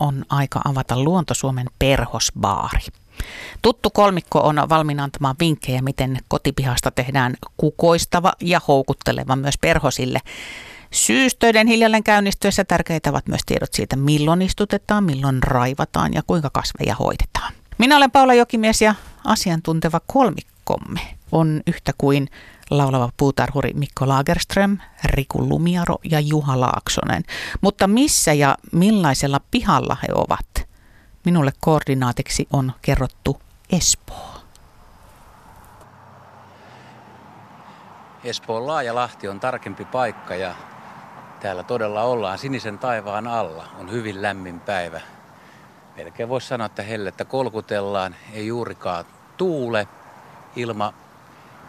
on 0.00 0.24
aika 0.28 0.60
avata 0.64 1.02
Luonto 1.02 1.34
Suomen 1.34 1.66
perhosbaari. 1.78 2.80
Tuttu 3.62 3.90
kolmikko 3.90 4.40
on 4.40 4.56
valmiina 4.68 5.04
antamaan 5.04 5.36
vinkkejä, 5.40 5.82
miten 5.82 6.18
kotipihasta 6.28 6.90
tehdään 6.90 7.34
kukoistava 7.56 8.32
ja 8.40 8.60
houkutteleva 8.68 9.36
myös 9.36 9.58
perhosille. 9.60 10.20
Syystöiden 10.90 11.66
hiljalleen 11.66 12.04
käynnistyessä 12.04 12.64
tärkeitä 12.64 13.10
ovat 13.10 13.28
myös 13.28 13.40
tiedot 13.46 13.72
siitä, 13.72 13.96
milloin 13.96 14.42
istutetaan, 14.42 15.04
milloin 15.04 15.42
raivataan 15.42 16.14
ja 16.14 16.22
kuinka 16.26 16.50
kasveja 16.52 16.94
hoidetaan. 16.94 17.52
Minä 17.78 17.96
olen 17.96 18.10
Paula 18.10 18.34
Jokimies 18.34 18.82
ja 18.82 18.94
asiantunteva 19.24 20.00
kolmikkomme 20.06 21.00
on 21.32 21.60
yhtä 21.66 21.92
kuin 21.98 22.28
laulava 22.70 23.10
puutarhuri 23.16 23.72
Mikko 23.74 24.08
Lagerström, 24.08 24.78
Riku 25.04 25.48
Lumiaro 25.48 25.96
ja 26.04 26.20
Juha 26.20 26.60
Laaksonen. 26.60 27.22
Mutta 27.60 27.86
missä 27.86 28.32
ja 28.32 28.56
millaisella 28.72 29.40
pihalla 29.50 29.96
he 30.02 30.08
ovat? 30.14 30.68
Minulle 31.24 31.52
koordinaatiksi 31.60 32.48
on 32.52 32.72
kerrottu 32.82 33.40
Espoo. 33.72 34.40
Espoon 38.24 38.66
Laajalahti 38.66 39.28
on 39.28 39.40
tarkempi 39.40 39.84
paikka 39.84 40.34
ja 40.34 40.54
täällä 41.40 41.62
todella 41.62 42.02
ollaan 42.02 42.38
sinisen 42.38 42.78
taivaan 42.78 43.26
alla. 43.26 43.64
On 43.78 43.90
hyvin 43.90 44.22
lämmin 44.22 44.60
päivä. 44.60 45.00
Melkein 45.96 46.28
voisi 46.28 46.46
sanoa, 46.46 46.66
että 46.66 46.82
hellettä 46.82 47.24
kolkutellaan, 47.24 48.16
ei 48.32 48.46
juurikaan 48.46 49.04
tuule. 49.36 49.88
Ilma 50.56 50.92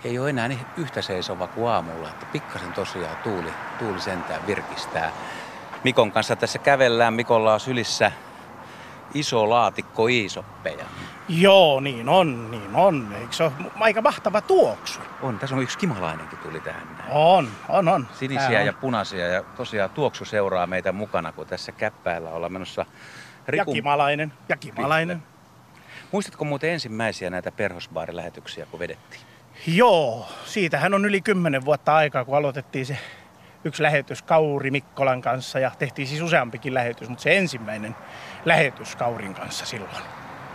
ei 0.03 0.19
ole 0.19 0.29
enää 0.29 0.47
niin 0.47 0.59
yhtä 0.77 1.01
seisova 1.01 1.47
kuin 1.47 1.69
aamulla, 1.69 2.09
että 2.09 2.25
pikkasen 2.25 2.73
tosiaan 2.73 3.17
tuuli, 3.23 3.53
tuuli 3.79 4.01
sentään 4.01 4.47
virkistää. 4.47 5.11
Mikon 5.83 6.11
kanssa 6.11 6.35
tässä 6.35 6.59
kävellään. 6.59 7.13
Mikolla 7.13 7.53
on 7.53 7.59
sylissä 7.59 8.11
iso 9.13 9.49
laatikko 9.49 10.07
iisoppeja. 10.07 10.85
Joo, 11.29 11.79
niin 11.79 12.09
on, 12.09 12.52
niin 12.52 12.75
on. 12.75 13.16
Eikö 13.19 13.33
se 13.33 13.43
ole 13.43 13.52
aika 13.80 14.02
mahtava 14.02 14.41
tuoksu? 14.41 14.99
On, 15.21 15.39
tässä 15.39 15.55
on 15.55 15.61
yksi 15.63 15.77
kimalainenkin 15.77 16.39
tuli 16.39 16.59
tähän 16.59 16.88
näin. 16.97 17.11
On, 17.11 17.47
on, 17.69 17.88
on. 17.88 18.08
Sinisiä 18.13 18.59
on. 18.59 18.65
ja 18.65 18.73
punaisia 18.73 19.27
ja 19.27 19.43
tosiaan 19.43 19.89
tuoksu 19.89 20.25
seuraa 20.25 20.67
meitä 20.67 20.91
mukana, 20.91 21.31
kun 21.31 21.47
tässä 21.47 21.71
käppäällä 21.71 22.30
ollaan 22.30 22.53
menossa 22.53 22.86
Rikun... 23.47 23.75
Ja 23.75 23.75
kimalainen, 23.75 24.33
ja 24.49 24.58
kimalainen. 24.58 25.23
Muistatko 26.11 26.45
muuten 26.45 26.69
ensimmäisiä 26.69 27.30
näitä 27.30 27.52
perhosbaarilähetyksiä, 27.52 28.65
kun 28.65 28.80
vedettiin? 28.80 29.30
Joo, 29.67 30.28
siitähän 30.45 30.94
on 30.94 31.06
yli 31.06 31.22
kymmenen 31.22 31.66
vuotta 31.66 31.95
aikaa, 31.95 32.26
kun 32.26 32.38
aloitettiin 32.38 32.86
se 32.86 32.98
yksi 33.64 33.84
lähetys 33.84 34.22
Kauri 34.22 34.72
Mikkolan 34.72 35.22
kanssa 35.22 35.59
ja 35.59 35.72
tehtiin 35.80 36.08
siis 36.08 36.22
useampikin 36.22 36.73
lähetys, 36.73 37.09
mutta 37.09 37.22
se 37.22 37.38
ensimmäinen 37.38 37.95
lähetys 38.45 38.95
Kaurin 38.95 39.34
kanssa 39.34 39.66
silloin. 39.66 40.04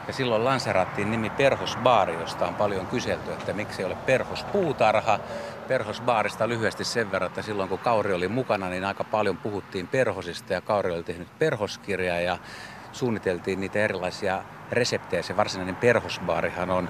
Ja 0.06 0.12
silloin 0.12 0.44
lanserattiin 0.44 1.10
nimi 1.10 1.30
Perhosbaari, 1.30 2.14
josta 2.14 2.46
on 2.46 2.54
paljon 2.54 2.86
kyselty, 2.86 3.32
että 3.32 3.52
miksi 3.52 3.82
ei 3.82 3.86
ole 3.86 3.96
Perhospuutarha. 4.06 5.20
Perhosbaarista 5.68 6.48
lyhyesti 6.48 6.84
sen 6.84 7.12
verran, 7.12 7.26
että 7.28 7.42
silloin 7.42 7.68
kun 7.68 7.78
Kauri 7.78 8.12
oli 8.12 8.28
mukana, 8.28 8.68
niin 8.68 8.84
aika 8.84 9.04
paljon 9.04 9.36
puhuttiin 9.36 9.88
perhosista 9.88 10.52
ja 10.52 10.60
Kauri 10.60 10.90
oli 10.90 11.02
tehnyt 11.02 11.38
perhoskirjaa 11.38 12.20
ja 12.20 12.38
suunniteltiin 12.92 13.60
niitä 13.60 13.78
erilaisia 13.78 14.42
reseptejä. 14.72 15.22
Se 15.22 15.36
varsinainen 15.36 15.76
perhosbaarihan 15.76 16.70
on 16.70 16.88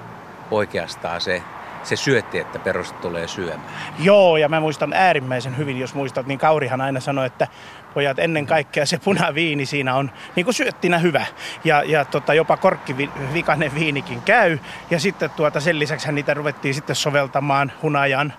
oikeastaan 0.50 1.20
se 1.20 1.42
se 1.86 1.96
syötti, 1.96 2.38
että 2.38 2.58
perus 2.58 2.92
tulee 2.92 3.28
syömään. 3.28 3.70
Joo, 3.98 4.36
ja 4.36 4.48
mä 4.48 4.60
muistan 4.60 4.92
äärimmäisen 4.92 5.56
hyvin, 5.56 5.78
jos 5.78 5.94
muistat, 5.94 6.26
niin 6.26 6.38
Kaurihan 6.38 6.80
aina 6.80 7.00
sanoi, 7.00 7.26
että 7.26 7.48
pojat 7.94 8.18
ennen 8.18 8.46
kaikkea 8.46 8.86
se 8.86 8.98
punaviini 8.98 9.66
siinä 9.66 9.94
on 9.94 10.10
niin 10.36 10.44
kuin 10.44 10.54
syöttinä 10.54 10.98
hyvä. 10.98 11.26
Ja, 11.64 11.82
ja 11.82 12.04
tota, 12.04 12.34
jopa 12.34 12.56
korkkivikainen 12.56 13.74
viinikin 13.74 14.22
käy. 14.22 14.58
Ja 14.90 15.00
sitten 15.00 15.30
tuota, 15.30 15.60
sen 15.60 15.78
lisäksi 15.78 16.12
niitä 16.12 16.34
ruvettiin 16.34 16.74
sitten 16.74 16.96
soveltamaan 16.96 17.72
hunajan, 17.82 18.32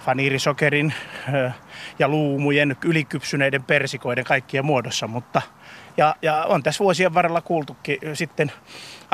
faniirisokerin 0.00 0.94
ja 1.98 2.08
luumujen, 2.08 2.76
ylikypsyneiden 2.84 3.64
persikoiden 3.64 4.24
kaikkien 4.24 4.64
muodossa. 4.64 5.06
Mutta, 5.06 5.42
ja, 5.96 6.14
ja 6.22 6.44
on 6.44 6.62
tässä 6.62 6.84
vuosien 6.84 7.14
varrella 7.14 7.40
kuultukin 7.40 7.98
sitten 8.14 8.52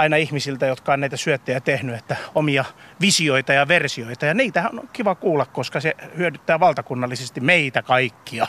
aina 0.00 0.16
ihmisiltä, 0.16 0.66
jotka 0.66 0.92
on 0.92 1.00
näitä 1.00 1.16
syöttejä 1.16 1.60
tehnyt, 1.60 1.96
että 1.96 2.16
omia 2.34 2.64
visioita 3.00 3.52
ja 3.52 3.68
versioita. 3.68 4.26
Ja 4.26 4.34
niitä 4.34 4.70
on 4.72 4.88
kiva 4.92 5.14
kuulla, 5.14 5.46
koska 5.46 5.80
se 5.80 5.94
hyödyttää 6.16 6.60
valtakunnallisesti 6.60 7.40
meitä 7.40 7.82
kaikkia. 7.82 8.46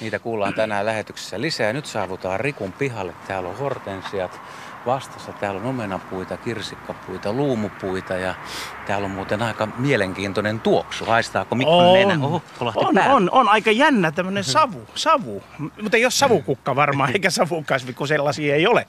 Niitä 0.00 0.18
kuullaan 0.18 0.54
tänään 0.54 0.86
lähetyksessä 0.86 1.40
lisää. 1.40 1.72
Nyt 1.72 1.86
saavutaan 1.86 2.40
Rikun 2.40 2.72
pihalle. 2.72 3.12
Täällä 3.28 3.48
on 3.48 3.58
hortensiat 3.58 4.40
vastassa. 4.86 5.32
Täällä 5.32 5.60
on 5.60 5.66
omenapuita, 5.66 6.36
kirsikkapuita, 6.36 7.32
luumupuita 7.32 8.14
ja 8.14 8.34
täällä 8.86 9.04
on 9.04 9.10
muuten 9.10 9.42
aika 9.42 9.68
mielenkiintoinen 9.78 10.60
tuoksu. 10.60 11.04
Haistaako 11.04 11.54
Mikko 11.54 11.78
on, 11.78 11.94
nenä? 11.94 12.24
Oho, 12.24 12.42
on, 12.74 12.98
on, 12.98 13.30
on, 13.30 13.48
aika 13.48 13.70
jännä 13.70 14.12
tämmöinen 14.12 14.44
savu, 14.44 14.88
savu. 14.94 15.42
Mutta 15.58 15.96
ei 15.96 16.04
ole 16.04 16.10
savukukka 16.10 16.76
varmaan, 16.76 17.12
eikä 17.14 17.30
savukasvi, 17.30 17.92
kun 17.92 18.08
sellaisia 18.08 18.54
ei 18.54 18.66
ole. 18.66 18.86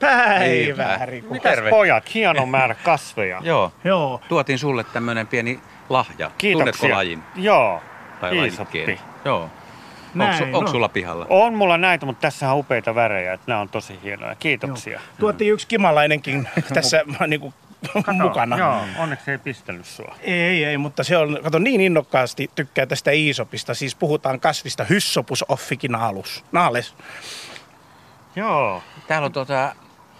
Päivää, 0.00 1.06
Riku. 1.06 1.32
Mitäs 1.32 1.54
Terve. 1.54 1.70
pojat, 1.70 2.14
hieno 2.14 2.46
määrä 2.46 2.74
kasveja. 2.74 3.40
Joo. 3.44 3.72
Joo. 3.84 4.20
Tuotiin 4.28 4.58
sulle 4.58 4.84
tämmönen 4.84 5.26
pieni 5.26 5.60
lahja. 5.88 6.30
Kiitoksia. 6.38 6.72
Tunnetko 6.72 6.96
lajin? 6.96 7.22
Joo. 7.36 7.82
Tai 8.20 8.38
Iisoppi. 8.38 9.00
Joo. 9.24 9.50
Näin, 10.14 10.44
onko, 10.44 10.58
onko 10.58 10.70
sulla 10.70 10.88
pihalla? 10.88 11.26
On 11.28 11.54
mulla 11.54 11.78
näitä, 11.78 12.06
mutta 12.06 12.20
tässä 12.20 12.52
on 12.52 12.58
upeita 12.58 12.94
värejä, 12.94 13.32
että 13.32 13.44
nämä 13.46 13.60
on 13.60 13.68
tosi 13.68 13.98
hienoja. 14.02 14.34
Kiitoksia. 14.34 14.92
Joo. 14.92 15.02
Tuotiin 15.18 15.52
yksi 15.52 15.66
kimalainenkin 15.66 16.48
tässä 16.74 17.04
niin 17.26 17.40
kuin, 17.40 17.54
Kato, 17.92 18.12
mukana. 18.12 18.58
Joo, 18.58 18.80
onneksi 18.98 19.30
ei 19.30 19.38
pistänyt 19.38 19.86
sua. 19.86 20.14
Ei, 20.20 20.64
ei, 20.64 20.78
mutta 20.78 21.04
se 21.04 21.16
on, 21.16 21.38
kato, 21.42 21.58
niin 21.58 21.80
innokkaasti 21.80 22.50
tykkää 22.54 22.86
tästä 22.86 23.10
Iisopista. 23.10 23.74
Siis 23.74 23.94
puhutaan 23.94 24.40
kasvista 24.40 24.84
Hyssopus 24.84 25.44
officinalus. 25.48 26.44
Naales. 26.52 26.94
Joo. 28.36 28.82
Täällä 29.08 29.26
on 29.26 29.32
tota, 29.32 29.74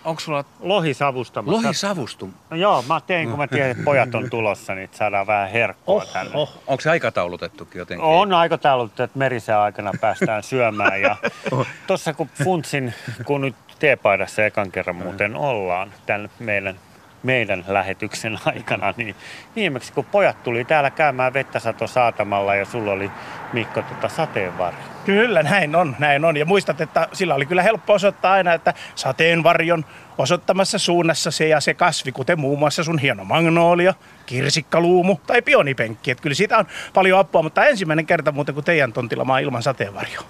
Onko 0.05 0.21
sulla... 0.21 0.45
Lohisavustama. 0.61 1.53
Lohisavustum? 1.53 2.33
No 2.51 2.57
joo, 2.57 2.85
mä 2.89 3.01
tein, 3.07 3.29
kun 3.29 3.39
mä 3.39 3.47
tiedän, 3.47 3.71
että 3.71 3.83
pojat 3.85 4.15
on 4.15 4.31
tulossa, 4.31 4.75
niin 4.75 4.89
saadaan 4.93 5.27
vähän 5.27 5.51
herkkua 5.51 5.95
oh, 5.95 6.13
tänne. 6.13 6.33
Oh. 6.35 6.63
Onko 6.67 6.81
se 6.81 6.91
aikataulutettukin 6.91 7.79
jotenkin? 7.79 8.05
On 8.05 8.33
aikataulutettu, 8.33 9.03
että 9.03 9.19
merisen 9.19 9.57
aikana 9.57 9.93
päästään 10.01 10.43
syömään. 10.53 11.03
Ja 11.03 11.17
oh. 11.51 11.67
tuossa 11.87 12.15
kun 12.15 12.29
funtsin, 12.45 12.95
kun 13.25 13.41
nyt 13.41 13.55
teepaidassa 13.79 14.45
ekan 14.45 14.71
kerran 14.71 14.97
muuten 14.97 15.37
ollaan 15.37 15.93
tämän 16.07 16.31
meidän 16.39 16.77
meidän 17.23 17.65
lähetyksen 17.69 18.39
aikana, 18.55 18.95
niin 18.97 19.15
viimeksi 19.57 19.93
kun 19.93 20.05
pojat 20.05 20.43
tuli 20.43 20.65
täällä 20.65 20.91
käymään 20.91 21.33
vettä 21.33 21.59
sato 21.59 21.87
saatamalla 21.87 22.55
ja 22.55 22.65
sulla 22.65 22.93
oli 22.93 23.11
Mikko 23.53 23.83
tota 23.83 24.09
sateenvarjo. 24.09 24.81
Kyllä, 25.05 25.43
näin 25.43 25.77
on, 25.77 25.97
näin 25.99 26.25
on. 26.25 26.37
Ja 26.37 26.47
muistat, 26.47 26.81
että 26.81 27.09
sillä 27.13 27.35
oli 27.35 27.47
kyllä 27.47 27.63
helppo 27.63 27.93
osoittaa 27.93 28.33
aina, 28.33 28.53
että 28.53 28.75
sateenvarjon 28.95 29.85
osoittamassa 30.19 30.79
suunnassa 30.79 31.31
se 31.31 31.49
ja 31.49 31.61
se 31.61 31.75
kasvi, 31.75 32.13
kuten 32.13 32.41
muun 32.41 32.59
muassa 32.59 32.85
sun 32.85 32.99
hieno 32.99 33.25
magnoolia, 33.25 33.95
kirsikkaluumu 34.27 35.17
tai 35.27 35.43
pionipenkki. 35.43 36.11
Että 36.11 36.23
kyllä 36.23 36.35
siitä 36.35 36.59
on 36.59 36.67
paljon 36.95 37.19
apua, 37.19 37.43
mutta 37.43 37.67
ensimmäinen 37.67 38.07
kerta 38.07 38.33
muuten 38.33 38.55
kuin 38.55 38.65
teidän 38.65 38.93
tontilla 38.93 39.25
maa 39.25 39.39
ilman 39.39 39.63
sateenvarjoa. 39.63 40.25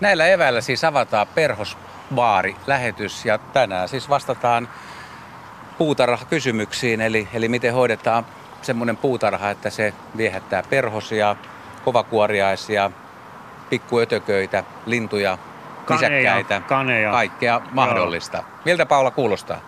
Näillä 0.00 0.26
eväillä 0.26 0.60
siis 0.60 0.84
avataan 0.84 1.26
perhosbaari 1.34 2.56
lähetys 2.66 3.24
ja 3.24 3.38
tänään 3.38 3.88
siis 3.88 4.08
vastataan 4.08 4.68
puutarhakysymyksiin, 5.78 7.00
eli, 7.00 7.28
eli 7.32 7.48
miten 7.48 7.74
hoidetaan 7.74 8.26
semmoinen 8.62 8.96
puutarha, 8.96 9.50
että 9.50 9.70
se 9.70 9.94
viehättää 10.16 10.62
perhosia, 10.70 11.36
kovakuoriaisia, 11.84 12.90
pikkuötököitä, 13.70 14.64
lintuja, 14.86 15.38
nisäkkäitä, 15.90 16.60
kaneja. 16.60 17.10
kaikkea 17.10 17.60
mahdollista. 17.72 18.36
Joo. 18.36 18.46
Miltä 18.64 18.86
Paula 18.86 19.10
kuulostaa? 19.10 19.60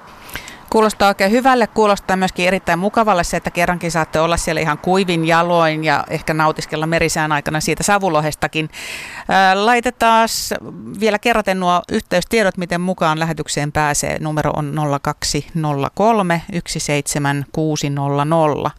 Kuulostaa 0.71 1.09
oikein 1.09 1.31
hyvälle, 1.31 1.67
kuulostaa 1.67 2.17
myöskin 2.17 2.47
erittäin 2.47 2.79
mukavalle 2.79 3.25
se, 3.25 3.37
että 3.37 3.51
kerrankin 3.51 3.91
saatte 3.91 4.21
olla 4.21 4.37
siellä 4.37 4.61
ihan 4.61 4.79
kuivin 4.79 5.27
jaloin 5.27 5.85
ja 5.85 6.05
ehkä 6.11 6.35
nautiskella 6.35 6.87
merisään 6.87 7.33
aikana 7.33 7.61
siitä 7.61 7.83
savulohestakin. 7.83 8.71
Laitetaan 9.55 10.29
vielä 11.01 11.19
kerraten 11.19 11.61
nuo 11.61 11.83
yhteystiedot, 11.93 12.57
miten 12.57 12.81
mukaan 12.81 13.19
lähetykseen 13.19 13.73
pääsee. 13.73 14.19
Numero 14.21 14.53
on 14.57 14.75
0203 15.03 16.43
17600. 16.67 18.71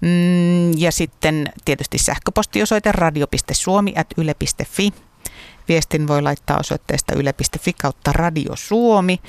Mm, 0.00 0.78
ja 0.78 0.92
sitten 0.92 1.52
tietysti 1.64 1.98
sähköpostiosoite 1.98 2.92
radio.suomi.yle.fi. 2.92 4.92
Viestin 5.68 6.08
voi 6.08 6.22
laittaa 6.22 6.58
osoitteesta 6.58 7.14
yle.fi 7.14 7.72
kautta 7.72 8.12
Radio 8.12 8.56
Suomi. 8.56 9.20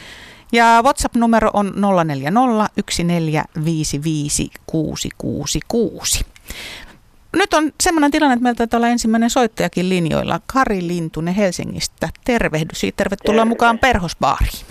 Ja 0.52 0.82
WhatsApp-numero 0.84 1.50
on 1.54 1.74
040 2.06 2.68
1455666. 6.20 6.26
nyt 7.36 7.54
on 7.54 7.72
semmoinen 7.84 8.12
tilanne, 8.12 8.34
että 8.34 8.44
meiltä 8.44 8.58
taitaa 8.58 8.78
olla 8.78 8.88
ensimmäinen 8.88 9.30
soittajakin 9.30 9.90
linjoilla. 9.90 10.40
Kari 10.54 10.88
Lintunen 10.88 11.34
Helsingistä. 11.34 12.10
Tervehdys 12.26 12.84
ja 12.84 12.92
tervetuloa 12.98 13.42
Terve. 13.42 13.50
mukaan 13.50 13.80
Perhosbaariin. 13.80 14.66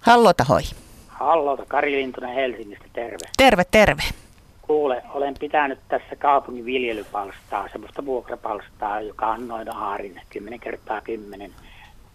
Hallota 0.00 0.44
hoi. 0.44 0.62
Hallota, 1.08 1.64
Kari 1.68 1.92
Lintunen 1.92 2.34
Helsingistä, 2.34 2.84
terve. 2.92 3.18
Terve, 3.36 3.64
terve. 3.70 4.02
Kuule, 4.62 5.02
olen 5.14 5.34
pitänyt 5.40 5.78
tässä 5.88 6.16
kaupungin 6.16 6.64
viljelypalstaa, 6.64 7.68
semmoista 7.72 8.04
vuokrapalstaa, 8.04 9.00
joka 9.00 9.26
on 9.26 9.48
noin 9.48 9.74
aarin 9.76 10.20
10 10.30 10.60
kertaa 10.60 11.00
10 11.00 11.50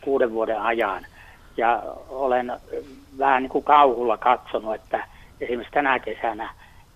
kuuden 0.04 0.32
vuoden 0.34 0.62
ajan. 0.62 1.06
Ja 1.58 1.84
olen 2.10 2.52
vähän 3.18 3.44
niin 3.44 3.50
kuin 3.50 3.64
kauhulla 3.64 4.18
katsonut, 4.18 4.76
että 4.76 5.08
esimerkiksi 5.42 5.74
tänä 5.74 6.00
kesänä 6.00 6.50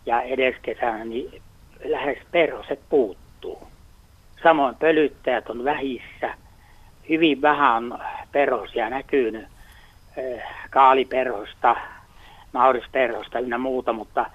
ja 0.05 0.21
edeskesänä 0.21 1.05
niin 1.05 1.41
lähes 1.83 2.17
perhoset 2.31 2.79
puuttuu. 2.89 3.67
Samoin 4.43 4.75
pölyttäjät 4.75 5.49
on 5.49 5.63
vähissä. 5.63 6.33
Hyvin 7.09 7.41
vähän 7.41 7.99
perhosia 8.31 8.89
näkynyt 8.89 9.45
eh, 10.17 10.43
kaaliperhosta, 10.69 11.75
naurisperhosta 12.53 13.39
ynnä 13.39 13.57
muuta, 13.57 13.93
mutta 13.93 14.25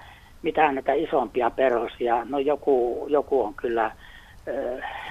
mitään 0.41 0.75
näitä 0.75 0.93
isompia 0.93 1.49
perhosia, 1.49 2.25
no 2.29 2.39
joku, 2.39 3.05
joku 3.09 3.43
on 3.43 3.53
kyllä 3.53 3.91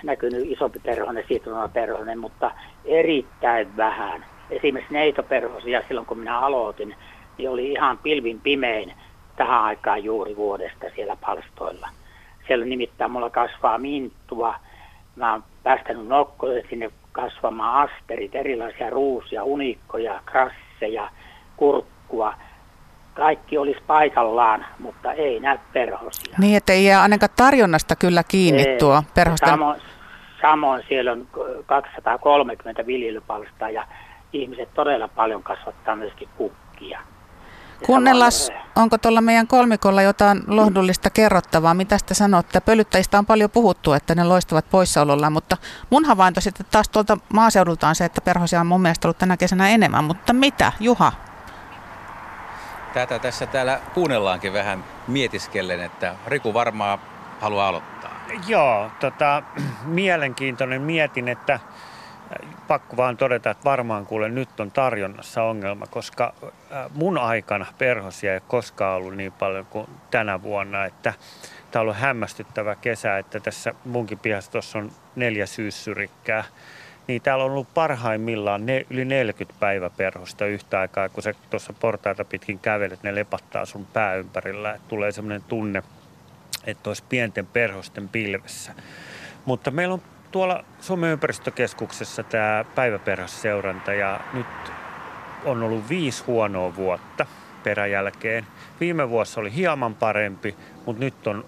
näkynyt 0.02 0.46
isompi 0.46 0.78
perhonen, 0.78 1.24
perhonen, 1.72 2.18
mutta 2.18 2.50
erittäin 2.84 3.76
vähän. 3.76 4.24
Esimerkiksi 4.50 4.94
neitoperhosia 4.94 5.82
silloin 5.88 6.06
kun 6.06 6.18
minä 6.18 6.38
aloitin, 6.38 6.94
niin 7.38 7.50
oli 7.50 7.72
ihan 7.72 7.98
pilvin 7.98 8.40
pimein 8.40 8.92
tähän 9.36 9.62
aikaan 9.62 10.04
juuri 10.04 10.36
vuodesta 10.36 10.86
siellä 10.94 11.16
palstoilla. 11.16 11.88
Siellä 12.46 12.64
nimittäin 12.64 13.10
mulla 13.10 13.30
kasvaa 13.30 13.78
minttua, 13.78 14.54
mä 15.16 15.32
oon 15.32 15.44
päästänyt 15.62 16.06
nokkoja 16.06 16.62
sinne 16.70 16.90
kasvamaan 17.12 17.88
asterit, 17.88 18.34
erilaisia 18.34 18.90
ruusia, 18.90 19.44
unikkoja, 19.44 20.20
krasseja, 20.26 21.08
kurkkua– 21.56 22.34
kaikki 23.14 23.58
olisi 23.58 23.80
paikallaan, 23.86 24.66
mutta 24.78 25.12
ei 25.12 25.40
näy 25.40 25.58
perhosia. 25.72 26.34
Niin, 26.38 26.56
että 26.56 26.72
ei 26.72 26.84
jää 26.84 27.02
ainakaan 27.02 27.30
tarjonnasta 27.36 27.96
kyllä 27.96 28.22
kiinni 28.28 28.62
ei. 28.62 28.78
tuo 28.78 29.02
perhosten... 29.14 29.48
Samoin, 29.48 29.80
samoin 30.40 30.82
siellä 30.88 31.12
on 31.12 31.26
230 31.66 32.86
viljelypalstaa 32.86 33.70
ja 33.70 33.86
ihmiset 34.32 34.74
todella 34.74 35.08
paljon 35.08 35.42
kasvattaa 35.42 35.96
myöskin 35.96 36.28
kukkia. 36.36 37.00
Kuunnellas, 37.86 38.50
onko 38.76 38.98
tuolla 38.98 39.20
meidän 39.20 39.46
kolmikolla 39.46 40.02
jotain 40.02 40.42
lohdullista 40.46 41.10
kerrottavaa? 41.10 41.74
Mitä 41.74 41.96
te 42.06 42.14
sanotte? 42.14 42.60
Pölyttäjistä 42.60 43.18
on 43.18 43.26
paljon 43.26 43.50
puhuttu, 43.50 43.92
että 43.92 44.14
ne 44.14 44.24
loistavat 44.24 44.70
poissaolollaan, 44.70 45.32
mutta 45.32 45.56
mun 45.90 46.04
havainto 46.04 46.40
sitten 46.40 46.66
taas 46.70 46.88
tuolta 46.88 47.18
maaseudulta 47.32 47.88
on 47.88 47.94
se, 47.94 48.04
että 48.04 48.20
perhosia 48.20 48.60
on 48.60 48.66
mun 48.66 48.82
mielestä 48.82 49.08
ollut 49.08 49.18
tänä 49.18 49.36
kesänä 49.36 49.68
enemmän. 49.68 50.04
Mutta 50.04 50.32
mitä, 50.32 50.72
Juha? 50.80 51.12
Tätä 52.94 53.18
tässä 53.18 53.46
täällä 53.46 53.80
kuunnellaankin 53.94 54.52
vähän 54.52 54.84
mietiskellen, 55.08 55.80
että 55.80 56.14
Riku 56.26 56.54
varmaan 56.54 56.98
haluaa 57.40 57.68
aloittaa. 57.68 58.24
Joo, 58.48 58.90
tota, 59.00 59.42
mielenkiintoinen 59.84 60.82
mietin, 60.82 61.28
että 61.28 61.52
äh, 61.52 61.60
pakko 62.68 62.96
vaan 62.96 63.16
todeta, 63.16 63.50
että 63.50 63.64
varmaan 63.64 64.06
kuule 64.06 64.28
nyt 64.28 64.60
on 64.60 64.70
tarjonnassa 64.70 65.42
ongelma, 65.42 65.86
koska 65.86 66.34
äh, 66.42 66.50
mun 66.94 67.18
aikana 67.18 67.66
perhosia 67.78 68.34
ei 68.34 68.40
koskaan 68.48 68.96
ollut 68.96 69.16
niin 69.16 69.32
paljon 69.32 69.66
kuin 69.66 69.86
tänä 70.10 70.42
vuonna, 70.42 70.84
että 70.84 71.14
tämä 71.70 71.80
on 71.80 71.84
ollut 71.84 71.96
hämmästyttävä 71.96 72.74
kesä, 72.74 73.18
että 73.18 73.40
tässä 73.40 73.74
munkin 73.84 74.18
pihassa 74.18 74.78
on 74.78 74.90
neljä 75.16 75.46
syyssyrikää 75.46 76.44
niin 77.08 77.22
täällä 77.22 77.44
on 77.44 77.50
ollut 77.50 77.74
parhaimmillaan 77.74 78.66
ne, 78.66 78.86
yli 78.90 79.04
40 79.04 79.60
päiväperhosta 79.60 80.46
yhtä 80.46 80.80
aikaa, 80.80 81.08
kun 81.08 81.22
se 81.22 81.34
tuossa 81.50 81.72
portaita 81.72 82.24
pitkin 82.24 82.58
kävelet, 82.58 83.02
ne 83.02 83.14
lepattaa 83.14 83.64
sun 83.64 83.86
pää 83.86 84.14
ympärillä. 84.14 84.74
Että 84.74 84.88
tulee 84.88 85.12
semmoinen 85.12 85.42
tunne, 85.48 85.82
että 86.66 86.90
olisi 86.90 87.04
pienten 87.08 87.46
perhosten 87.46 88.08
pilvessä. 88.08 88.72
Mutta 89.44 89.70
meillä 89.70 89.94
on 89.94 90.02
tuolla 90.30 90.64
Suomen 90.80 91.10
ympäristökeskuksessa 91.10 92.22
tämä 92.22 92.64
päiväperhosseuranta 92.74 93.92
ja 93.92 94.20
nyt 94.32 94.46
on 95.44 95.62
ollut 95.62 95.88
viisi 95.88 96.24
huonoa 96.26 96.76
vuotta 96.76 97.26
peräjälkeen. 97.64 98.46
Viime 98.80 99.10
vuosi 99.10 99.40
oli 99.40 99.54
hieman 99.54 99.94
parempi, 99.94 100.56
mutta 100.86 101.00
nyt 101.00 101.26
on 101.26 101.44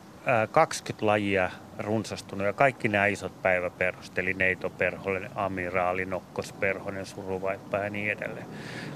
20 0.50 1.06
lajia 1.06 1.50
runsastunut 1.78 2.46
ja 2.46 2.52
kaikki 2.52 2.88
nämä 2.88 3.06
isot 3.06 3.42
päiväperhost, 3.42 4.18
eli 4.18 4.34
neitoperhonen, 4.34 5.30
amiraali, 5.34 6.04
nokkosperhonen, 6.04 7.06
suruvaippa 7.06 7.78
ja 7.78 7.90
niin 7.90 8.12
edelleen. 8.12 8.46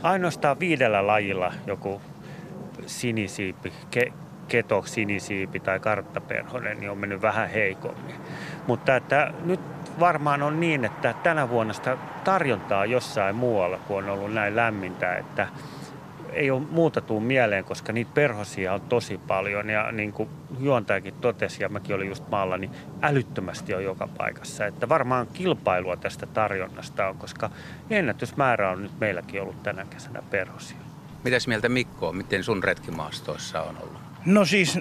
Ainoastaan 0.03 0.61
viidellä 0.61 1.07
lajilla 1.07 1.53
joku 1.67 2.03
sinisiipi, 2.87 3.73
ke, 3.91 4.13
keto, 4.49 4.83
sinisiipi 4.83 5.61
tai 5.61 5.81
karttaperhonen 5.81 6.81
niin 6.81 6.91
on 6.91 6.99
mennyt 6.99 7.23
vähän 7.23 7.49
heikommin. 7.49 8.15
Mutta 8.67 8.97
että 8.97 9.33
nyt 9.45 9.61
varmaan 10.01 10.43
on 10.43 10.61
niin, 10.61 10.85
että 10.85 11.15
tänä 11.23 11.49
vuonna 11.49 11.75
sitä 11.75 11.97
tarjontaa 12.25 12.87
jossain 12.87 13.37
muualla, 13.37 13.79
kun 13.79 14.05
on 14.05 14.11
ollut 14.11 14.35
näin 14.35 14.57
lämmintä, 14.57 15.15
että 15.15 15.49
ei 16.33 16.51
ole 16.51 16.63
muuta 16.71 17.01
tuu 17.01 17.21
mieleen, 17.21 17.65
koska 17.65 17.93
niitä 17.93 18.11
perhosia 18.15 18.75
on 18.75 18.81
tosi 18.81 19.19
paljon 19.19 19.71
ja 19.71 19.93
niin 19.93 20.13
kuin 20.13 20.29
juontajakin 20.61 21.15
totesi 21.15 21.63
ja 21.63 21.69
mäkin 21.69 21.97
olin 21.97 22.09
just 22.09 22.29
maalla, 22.31 22.57
niin 22.57 22.71
älyttömästi 23.03 23.75
on 23.75 23.85
joka 23.85 24.09
paikassa. 24.19 24.67
Että 24.67 24.89
varmaan 24.89 25.27
kilpailua 25.33 25.97
tästä 25.97 26.27
tarjonnasta 26.27 27.09
on, 27.09 27.17
koska 27.17 27.51
ennätysmäärä 27.91 28.71
on 28.71 28.83
nyt 28.83 29.01
meilläkin 29.01 29.43
ollut 29.43 29.63
tänä 29.63 29.85
kesänä 29.85 30.23
perhosia. 30.31 30.77
Mitäs 31.25 31.47
mieltä 31.47 31.69
Mikko, 31.69 32.13
miten 32.13 32.45
sun 32.45 32.65
retkimaastoissa 32.65 33.63
on 33.63 33.77
ollut? 33.83 34.08
No 34.29 34.45
siis, 34.45 34.81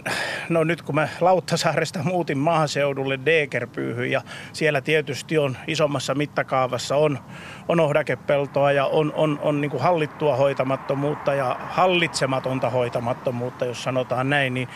no 0.49 0.63
nyt 0.63 0.81
kun 0.81 0.95
mä 0.95 1.07
Lauttasaaresta 1.21 2.03
muutin 2.03 2.37
maaseudulle 2.37 3.19
Degerpyyhyn 3.25 4.11
ja 4.11 4.21
siellä 4.53 4.81
tietysti 4.81 5.37
on 5.37 5.57
isommassa 5.67 6.15
mittakaavassa 6.15 6.95
on, 6.95 7.19
on 7.67 7.79
ohdakepeltoa 7.79 8.71
ja 8.71 8.85
on, 8.85 9.13
on, 9.15 9.39
on 9.41 9.61
niin 9.61 9.71
kuin 9.71 9.83
hallittua 9.83 10.35
hoitamattomuutta 10.35 11.33
ja 11.33 11.55
hallitsematonta 11.59 12.69
hoitamattomuutta, 12.69 13.65
jos 13.65 13.83
sanotaan 13.83 14.29
näin, 14.29 14.53
niin 14.53 14.67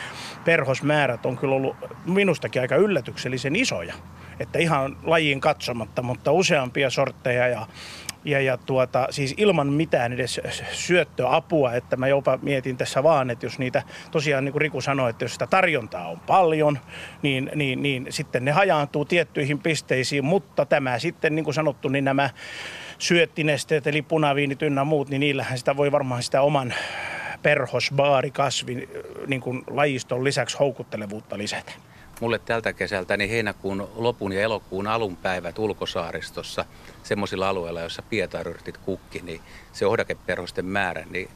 perhosmäärät 0.45 1.25
on 1.25 1.37
kyllä 1.37 1.55
ollut 1.55 1.75
minustakin 2.05 2.61
aika 2.61 2.75
yllätyksellisen 2.75 3.55
isoja. 3.55 3.93
Että 4.39 4.59
ihan 4.59 4.97
lajiin 5.03 5.41
katsomatta, 5.41 6.01
mutta 6.01 6.31
useampia 6.31 6.89
sortteja 6.89 7.47
ja 7.47 7.67
ja, 8.25 8.41
ja 8.41 8.57
tuota, 8.57 9.07
siis 9.09 9.33
ilman 9.37 9.67
mitään 9.67 10.13
edes 10.13 10.41
syöttöapua, 10.71 11.73
että 11.73 11.97
mä 11.97 12.07
jopa 12.07 12.39
mietin 12.41 12.77
tässä 12.77 13.03
vaan, 13.03 13.29
että 13.29 13.45
jos 13.45 13.59
niitä 13.59 13.83
tosiaan 14.11 14.45
niin 14.45 14.51
kuin 14.51 14.61
Riku 14.61 14.81
sanoi, 14.81 15.09
että 15.09 15.25
jos 15.25 15.33
sitä 15.33 15.47
tarjontaa 15.47 16.07
on 16.07 16.19
paljon, 16.19 16.79
niin, 17.21 17.51
niin, 17.55 17.83
niin 17.83 18.07
sitten 18.09 18.45
ne 18.45 18.51
hajaantuu 18.51 19.05
tiettyihin 19.05 19.59
pisteisiin, 19.59 20.25
mutta 20.25 20.65
tämä 20.65 20.99
sitten 20.99 21.35
niin 21.35 21.43
kuin 21.43 21.55
sanottu, 21.55 21.89
niin 21.89 22.05
nämä 22.05 22.29
syöttinesteet 22.97 23.87
eli 23.87 24.01
punaviinit 24.01 24.61
ynnä 24.61 24.83
muut, 24.83 25.09
niin 25.09 25.19
niillähän 25.19 25.57
sitä 25.57 25.77
voi 25.77 25.91
varmaan 25.91 26.23
sitä 26.23 26.41
oman 26.41 26.73
perhosbaarikasvin 27.43 28.89
niin 29.27 29.41
kuin 29.41 29.63
lajiston 29.67 30.23
lisäksi 30.23 30.57
houkuttelevuutta 30.57 31.37
lisätä 31.37 31.71
mulle 32.21 32.39
tältä 32.39 32.73
kesältä 32.73 33.17
niin 33.17 33.29
heinäkuun 33.29 33.89
lopun 33.95 34.33
ja 34.33 34.41
elokuun 34.41 34.87
alun 34.87 35.15
päivät 35.15 35.59
ulkosaaristossa 35.59 36.65
semmoisilla 37.03 37.49
alueilla, 37.49 37.81
joissa 37.81 38.01
pietaryrtit 38.01 38.77
kukki, 38.77 39.21
niin 39.21 39.41
se 39.73 39.85
ohdakeperhosten 39.85 40.65
määrä, 40.65 41.05
niin 41.09 41.29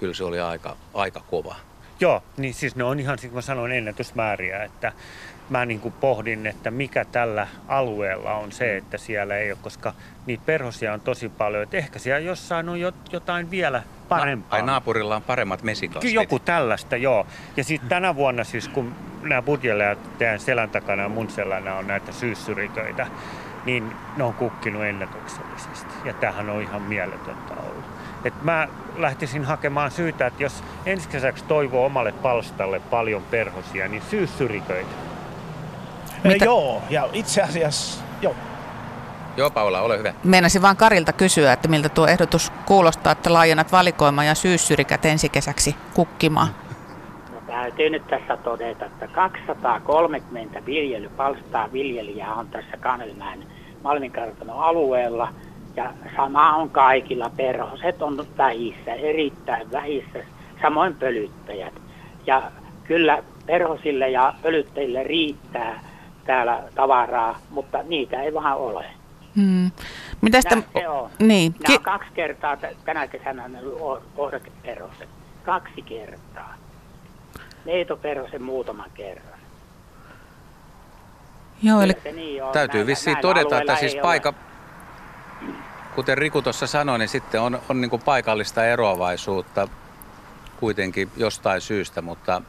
kyllä 0.00 0.14
se 0.14 0.24
oli 0.24 0.40
aika, 0.40 0.76
aika 0.94 1.20
kova. 1.20 1.56
Joo, 2.00 2.22
niin 2.36 2.54
siis 2.54 2.76
ne 2.76 2.84
on 2.84 3.00
ihan, 3.00 3.18
niin 3.22 3.30
kuin 3.30 3.38
mä 3.38 3.42
sanoin, 3.42 3.72
ennätysmääriä, 3.72 4.64
että 4.64 4.92
mä 5.50 5.66
niin 5.66 5.80
kuin 5.80 5.94
pohdin, 6.00 6.46
että 6.46 6.70
mikä 6.70 7.04
tällä 7.04 7.46
alueella 7.68 8.34
on 8.34 8.52
se, 8.52 8.76
että 8.76 8.98
siellä 8.98 9.36
ei 9.36 9.52
ole, 9.52 9.58
koska 9.62 9.94
niitä 10.26 10.42
perhosia 10.46 10.92
on 10.92 11.00
tosi 11.00 11.28
paljon, 11.28 11.62
että 11.62 11.76
ehkä 11.76 11.98
siellä 11.98 12.18
jossain 12.18 12.68
on 12.68 12.80
jotain 13.12 13.50
vielä 13.50 13.82
parempaa. 14.08 14.58
ai 14.58 14.66
naapurilla 14.66 15.16
on 15.16 15.22
paremmat 15.22 15.62
mesikasvit. 15.62 16.12
Joku 16.12 16.38
tällaista, 16.38 16.96
joo. 16.96 17.26
Ja 17.56 17.64
sitten 17.64 17.88
tänä 17.88 18.14
vuonna 18.14 18.44
siis, 18.44 18.68
kun 18.68 18.94
nämä 19.22 19.42
budjelleet 19.42 20.18
teidän 20.18 20.40
selän 20.40 20.70
takana 20.70 21.02
ja 21.02 21.08
mun 21.08 21.30
selällä 21.30 21.74
on 21.74 21.86
näitä 21.86 22.12
syyssyriköitä, 22.12 23.06
niin 23.64 23.92
ne 24.16 24.24
on 24.24 24.34
kukkinut 24.34 24.84
ennätyksellisesti. 24.84 25.94
Ja 26.04 26.12
tämähän 26.12 26.50
on 26.50 26.62
ihan 26.62 26.82
mieletöntä 26.82 27.54
ollut. 27.54 27.84
Et 28.24 28.42
mä 28.42 28.68
lähtisin 28.96 29.44
hakemaan 29.44 29.90
syytä, 29.90 30.26
että 30.26 30.42
jos 30.42 30.64
ensi 30.86 31.08
kesäksi 31.08 31.44
toivoo 31.44 31.86
omalle 31.86 32.12
palstalle 32.12 32.80
paljon 32.80 33.22
perhosia, 33.22 33.88
niin 33.88 34.02
syyssyriköitä. 34.10 35.07
Mitä? 36.24 36.44
joo, 36.44 36.82
ja 36.90 37.08
itse 37.12 37.42
asiassa, 37.42 38.04
joo. 38.22 38.34
Joo, 39.38 39.50
Paula, 39.50 39.80
ole 39.80 39.98
hyvä. 39.98 40.14
Meinasin 40.24 40.62
vaan 40.62 40.76
Karilta 40.76 41.12
kysyä, 41.12 41.52
että 41.52 41.68
miltä 41.68 41.88
tuo 41.88 42.06
ehdotus 42.06 42.52
kuulostaa, 42.66 43.12
että 43.12 43.32
laajennat 43.32 43.72
valikoimaan 43.72 44.26
ja 44.26 44.34
syyssyrikät 44.34 45.04
ensi 45.04 45.28
kesäksi 45.28 45.76
kukkimaan. 45.94 46.48
No, 47.32 47.40
täytyy 47.46 47.90
nyt 47.90 48.06
tässä 48.06 48.36
todeta, 48.36 48.84
että 48.84 49.08
230 49.08 50.66
viljelypalstaa 50.66 51.72
viljelijää 51.72 52.34
on 52.34 52.48
tässä 52.48 52.76
Kanelmäen 52.76 53.46
Malminkartanon 53.82 54.60
alueella. 54.60 55.28
Ja 55.76 55.92
sama 56.16 56.56
on 56.56 56.70
kaikilla. 56.70 57.30
Perhoset 57.36 58.02
on 58.02 58.26
vähissä, 58.38 58.94
erittäin 58.94 59.72
vähissä, 59.72 60.18
samoin 60.62 60.94
pölyttäjät. 60.94 61.74
Ja 62.26 62.42
kyllä 62.84 63.22
perhosille 63.46 64.10
ja 64.10 64.34
pölyttäjille 64.42 65.02
riittää 65.02 65.87
täällä 66.28 66.62
tavaraa, 66.74 67.38
mutta 67.50 67.82
niitä 67.82 68.22
ei 68.22 68.34
vaan 68.34 68.56
ole. 68.56 68.84
Hmm. 69.36 69.70
Mitä 70.20 70.40
sitä... 70.40 70.56
se 70.78 70.88
on. 70.88 71.10
Niin. 71.18 71.54
Nämä 71.62 71.76
on 71.76 71.82
kaksi 71.84 72.08
kertaa 72.14 72.56
tänä 72.84 73.06
kesänä 73.06 73.50
ohdakeperhoset. 74.16 75.08
Kaksi 75.44 75.82
kertaa. 75.82 76.54
Neitoperhosen 77.64 78.42
muutaman 78.42 78.90
kerran. 78.94 79.38
Joo, 81.62 81.80
eli... 81.80 81.94
niin 82.14 82.44
on. 82.44 82.52
Täytyy 82.52 82.86
vissiin 82.86 83.16
todeta, 83.16 83.60
että 83.60 83.76
siis 83.76 83.96
paikka, 84.02 84.34
kuten 85.94 86.18
Riku 86.18 86.42
tuossa 86.42 86.66
sanoi, 86.66 86.98
niin 86.98 87.08
sitten 87.08 87.40
on, 87.40 87.60
on 87.68 87.80
niin 87.80 87.90
kuin 87.90 88.02
paikallista 88.02 88.66
eroavaisuutta 88.66 89.68
kuitenkin 90.60 91.10
jostain 91.16 91.60
syystä, 91.60 92.02
mutta, 92.02 92.42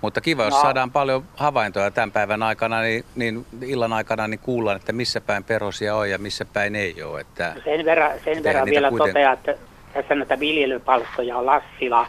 mutta 0.00 0.20
kiva, 0.20 0.44
jos 0.44 0.54
no. 0.54 0.60
saadaan 0.60 0.90
paljon 0.90 1.24
havaintoja 1.36 1.90
tämän 1.90 2.12
päivän 2.12 2.42
aikana, 2.42 2.80
niin, 2.80 3.04
niin 3.14 3.46
illan 3.62 3.92
aikana 3.92 4.28
niin 4.28 4.40
kuullaan, 4.40 4.76
että 4.76 4.92
missä 4.92 5.20
päin 5.20 5.44
perhosia 5.44 5.96
on 5.96 6.10
ja 6.10 6.18
missä 6.18 6.44
päin 6.44 6.76
ei 6.76 7.02
ole. 7.02 7.20
Että 7.20 7.54
sen 7.64 7.84
verran, 7.84 8.10
sen 8.24 8.42
verran 8.42 8.66
vielä 8.66 8.88
kuiten... 8.88 9.06
toteaa, 9.06 9.32
että 9.32 9.54
tässä 9.92 10.14
näitä 10.14 10.40
viljelypalstoja 10.40 11.36
on 11.36 11.46
Lassila, 11.46 12.06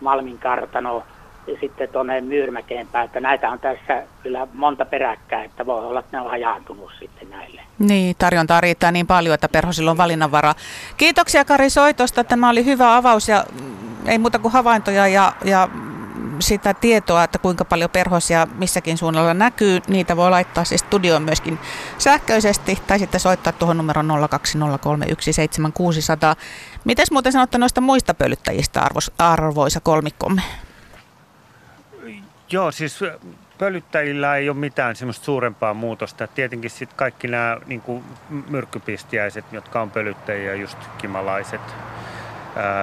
Malmin 0.00 0.38
kartano, 0.38 1.02
ja 1.46 1.56
sitten 1.60 1.88
tuonne 1.88 2.20
Myyrmäkeen 2.20 2.86
päin, 2.92 3.04
että 3.04 3.20
näitä 3.20 3.50
on 3.50 3.58
tässä 3.58 4.02
kyllä 4.22 4.46
monta 4.54 4.84
peräkkäin, 4.84 5.44
että 5.44 5.66
voi 5.66 5.86
olla, 5.86 6.00
että 6.00 6.16
ne 6.16 6.22
on 6.22 6.30
hajaantunut 6.30 6.90
sitten 6.98 7.30
näille. 7.30 7.60
Niin, 7.78 8.16
tarjontaa 8.18 8.60
riittää 8.60 8.92
niin 8.92 9.06
paljon, 9.06 9.34
että 9.34 9.48
perhosilla 9.48 9.90
on 9.90 9.96
valinnanvara. 9.96 10.54
Kiitoksia 10.96 11.44
Kari 11.44 11.70
Soitosta, 11.70 12.24
tämä 12.24 12.50
oli 12.50 12.64
hyvä 12.64 12.96
avaus 12.96 13.28
ja 13.28 13.44
mm, 13.60 14.08
ei 14.08 14.18
muuta 14.18 14.38
kuin 14.38 14.52
havaintoja 14.52 15.08
ja, 15.08 15.32
ja 15.44 15.68
sitä 16.42 16.74
tietoa, 16.74 17.24
että 17.24 17.38
kuinka 17.38 17.64
paljon 17.64 17.90
perhosia 17.90 18.46
missäkin 18.54 18.98
suunnalla 18.98 19.34
näkyy. 19.34 19.80
Niitä 19.88 20.16
voi 20.16 20.30
laittaa 20.30 20.64
siis 20.64 20.80
studioon 20.80 21.22
myöskin 21.22 21.58
sähköisesti 21.98 22.78
tai 22.86 22.98
sitten 22.98 23.20
soittaa 23.20 23.52
tuohon 23.52 23.76
numeron 23.76 24.10
020317600. 24.10 24.14
Mites 26.84 27.10
muuten 27.10 27.32
sanotte 27.32 27.58
noista 27.58 27.80
muista 27.80 28.14
pölyttäjistä 28.14 28.88
arvoisa 29.18 29.80
kolmikkomme? 29.80 30.42
Joo, 32.50 32.72
siis 32.72 33.00
pölyttäjillä 33.58 34.36
ei 34.36 34.48
ole 34.48 34.56
mitään 34.56 34.96
semmoista 34.96 35.24
suurempaa 35.24 35.74
muutosta. 35.74 36.26
Tietenkin 36.26 36.70
sitten 36.70 36.96
kaikki 36.96 37.28
nämä 37.28 37.58
niin 37.66 37.82
myrkkypistiäiset, 38.48 39.44
jotka 39.52 39.82
on 39.82 39.90
pölyttäjiä, 39.90 40.54
just 40.54 40.78
kimalaiset, 40.98 41.60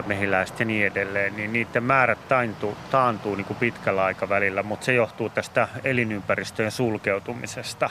mehiläiset 0.05 0.59
ja 0.59 0.65
niin 0.65 0.87
edelleen, 0.87 1.35
niin 1.35 1.53
niiden 1.53 1.83
määrät 1.83 2.27
taintuu, 2.27 2.77
taantuu 2.91 3.35
niin 3.35 3.45
kuin 3.45 3.57
pitkällä 3.57 4.03
aikavälillä, 4.03 4.63
mutta 4.63 4.85
se 4.85 4.93
johtuu 4.93 5.29
tästä 5.29 5.67
elinympäristöjen 5.83 6.71
sulkeutumisesta. 6.71 7.89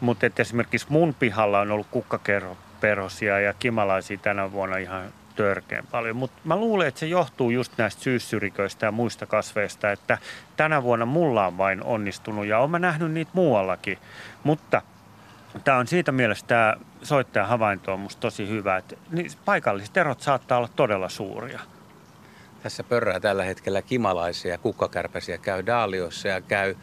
Mutta 0.00 0.26
esimerkiksi 0.38 0.86
mun 0.90 1.14
pihalla 1.14 1.60
on 1.60 1.70
ollut 1.70 1.86
kukkakerroperhosia 1.90 3.40
ja 3.40 3.54
kimalaisia 3.54 4.18
tänä 4.18 4.52
vuonna 4.52 4.76
ihan 4.76 5.12
törkeän 5.36 5.84
paljon. 5.90 6.16
Mutta 6.16 6.40
mä 6.44 6.56
luulen, 6.56 6.88
että 6.88 7.00
se 7.00 7.06
johtuu 7.06 7.50
just 7.50 7.72
näistä 7.78 8.02
syyssyriköistä 8.02 8.86
ja 8.86 8.92
muista 8.92 9.26
kasveista, 9.26 9.92
että 9.92 10.18
tänä 10.56 10.82
vuonna 10.82 11.06
mulla 11.06 11.46
on 11.46 11.58
vain 11.58 11.82
onnistunut 11.82 12.46
ja 12.46 12.58
olen 12.58 12.80
nähnyt 12.82 13.12
niitä 13.12 13.30
muuallakin. 13.34 13.98
Mutta 14.44 14.82
tämä 15.64 15.78
on 15.78 15.86
siitä 15.86 16.12
mielestä 16.12 16.46
tämä 16.48 16.76
soittajan 17.02 17.48
havainto 17.48 17.92
on 17.92 18.00
musta 18.00 18.20
tosi 18.20 18.48
hyvä, 18.48 18.76
että 18.76 18.96
paikalliset 19.44 19.96
erot 19.96 20.20
saattaa 20.20 20.58
olla 20.58 20.68
todella 20.76 21.08
suuria. 21.08 21.60
Tässä 22.62 22.84
pörrää 22.84 23.20
tällä 23.20 23.44
hetkellä 23.44 23.82
kimalaisia 23.82 24.58
kukkakärpäsiä, 24.58 25.38
käy 25.38 25.66
daalioissa 25.66 26.28
ja 26.28 26.40
käy 26.40 26.74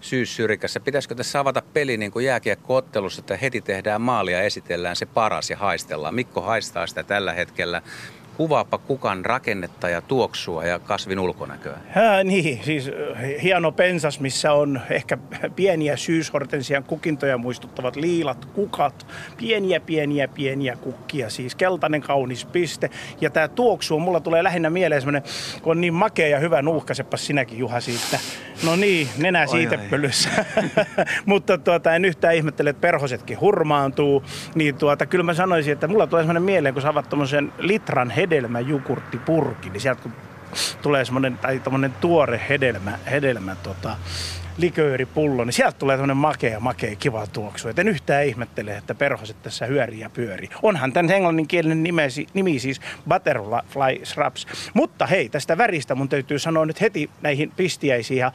syyssyrikässä. 0.00 0.80
Pitäisikö 0.80 1.14
tässä 1.14 1.40
avata 1.40 1.62
peli 1.72 1.96
niin 1.96 2.12
kuin 2.12 2.24
jääkiekkoottelussa, 2.24 3.20
että 3.20 3.36
heti 3.36 3.60
tehdään 3.60 4.00
maalia, 4.00 4.42
esitellään 4.42 4.96
se 4.96 5.06
paras 5.06 5.50
ja 5.50 5.56
haistellaan. 5.56 6.14
Mikko 6.14 6.40
haistaa 6.40 6.86
sitä 6.86 7.02
tällä 7.02 7.32
hetkellä. 7.32 7.82
Kuvaapa 8.38 8.78
kukan 8.78 9.24
rakennetta 9.24 9.88
ja 9.88 10.00
tuoksua 10.00 10.64
ja 10.64 10.78
kasvin 10.78 11.18
ulkonäköä. 11.18 11.78
Hää, 11.88 12.24
niin, 12.24 12.60
siis 12.64 12.90
hieno 13.42 13.72
pensas, 13.72 14.20
missä 14.20 14.52
on 14.52 14.80
ehkä 14.90 15.18
pieniä 15.56 15.96
syyshortensian 15.96 16.84
kukintoja 16.84 17.38
muistuttavat 17.38 17.96
liilat 17.96 18.44
kukat. 18.44 19.06
Pieniä, 19.36 19.80
pieniä, 19.80 20.28
pieniä 20.28 20.76
kukkia, 20.76 21.30
siis 21.30 21.54
keltainen 21.54 22.00
kaunis 22.00 22.44
piste. 22.44 22.90
Ja 23.20 23.30
tämä 23.30 23.48
tuoksu, 23.48 23.98
mulla 23.98 24.20
tulee 24.20 24.42
lähinnä 24.42 24.70
mieleen 24.70 25.00
semmoinen, 25.00 25.22
kun 25.62 25.70
on 25.70 25.80
niin 25.80 25.94
makea 25.94 26.28
ja 26.28 26.38
hyvä 26.38 26.62
nuuhkasepas 26.62 27.26
sinäkin 27.26 27.58
Juha 27.58 27.80
siitä. 27.80 28.18
No 28.64 28.76
niin, 28.76 29.08
nenä 29.16 29.46
siitä 29.46 29.78
pölyssä. 29.90 30.30
Mutta 31.26 31.58
tuota, 31.58 31.94
en 31.94 32.04
yhtään 32.04 32.34
ihmettele, 32.34 32.70
että 32.70 32.80
perhosetkin 32.80 33.40
hurmaantuu. 33.40 34.24
Niin 34.54 34.74
tuota, 34.74 35.06
kyllä 35.06 35.24
mä 35.24 35.34
sanoisin, 35.34 35.72
että 35.72 35.88
mulla 35.88 36.06
tulee 36.06 36.22
semmoinen 36.22 36.42
mieleen, 36.42 36.74
kun 36.74 36.82
sä 36.82 36.88
avat 36.88 37.06
litran 37.58 38.10
hedelmäjukurttipurki, 38.28 39.70
niin 39.70 39.80
sieltä 39.80 40.02
kun 40.02 40.12
tulee 40.82 41.04
semmoinen, 41.04 41.38
tai 41.38 41.60
tuore 42.00 42.40
hedelmä, 42.48 42.98
hedelmä 43.10 43.56
tota, 43.62 43.96
likööripullo, 44.58 45.44
niin 45.44 45.52
sieltä 45.52 45.78
tulee 45.78 45.96
tämmöinen 45.96 46.16
makea, 46.16 46.60
makea, 46.60 46.96
kiva 46.96 47.26
tuoksu. 47.26 47.68
Et 47.68 47.78
en 47.78 47.88
yhtään 47.88 48.26
ihmettele, 48.26 48.76
että 48.76 48.94
perhoset 48.94 49.42
tässä 49.42 49.66
hyörii 49.66 50.00
ja 50.00 50.10
pyörii. 50.10 50.48
Onhan 50.62 50.92
tämän 50.92 51.10
englanninkielinen 51.10 51.82
nimesi, 51.82 52.26
nimi 52.34 52.58
siis 52.58 52.80
Butterfly 53.08 54.04
Shrubs. 54.04 54.46
Mutta 54.74 55.06
hei, 55.06 55.28
tästä 55.28 55.58
väristä 55.58 55.94
mun 55.94 56.08
täytyy 56.08 56.38
sanoa 56.38 56.66
nyt 56.66 56.80
heti 56.80 57.10
näihin 57.22 57.52
pistiäisiin 57.56 58.18
ja 58.18 58.32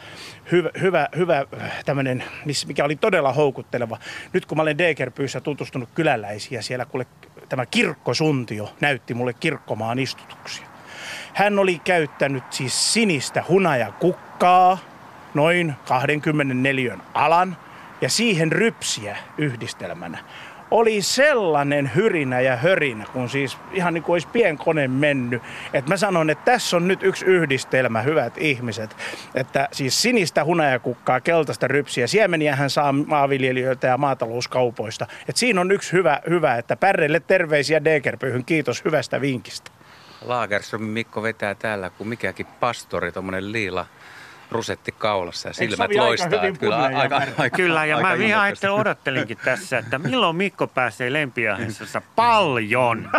hyvä, 0.51 0.69
hyvä, 0.81 1.07
hyvä 1.17 1.45
tämmöinen, 1.85 2.23
mikä 2.67 2.85
oli 2.85 2.95
todella 2.95 3.33
houkutteleva. 3.33 3.97
Nyt 4.33 4.45
kun 4.45 4.57
mä 4.57 4.61
olen 4.61 4.77
Degerpyyssä 4.77 5.41
tutustunut 5.41 5.89
kyläläisiä 5.95 6.61
siellä, 6.61 6.85
kuule 6.85 7.05
tämä 7.49 7.65
kirkkosuntio 7.65 8.73
näytti 8.81 9.13
mulle 9.13 9.33
kirkkomaan 9.33 9.99
istutuksia. 9.99 10.67
Hän 11.33 11.59
oli 11.59 11.81
käyttänyt 11.83 12.43
siis 12.53 12.93
sinistä 12.93 13.43
hunajakukkaa, 13.49 14.77
noin 15.33 15.73
24 15.87 16.97
alan, 17.13 17.57
ja 18.01 18.09
siihen 18.09 18.51
rypsiä 18.51 19.17
yhdistelmänä 19.37 20.17
oli 20.73 21.01
sellainen 21.01 21.91
hyrinä 21.95 22.41
ja 22.41 22.55
hörinä, 22.55 23.05
kun 23.13 23.29
siis 23.29 23.57
ihan 23.71 23.93
niin 23.93 24.03
kuin 24.03 24.13
olisi 24.13 24.27
pienkone 24.27 24.87
mennyt. 24.87 25.43
Että 25.73 25.91
mä 25.91 25.97
sanon, 25.97 26.29
että 26.29 26.51
tässä 26.51 26.77
on 26.77 26.87
nyt 26.87 27.03
yksi 27.03 27.25
yhdistelmä, 27.25 28.01
hyvät 28.01 28.33
ihmiset. 28.37 28.95
Että 29.35 29.67
siis 29.71 30.01
sinistä 30.01 30.43
hunajakukkaa, 30.43 31.21
keltaista 31.21 31.67
rypsiä, 31.67 32.07
siemeniä 32.07 32.55
hän 32.55 32.69
saa 32.69 32.91
maanviljelijöiltä 32.91 33.87
ja 33.87 33.97
maatalouskaupoista. 33.97 35.07
Että 35.29 35.39
siinä 35.39 35.61
on 35.61 35.71
yksi 35.71 35.91
hyvä, 35.91 36.19
hyvä 36.29 36.55
että 36.55 36.75
pärreille 36.75 37.19
terveisiä 37.19 37.83
Degerpyyhyn. 37.83 38.45
Kiitos 38.45 38.85
hyvästä 38.85 39.21
vinkistä. 39.21 39.71
Lagerström 40.25 40.81
Mikko 40.81 41.23
vetää 41.23 41.55
täällä 41.55 41.89
kuin 41.89 42.07
mikäkin 42.07 42.45
pastori, 42.45 43.11
tuommoinen 43.11 43.51
liila 43.51 43.85
rusetti 44.53 44.91
kaulassa 44.91 45.49
ja 45.49 45.53
silmät 45.53 45.95
loistaa. 45.95 46.51
Kyllä, 46.59 46.77
aika, 46.77 47.15
aika, 47.15 47.57
kyllä, 47.57 47.85
ja 47.85 47.97
aika 47.97 48.07
mä 48.09 48.13
ihan 48.13 48.49
että 48.49 48.73
odottelinkin 48.73 49.37
tässä, 49.45 49.77
että 49.77 49.99
milloin 49.99 50.35
Mikko 50.35 50.67
pääsee 50.67 51.13
lempiahdessassa 51.13 52.01
paljon. 52.15 53.11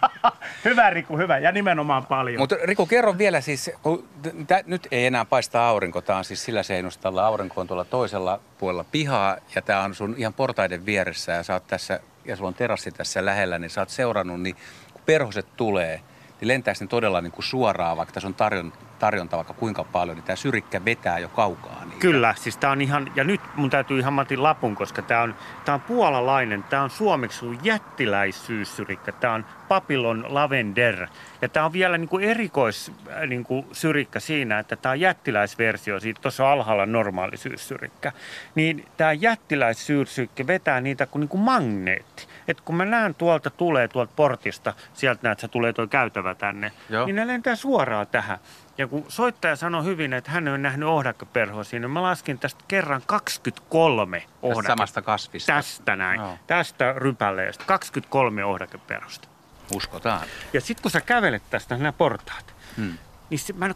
hyvä 0.64 0.90
Riku, 0.90 1.18
hyvä. 1.18 1.38
Ja 1.38 1.52
nimenomaan 1.52 2.06
paljon. 2.06 2.40
Mutta 2.40 2.56
Riku, 2.64 2.86
kerro 2.86 3.18
vielä 3.18 3.40
siis, 3.40 3.70
kun 3.82 4.08
t- 4.22 4.66
nyt 4.66 4.88
ei 4.90 5.06
enää 5.06 5.24
paista 5.24 5.68
aurinko, 5.68 6.00
tämä 6.00 6.18
on 6.18 6.24
siis 6.24 6.44
sillä 6.44 6.62
seinustalla, 6.62 7.26
aurinko 7.26 7.60
on 7.60 7.66
tuolla 7.66 7.84
toisella 7.84 8.40
puolella 8.58 8.84
pihaa 8.84 9.36
ja 9.54 9.62
tämä 9.62 9.80
on 9.80 9.94
sun 9.94 10.14
ihan 10.18 10.34
portaiden 10.34 10.86
vieressä 10.86 11.32
ja 11.32 11.42
sä 11.42 11.52
oot 11.52 11.66
tässä, 11.66 12.00
ja 12.24 12.36
sulla 12.36 12.48
on 12.48 12.54
terassi 12.54 12.90
tässä 12.90 13.24
lähellä, 13.24 13.58
niin 13.58 13.70
sä 13.70 13.80
oot 13.80 13.90
seurannut, 13.90 14.40
niin 14.40 14.56
kun 14.92 15.02
perhoset 15.06 15.46
tulee– 15.56 16.00
niin 16.40 16.48
lentääkö 16.48 16.78
ne 16.80 16.86
todella 16.86 17.20
niin 17.20 17.32
kuin 17.32 17.44
suoraan, 17.44 17.96
vaikka 17.96 18.12
tässä 18.12 18.26
on 18.26 18.34
tarjon, 18.34 18.72
tarjonta 18.98 19.36
vaikka 19.36 19.54
kuinka 19.54 19.84
paljon, 19.84 20.16
niin 20.16 20.24
tämä 20.24 20.36
syrikkä 20.36 20.84
vetää 20.84 21.18
jo 21.18 21.28
kaukaa. 21.28 21.84
Niitä. 21.84 22.00
Kyllä, 22.00 22.34
siis 22.36 22.56
tämä 22.56 22.70
on 22.72 22.80
ihan, 22.80 23.12
ja 23.16 23.24
nyt 23.24 23.40
mun 23.56 23.70
täytyy 23.70 23.98
ihan 23.98 24.12
Matin 24.12 24.42
lapun, 24.42 24.74
koska 24.74 25.02
tämä 25.02 25.22
on, 25.22 25.34
tämä 25.64 25.74
on 25.74 25.80
puolalainen, 25.80 26.62
tämä 26.62 26.82
on 26.82 26.90
suomeksi 26.90 27.46
jättiläissyyssyrikkä, 27.62 29.12
tämä 29.12 29.34
on 29.34 29.44
Papillon 29.68 30.24
lavender. 30.28 31.06
Ja 31.42 31.48
tämä 31.48 31.66
on 31.66 31.72
vielä 31.72 31.98
niin 31.98 32.08
kuin 32.08 32.24
erikois 32.24 32.92
äh, 33.08 33.26
niin 33.26 33.44
kuin 33.44 33.66
syrikkä 33.72 34.20
siinä, 34.20 34.58
että 34.58 34.76
tämä 34.76 34.90
on 34.90 35.00
jättiläisversio 35.00 36.00
siitä 36.00 36.20
tuossa 36.22 36.52
alhaalla 36.52 36.86
normaali 36.86 37.36
syyssyrikkä. 37.36 38.12
Niin 38.54 38.84
tämä 38.96 39.12
jättiläissyyssyrikkä 39.12 40.46
vetää 40.46 40.80
niitä 40.80 41.06
kuin, 41.06 41.20
niin 41.20 41.28
kuin 41.28 41.40
magneetti. 41.40 42.26
Et 42.48 42.60
kun 42.60 42.76
mä 42.76 42.84
näen 42.84 43.14
tuolta 43.14 43.50
tulee 43.50 43.88
tuolta 43.88 44.12
portista, 44.16 44.74
sieltä 44.94 45.20
näet, 45.22 45.38
että 45.38 45.48
tulee 45.48 45.72
tuo 45.72 45.86
syövä 46.24 46.34
tänne, 46.34 46.72
Joo. 46.90 47.06
niin 47.06 47.16
ne 47.16 47.26
lentää 47.26 47.56
suoraan 47.56 48.06
tähän. 48.06 48.38
Ja 48.78 48.86
kun 48.88 49.04
soittaja 49.08 49.56
sanoi 49.56 49.84
hyvin, 49.84 50.12
että 50.12 50.30
hän 50.30 50.48
on 50.48 50.62
nähnyt 50.62 50.88
ohdakkeperhosia, 50.88 51.80
niin 51.80 51.90
mä 51.90 52.02
laskin 52.02 52.38
tästä 52.38 52.64
kerran 52.68 53.02
23 53.06 54.20
Tästä 54.20 54.36
ohdake. 54.42 54.66
samasta 54.66 55.02
kasvista. 55.02 55.52
Tästä 55.52 55.96
näin. 55.96 56.20
Joo. 56.20 56.38
Tästä 56.46 56.92
rypäleestä. 56.96 57.64
23 57.66 58.44
ohdakeperhosta. 58.44 59.28
Uskotaan. 59.74 60.26
Ja 60.52 60.60
sitten 60.60 60.82
kun 60.82 60.90
sä 60.90 61.00
kävelet 61.00 61.42
tästä 61.50 61.76
nämä 61.76 61.92
portaat, 61.92 62.54
Hmm. 62.76 62.98
niin 63.30 63.38
se, 63.38 63.52
mä 63.52 63.66
en 63.66 63.74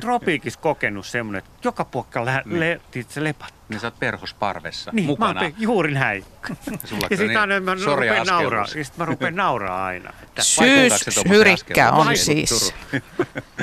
tropiikissa 0.00 0.60
kokenut 0.60 1.06
semmoinen, 1.06 1.38
että 1.38 1.50
joka 1.64 1.84
puolella 1.84 2.24
lä- 2.24 2.42
Niin. 2.46 2.60
le- 2.60 2.80
se 3.08 3.24
lepattaa. 3.24 3.59
Niin 3.70 3.80
sä 3.80 3.86
oot 3.86 3.98
perhosparvessa 3.98 4.90
Niin, 4.94 5.06
mukana. 5.06 5.34
mä 5.34 5.40
oon 5.40 5.52
pe- 5.52 5.56
juuri 5.58 5.94
näin. 5.94 6.24
Sulla 6.84 7.06
ja 7.10 7.16
sitten 7.16 7.36
aina 7.40 7.60
mä 7.60 7.74
rupean 7.74 8.26
nauraa. 8.26 8.66
Ja 8.76 8.84
sitten 8.84 8.98
mä 8.98 9.04
rupean 9.04 9.34
nauraa 9.36 9.84
aina. 9.86 10.12
Syyshyrikkä 10.40 11.88
askelun? 11.88 12.06
on 12.08 12.16
siis, 12.16 12.74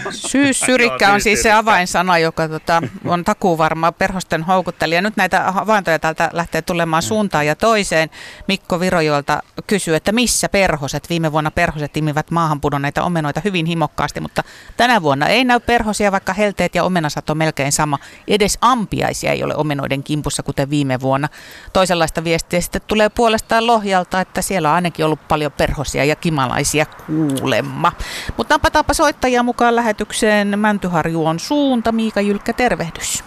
syyshyrikkä 0.10 1.14
on 1.14 1.22
siis 1.22 1.44
se 1.44 1.52
avainsana, 1.52 2.18
joka 2.18 2.48
tota, 2.48 2.82
on 3.06 3.24
takuvarma 3.24 3.92
perhosten 3.92 4.44
houkuttelija. 4.44 5.02
Nyt 5.02 5.18
näitä 5.18 5.52
havaintoja 5.52 6.00
täältä 6.00 6.30
lähtee 6.34 6.62
tulemaan 6.62 7.04
suuntaan 7.04 7.46
ja 7.48 7.56
toiseen. 7.56 8.10
Mikko 8.48 8.80
Virojoelta 8.80 9.44
kysyy, 9.68 9.96
että 9.96 10.12
missä 10.12 10.50
perhoset? 10.50 11.10
Viime 11.10 11.32
vuonna 11.32 11.52
perhoset 11.52 11.98
imivät 11.98 12.32
maahan 12.32 12.62
pudonneita 12.62 13.04
omenoita 13.04 13.42
hyvin 13.46 13.66
himokkaasti, 13.66 14.20
mutta 14.20 14.44
tänä 14.78 15.02
vuonna 15.02 15.28
ei 15.28 15.44
näy 15.44 15.60
perhosia, 15.60 16.12
vaikka 16.12 16.34
helteet 16.34 16.76
ja 16.76 16.84
omenasat 16.84 17.30
on 17.30 17.38
melkein 17.38 17.72
sama. 17.72 18.00
Edes 18.28 18.58
ampiaisia 18.62 19.32
ei 19.32 19.44
ole 19.44 19.56
omenoiden 19.56 19.97
kimpussa, 20.04 20.44
kuten 20.44 20.70
viime 20.70 21.00
vuonna. 21.02 21.28
Toisenlaista 21.74 22.24
viestiä 22.24 22.62
sitten 22.62 22.82
tulee 22.88 23.10
puolestaan 23.10 23.68
Lohjalta, 23.68 24.22
että 24.22 24.42
siellä 24.42 24.70
on 24.70 24.76
ainakin 24.76 25.06
ollut 25.06 25.28
paljon 25.28 25.52
perhosia 25.52 26.06
ja 26.06 26.16
kimalaisia 26.16 26.86
kuulemma. 26.86 27.92
Mutta 28.38 28.54
napataanpa 28.54 28.94
soittajia 28.94 29.44
mukaan 29.44 29.76
lähetykseen. 29.76 30.60
Mäntyharju 30.60 31.26
on 31.26 31.40
suunta. 31.40 31.92
Miika 31.92 32.22
Jylkkä, 32.22 32.54
tervehdys. 32.54 33.24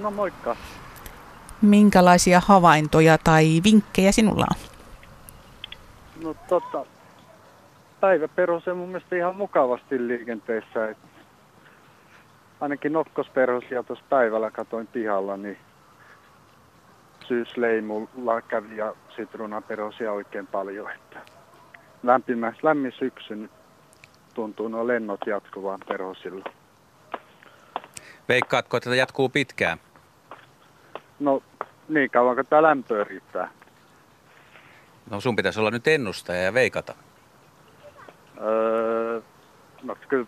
No 0.00 0.10
moikka. 0.10 0.56
Minkälaisia 1.62 2.40
havaintoja 2.46 3.18
tai 3.18 3.60
vinkkejä 3.64 4.12
sinulla 4.12 4.46
on? 4.50 4.56
No 6.24 6.34
tota, 6.48 6.84
päiväperhos 8.00 8.68
on 8.68 8.76
mun 8.76 8.88
mielestä 8.88 9.16
ihan 9.16 9.36
mukavasti 9.36 10.08
liikenteessä. 10.08 10.88
Et 10.88 10.96
ainakin 12.60 12.92
nokkosperhosia 12.92 13.82
tuossa 13.82 14.04
päivällä 14.08 14.50
katoin 14.50 14.86
pihalla, 14.86 15.36
niin 15.36 15.58
syysleimulla 17.28 18.42
kävi 18.48 18.76
ja 18.76 18.94
sitruunaperhosia 19.16 20.12
oikein 20.12 20.46
paljon. 20.46 20.90
Että 20.90 21.20
lämpimä, 22.02 22.52
lämmin 22.62 22.92
syksy 22.92 23.36
nyt 23.36 23.50
tuntuu 24.34 24.68
nuo 24.68 24.86
lennot 24.86 25.20
jatkuvaan 25.26 25.80
perhosilla. 25.88 26.44
Veikkaatko, 28.28 28.76
että 28.76 28.84
tämä 28.84 28.96
jatkuu 28.96 29.28
pitkään? 29.28 29.78
No 31.20 31.42
niin 31.88 32.10
kauan 32.10 32.34
kuin 32.34 32.46
tämä 32.46 32.62
lämpöä 32.62 33.04
riittää. 33.04 33.50
No 35.10 35.20
sun 35.20 35.36
pitäisi 35.36 35.60
olla 35.60 35.70
nyt 35.70 35.86
ennustaja 35.86 36.42
ja 36.42 36.54
veikata. 36.54 36.94
Öö, 38.40 39.20
no 39.82 39.96
kyllä 40.08 40.26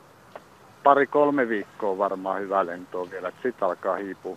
pari-kolme 0.83 1.49
viikkoa 1.49 1.99
varmaan 1.99 2.41
hyvä 2.41 2.67
lentoa 2.67 3.11
vielä, 3.11 3.29
että 3.29 3.43
sitten 3.43 3.69
alkaa 3.69 3.97
hiipua. 3.97 4.37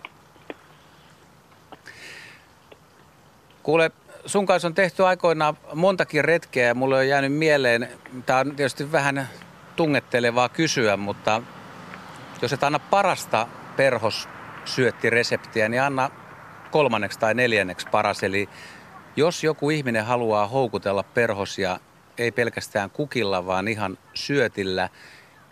Kuule, 3.68 3.90
sun 4.26 4.46
kanssa 4.46 4.68
on 4.68 4.74
tehty 4.74 5.06
aikoinaan 5.06 5.56
montakin 5.74 6.24
retkeä 6.24 6.66
ja 6.66 6.74
mulle 6.74 6.98
on 6.98 7.08
jäänyt 7.08 7.32
mieleen, 7.32 7.88
tämä 8.26 8.38
on 8.38 8.56
tietysti 8.56 8.92
vähän 8.92 9.28
tungettelevaa 9.76 10.48
kysyä, 10.48 10.96
mutta 10.96 11.42
jos 12.42 12.52
et 12.52 12.62
anna 12.62 12.78
parasta 12.78 13.48
perhossyöttireseptiä, 13.76 15.68
niin 15.68 15.82
anna 15.82 16.10
kolmanneksi 16.70 17.18
tai 17.18 17.34
neljänneksi 17.34 17.86
paras. 17.90 18.22
Eli 18.22 18.48
jos 19.16 19.44
joku 19.44 19.70
ihminen 19.70 20.04
haluaa 20.04 20.46
houkutella 20.46 21.02
perhosia, 21.02 21.80
ei 22.18 22.32
pelkästään 22.32 22.90
kukilla, 22.90 23.46
vaan 23.46 23.68
ihan 23.68 23.98
syötillä, 24.14 24.88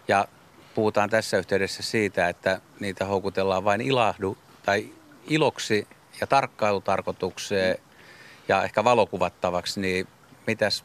ja 0.08 0.28
puhutaan 0.74 1.10
tässä 1.10 1.38
yhteydessä 1.38 1.82
siitä, 1.82 2.28
että 2.28 2.60
niitä 2.80 3.04
houkutellaan 3.04 3.64
vain 3.64 3.80
ilahdu 3.80 4.38
tai 4.62 4.88
iloksi 5.26 5.88
ja 6.20 6.26
tarkkailutarkoitukseen 6.26 7.85
ja 8.48 8.62
ehkä 8.62 8.84
valokuvattavaksi, 8.84 9.80
niin 9.80 10.06
mitäs 10.46 10.84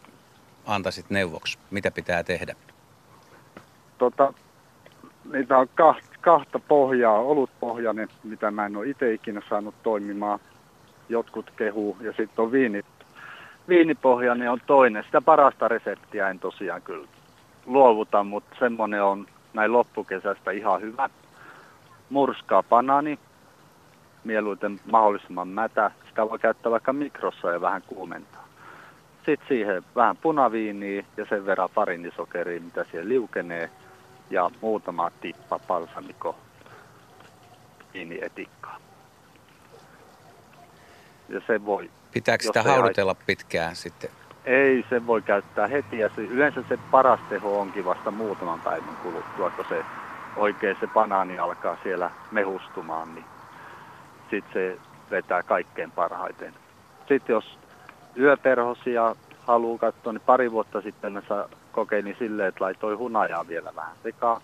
antaisit 0.65 1.10
neuvoksi? 1.10 1.60
Mitä 1.71 1.91
pitää 1.91 2.24
tehdä? 2.24 2.56
Tota, 3.97 4.34
niitä 5.32 5.58
on 5.58 5.67
kahta, 5.76 6.08
kahta 6.21 6.60
pohjaa, 6.60 7.19
olutpohjainen, 7.19 8.08
mitä 8.24 8.52
mä 8.52 8.65
en 8.65 8.78
ole 8.78 8.88
itse 8.88 9.13
ikinä 9.13 9.41
saanut 9.50 9.76
toimimaan. 9.84 10.39
Jotkut 11.10 11.52
kehuu 11.58 11.97
ja 12.02 12.12
sitten 12.12 12.45
on 12.45 12.52
viini, 12.52 12.82
viinipohjainen 13.67 14.52
on 14.52 14.60
toinen. 14.67 15.04
Sitä 15.04 15.21
parasta 15.21 15.67
reseptiä 15.67 16.30
en 16.30 16.39
tosiaan 16.39 16.82
kyllä 16.82 17.08
luovuta, 17.65 18.24
mutta 18.24 18.56
semmoinen 18.60 19.04
on 19.04 19.28
näin 19.54 19.74
loppukesästä 19.74 20.52
ihan 20.52 20.82
hyvä. 20.82 21.10
Murskaa 22.10 22.63
banaani, 22.63 23.19
mieluiten 24.23 24.79
mahdollisimman 24.91 25.47
mätä. 25.47 25.91
Sitä 26.10 26.29
voi 26.29 26.39
käyttää 26.39 26.71
vaikka 26.71 26.93
mikrossa 26.93 27.51
ja 27.51 27.62
vähän 27.62 27.81
kuumentaa. 27.81 28.47
Sitten 29.25 29.47
siihen 29.47 29.84
vähän 29.95 30.17
punaviiniä 30.17 31.03
ja 31.17 31.25
sen 31.29 31.45
verran 31.45 31.69
farinisokeria, 31.69 32.62
mitä 32.62 32.86
siellä 32.91 33.10
liukenee. 33.10 33.69
Ja 34.29 34.49
muutama 34.62 35.12
tippa 35.21 35.60
balsamiko 35.60 36.36
viinietikkaa. 37.93 38.77
Ja 41.29 41.41
se 41.47 41.65
voi, 41.65 41.89
Pitääkö 42.12 42.43
sitä 42.43 42.60
ei 42.60 42.65
haudutella 42.65 43.15
pitkään 43.25 43.75
sitten? 43.75 44.10
ei 44.45 44.86
se 44.89 45.07
voi 45.07 45.21
käyttää 45.21 45.67
heti. 45.67 45.99
Ja 45.99 46.10
se, 46.15 46.21
yleensä 46.21 46.63
se 46.69 46.79
paras 46.91 47.19
teho 47.29 47.60
onkin 47.60 47.86
vasta 47.86 48.12
muutaman 48.12 48.60
päivän 48.60 48.97
kuluttua, 49.03 49.49
kun 49.49 49.65
se 49.69 49.86
oikein 50.36 50.77
se 50.79 50.88
banaani 50.88 51.39
alkaa 51.39 51.77
siellä 51.84 52.12
mehustumaan, 52.31 53.15
niin 53.15 53.25
sitten 54.32 54.54
se 54.54 54.78
vetää 55.12 55.44
kaikkein 55.44 55.91
parhaiten. 55.91 56.54
Sitten 57.08 57.34
jos 57.34 57.58
yöperhosia 58.17 59.15
haluaa 59.48 59.78
katsoa, 59.78 60.13
niin 60.13 60.22
pari 60.26 60.52
vuotta 60.52 60.82
sitten 60.82 61.13
mä 61.13 61.22
kokeilin 61.72 62.15
silleen, 62.20 62.50
että 62.50 62.63
laitoin 62.63 62.98
hunajaa 62.98 63.48
vielä 63.48 63.76
vähän 63.76 63.96
sekaan. 64.04 64.41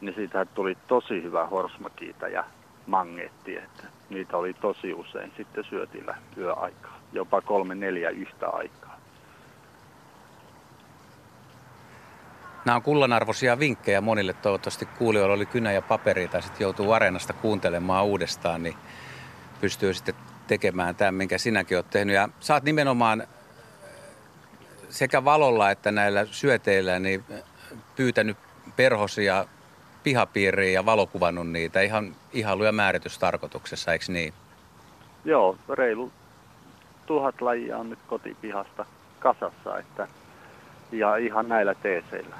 Niin 0.00 0.14
siitä 0.14 0.44
tuli 0.44 0.76
tosi 0.88 1.22
hyvä 1.22 1.46
horsmakiita 1.46 2.28
ja 2.28 2.44
mangetti, 2.86 3.56
että 3.56 3.82
niitä 4.10 4.36
oli 4.36 4.54
tosi 4.54 4.94
usein 4.94 5.32
sitten 5.36 5.64
syötillä 5.64 6.16
yöaikaa. 6.36 6.98
Jopa 7.12 7.40
kolme 7.40 7.74
neljä 7.74 8.10
yhtä 8.10 8.48
aikaa. 8.48 8.98
Nämä 12.64 12.76
on 12.76 12.82
kullanarvoisia 12.82 13.58
vinkkejä 13.58 14.00
monille. 14.00 14.32
Toivottavasti 14.32 14.86
kuulijoilla 14.86 15.34
oli 15.34 15.46
kynä 15.46 15.72
ja 15.72 15.82
paperi 15.82 16.28
tai 16.28 16.42
sitten 16.42 16.64
joutuu 16.64 16.92
areenasta 16.92 17.32
kuuntelemaan 17.32 18.04
uudestaan, 18.04 18.62
niin 18.62 18.74
pystyy 19.60 19.94
sitten 19.94 20.14
tekemään 20.46 20.94
tämän, 20.94 21.14
minkä 21.14 21.38
sinäkin 21.38 21.76
olet 21.76 21.90
tehnyt. 21.90 22.14
Ja 22.14 22.28
sä 22.40 22.54
oot 22.54 22.62
nimenomaan 22.62 23.26
sekä 24.88 25.24
valolla 25.24 25.70
että 25.70 25.92
näillä 25.92 26.26
syöteillä 26.30 26.98
niin 26.98 27.24
pyytänyt 27.96 28.36
perhosia 28.76 29.44
pihapiiriin 30.02 30.74
ja 30.74 30.86
valokuvannut 30.86 31.50
niitä 31.50 31.80
ihan 31.80 32.14
ihailu- 32.32 32.64
ja 32.64 32.72
määritystarkoituksessa, 32.72 33.92
eikö 33.92 34.04
niin? 34.08 34.34
Joo, 35.24 35.56
reilu 35.68 36.12
tuhat 37.06 37.40
lajia 37.40 37.78
on 37.78 37.90
nyt 37.90 37.98
kotipihasta 38.06 38.84
kasassa, 39.18 39.78
että 39.78 40.08
ja 40.92 41.16
ihan 41.16 41.48
näillä 41.48 41.74
teeseillä. 41.74 42.36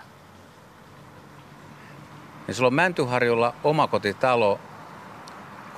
Niin 2.46 2.54
sulla 2.54 2.66
on 2.66 2.74
Mäntyharjulla 2.74 3.54
omakotitalo, 3.64 4.60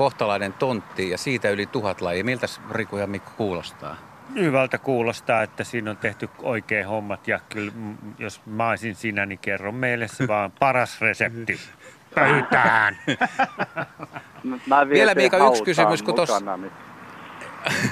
kohtalainen 0.01 0.53
tontti 0.53 1.11
ja 1.11 1.19
siitä 1.19 1.51
yli 1.51 1.67
tuhat 1.67 2.01
lajia. 2.01 2.25
Miltä 2.25 2.47
Riku 2.71 2.97
ja 2.97 3.07
Mikko 3.07 3.31
kuulostaa? 3.37 3.97
Hyvältä 4.35 4.79
kuulostaa, 4.79 5.43
että 5.43 5.65
siinä 5.65 5.91
on 5.91 5.97
tehty 5.97 6.29
oikein 6.43 6.87
hommat 6.87 7.29
ja 7.29 7.41
kyllä 7.49 7.73
jos 8.19 8.41
mä 8.47 8.69
olisin 8.69 8.95
sinä, 8.95 9.27
niin 9.27 9.39
kerro 9.39 9.73
meille 9.73 10.09
se 10.09 10.29
vaan 10.29 10.53
paras 10.61 11.01
resepti. 11.01 11.61
Pöytään! 12.15 12.97
Mä- 14.67 14.89
Vielä, 14.89 15.15
Miika, 15.15 15.37
yksi 15.49 15.63
kysymys, 15.63 16.03
kun 16.03 16.15
tossa- 16.15 16.57
niin 16.57 16.73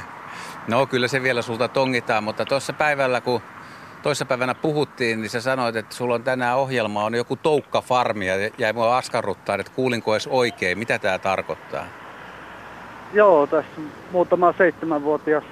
No 0.69 0.87
kyllä 0.87 1.09
se 1.09 1.23
vielä 1.23 1.43
sulta 1.43 1.69
tongitaan, 1.69 2.25
mutta 2.25 2.45
tuossa 2.45 2.73
päivällä 2.73 3.21
kun 3.21 3.43
toissa 4.03 4.25
päivänä 4.25 4.55
puhuttiin, 4.55 5.21
niin 5.21 5.31
sä 5.31 5.41
sanoit, 5.41 5.77
että 5.77 5.95
sulla 5.95 6.15
on 6.15 6.23
tänään 6.23 6.57
ohjelma, 6.57 7.05
on 7.05 7.15
joku 7.15 7.37
toukkafarmi 7.37 8.27
ja 8.27 8.35
jäi 8.59 8.73
mua 8.73 8.97
askarruttaa, 8.97 9.55
että 9.55 9.73
kuulinko 9.75 10.15
edes 10.15 10.27
oikein, 10.27 10.79
mitä 10.79 10.99
tämä 10.99 11.19
tarkoittaa? 11.19 11.85
Joo, 13.13 13.47
tässä 13.47 13.81
muutama 14.13 14.55
seitsemänvuotias 14.59 15.45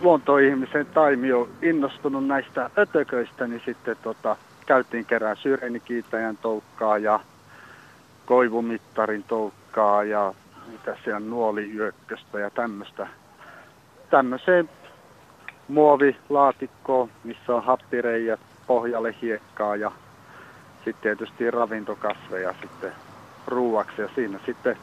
luontoihmisen 0.00 0.86
Taimi 0.86 1.32
on 1.32 1.48
innostunut 1.62 2.26
näistä 2.26 2.70
ötököistä, 2.78 3.46
niin 3.46 3.62
sitten 3.64 3.96
tota, 4.02 4.36
käytiin 4.66 5.04
kerran 5.04 5.36
syrenikiitäjän 5.36 6.36
toukkaa 6.36 6.98
ja 6.98 7.20
koivumittarin 8.26 9.22
toukkaa 9.22 10.04
ja 10.04 10.34
mitä 10.72 10.96
siellä 11.04 11.20
nuoliyökköstä 11.20 12.38
ja 12.38 12.50
tämmöistä. 12.50 13.06
Tämmöiseen 14.10 14.68
muovilaatikkoon, 15.68 17.10
missä 17.24 17.54
on 17.54 17.64
happireijät, 17.64 18.40
pohjalle 18.66 19.14
hiekkaa 19.22 19.76
ja 19.76 19.92
sitten 20.84 21.02
tietysti 21.02 21.50
ravintokasveja 21.50 22.54
sitten 22.60 22.92
ruuaksi. 23.46 24.02
Ja 24.02 24.08
siinä 24.14 24.40
sitten 24.46 24.76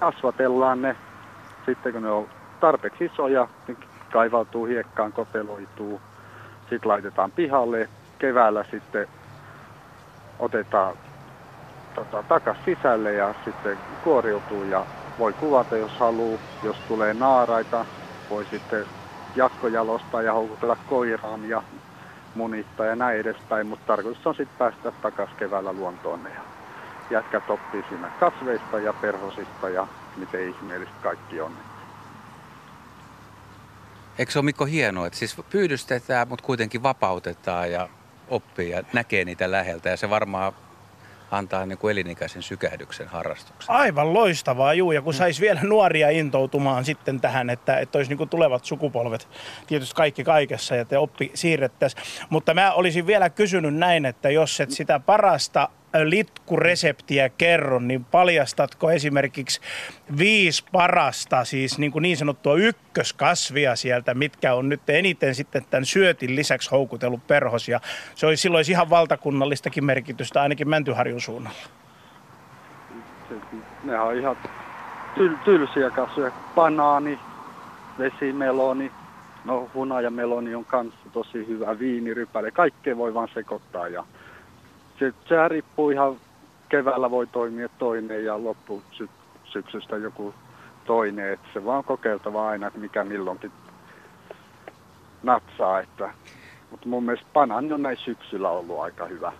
kasvatellaan 0.00 0.82
ne 0.82 0.96
sitten 1.66 1.92
kun 1.92 2.02
ne 2.02 2.10
on 2.10 2.28
tarpeeksi 2.60 3.04
isoja, 3.04 3.48
niin 3.68 3.78
kaivautuu 4.12 4.64
hiekkaan, 4.64 5.12
koteloituu, 5.12 6.00
sitten 6.60 6.88
laitetaan 6.88 7.32
pihalle, 7.32 7.88
keväällä 8.18 8.64
sitten 8.70 9.08
otetaan 10.38 10.94
tota, 11.94 12.22
takas 12.22 12.56
sisälle 12.64 13.12
ja 13.12 13.34
sitten 13.44 13.78
kuoriutuu. 14.04 14.64
Ja 14.64 14.86
voi 15.18 15.32
kuvata 15.32 15.76
jos 15.76 15.92
haluaa, 15.98 16.38
jos 16.62 16.76
tulee 16.88 17.14
naaraita, 17.14 17.86
voi 18.30 18.46
sitten 18.50 18.86
jatkojalostaa 19.36 20.22
ja 20.22 20.32
houkutella 20.32 20.76
koiraan 20.88 21.48
ja 21.48 21.62
munittaa 22.34 22.86
ja 22.86 22.96
näin 22.96 23.20
edespäin, 23.20 23.66
mutta 23.66 23.86
tarkoitus 23.86 24.26
on 24.26 24.34
sitten 24.34 24.58
päästä 24.58 24.92
takaisin 25.02 25.36
keväällä 25.36 25.72
luontoon 25.72 26.20
ja 26.34 26.40
jätkät 27.10 27.50
oppii 27.50 27.84
siinä 27.88 28.10
kasveista 28.20 28.78
ja 28.78 28.92
perhosista 28.92 29.68
ja 29.68 29.86
miten 30.16 30.48
ihmeellistä 30.48 30.96
kaikki 31.02 31.40
on. 31.40 31.52
Eikö 34.18 34.32
se 34.32 34.38
ole 34.38 34.44
Mikko 34.44 34.64
hienoa, 34.64 35.06
että 35.06 35.18
siis 35.18 35.36
pyydystetään, 35.50 36.28
mutta 36.28 36.44
kuitenkin 36.44 36.82
vapautetaan 36.82 37.72
ja 37.72 37.88
oppii 38.28 38.70
ja 38.70 38.82
näkee 38.92 39.24
niitä 39.24 39.50
läheltä 39.50 39.88
ja 39.88 39.96
se 39.96 40.10
varmaan 40.10 40.52
antaa 41.30 41.66
niin 41.66 41.78
kuin 41.78 41.92
elinikäisen 41.92 42.42
sykähdyksen 42.42 43.08
harrastuksen. 43.08 43.74
Aivan 43.74 44.14
loistavaa, 44.14 44.74
juu. 44.74 44.92
Ja 44.92 45.02
kun 45.02 45.14
mm. 45.14 45.18
saisi 45.18 45.40
vielä 45.40 45.60
nuoria 45.62 46.10
intoutumaan 46.10 46.84
sitten 46.84 47.20
tähän, 47.20 47.50
että, 47.50 47.78
että 47.78 47.98
olisi 47.98 48.10
niin 48.10 48.18
kuin 48.18 48.30
tulevat 48.30 48.64
sukupolvet 48.64 49.28
tietysti 49.66 49.94
kaikki 49.94 50.24
kaikessa 50.24 50.76
ja 50.76 50.84
te 50.84 50.98
oppi 50.98 51.30
siirrettäisiin. 51.34 52.02
Mutta 52.30 52.54
mä 52.54 52.72
olisin 52.72 53.06
vielä 53.06 53.30
kysynyt 53.30 53.74
näin, 53.74 54.06
että 54.06 54.30
jos 54.30 54.60
et 54.60 54.70
sitä 54.70 55.00
parasta 55.00 55.68
litkureseptiä 56.04 57.28
kerro, 57.28 57.78
niin 57.78 58.04
paljastatko 58.04 58.90
esimerkiksi 58.90 59.60
viisi 60.18 60.64
parasta, 60.72 61.44
siis 61.44 61.78
niin, 61.78 61.92
kuin 61.92 62.02
niin 62.02 62.16
sanottua 62.16 62.54
ykköskasvia 62.56 63.76
sieltä, 63.76 64.14
mitkä 64.14 64.54
on 64.54 64.68
nyt 64.68 64.90
eniten 64.90 65.34
sitten 65.34 65.64
tämän 65.70 65.84
syötin 65.84 66.36
lisäksi 66.36 66.70
houkutellut 66.70 67.26
perhosia. 67.26 67.80
Se 68.14 68.26
olisi 68.26 68.40
silloin 68.40 68.64
ihan 68.70 68.90
valtakunnallistakin 68.90 69.84
merkitystä 69.84 70.42
ainakin 70.42 70.68
Mäntyharjun 70.68 71.20
suunnalla. 71.20 71.58
Ne 73.84 74.00
on 74.00 74.16
ihan 74.18 74.36
tyl- 75.16 75.38
tylsiä 75.44 75.90
kasveja. 75.90 76.32
Banaani, 76.54 77.18
vesimeloni, 77.98 78.92
no 79.44 79.70
hunajameloni 79.74 80.54
on 80.54 80.64
kanssa 80.64 80.98
tosi 81.12 81.46
hyvä, 81.46 81.78
viinirypäle, 81.78 82.50
kaikkea 82.50 82.96
voi 82.96 83.14
vaan 83.14 83.28
sekoittaa 83.34 83.88
ja 83.88 84.04
se, 84.98 85.12
se 85.28 85.48
riippuu 85.48 85.90
ihan, 85.90 86.16
keväällä 86.68 87.10
voi 87.10 87.26
toimia 87.26 87.68
toinen 87.78 88.24
ja 88.24 88.44
loppu 88.44 88.82
sy, 88.92 89.08
syksystä 89.44 89.96
joku 89.96 90.34
toinen. 90.84 91.32
Että 91.32 91.48
se 91.54 91.64
vaan 91.64 91.84
kokeiltava 91.84 92.48
aina, 92.48 92.66
että 92.66 92.78
mikä 92.78 93.04
milloinkin 93.04 93.52
natsaa. 95.22 95.80
Että, 95.80 96.10
mutta 96.70 96.88
mun 96.88 97.04
mielestä 97.04 97.26
panan 97.32 97.72
on 97.72 97.82
näin 97.82 97.96
syksyllä 97.96 98.50
ollut 98.50 98.80
aika 98.80 99.06
hyvä. 99.06 99.32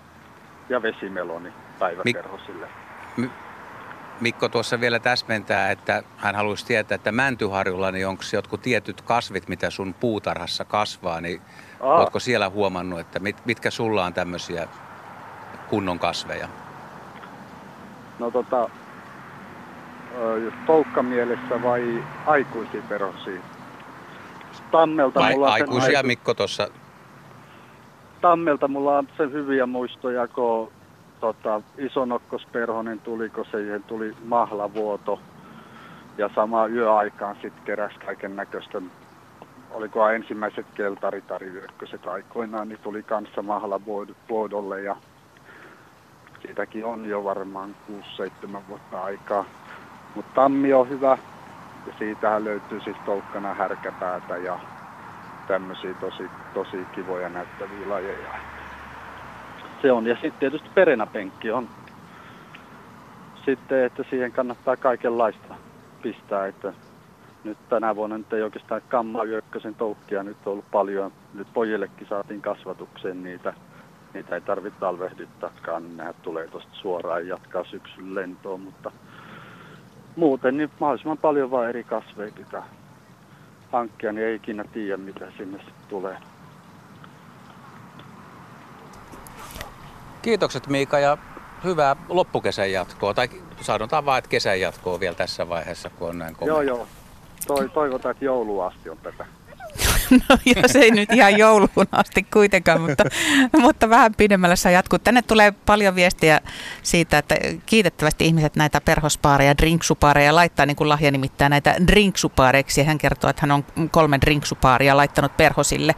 Ja 0.68 0.82
vesimeloni 0.82 1.52
päiväkerhosille. 1.78 2.68
Mik, 3.16 3.30
Mikko 4.20 4.48
tuossa 4.48 4.80
vielä 4.80 4.98
täsmentää, 4.98 5.70
että 5.70 6.02
hän 6.16 6.34
haluaisi 6.34 6.66
tietää, 6.66 6.94
että 6.94 7.12
Mäntyharjulla, 7.12 7.90
niin 7.90 8.06
onko 8.06 8.22
jotkut 8.32 8.62
tietyt 8.62 9.00
kasvit, 9.02 9.48
mitä 9.48 9.70
sun 9.70 9.94
puutarhassa 9.94 10.64
kasvaa, 10.64 11.20
niin 11.20 11.40
Aa. 11.80 11.98
ootko 11.98 12.18
siellä 12.18 12.50
huomannut, 12.50 13.00
että 13.00 13.18
mit, 13.18 13.36
mitkä 13.44 13.70
sulla 13.70 14.04
on 14.04 14.14
tämmöisiä 14.14 14.68
kunnon 15.68 15.98
kasveja? 15.98 16.48
No 18.18 18.30
tota, 18.30 18.70
jos 20.44 20.54
toukkamielessä 20.66 21.62
vai 21.62 22.04
aikuisia 22.26 22.82
perosia? 22.88 23.40
Tammelta 24.70 25.20
vai 25.20 25.32
mulla 25.32 25.52
aikuisia 25.52 25.98
aiku... 25.98 26.06
Mikko 26.06 26.34
tuossa? 26.34 26.68
Tammelta 28.20 28.68
mulla 28.68 28.98
on 28.98 29.08
sen 29.16 29.32
hyviä 29.32 29.66
muistoja, 29.66 30.28
kun 30.28 30.72
tota, 31.20 31.60
isonokkosperhonen 31.78 33.00
tuli, 33.00 33.28
kun 33.28 33.46
siihen 33.50 33.82
tuli 33.82 34.16
mahlavuoto. 34.24 35.20
Ja 36.18 36.30
sama 36.34 36.66
yöaikaan 36.66 37.36
sitten 37.42 37.64
keräsi 37.64 37.98
kaiken 37.98 38.36
näköistä 38.36 38.82
oliko 39.70 40.08
ensimmäiset 40.08 40.66
keltaritarivyökköset 40.74 42.06
aikoinaan, 42.06 42.68
niin 42.68 42.78
tuli 42.82 43.02
kanssa 43.02 43.42
mahlavuodolle 43.42 44.82
ja 44.82 44.96
siitäkin 46.42 46.84
on 46.84 47.06
jo 47.06 47.24
varmaan 47.24 47.76
6-7 47.90 48.60
vuotta 48.68 49.02
aikaa. 49.02 49.44
Mutta 50.14 50.34
tammi 50.34 50.72
on 50.72 50.88
hyvä 50.88 51.18
ja 51.86 51.92
siitähän 51.98 52.44
löytyy 52.44 52.80
siis 52.80 52.96
tolkkana 53.04 53.54
härkäpäätä 53.54 54.36
ja 54.36 54.58
tämmöisiä 55.48 55.94
tosi, 55.94 56.30
tosi 56.54 56.86
kivoja 56.94 57.28
näyttäviä 57.28 57.88
lajeja. 57.88 58.34
Se 59.82 59.92
on. 59.92 60.06
Ja 60.06 60.14
sitten 60.14 60.40
tietysti 60.40 60.68
perenäpenkki 60.74 61.50
on. 61.50 61.68
Sitten, 63.44 63.84
että 63.84 64.04
siihen 64.10 64.32
kannattaa 64.32 64.76
kaikenlaista 64.76 65.54
pistää, 66.02 66.46
että 66.46 66.72
nyt 67.44 67.58
tänä 67.68 67.96
vuonna 67.96 68.18
nyt 68.18 68.32
ei 68.32 68.42
oikeastaan 68.42 68.82
kamma 68.88 69.24
yökkösen 69.24 69.74
toukkia 69.74 70.22
nyt 70.22 70.36
on 70.46 70.52
ollut 70.52 70.70
paljon. 70.70 71.12
Nyt 71.34 71.48
pojillekin 71.54 72.06
saatiin 72.06 72.42
kasvatukseen 72.42 73.22
niitä 73.22 73.54
niitä 74.16 74.34
ei 74.34 74.40
tarvitse 74.40 74.80
talvehdittaakaan, 74.80 75.82
niin 75.82 75.96
nehän 75.96 76.14
tulee 76.22 76.48
tuosta 76.48 76.70
suoraan 76.72 77.22
ja 77.22 77.34
jatkaa 77.34 77.64
syksyn 77.64 78.14
lentoon, 78.14 78.60
mutta 78.60 78.92
muuten 80.16 80.56
niin 80.56 80.70
mahdollisimman 80.80 81.18
paljon 81.18 81.50
vaan 81.50 81.68
eri 81.68 81.84
kasveja 81.84 82.32
pitää 82.36 82.66
hankkia, 83.72 84.12
niin 84.12 84.26
ei 84.26 84.34
ikinä 84.34 84.64
tiedä 84.72 84.96
mitä 84.96 85.26
sinne 85.36 85.58
tulee. 85.88 86.16
Kiitokset 90.22 90.66
Miika 90.66 90.98
ja 90.98 91.18
hyvää 91.64 91.96
loppukesän 92.08 92.72
jatkoa, 92.72 93.14
tai 93.14 93.28
sanotaan 93.60 94.06
vaan, 94.06 94.18
että 94.18 94.30
kesän 94.30 94.60
jatkoa 94.60 95.00
vielä 95.00 95.14
tässä 95.14 95.48
vaiheessa, 95.48 95.90
kun 95.90 96.08
on 96.08 96.18
näin 96.18 96.36
komea. 96.36 96.54
Joo, 96.54 96.62
joo. 96.62 96.86
Toi, 97.46 97.68
toivotaan, 97.68 98.12
että 98.12 98.24
jouluun 98.24 98.66
asti 98.66 98.90
on 98.90 98.98
tätä. 99.02 99.26
No 100.10 100.38
jos 100.56 100.76
ei 100.76 100.90
nyt 100.90 101.12
ihan 101.12 101.38
jouluun 101.38 101.88
asti 101.92 102.22
kuitenkaan, 102.22 102.80
mutta, 102.80 103.04
mutta 103.58 103.90
vähän 103.90 104.14
pidemmällä 104.14 104.56
saa 104.56 104.72
jatkuu. 104.72 104.98
Tänne 104.98 105.22
tulee 105.22 105.52
paljon 105.66 105.94
viestiä 105.94 106.40
siitä, 106.82 107.18
että 107.18 107.34
kiitettävästi 107.66 108.26
ihmiset 108.26 108.56
näitä 108.56 108.80
perhospaareja, 108.80 109.58
drinksupaareja 109.58 110.34
laittaa 110.34 110.66
niin 110.66 110.76
kuin 110.76 110.88
lahja 110.88 111.10
nimittäin 111.10 111.50
näitä 111.50 111.76
drinksupaareiksi. 111.86 112.84
Hän 112.84 112.98
kertoo, 112.98 113.30
että 113.30 113.42
hän 113.42 113.52
on 113.52 113.64
kolmen 113.90 114.20
drinksupaaria 114.20 114.96
laittanut 114.96 115.36
perhosille 115.36 115.94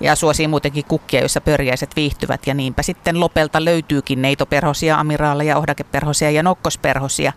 ja 0.00 0.16
suosii 0.16 0.48
muutenkin 0.48 0.84
kukkia, 0.84 1.20
joissa 1.20 1.40
pörjäiset 1.40 1.96
viihtyvät 1.96 2.46
ja 2.46 2.54
niinpä 2.54 2.82
sitten 2.82 3.20
Lopelta 3.20 3.64
löytyykin 3.64 4.22
neitoperhosia, 4.22 5.00
amiraaleja, 5.00 5.58
ohdakeperhosia 5.58 6.30
ja 6.30 6.42
nokkosperhosia. 6.42 7.32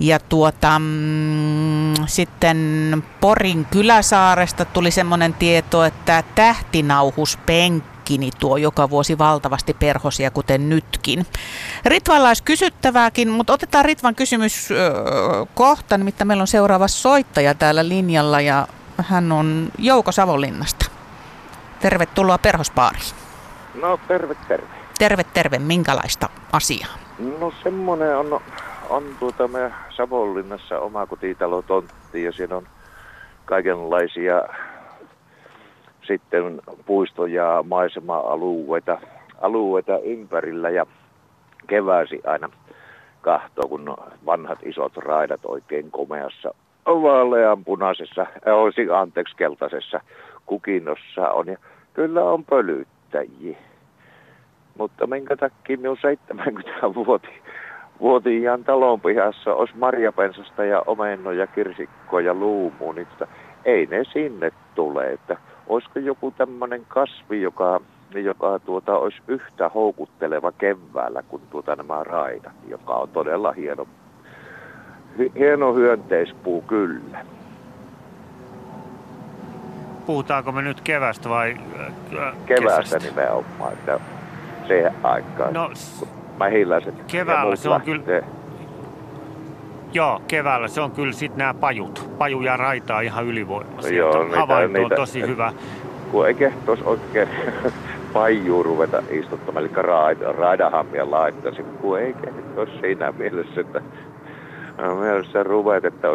Ja 0.00 0.18
tuota, 0.18 0.78
mm, 0.78 1.94
sitten 2.06 3.04
Porin 3.20 3.66
kyläsaaresta 3.70 4.64
tuli 4.64 4.90
semmoinen 4.90 5.34
tieto, 5.34 5.84
että 5.84 6.24
tähtinauhuspenkkini 6.34 8.30
tuo 8.38 8.56
joka 8.56 8.90
vuosi 8.90 9.18
valtavasti 9.18 9.74
perhosia, 9.74 10.30
kuten 10.30 10.68
nytkin. 10.68 11.26
Ritvalla 11.84 12.28
olisi 12.28 12.42
kysyttävääkin, 12.42 13.28
mutta 13.30 13.52
otetaan 13.52 13.84
Ritvan 13.84 14.14
kysymys 14.14 14.68
kohta, 15.54 15.98
nimittäin 15.98 16.28
meillä 16.28 16.42
on 16.42 16.46
seuraava 16.46 16.88
soittaja 16.88 17.54
täällä 17.54 17.88
linjalla 17.88 18.40
ja 18.40 18.68
hän 19.02 19.32
on 19.32 19.68
Jouko 19.78 20.12
Savonlinnasta. 20.12 20.86
Tervetuloa 21.80 22.38
perhospaariin. 22.38 23.12
No 23.82 24.00
terve, 24.08 24.36
terve. 24.48 24.66
Terve, 24.98 25.24
terve. 25.24 25.58
Minkälaista 25.58 26.28
asiaa? 26.52 26.94
No 27.40 27.52
semmoinen 27.62 28.16
on 28.16 28.40
on 28.88 29.16
tuota 29.18 29.48
me 29.48 29.72
Savonlinnassa 29.96 30.80
oma 30.80 31.06
kotitalo 31.06 31.62
tontti 31.62 32.24
ja 32.24 32.32
siinä 32.32 32.56
on 32.56 32.66
kaikenlaisia 33.44 34.42
sitten 36.06 36.60
puisto- 36.86 37.26
ja 37.26 37.64
maisema-alueita 37.68 38.98
alueita 39.40 39.98
ympärillä 39.98 40.70
ja 40.70 40.86
keväsi 41.66 42.20
aina 42.26 42.48
kahtoo, 43.20 43.68
kun 43.68 43.96
vanhat 44.26 44.58
isot 44.62 44.96
raidat 44.96 45.40
oikein 45.44 45.90
komeassa 45.90 46.54
vaalean 46.86 47.64
punaisessa, 47.64 48.22
äh, 48.22 48.98
anteeksi 48.98 49.36
keltaisessa 49.36 50.00
kukinnossa 50.46 51.30
on. 51.30 51.46
Ja 51.46 51.56
kyllä 51.94 52.24
on 52.24 52.44
pölyttäjiä. 52.44 53.58
Mutta 54.78 55.06
minkä 55.06 55.36
takia 55.36 55.76
minun 55.78 55.96
70-vuotiaan 55.96 57.45
vuotiaan 58.00 58.64
talon 58.64 59.00
pihassa 59.00 59.54
olisi 59.54 59.76
marjapensasta 59.76 60.64
ja 60.64 60.82
omennoja, 60.86 61.46
kirsikkoja 61.46 62.26
ja 62.26 62.34
luumua, 62.34 62.92
niin 62.92 63.06
tota, 63.06 63.26
ei 63.64 63.86
ne 63.86 64.04
sinne 64.12 64.52
tule. 64.74 65.12
Että 65.12 65.36
olisiko 65.66 65.98
joku 65.98 66.30
tämmöinen 66.30 66.84
kasvi, 66.88 67.42
joka, 67.42 67.80
joka 68.14 68.58
tuota, 68.58 68.96
olisi 68.96 69.22
yhtä 69.28 69.68
houkutteleva 69.68 70.52
keväällä 70.52 71.22
kuin 71.22 71.42
tuota 71.50 71.76
nämä 71.76 72.04
raidat, 72.04 72.52
joka 72.68 72.94
on 72.94 73.08
todella 73.08 73.52
hieno, 73.52 73.86
hieno 75.34 75.74
hyönteispuu 75.74 76.62
kyllä. 76.62 77.18
Puhutaanko 80.06 80.52
me 80.52 80.62
nyt 80.62 80.80
kevästä 80.80 81.28
vai 81.28 81.56
äh, 82.18 82.34
Kevästä 82.46 82.98
nimenomaan, 82.98 83.72
että 83.72 84.00
se 84.68 84.92
aikaan. 85.02 85.54
No, 85.54 85.70
mähiläiset 86.38 86.94
keväällä 87.06 87.56
se 87.56 87.68
on 87.68 87.80
kyllä, 87.80 88.22
Joo, 89.92 90.22
keväällä 90.28 90.68
se 90.68 90.80
on 90.80 90.90
kyllä 90.90 91.12
sitten 91.12 91.38
nämä 91.38 91.54
pajut. 91.54 92.10
Paju 92.18 92.40
ja 92.40 92.56
raita 92.56 93.00
ihan 93.00 93.26
ylivoimaisia. 93.26 93.96
Joo, 93.96 94.24
niitä, 94.24 94.36
Havainto 94.36 94.78
niitä, 94.78 94.94
on 94.94 95.00
tosi 95.00 95.20
hyvä. 95.20 95.52
Kun 96.10 96.26
ei 96.26 96.34
kehtos 96.34 96.82
oikein 96.82 97.28
pajuu 98.12 98.62
ruveta 98.62 99.02
istuttamaan, 99.10 99.64
eli 99.64 99.74
raida, 99.74 100.32
raidahammia 100.32 101.10
laittaisi, 101.10 101.62
kun 101.62 102.00
ei 102.00 102.14
kehtos 102.14 102.68
siinä 102.80 103.12
mielessä, 103.12 103.60
että 103.60 103.82
mielessä 105.00 105.42
ruvet, 105.42 105.84
että 105.84 106.08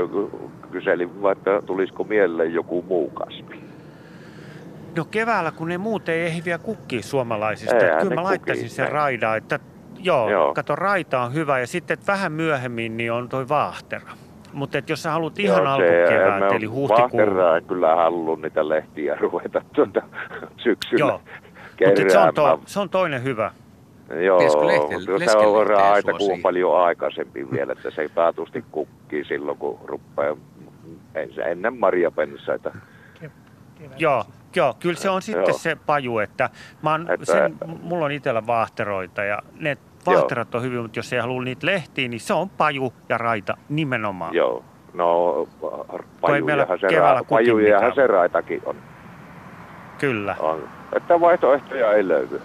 kyselin 0.72 1.22
vaikka 1.22 1.62
tulisiko 1.66 2.04
mieleen 2.04 2.54
joku 2.54 2.86
muu 2.88 3.10
kasvi. 3.10 3.62
No 4.96 5.06
keväällä, 5.06 5.52
kun 5.52 5.68
ne 5.68 5.78
muut 5.78 6.10
ei 6.10 6.28
ehviä 6.28 6.58
kukkii 6.58 7.02
suomalaisista. 7.02 7.76
Eihän 7.76 8.02
kyllä 8.02 8.16
mä 8.16 8.24
laittaisin 8.24 8.70
sen 8.70 8.92
raidaa, 8.92 9.36
että 9.36 9.60
joo, 10.04 10.30
joo, 10.30 10.54
kato 10.54 10.76
raita 10.76 11.22
on 11.22 11.34
hyvä 11.34 11.60
ja 11.60 11.68
sitten 11.68 11.94
että 11.94 12.12
vähän 12.12 12.32
myöhemmin 12.32 12.98
niin 12.98 13.12
on 13.12 13.30
toi 13.30 13.50
vaahtera. 13.50 14.12
Mutta 14.54 14.78
jos 14.88 15.04
sä 15.04 15.12
haluat 15.12 15.40
ihan 15.40 15.68
alkukeväät, 15.68 16.52
eli 16.54 16.66
huhtikuun... 16.66 17.24
Kyllä 17.68 17.96
halunnut 17.96 18.42
niitä 18.42 18.70
lehtiä 18.70 19.16
ruveta 19.16 19.62
tuota 19.74 20.02
syksyllä 20.64 21.06
Joo, 21.06 21.22
mutta 21.86 22.12
se 22.12 22.18
on, 22.20 22.34
to, 22.34 22.62
se 22.66 22.80
on 22.80 22.90
toinen 22.90 23.24
hyvä. 23.24 23.52
Joo, 24.26 24.40
lehti, 24.68 25.26
se 25.32 25.38
on 25.38 25.68
raita 25.68 26.14
kuin 26.14 26.42
paljon 26.42 26.82
aikaisempi 26.82 27.52
vielä, 27.52 27.72
että 27.74 27.92
se 27.92 28.02
ei 28.02 28.10
taatusti 28.10 28.66
kukkii 28.72 29.26
silloin, 29.26 29.58
kun 29.58 29.80
rupeaa 29.84 30.38
ennen 31.46 31.78
marjapensaita. 31.78 32.72
Joo, 33.98 34.26
Joo, 34.56 34.76
kyllä 34.80 34.96
se 34.96 35.10
on 35.10 35.22
sitten 35.22 35.46
Joo. 35.48 35.58
se 35.58 35.78
paju, 35.86 36.20
että, 36.20 36.50
mä 36.82 36.92
oon, 36.92 37.12
että 37.12 37.26
sen, 37.26 37.58
mulla 37.82 38.06
on 38.06 38.12
itsellä 38.12 38.48
vaahteroita 38.48 39.24
ja 39.24 39.40
ne 39.60 39.78
vaahterat 40.06 40.56
on 40.56 40.62
hyvin, 40.62 40.82
mutta 40.82 41.00
jos 41.00 41.14
ei 41.14 41.20
halua 41.20 41.44
niitä 41.44 41.66
lehtiä, 41.66 42.08
niin 42.08 42.20
se 42.20 42.34
on 42.34 42.50
paju 42.50 42.94
ja 43.10 43.18
raita 43.18 43.58
nimenomaan. 43.70 44.34
Joo, 44.34 44.64
no 44.94 45.48
pajujahan 46.22 46.80
se, 46.80 46.88
ra- 46.88 47.26
pajujahan 47.30 47.96
se 47.96 48.08
raitakin 48.08 48.62
on. 48.66 48.76
Kyllä. 49.98 50.36
On. 50.40 50.70
Että 50.96 51.22
vaihtoehtoja 51.22 51.94
ei 51.94 52.08
löydy. 52.08 52.42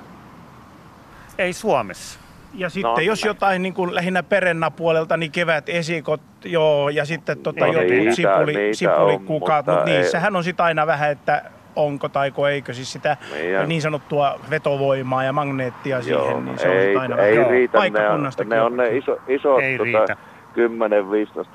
Ei 1.38 1.52
Suomessa. 1.52 2.20
Ja 2.54 2.70
sitten 2.70 2.92
no, 2.92 2.98
jos 2.98 3.24
jotain 3.24 3.62
niin 3.62 3.74
kuin 3.74 3.94
lähinnä 3.94 4.22
perennapuolelta, 4.22 5.16
niin 5.16 5.32
kevät 5.32 5.68
esikot, 5.68 6.20
joo, 6.44 6.88
ja 6.88 7.04
sitten 7.04 7.38
tota, 7.38 7.66
no, 7.66 7.72
jotkut 7.72 7.90
niitä, 7.90 8.14
sipuli, 8.14 8.74
sipulikukat, 8.74 9.66
mutta 9.66 9.84
niissähän 9.84 10.36
on 10.36 10.44
sitten 10.44 10.66
aina 10.66 10.86
vähän, 10.86 11.10
että 11.10 11.42
onko 11.76 12.08
tai 12.08 12.32
eikö. 12.52 12.74
Siis 12.74 12.92
sitä 12.92 13.16
niin, 13.32 13.68
niin 13.68 13.82
sanottua 13.82 14.40
vetovoimaa 14.50 15.24
ja 15.24 15.32
magneettia 15.32 16.02
siihen, 16.02 16.20
Joo, 16.20 16.40
niin 16.40 16.58
se 16.58 16.68
ei, 16.68 16.96
on 16.96 17.02
aina 17.02 17.16
ei 17.16 17.36
vähän 17.38 17.50
riitä, 17.50 17.78
ne 17.90 18.08
on, 18.08 18.30
ne 18.44 18.62
on 18.62 18.76
ne 18.76 18.96
iso, 18.96 19.18
isot 19.28 19.60
ei 19.60 19.78
tota, 19.78 20.16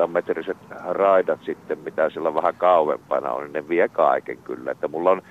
10-15 0.03 0.07
metriset 0.07 0.57
raidat 0.89 1.39
sitten, 1.43 1.79
mitä 1.79 2.09
sillä 2.09 2.33
vähän 2.33 2.55
kauempana 2.55 3.31
on, 3.31 3.43
niin 3.43 3.53
ne 3.53 3.69
vie 3.69 3.89
kaiken 3.89 4.37
kyllä. 4.37 4.71
Että 4.71 4.87
mulla 4.87 5.11
on 5.11 5.21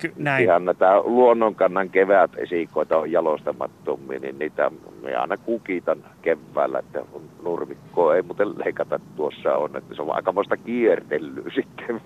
Ky- 0.00 0.12
näin. 0.16 0.44
Ihan 0.44 0.64
näitä 0.64 1.00
luonnonkannan 1.00 1.90
kevät 1.90 2.30
esikoita 2.36 2.98
on 2.98 3.12
jalostamattomia, 3.12 4.18
niin 4.18 4.38
niitä 4.38 4.70
me 5.02 5.16
aina 5.16 5.36
kukitan 5.36 5.98
keväällä, 6.22 6.78
että 6.78 7.00
nurmikkoa 7.42 8.16
ei 8.16 8.22
muuten 8.22 8.58
leikata 8.58 9.00
tuossa 9.16 9.56
on, 9.56 9.76
että 9.76 9.94
se 9.94 10.02
on 10.02 10.14
aikamoista 10.14 10.56
kiertelyä 10.56 11.50
sitten 11.54 12.00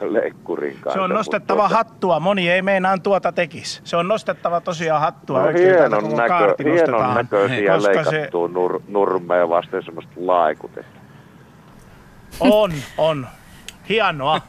leikkurin 0.00 0.72
kanssa. 0.72 0.92
Se 0.92 1.00
on 1.00 1.10
nostettava 1.10 1.62
mutta... 1.62 1.76
hattua, 1.76 2.20
moni 2.20 2.50
ei 2.50 2.62
meinaan 2.62 3.02
tuota 3.02 3.32
tekisi. 3.32 3.80
Se 3.84 3.96
on 3.96 4.08
nostettava 4.08 4.60
tosiaan 4.60 5.00
hattua. 5.00 5.42
No, 5.42 5.58
hienon, 5.58 6.16
näkö, 6.16 6.54
hienon 6.64 7.14
näköisiä 7.14 7.82
leikattua 7.82 8.48
se... 8.48 8.54
nur, 8.54 8.80
nurmea 8.88 9.48
vasten 9.48 9.82
semmoista 9.82 10.12
laikutetta. 10.16 10.98
On, 12.40 12.72
on. 12.98 13.26
Hienoa. 13.88 14.40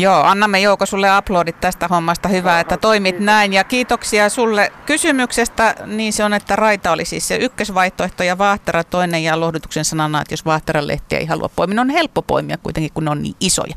Joo, 0.00 0.22
annamme 0.22 0.60
Jouko 0.60 0.86
sulle 0.86 1.10
aplodit 1.10 1.60
tästä 1.60 1.88
hommasta. 1.88 2.28
Hyvä, 2.28 2.60
että 2.60 2.76
toimit 2.76 3.20
näin. 3.20 3.52
Ja 3.52 3.64
kiitoksia 3.64 4.28
sulle 4.28 4.72
kysymyksestä. 4.86 5.74
Niin 5.86 6.12
se 6.12 6.24
on, 6.24 6.34
että 6.34 6.56
raita 6.56 6.92
oli 6.92 7.04
siis 7.04 7.28
se 7.28 7.36
ykkösvaihtoehto 7.36 8.22
ja 8.22 8.38
vaahtera 8.38 8.84
toinen. 8.84 9.24
Ja 9.24 9.40
lohdutuksen 9.40 9.84
sanana, 9.84 10.20
että 10.20 10.32
jos 10.32 10.44
vaahteran 10.44 10.86
lehtiä 10.88 11.18
ei 11.18 11.26
halua 11.26 11.50
poimia, 11.56 11.74
ne 11.74 11.80
on 11.80 11.90
helppo 11.90 12.22
poimia 12.22 12.58
kuitenkin, 12.58 12.92
kun 12.94 13.04
ne 13.04 13.10
on 13.10 13.22
niin 13.22 13.36
isoja. 13.40 13.74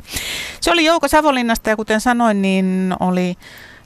Se 0.60 0.70
oli 0.70 0.84
Jouko 0.84 1.08
Savonlinnasta 1.08 1.70
ja 1.70 1.76
kuten 1.76 2.00
sanoin, 2.00 2.42
niin 2.42 2.94
oli 3.00 3.36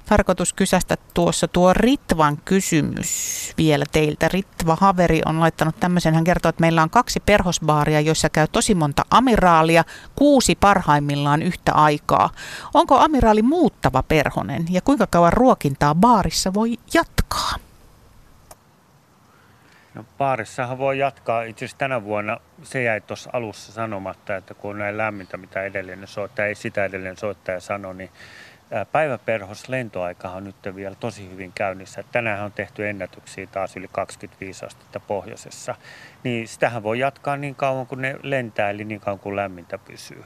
tarkoitus 0.08 0.52
kysästä 0.52 0.96
tuossa 1.14 1.48
tuo 1.48 1.72
Ritvan 1.72 2.36
kysymys 2.44 3.52
vielä 3.58 3.84
teiltä. 3.92 4.28
Ritva 4.28 4.76
Haveri 4.80 5.20
on 5.26 5.40
laittanut 5.40 5.80
tämmöisen, 5.80 6.14
hän 6.14 6.24
kertoo, 6.24 6.48
että 6.48 6.60
meillä 6.60 6.82
on 6.82 6.90
kaksi 6.90 7.20
perhosbaaria, 7.26 8.00
joissa 8.00 8.28
käy 8.30 8.46
tosi 8.52 8.74
monta 8.74 9.02
amiraalia, 9.10 9.84
kuusi 10.16 10.54
parhaimmillaan 10.54 11.42
yhtä 11.42 11.72
aikaa. 11.72 12.30
Onko 12.74 12.98
amiraali 12.98 13.42
muuttava 13.42 14.02
perhonen 14.02 14.66
ja 14.70 14.80
kuinka 14.80 15.06
kauan 15.06 15.32
ruokintaa 15.32 15.94
baarissa 15.94 16.54
voi 16.54 16.76
jatkaa? 16.94 17.54
No 19.94 20.04
baarissahan 20.18 20.78
voi 20.78 20.98
jatkaa. 20.98 21.42
Itse 21.42 21.64
asiassa 21.64 21.78
tänä 21.78 22.04
vuonna 22.04 22.40
se 22.62 22.82
jäi 22.82 23.00
tuossa 23.00 23.30
alussa 23.32 23.72
sanomatta, 23.72 24.36
että 24.36 24.54
kun 24.54 24.70
on 24.70 24.78
näin 24.78 24.98
lämmintä, 24.98 25.36
mitä 25.36 25.62
edellinen 25.62 26.08
soittaja, 26.08 26.48
ei 26.48 26.54
sitä 26.54 26.84
edellinen 26.84 27.16
soittaja 27.16 27.60
sano, 27.60 27.92
niin 27.92 28.10
päiväperhos 28.92 29.68
lentoaika 29.68 30.28
on 30.30 30.44
nyt 30.44 30.56
vielä 30.74 30.94
tosi 30.94 31.30
hyvin 31.30 31.52
käynnissä. 31.52 32.04
Tänään 32.12 32.44
on 32.44 32.52
tehty 32.52 32.88
ennätyksiä 32.88 33.46
taas 33.46 33.76
yli 33.76 33.88
25 33.92 34.66
astetta 34.66 35.00
pohjoisessa. 35.00 35.74
Niin 36.24 36.48
sitähän 36.48 36.82
voi 36.82 36.98
jatkaa 36.98 37.36
niin 37.36 37.54
kauan 37.54 37.86
kuin 37.86 38.02
ne 38.02 38.16
lentää, 38.22 38.70
eli 38.70 38.84
niin 38.84 39.00
kauan 39.00 39.18
kuin 39.18 39.36
lämmintä 39.36 39.78
pysyy. 39.78 40.24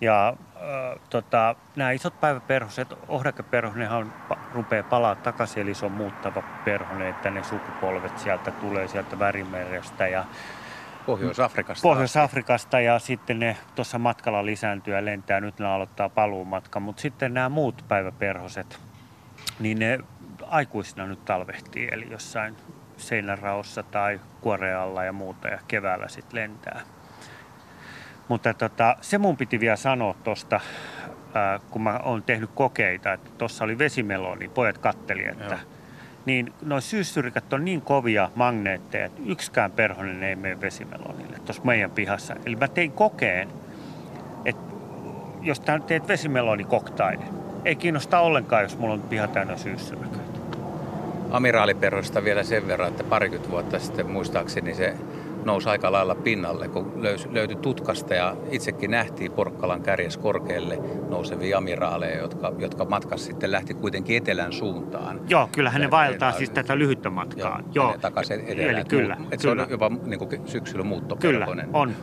Ja 0.00 0.28
äh, 0.28 1.00
tota, 1.10 1.54
nämä 1.76 1.90
isot 1.90 2.20
päiväperhoset, 2.20 2.88
ohdakeperhonenhan 3.08 4.12
rupeaa 4.52 4.82
palaa 4.82 5.14
takaisin, 5.14 5.62
eli 5.62 5.74
se 5.74 5.86
on 5.86 5.92
muuttava 5.92 6.42
perhone, 6.64 7.08
että 7.08 7.30
ne 7.30 7.44
sukupolvet 7.44 8.18
sieltä 8.18 8.50
tulee 8.50 8.88
sieltä 8.88 9.18
värimerestä 9.18 10.08
ja 10.08 10.24
Pohjois-Afrikasta. 11.06 11.82
Pohjois-Afrikasta 11.82 12.80
ja 12.80 12.98
sitten 12.98 13.38
ne 13.38 13.56
tuossa 13.74 13.98
matkalla 13.98 14.46
lisääntyy 14.46 14.94
ja 14.94 15.04
lentää. 15.04 15.40
Nyt 15.40 15.58
ne 15.58 15.66
aloittaa 15.66 16.08
paluumatka, 16.08 16.80
mutta 16.80 17.02
sitten 17.02 17.34
nämä 17.34 17.48
muut 17.48 17.84
päiväperhoset, 17.88 18.80
niin 19.60 19.78
ne 19.78 19.98
aikuisina 20.46 21.06
nyt 21.06 21.24
talvehtii, 21.24 21.88
eli 21.92 22.10
jossain 22.10 22.56
seinäraossa 22.96 23.82
tai 23.82 24.20
kuorealla 24.40 25.04
ja 25.04 25.12
muuta 25.12 25.48
ja 25.48 25.58
keväällä 25.68 26.08
sitten 26.08 26.40
lentää. 26.40 26.80
Mutta 28.28 28.54
tota, 28.54 28.96
se 29.00 29.18
mun 29.18 29.36
piti 29.36 29.60
vielä 29.60 29.76
sanoa 29.76 30.14
tuosta, 30.24 30.60
kun 31.70 31.82
mä 31.82 32.00
oon 32.02 32.22
tehnyt 32.22 32.50
kokeita, 32.54 33.12
että 33.12 33.30
tuossa 33.38 33.64
oli 33.64 33.78
vesimeloni, 33.78 34.48
pojat 34.48 34.78
katteli, 34.78 35.24
että 35.24 35.44
Joo 35.54 35.79
niin 36.26 36.52
noin 36.62 36.82
syyssyrikät 36.82 37.52
on 37.52 37.64
niin 37.64 37.80
kovia 37.80 38.30
magneetteja, 38.34 39.06
että 39.06 39.22
yksikään 39.26 39.72
perhonen 39.72 40.22
ei 40.22 40.36
mene 40.36 40.60
vesimelonille 40.60 41.36
tuossa 41.44 41.62
meidän 41.64 41.90
pihassa. 41.90 42.36
Eli 42.46 42.56
mä 42.56 42.68
tein 42.68 42.92
kokeen, 42.92 43.48
että 44.44 44.62
jos 45.42 45.62
teet 45.86 46.08
vesimelonikoktainen, 46.08 47.28
ei 47.64 47.76
kiinnosta 47.76 48.20
ollenkaan, 48.20 48.62
jos 48.62 48.78
mulla 48.78 48.94
on 48.94 49.02
piha 49.02 49.28
täynnä 49.28 49.56
syyssyriköitä. 49.56 50.30
Amiraaliperhosta 51.30 52.24
vielä 52.24 52.42
sen 52.42 52.66
verran, 52.66 52.88
että 52.88 53.04
parikymmentä 53.04 53.50
vuotta 53.50 53.78
sitten 53.78 54.10
muistaakseni 54.10 54.74
se 54.74 54.94
nousi 55.44 55.68
aika 55.68 55.92
lailla 55.92 56.14
pinnalle, 56.14 56.68
kun 56.68 56.92
löysi, 57.02 57.34
löytyi 57.34 57.56
tutkasta 57.56 58.14
ja 58.14 58.36
itsekin 58.50 58.90
nähtiin 58.90 59.32
Porkkalan 59.32 59.82
kärjes 59.82 60.16
korkealle 60.16 60.78
nousevia 61.08 61.58
amiraaleja, 61.58 62.18
jotka, 62.18 62.52
jotka 62.58 62.84
matkassa 62.84 63.26
sitten 63.26 63.52
lähti 63.52 63.74
kuitenkin 63.74 64.16
etelän 64.16 64.52
suuntaan. 64.52 65.20
Joo, 65.28 65.48
kyllähän 65.52 65.80
ne 65.80 65.90
vaeltaa 65.90 66.32
siis 66.32 66.50
tätä 66.50 66.78
lyhyttä 66.78 67.10
matkaa. 67.10 67.60
Joo, 67.72 67.88
Joo. 67.88 67.98
takaisin 68.00 68.40
etelään. 68.40 68.76
Eli 68.76 68.84
kyllä, 68.84 69.16
Että 69.30 69.42
se 69.42 69.50
on 69.50 69.66
jopa 69.70 69.90
niin 70.04 70.18
kuin 70.18 70.48
syksyllä 70.48 70.84
muuttokelpoinen. 70.84 71.66
Kyllä, 71.66 71.78
on. 71.78 71.94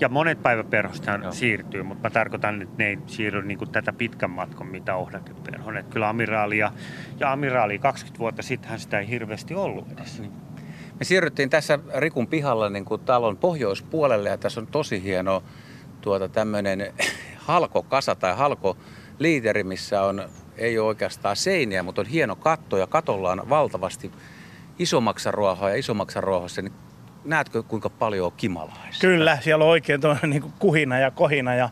Ja 0.00 0.08
monet 0.08 0.42
päiväperhostahan 0.42 1.32
siirtyy, 1.32 1.82
mutta 1.82 2.08
mä 2.08 2.10
tarkoitan, 2.10 2.62
että 2.62 2.74
ne 2.78 2.86
ei 2.86 2.98
siirry 3.06 3.42
niin 3.42 3.58
kuin 3.58 3.70
tätä 3.70 3.92
pitkän 3.92 4.30
matkan, 4.30 4.66
mitä 4.66 4.96
ohdat 4.96 5.28
ja 5.28 5.34
perhon. 5.50 5.76
Että 5.76 5.92
kyllä 5.92 6.08
amiraalia 6.08 6.72
ja 7.20 7.32
amiraali 7.32 7.78
20 7.78 8.18
vuotta 8.18 8.42
sittenhän 8.42 8.78
sitä 8.78 8.98
ei 8.98 9.08
hirveästi 9.08 9.54
ollut 9.54 9.92
edes. 9.92 10.20
Niin. 10.20 10.43
Me 11.04 11.08
siirryttiin 11.08 11.50
tässä 11.50 11.78
Rikun 11.94 12.26
pihalla 12.26 12.70
niin 12.70 12.84
kuin 12.84 13.00
talon 13.00 13.36
pohjoispuolelle 13.36 14.28
ja 14.28 14.38
tässä 14.38 14.60
on 14.60 14.66
tosi 14.66 15.02
hieno 15.02 15.42
tuota 16.00 16.28
tämmöinen 16.28 16.92
halkokasa 17.48 18.14
tai 18.14 18.36
halkoliiteri, 18.36 19.64
missä 19.64 20.02
on, 20.02 20.28
ei 20.56 20.78
ole 20.78 20.88
oikeastaan 20.88 21.36
seiniä, 21.36 21.82
mutta 21.82 22.00
on 22.00 22.06
hieno 22.06 22.36
katto 22.36 22.76
ja 22.76 22.86
katolla 22.86 23.30
on 23.30 23.48
valtavasti 23.48 24.12
isomaksaruohoa 24.78 25.70
ja 25.70 25.76
isomaksaruohossa 25.76 26.62
niin 26.62 26.72
näetkö 27.24 27.62
kuinka 27.62 27.90
paljon 27.90 28.26
on 28.26 28.32
kimalaisia? 28.36 29.00
Kyllä, 29.00 29.38
siellä 29.40 29.64
on 29.64 29.70
oikein 29.70 30.00
tuollainen 30.00 30.30
niin 30.30 30.52
kuhina 30.58 30.98
ja 30.98 31.10
kohina 31.10 31.54
ja, 31.54 31.68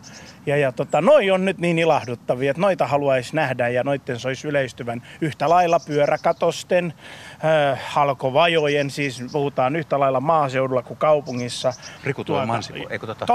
ja, 0.46 0.56
ja 0.56 0.72
tota, 0.72 1.00
noi 1.00 1.30
on 1.30 1.44
nyt 1.44 1.58
niin 1.58 1.78
ilahduttavia, 1.78 2.50
että 2.50 2.60
noita 2.60 2.86
haluaisi 2.86 3.36
nähdä 3.36 3.68
ja 3.68 3.84
noiden 3.84 4.18
soisi 4.18 4.48
yleistyvän 4.48 5.02
yhtä 5.20 5.48
lailla 5.48 5.80
pyöräkatosten, 5.86 6.94
halkovajojen, 7.86 8.90
siis 8.90 9.24
puhutaan 9.32 9.76
yhtä 9.76 10.00
lailla 10.00 10.20
maaseudulla 10.20 10.82
kuin 10.82 10.96
kaupungissa. 10.98 11.72
Riku 12.04 12.24
tuo 12.24 12.46
mansiku, 12.46 12.86
eikö 12.90 13.06
tota? 13.06 13.26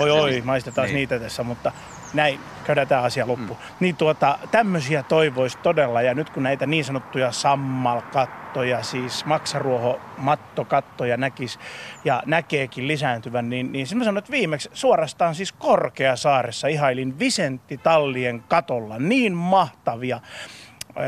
Oi, 0.00 0.10
oi, 0.10 0.42
maistetaan 0.44 0.86
niin. 0.86 0.94
niitä 0.94 1.18
tässä, 1.18 1.42
mutta 1.42 1.72
näin, 2.14 2.40
käydään 2.64 2.88
tämä 2.88 3.02
asia 3.02 3.26
loppuun. 3.26 3.58
Mm. 3.58 3.74
Niin 3.80 3.96
tuota, 3.96 4.38
tämmöisiä 4.50 5.02
toivoisi 5.02 5.58
todella, 5.58 6.02
ja 6.02 6.14
nyt 6.14 6.30
kun 6.30 6.42
näitä 6.42 6.66
niin 6.66 6.84
sanottuja 6.84 7.32
sammalkattoja, 7.32 8.82
siis 8.82 9.24
maksaruoho, 9.24 10.00
mattokattoja 10.18 11.16
näkis 11.16 11.58
ja 12.04 12.22
näkeekin 12.26 12.88
lisääntyvän, 12.88 13.50
niin, 13.50 13.72
niin 13.72 13.86
mä 13.94 14.04
sanoin, 14.04 14.18
että 14.18 14.32
viimeksi 14.32 14.70
suorastaan 14.72 15.34
siis 15.34 15.52
Korkeasaaressa 15.52 16.68
ihailin 16.68 17.18
Visentti 17.18 17.78
Tallien 17.78 18.44
katolla, 18.48 18.98
niin 18.98 19.32
mahtavia 19.32 20.20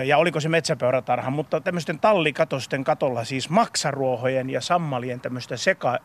ja 0.04 0.18
oliko 0.18 0.40
se 0.40 0.48
metsäpeuratarha, 0.48 1.30
mutta 1.30 1.60
tämmöisten 1.60 1.98
tallikatosten 1.98 2.84
katolla 2.84 3.24
siis 3.24 3.50
maksaruohojen 3.50 4.50
ja 4.50 4.60
sammalien 4.60 5.20
tämmöistä 5.20 5.56
seka, 5.56 5.98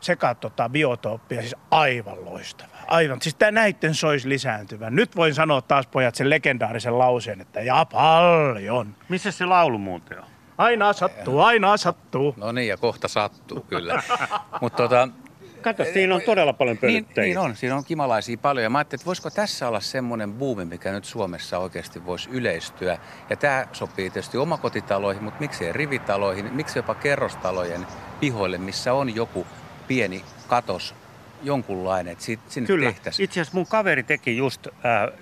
seka 0.00 0.34
tota, 0.34 0.68
biotooppia, 0.68 1.40
siis 1.40 1.56
aivan 1.70 2.24
loistava. 2.24 2.68
Aivan, 2.86 3.22
siis 3.22 3.34
tää 3.34 3.50
näitten 3.50 3.94
sois 3.94 4.24
lisääntyvän. 4.24 4.96
Nyt 4.96 5.16
voin 5.16 5.34
sanoa 5.34 5.62
taas 5.62 5.86
pojat 5.86 6.14
sen 6.14 6.30
legendaarisen 6.30 6.98
lauseen, 6.98 7.40
että 7.40 7.60
ja 7.60 7.86
paljon. 7.92 8.96
Missä 9.08 9.30
se 9.30 9.46
laulu 9.46 9.78
muuten 9.78 10.18
on? 10.18 10.24
Aina 10.58 10.92
sattuu, 10.92 11.40
aina 11.40 11.76
sattuu. 11.76 12.34
No 12.36 12.52
niin, 12.52 12.68
ja 12.68 12.76
kohta 12.76 13.08
sattuu 13.08 13.60
kyllä. 13.60 14.02
Mutta 14.60 14.76
tota, 14.76 15.08
Kato, 15.62 15.84
siinä 15.84 16.14
on 16.14 16.22
todella 16.22 16.52
paljon 16.52 16.78
pölyttäjiä. 16.78 17.24
Niin, 17.26 17.34
niin 17.34 17.38
on, 17.38 17.56
siinä 17.56 17.76
on 17.76 17.84
kimalaisia 17.84 18.38
paljon. 18.38 18.62
Ja 18.62 18.70
mä 18.70 18.78
ajattelin, 18.78 19.00
että 19.00 19.06
voisiko 19.06 19.30
tässä 19.30 19.68
olla 19.68 19.80
semmoinen 19.80 20.32
buumi, 20.32 20.64
mikä 20.64 20.92
nyt 20.92 21.04
Suomessa 21.04 21.58
oikeasti 21.58 22.06
voisi 22.06 22.30
yleistyä. 22.30 22.98
Ja 23.30 23.36
tämä 23.36 23.66
sopii 23.72 24.10
tietysti 24.10 24.38
omakotitaloihin, 24.38 25.24
mutta 25.24 25.40
miksei 25.40 25.72
rivitaloihin, 25.72 26.54
miksi 26.54 26.78
jopa 26.78 26.94
kerrostalojen 26.94 27.86
pihoille, 28.20 28.58
missä 28.58 28.92
on 28.92 29.14
joku 29.14 29.46
pieni 29.88 30.24
katos 30.48 30.94
jonkunlainen, 31.42 32.12
että 32.12 32.24
siitä, 32.24 32.42
sinne 32.48 32.66
Kyllä. 32.66 32.92
tehtäisiin. 32.92 33.24
Itse 33.24 33.40
asiassa 33.40 33.56
mun 33.56 33.66
kaveri 33.66 34.02
teki 34.02 34.36
just, 34.36 34.66
äh, 34.66 34.72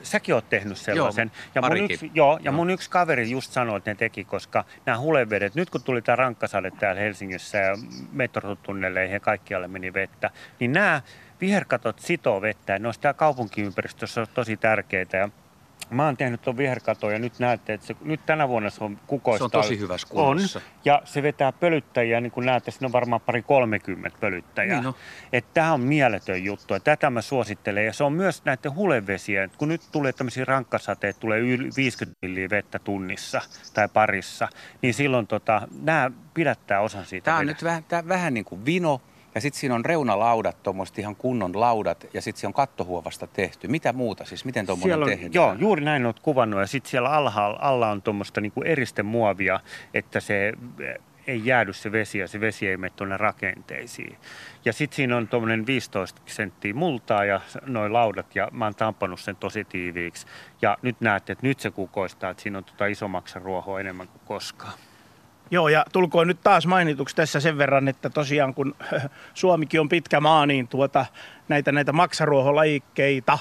säkin 0.02 0.34
oot 0.34 0.48
tehnyt 0.48 0.78
sellaisen. 0.78 1.30
Joo, 1.34 1.52
ja 1.54 1.62
mun, 1.62 1.76
yksi, 1.76 2.10
joo, 2.14 2.32
ja 2.32 2.40
Joo. 2.42 2.54
mun 2.54 2.70
yksi 2.70 2.90
kaveri 2.90 3.30
just 3.30 3.52
sanoi, 3.52 3.78
että 3.78 3.90
ne 3.90 3.94
teki, 3.94 4.24
koska 4.24 4.64
nämä 4.86 4.98
hulevedet, 4.98 5.54
nyt 5.54 5.70
kun 5.70 5.82
tuli 5.82 6.02
tämä 6.02 6.16
rankkasade 6.16 6.70
täällä 6.70 7.00
Helsingissä 7.00 7.58
ja 7.58 7.78
metrotunnelleihin 8.12 9.14
ja 9.14 9.20
kaikkialle 9.20 9.68
meni 9.68 9.94
vettä, 9.94 10.30
niin 10.60 10.72
nämä 10.72 11.02
viherkatot 11.40 11.98
sitoo 11.98 12.42
vettä 12.42 12.72
ja 12.72 12.78
ne 12.78 12.88
on 12.88 12.94
täällä 13.00 13.18
kaupunkiympäristössä 13.18 14.26
tosi 14.34 14.56
tärkeitä. 14.56 15.16
Ja 15.16 15.28
Mä 15.90 16.04
oon 16.04 16.16
tehnyt 16.16 16.42
tuon 16.42 16.56
viherkaton 16.56 17.12
ja 17.12 17.18
nyt 17.18 17.38
näette, 17.38 17.72
että 17.72 17.86
se, 17.86 17.96
nyt 18.04 18.26
tänä 18.26 18.48
vuonna 18.48 18.70
se 18.70 18.84
on 18.84 18.98
kukoista. 19.06 19.38
Se 19.38 19.44
on 19.44 19.62
tosi 19.62 19.78
hyvässä 19.78 20.08
kunnossa. 20.10 20.58
On, 20.58 20.64
ja 20.84 21.02
se 21.04 21.22
vetää 21.22 21.52
pölyttäjiä, 21.52 22.20
niin 22.20 22.30
kuin 22.30 22.46
näette, 22.46 22.70
siinä 22.70 22.86
on 22.86 22.92
varmaan 22.92 23.20
pari 23.20 23.42
30 23.42 24.18
pölyttäjää. 24.20 24.80
Niin. 24.80 24.94
Että 25.32 25.50
tämä 25.54 25.72
on 25.72 25.80
mieletön 25.80 26.44
juttu 26.44 26.74
ja 26.74 26.80
tätä 26.80 27.10
mä 27.10 27.22
suosittelen. 27.22 27.86
Ja 27.86 27.92
se 27.92 28.04
on 28.04 28.12
myös 28.12 28.44
näiden 28.44 28.74
hulevesiä. 28.74 29.48
Kun 29.58 29.68
nyt 29.68 29.82
tulee 29.92 30.12
tämmöisiä 30.12 30.44
rankkasateita, 30.44 31.20
tulee 31.20 31.38
yli 31.38 31.70
50 31.76 32.18
milliä 32.22 32.50
vettä 32.50 32.78
tunnissa 32.78 33.42
tai 33.74 33.88
parissa, 33.88 34.48
niin 34.82 34.94
silloin 34.94 35.26
tota, 35.26 35.68
nämä 35.82 36.10
pidättää 36.34 36.80
osan 36.80 37.04
siitä 37.04 37.24
Tämä 37.24 37.36
on 37.36 37.46
vedestä. 37.46 37.56
nyt 37.56 37.64
vähän, 37.64 37.84
tää 37.84 38.08
vähän 38.08 38.34
niin 38.34 38.44
kuin 38.44 38.64
vino. 38.64 39.00
Ja 39.36 39.40
sitten 39.40 39.60
siinä 39.60 39.74
on 39.74 39.84
reunalaudat, 39.84 40.62
tuommoiset 40.62 40.98
ihan 40.98 41.16
kunnon 41.16 41.60
laudat, 41.60 42.06
ja 42.14 42.22
sitten 42.22 42.40
se 42.40 42.46
on 42.46 42.52
kattohuovasta 42.52 43.26
tehty. 43.26 43.68
Mitä 43.68 43.92
muuta 43.92 44.24
siis? 44.24 44.44
Miten 44.44 44.66
tuommoinen 44.66 45.04
tehdään? 45.04 45.32
joo, 45.32 45.54
juuri 45.58 45.84
näin 45.84 46.06
olet 46.06 46.20
kuvannut. 46.20 46.60
Ja 46.60 46.66
sitten 46.66 46.90
siellä 46.90 47.10
alhaalla, 47.10 47.58
alla 47.60 47.90
on 47.90 48.02
tuommoista 48.02 48.40
niinku 48.40 48.62
eristemuovia, 48.62 49.60
että 49.94 50.20
se 50.20 50.52
eh, 50.80 50.94
ei 51.26 51.40
jäädy 51.44 51.72
se 51.72 51.92
vesi 51.92 52.18
ja 52.18 52.28
se 52.28 52.40
vesi 52.40 52.68
ei 52.68 52.76
mene 52.76 52.92
tuonne 52.96 53.16
rakenteisiin. 53.16 54.16
Ja 54.64 54.72
sitten 54.72 54.96
siinä 54.96 55.16
on 55.16 55.28
tuommoinen 55.28 55.66
15 55.66 56.22
senttiä 56.26 56.74
multaa 56.74 57.24
ja 57.24 57.40
noin 57.66 57.92
laudat 57.92 58.36
ja 58.36 58.48
mä 58.52 58.64
oon 58.64 58.74
tampannut 58.74 59.20
sen 59.20 59.36
tosi 59.36 59.64
tiiviiksi. 59.64 60.26
Ja 60.62 60.78
nyt 60.82 61.00
näette, 61.00 61.32
että 61.32 61.46
nyt 61.46 61.60
se 61.60 61.70
kukoistaa, 61.70 62.30
että 62.30 62.42
siinä 62.42 62.58
on 62.58 62.64
tota 62.64 62.86
isomaksaruohoa 62.86 63.80
enemmän 63.80 64.08
kuin 64.08 64.22
koskaan. 64.24 64.78
Joo, 65.50 65.68
ja 65.68 65.84
tulkoon 65.92 66.26
nyt 66.26 66.40
taas 66.42 66.66
mainituksi 66.66 67.16
tässä 67.16 67.40
sen 67.40 67.58
verran, 67.58 67.88
että 67.88 68.10
tosiaan 68.10 68.54
kun 68.54 68.74
Suomikin 69.34 69.80
on 69.80 69.88
pitkä 69.88 70.20
maa, 70.20 70.46
niin 70.46 70.68
tuota, 70.68 71.06
näitä, 71.48 71.72
näitä 71.72 71.92
maksaruoholajikkeita 71.92 73.38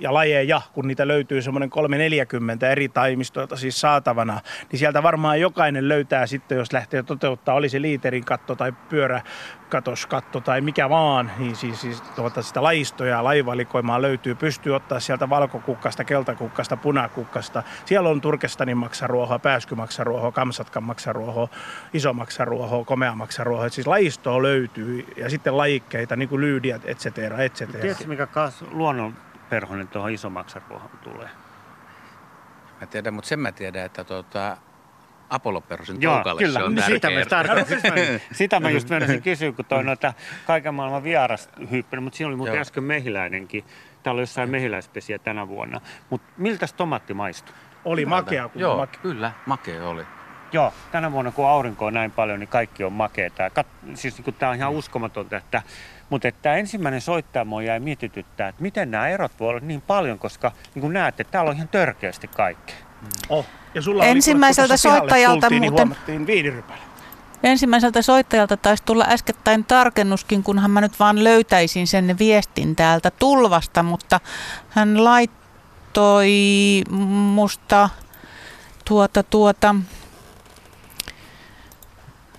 ja 0.00 0.14
lajeja, 0.14 0.62
kun 0.72 0.88
niitä 0.88 1.08
löytyy 1.08 1.42
semmoinen 1.42 1.70
340 1.70 2.70
eri 2.70 2.88
taimistoilta 2.88 3.56
siis 3.56 3.80
saatavana, 3.80 4.40
niin 4.72 4.78
sieltä 4.78 5.02
varmaan 5.02 5.40
jokainen 5.40 5.88
löytää 5.88 6.26
sitten, 6.26 6.58
jos 6.58 6.72
lähtee 6.72 7.02
toteuttaa, 7.02 7.54
oli 7.54 7.68
se 7.68 7.82
liiterin 7.82 8.24
katto 8.24 8.54
tai 8.54 8.72
pyöräkatoskatto 8.88 10.40
tai 10.40 10.60
mikä 10.60 10.88
vaan, 10.88 11.30
niin 11.38 11.56
siis, 11.56 11.80
siis 11.80 12.00
tuota, 12.00 12.42
sitä 12.42 12.62
lajistoja 12.62 13.10
ja 13.10 13.24
lajivalikoimaa 13.24 14.02
löytyy. 14.02 14.34
Pystyy 14.34 14.74
ottaa 14.74 15.00
sieltä 15.00 15.28
valkokukkasta, 15.30 16.04
keltakukkasta, 16.04 16.76
punakukkasta. 16.76 17.62
Siellä 17.84 18.08
on 18.08 18.20
Turkestanin 18.20 18.76
maksaruohoa, 18.76 19.38
pääskymaksaruohoa, 19.38 20.32
kamsatkan 20.32 20.82
maksaruohoa, 20.82 21.48
isomaksaruohoa, 21.94 22.84
komeamaksaruohoa. 22.84 23.68
Siis 23.68 23.86
lajistoa 23.86 24.42
löytyy 24.42 25.06
ja 25.16 25.30
sitten 25.30 25.56
lajikkeita, 25.56 26.16
niin 26.16 26.28
kuin 26.28 26.40
lyydiät, 26.40 26.82
et 26.84 26.98
cetera, 26.98 27.38
et 27.38 27.54
cetera. 27.54 27.80
Tiedätkö, 27.80 28.06
mikä 28.06 28.26
kas, 28.26 28.64
luonnonperhonen 29.46 29.88
tuohon 29.88 30.10
isomaksaruohon 30.10 30.90
tulee? 31.02 31.28
Mä 32.80 32.86
tiedän, 32.86 33.14
mutta 33.14 33.28
sen 33.28 33.40
mä 33.40 33.52
tiedän, 33.52 33.84
että 33.84 34.04
tuota, 34.04 34.56
Apollo-perhosen 35.30 35.96
Joo, 36.02 36.14
toukalle 36.14 36.42
kyllä. 36.42 36.58
se 36.58 36.64
on 36.64 36.74
No, 36.74 36.82
sitä, 36.82 37.10
mä, 37.10 37.24
tärkeä. 37.28 37.64
sitä, 37.64 37.92
sitä 38.38 38.60
mä 38.60 38.70
just 38.70 38.90
menisin 38.90 39.22
kysyä, 39.22 39.52
kun 39.52 39.64
toi 39.64 39.84
noita 39.84 40.12
kaiken 40.46 40.74
maailman 40.74 41.02
vieras 41.02 41.48
hyppinen, 41.70 42.02
mutta 42.02 42.16
siinä 42.16 42.28
oli 42.28 42.36
muuten 42.36 42.58
äsken 42.58 42.84
mehiläinenkin. 42.84 43.64
Täällä 44.02 44.16
oli 44.18 44.22
jossain 44.22 44.50
mehiläispesiä 44.50 45.18
tänä 45.18 45.48
vuonna. 45.48 45.80
Mutta 46.10 46.26
miltäs 46.36 46.72
tomaatti 46.72 47.14
maistuu? 47.14 47.54
Oli 47.84 48.06
makea 48.06 48.48
kuin 48.48 48.60
Joo, 48.60 48.76
makea. 48.76 49.00
kyllä, 49.02 49.32
makea 49.46 49.88
oli. 49.88 50.06
Joo, 50.52 50.72
tänä 50.92 51.12
vuonna 51.12 51.30
kun 51.32 51.46
aurinko 51.48 51.86
on 51.86 51.94
näin 51.94 52.10
paljon, 52.10 52.40
niin 52.40 52.48
kaikki 52.48 52.84
on 52.84 52.92
makeeta. 52.92 53.50
Kat, 53.50 53.66
siis 53.94 54.26
niin 54.26 54.34
tämä 54.34 54.50
on 54.50 54.56
ihan 54.56 54.72
uskomatonta, 54.72 55.36
että, 55.36 55.62
mutta 56.10 56.28
että 56.28 56.42
tämä 56.42 56.56
ensimmäinen 56.56 57.00
soittaja 57.00 57.44
mua 57.44 57.62
jäi 57.62 57.80
mietityttää, 57.80 58.48
että 58.48 58.62
miten 58.62 58.90
nämä 58.90 59.08
erot 59.08 59.32
voi 59.40 59.48
olla 59.48 59.60
niin 59.60 59.80
paljon, 59.80 60.18
koska 60.18 60.52
niin 60.74 60.80
kuin 60.80 60.92
näette, 60.92 61.24
täällä 61.24 61.50
on 61.50 61.56
ihan 61.56 61.68
törkeästi 61.68 62.28
kaikkea. 62.28 62.76
Oh. 63.28 63.46
Ja 63.74 63.82
sulla 63.82 64.02
oli, 64.02 64.10
Ensimmäiseltä 64.10 64.74
pihalle 64.82 64.98
soittajalta 65.00 65.40
tultiin, 65.40 65.62
muuten- 65.62 65.88
Niin 65.88 65.96
huomattiin 65.96 66.26
viinirypäle. 66.26 66.78
Ensimmäiseltä 67.42 68.02
soittajalta 68.02 68.56
taisi 68.56 68.82
tulla 68.86 69.06
äskettäin 69.08 69.64
tarkennuskin, 69.64 70.42
kunhan 70.42 70.70
mä 70.70 70.80
nyt 70.80 71.00
vaan 71.00 71.24
löytäisin 71.24 71.86
sen 71.86 72.18
viestin 72.18 72.76
täältä 72.76 73.10
tulvasta, 73.10 73.82
mutta 73.82 74.20
hän 74.70 75.04
laittoi 75.04 76.30
musta 77.34 77.88
tuota 78.84 79.22
tuota, 79.22 79.74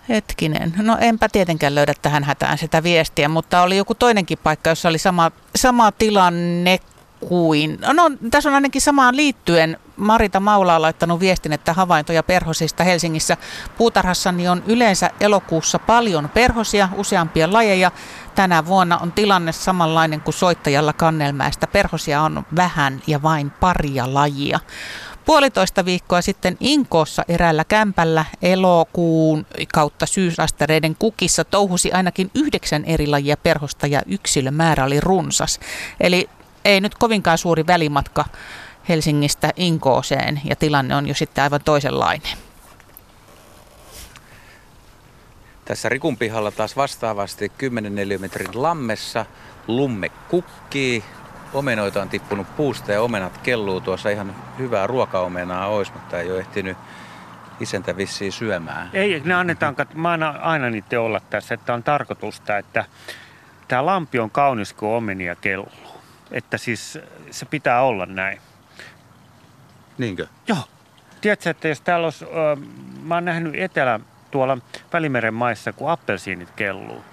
hetkinen, 0.09 0.73
no 0.77 0.97
enpä 1.01 1.29
tietenkään 1.29 1.75
löydä 1.75 1.93
tähän 2.01 2.23
hätään 2.23 2.57
sitä 2.57 2.83
viestiä, 2.83 3.29
mutta 3.29 3.61
oli 3.61 3.77
joku 3.77 3.95
toinenkin 3.95 4.37
paikka, 4.43 4.69
jossa 4.69 4.89
oli 4.89 4.97
sama, 4.97 5.31
sama 5.55 5.91
tilanne 5.91 6.79
kuin, 7.19 7.79
no, 7.93 8.11
tässä 8.31 8.49
on 8.49 8.55
ainakin 8.55 8.81
samaan 8.81 9.15
liittyen 9.15 9.77
Marita 9.97 10.39
Maula 10.39 10.75
on 10.75 10.81
laittanut 10.81 11.19
viestin, 11.19 11.53
että 11.53 11.73
havaintoja 11.73 12.23
perhosista 12.23 12.83
Helsingissä 12.83 13.37
puutarhassani 13.77 14.47
on 14.47 14.63
yleensä 14.67 15.09
elokuussa 15.19 15.79
paljon 15.79 16.29
perhosia, 16.29 16.89
useampia 16.95 17.53
lajeja. 17.53 17.91
Tänä 18.35 18.65
vuonna 18.65 18.97
on 18.97 19.11
tilanne 19.11 19.51
samanlainen 19.51 20.21
kuin 20.21 20.33
soittajalla 20.33 20.93
Kannelmäestä. 20.93 21.67
Perhosia 21.67 22.21
on 22.21 22.45
vähän 22.55 23.01
ja 23.07 23.21
vain 23.21 23.49
paria 23.49 24.13
lajia. 24.13 24.59
Puolitoista 25.27 25.85
viikkoa 25.85 26.21
sitten 26.21 26.57
Inkoossa 26.59 27.23
eräällä 27.27 27.63
kämpällä 27.63 28.25
elokuun 28.41 29.45
kautta 29.73 30.05
syysastereiden 30.05 30.95
kukissa 30.99 31.43
touhusi 31.43 31.91
ainakin 31.91 32.31
yhdeksän 32.35 32.85
eri 32.85 33.07
lajia 33.07 33.37
perhosta 33.37 33.87
ja 33.87 34.01
yksilömäärä 34.05 34.85
oli 34.85 34.99
runsas. 34.99 35.59
Eli 35.99 36.29
ei 36.65 36.81
nyt 36.81 36.95
kovinkaan 36.95 37.37
suuri 37.37 37.67
välimatka 37.67 38.25
Helsingistä 38.89 39.51
Inkooseen 39.55 40.41
ja 40.43 40.55
tilanne 40.55 40.95
on 40.95 41.07
jo 41.07 41.13
sitten 41.13 41.43
aivan 41.43 41.61
toisenlainen. 41.65 42.37
Tässä 45.65 45.89
Rikun 45.89 46.17
pihalla 46.17 46.51
taas 46.51 46.75
vastaavasti 46.75 47.51
10 47.57 47.95
neliömetrin 47.95 48.63
lammessa 48.63 49.25
lumme 49.67 50.09
kukkii, 50.09 51.03
omenoita 51.53 52.01
on 52.01 52.09
tippunut 52.09 52.55
puusta 52.55 52.91
ja 52.91 53.01
omenat 53.01 53.37
kelluu 53.37 53.81
tuossa 53.81 54.09
ihan 54.09 54.35
hyvää 54.57 54.87
ruokaomenaa 54.87 55.67
olisi, 55.67 55.93
mutta 55.93 56.19
ei 56.19 56.31
ole 56.31 56.39
ehtinyt 56.39 56.77
isäntä 57.59 57.97
vissiin 57.97 58.31
syömään. 58.31 58.89
Ei, 58.93 59.21
ne 59.25 59.33
annetaan, 59.33 59.75
mä 59.93 60.11
aina, 60.11 60.29
aina 60.29 60.69
niitä 60.69 61.01
olla 61.01 61.21
tässä, 61.29 61.53
että 61.53 61.73
on 61.73 61.83
tarkoitusta, 61.83 62.57
että 62.57 62.85
tämä 63.67 63.85
lampi 63.85 64.19
on 64.19 64.31
kaunis 64.31 64.73
kuin 64.73 64.91
omenia 64.91 65.35
kelluu. 65.35 65.71
Että 66.31 66.57
siis 66.57 66.99
se 67.31 67.45
pitää 67.45 67.81
olla 67.81 68.05
näin. 68.05 68.41
Niinkö? 69.97 70.27
Joo. 70.47 70.63
Tiedätkö, 71.21 71.49
että 71.49 71.67
jos 71.67 71.81
täällä 71.81 72.05
olisi, 72.05 72.25
äh, 72.25 72.67
mä 73.03 73.15
oon 73.15 73.25
nähnyt 73.25 73.55
etelä 73.55 73.99
tuolla 74.31 74.57
Välimeren 74.93 75.33
maissa, 75.33 75.73
kun 75.73 75.91
appelsiinit 75.91 76.51
kelluu. 76.51 77.03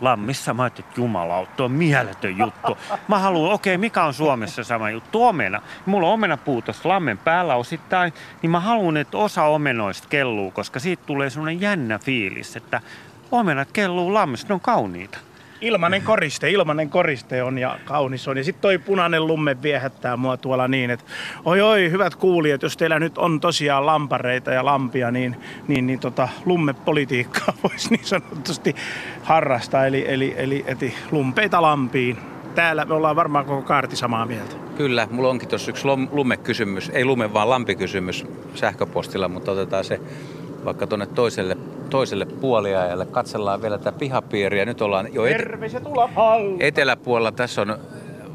Lammissa 0.00 0.54
mä 0.54 0.62
ajattelin, 0.62 0.88
että 0.88 1.00
jumalauta, 1.00 1.64
on 1.64 1.72
mieletön 1.72 2.38
juttu. 2.38 2.78
Mä 3.08 3.18
haluan, 3.18 3.52
okei, 3.52 3.74
okay, 3.74 3.80
mikä 3.80 4.04
on 4.04 4.14
Suomessa 4.14 4.64
sama 4.64 4.90
juttu? 4.90 5.24
Omena. 5.24 5.62
Mulla 5.86 6.06
on 6.06 6.12
omena 6.12 6.36
tuossa 6.36 6.88
lammen 6.88 7.18
päällä 7.18 7.54
osittain, 7.54 8.12
niin 8.42 8.50
mä 8.50 8.60
haluan, 8.60 8.96
että 8.96 9.18
osa 9.18 9.44
omenoista 9.44 10.08
kelluu, 10.08 10.50
koska 10.50 10.80
siitä 10.80 11.02
tulee 11.06 11.30
semmoinen 11.30 11.60
jännä 11.60 11.98
fiilis, 11.98 12.56
että 12.56 12.80
omenat 13.30 13.72
kelluu 13.72 14.14
lammissa, 14.14 14.46
ne 14.48 14.54
on 14.54 14.60
kauniita. 14.60 15.18
Ilmanen 15.60 16.02
koriste, 16.02 16.50
ilmanen 16.50 16.90
koriste 16.90 17.42
on 17.42 17.58
ja 17.58 17.78
kaunis 17.84 18.28
on. 18.28 18.36
Ja 18.36 18.44
sitten 18.44 18.62
toi 18.62 18.78
punainen 18.78 19.26
lumme 19.26 19.62
viehättää 19.62 20.16
mua 20.16 20.36
tuolla 20.36 20.68
niin, 20.68 20.90
että 20.90 21.04
oi 21.44 21.60
oi, 21.60 21.90
hyvät 21.90 22.14
kuulijat, 22.14 22.62
jos 22.62 22.76
teillä 22.76 22.98
nyt 22.98 23.18
on 23.18 23.40
tosiaan 23.40 23.86
lampareita 23.86 24.50
ja 24.50 24.64
lampia, 24.64 25.10
niin, 25.10 25.36
niin, 25.68 25.86
niin 25.86 26.00
tota, 26.00 26.28
lummepolitiikkaa 26.44 27.54
voisi 27.62 27.90
niin 27.90 28.04
sanotusti 28.04 28.76
harrastaa. 29.22 29.86
Eli, 29.86 30.04
eli, 30.08 30.34
eli, 30.36 30.64
eli 30.66 30.94
lumpeita 31.10 31.62
lampiin. 31.62 32.18
Täällä 32.54 32.84
me 32.84 32.94
ollaan 32.94 33.16
varmaan 33.16 33.44
koko 33.44 33.62
kaarti 33.62 33.96
samaa 33.96 34.26
mieltä. 34.26 34.56
Kyllä, 34.76 35.08
mulla 35.10 35.28
onkin 35.28 35.48
tuossa 35.48 35.70
yksi 35.70 35.88
lummekysymys, 36.12 36.88
ei 36.88 37.04
lume 37.04 37.32
vaan 37.32 37.50
lampikysymys 37.50 38.26
sähköpostilla, 38.54 39.28
mutta 39.28 39.52
otetaan 39.52 39.84
se 39.84 40.00
vaikka 40.64 40.86
tuonne 40.86 41.06
toiselle, 41.06 41.56
toiselle 41.90 42.24
puoliajalle. 42.24 43.06
Katsellaan 43.06 43.62
vielä 43.62 43.78
tätä 43.78 43.92
pihapiiriä. 43.98 44.64
Nyt 44.64 44.82
ollaan 44.82 45.14
jo 45.14 45.26
et- 45.26 45.36
eteläpuolella. 46.60 47.32
Tässä 47.32 47.62
on 47.62 47.78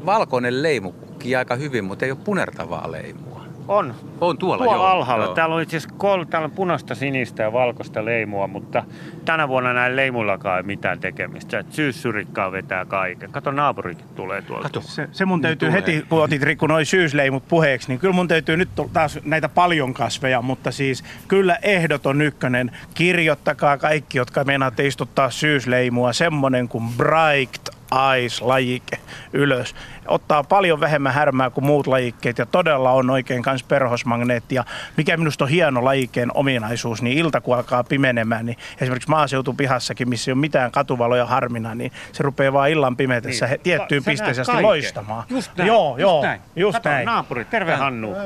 valkoinen 0.06 0.62
leimu 0.62 0.92
aika 1.38 1.54
hyvin, 1.54 1.84
mutta 1.84 2.04
ei 2.04 2.10
ole 2.10 2.18
punertavaa 2.24 2.92
leimua. 2.92 3.25
On. 3.68 3.94
On 4.20 4.38
tuolla, 4.38 4.64
tuolla 4.64 4.82
joo. 4.82 4.86
alhaalla. 4.86 5.24
Joo. 5.24 5.34
Täällä 5.34 5.54
on 5.54 5.62
itse 5.62 5.76
asiassa 5.76 5.96
kol, 5.98 6.24
täällä 6.24 6.44
on 6.44 6.50
punaista, 6.50 6.94
sinistä 6.94 7.42
ja 7.42 7.52
valkoista 7.52 8.04
leimua, 8.04 8.46
mutta 8.46 8.84
tänä 9.24 9.48
vuonna 9.48 9.72
näin 9.72 9.96
leimullakaan 9.96 10.56
ei 10.56 10.62
mitään 10.62 11.00
tekemistä. 11.00 11.58
Et 11.58 11.72
syyssyrikkaa 11.72 12.52
vetää 12.52 12.84
kaiken. 12.84 13.32
Kato, 13.32 13.50
naapurikin 13.50 14.06
tulee 14.14 14.42
tuolta. 14.42 14.62
Kato. 14.62 14.80
Se, 14.80 15.08
se 15.12 15.24
mun 15.24 15.42
täytyy 15.42 15.68
Niin 15.68 15.74
heti, 15.74 16.06
kun 16.08 16.22
otit 16.22 16.42
Rikku 16.42 16.66
noin 16.66 16.86
syysleimut 16.86 17.48
puheeksi, 17.48 17.88
niin 17.88 17.98
kyllä 17.98 18.14
mun 18.14 18.28
täytyy 18.28 18.56
nyt 18.56 18.68
taas 18.92 19.18
näitä 19.24 19.48
paljon 19.48 19.94
kasveja, 19.94 20.42
mutta 20.42 20.70
siis 20.70 21.04
kyllä 21.28 21.58
ehdoton 21.62 22.22
ykkönen. 22.22 22.70
Kirjoittakaa 22.94 23.78
kaikki, 23.78 24.18
jotka 24.18 24.44
meinaatte 24.44 24.86
istuttaa 24.86 25.30
syysleimua, 25.30 26.12
semmonen 26.12 26.68
kuin 26.68 26.84
Bright 26.96 27.75
Eyes-lajike 28.12 28.98
ylös. 29.32 29.74
Ottaa 30.08 30.44
paljon 30.44 30.80
vähemmän 30.80 31.12
härmää 31.12 31.50
kuin 31.50 31.64
muut 31.64 31.86
lajikkeet 31.86 32.38
ja 32.38 32.46
todella 32.46 32.90
on 32.92 33.10
oikein 33.10 33.42
kans 33.42 33.62
perhosmagneetti. 33.62 34.54
Ja 34.54 34.64
mikä 34.96 35.16
minusta 35.16 35.44
on 35.44 35.50
hieno 35.50 35.84
lajikeen 35.84 36.30
ominaisuus, 36.34 37.02
niin 37.02 37.18
ilta 37.18 37.40
kun 37.40 37.56
alkaa 37.56 37.84
pimenemään, 37.84 38.46
niin 38.46 38.58
esimerkiksi 38.80 39.10
maaseutupihassakin, 39.10 40.08
missä 40.08 40.30
ei 40.30 40.32
ole 40.32 40.40
mitään 40.40 40.70
katuvaloja 40.70 41.26
harmina, 41.26 41.74
niin 41.74 41.92
se 42.12 42.22
rupeaa 42.22 42.52
vaan 42.52 42.70
illan 42.70 42.96
pimetessä 42.96 43.46
niin. 43.46 43.60
tiettyyn 43.60 44.02
Sä 44.02 44.10
pisteeseen 44.10 44.50
asti 44.50 44.62
loistamaan. 44.62 45.24
Just 45.30 45.50
näin. 45.56 45.66
Joo, 45.66 45.90
just 45.90 46.00
joo, 46.00 46.22
näin. 46.22 46.40
just 46.56 46.76
Kato, 46.78 46.88
näin. 46.88 47.06
naapuri, 47.06 47.44
terve 47.44 47.74
Hannu. 47.74 48.16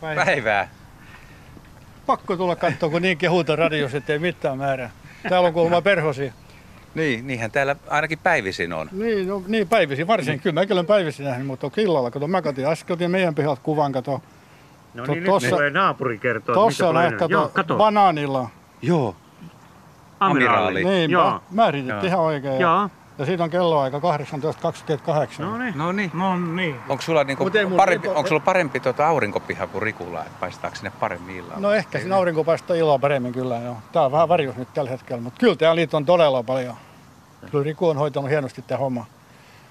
Päivää. 0.00 0.68
Pakko 2.06 2.36
tulla 2.36 2.56
katsoa, 2.56 2.90
kun 2.90 3.02
niin 3.02 3.18
kehuta 3.18 3.56
radiossa, 3.56 3.96
ettei 3.96 4.18
mitään 4.18 4.58
määrää. 4.58 4.90
Täällä 5.28 5.48
on 5.48 5.54
kuulemma 5.54 5.82
perhosia. 5.82 6.32
Niin, 6.98 7.26
niinhän 7.26 7.50
täällä 7.50 7.76
ainakin 7.90 8.18
päivisin 8.18 8.72
on. 8.72 8.88
Niin, 8.92 9.28
no, 9.28 9.42
niin 9.46 9.68
päivisin, 9.68 10.06
varsin. 10.06 10.40
Kyllä 10.40 10.54
mäkin 10.54 10.72
olen 10.72 10.86
päivisin 10.86 11.26
nähnyt, 11.26 11.46
mutta 11.46 11.70
illalla. 11.76 12.10
Kato, 12.10 12.28
mä 12.28 12.42
katin 12.42 12.66
äsken 12.66 12.94
otin 12.94 13.10
meidän 13.10 13.34
pihalta 13.34 13.60
kuvan, 13.64 13.92
kato. 13.92 14.22
No 14.94 15.06
To- 15.06 15.12
niin, 15.12 15.24
tossa- 15.24 15.46
nyt 15.48 15.56
tulee 15.56 15.70
naapuri 15.70 16.18
kertoa, 16.18 16.54
Tuossa 16.54 16.86
mitä 16.92 16.98
on 16.98 17.04
ehkä 17.04 17.26
Joo, 17.28 17.42
kato, 17.42 17.52
kato. 17.54 17.76
banaanilla. 17.76 18.48
Joo. 18.82 19.16
Amiraali. 20.20 20.84
Niin, 20.84 21.10
Joo. 21.10 21.40
määritettiin 21.50 22.06
ihan 22.08 22.20
oikein. 22.20 22.54
Ja, 22.54 22.60
Joo. 22.60 22.90
ja 23.18 23.24
siitä 23.26 23.44
on 23.44 23.50
kelloaika 23.50 24.00
18.28. 24.00 25.42
No 25.46 25.58
niin. 25.58 25.78
No 25.78 25.92
niin. 25.92 26.10
No 26.14 26.36
niin. 26.36 26.76
Onko 26.88 27.02
sulla, 27.02 27.24
niinku 27.24 27.50
parempi, 27.76 28.08
ei- 28.08 28.14
onko 28.14 28.28
sulla 28.28 28.40
parempi 28.40 28.80
tuota 28.80 29.06
aurinkopiha 29.08 29.66
kuin 29.66 29.82
Rikulla, 29.82 30.20
että 30.20 30.36
paistaako 30.40 30.76
sinne 30.76 30.92
paremmin 31.00 31.36
illalla? 31.36 31.60
No 31.60 31.72
ehkä 31.72 31.98
siinä 31.98 32.16
aurinko 32.16 32.44
paistaa 32.44 32.76
iloa 32.76 32.98
paremmin 32.98 33.32
kyllä 33.32 33.56
joo. 33.56 33.76
Tää 33.92 34.04
on 34.04 34.12
vähän 34.12 34.28
varjus 34.28 34.56
nyt 34.56 34.68
tällä 34.74 34.90
hetkellä, 34.90 35.22
mutta 35.22 35.40
kyllä 35.40 35.56
täällä 35.56 35.74
niitä 35.80 35.96
on 35.96 36.04
todella 36.06 36.42
paljon. 36.42 36.74
Kyllä 37.50 37.64
Riku 37.64 37.88
on 37.88 37.96
hoitanut 37.96 38.30
hienosti 38.30 38.62
tämä 38.62 38.78
homma. 38.78 39.06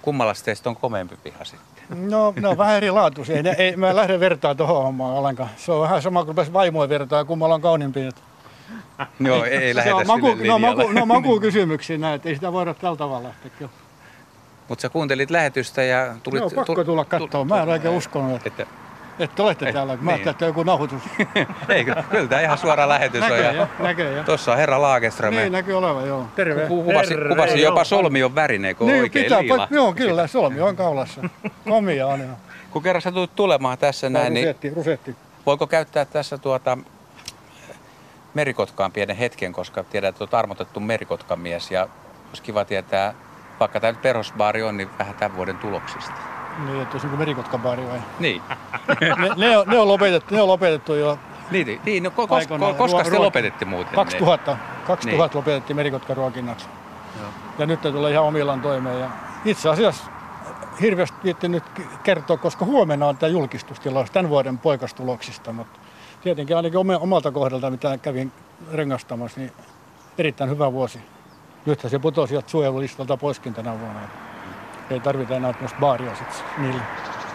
Kummalla 0.02 0.34
teistä 0.46 0.70
on 0.70 0.76
komeampi 0.76 1.18
piha 1.24 1.46
sitten? 1.46 2.10
No, 2.10 2.34
ne 2.42 2.48
on 2.48 2.58
vähän 2.58 2.78
erilaatuisia. 2.78 3.36
Ei, 3.36 3.44
ne- 3.44 3.56
ei, 3.58 3.76
mä 3.76 3.90
en 3.90 3.96
lähde 3.96 4.20
vertaa 4.20 4.56
tuohon 4.56 4.84
hommaan 4.84 5.14
ollenkaan. 5.14 5.50
Se 5.58 5.72
on 5.72 5.82
vähän 5.82 6.02
sama 6.02 6.26
kuin 6.26 6.54
vaimoja 6.54 6.90
vertaa, 6.90 7.26
kummalla 7.26 7.56
on 7.56 7.62
kauniimpi. 7.62 8.00
Joo, 9.20 9.44
ei, 9.44 9.58
ei 9.58 9.74
se 9.74 9.76
lähdetä 9.76 9.96
on 9.96 10.08
maku, 10.08 10.36
no, 10.48 10.60
maku, 10.60 10.92
no 10.92 11.06
maku 11.06 11.40
kysymyksiä 11.40 11.98
näin, 11.98 12.16
että 12.16 12.30
ei 12.30 12.36
sitä 12.36 12.54
voida 12.54 12.74
tällä 12.74 12.98
tavalla 12.98 13.28
lähteä. 13.28 13.52
Kyllä. 13.58 13.72
Mutta 14.68 14.82
sä 14.82 14.90
kuuntelit 14.90 15.32
lähetystä 15.32 15.84
ja 15.84 16.16
tulit... 16.24 16.40
Joo, 16.40 16.50
pakko 16.50 16.74
tul- 16.74 16.84
tulla 16.84 17.04
tul- 17.04 17.10
katsoa. 17.10 17.46
Mä 17.46 17.62
en 17.62 17.70
oikein 17.70 17.94
uskonut, 17.94 18.48
että, 18.48 18.66
Että, 19.20 19.44
olette 19.44 19.66
Eh, 19.68 19.74
täällä. 19.74 19.94
Mä 19.94 20.00
niin. 20.02 20.10
ajattelin, 20.10 20.32
että 20.32 20.46
joku 20.46 20.64
nauhoitus. 20.64 21.02
eikö? 21.70 22.04
Kyllä 22.10 22.28
tämä 22.28 22.42
ihan 22.42 22.58
suora 22.58 22.90
lähetys 22.90 23.24
on. 23.24 23.30
Näkee 23.30 23.46
Ja 23.46 23.52
jo, 23.52 23.68
näkee 23.80 24.12
jo. 24.14 24.24
tuossa 24.24 24.52
on 24.52 24.58
herra 24.58 24.82
Laageström. 24.82 25.34
Niin 25.34 25.52
näkyy 25.52 25.78
olevan, 25.78 26.08
joo. 26.08 26.28
Terve. 26.36 26.66
Ku- 26.68 26.84
Kuvasi, 26.84 27.10
Terve, 27.10 27.30
kuvasi 27.30 27.62
joo. 27.62 27.72
jopa 27.72 27.84
solmion 27.84 28.36
värinen, 28.36 28.76
kun 28.76 28.88
Niin, 28.88 29.02
oikein 29.02 29.26
pitää, 29.26 29.42
liila. 29.42 29.68
joo 29.72 29.94
kyllä, 29.94 30.28
solmi 30.28 30.62
on 30.62 30.76
kaulassa. 30.76 31.22
Komia 31.70 32.08
on. 32.08 32.20
joo. 32.20 32.30
Kun 32.72 32.84
kerran 32.84 33.02
sä 33.02 33.12
tulet 33.12 33.36
tulemaan 33.36 33.78
tässä 33.78 34.08
on 34.08 34.14
näin, 34.14 34.34
niin 34.34 34.46
Rusetti, 34.48 34.70
rusetti. 34.70 35.16
voiko 35.46 35.68
käyttää 35.68 36.06
tässä 36.06 36.38
tuota 36.38 36.78
merikotkaan 38.34 38.92
pienen 38.92 39.16
hetken, 39.16 39.54
koska 39.54 39.84
tiedät, 39.84 40.10
että 40.10 40.24
olet 40.24 40.34
armotettu 40.34 40.80
merikotkamies 40.80 41.72
ja 41.72 41.88
olisi 42.30 42.44
kiva 42.44 42.66
tietää, 42.66 43.14
vaikka 43.60 43.80
tämä 43.80 43.92
nyt 43.92 44.02
perhosbaari 44.02 44.64
on, 44.64 44.78
niin 44.78 44.90
vähän 45.00 45.16
tämän 45.16 45.36
vuoden 45.38 45.58
tuloksista. 45.58 46.12
Niin, 46.66 46.82
että 46.82 46.94
olisi 46.94 47.08
niin 47.08 47.20
merikotkabaari 47.20 47.88
vai? 47.88 48.00
Niin, 48.20 48.42
Ne, 49.02 49.30
ne, 49.38 49.58
on, 49.58 49.68
ne, 49.68 49.80
on 49.80 49.88
lopetettu, 49.88 50.36
ne 50.36 50.42
on 50.42 50.48
lopetettu 50.48 50.94
jo 50.94 51.20
niin, 51.52 51.82
niin 51.86 52.04
no, 52.04 52.12
kos, 52.12 52.32
Aikoinaan 52.32 52.76
koska 52.76 53.04
ruo- 53.04 53.12
ruo- 53.12 53.20
lopetitte 53.20 53.66
muuten? 53.66 53.94
2000, 53.94 54.58
2000 54.88 55.38
lopetettiin 55.38 55.76
merikotkaruokinnaksi. 55.78 56.66
Joo. 57.20 57.30
Ja 57.60 57.66
nyt 57.66 57.84
ne 57.84 57.92
tulee 57.92 58.12
ihan 58.12 58.26
omillaan 58.26 58.62
toimeen. 58.62 59.00
Ja 59.00 59.10
itse 59.46 59.70
asiassa 59.70 60.04
hirveästi 60.82 61.18
viitti 61.24 61.48
nyt 61.48 61.64
kertoa, 62.04 62.38
koska 62.38 62.66
huomenna 62.66 63.08
on 63.08 63.18
tämä 63.18 63.30
julkistustilaus 63.30 64.12
tämän 64.12 64.30
vuoden 64.30 64.58
poikastuloksista. 64.58 65.54
Mutta 65.54 65.80
tietenkin 66.24 66.56
ainakin 66.56 66.80
omalta 67.00 67.32
kohdalta, 67.32 67.72
mitä 67.72 67.98
kävin 67.98 68.32
rengastamassa, 68.74 69.40
niin 69.40 69.52
erittäin 70.18 70.50
hyvä 70.50 70.72
vuosi. 70.74 71.00
Nythän 71.66 71.90
se 71.90 72.00
putosi 72.00 72.36
suojelulistalta 72.48 73.18
poiskin 73.18 73.54
tänä 73.54 73.80
vuonna. 73.80 74.00
Ei 74.90 75.00
tarvita 75.00 75.36
enää 75.36 75.54
tämmöistä 75.54 75.80
baaria 75.80 76.16
sitten 76.16 76.36
niille. 76.58 76.82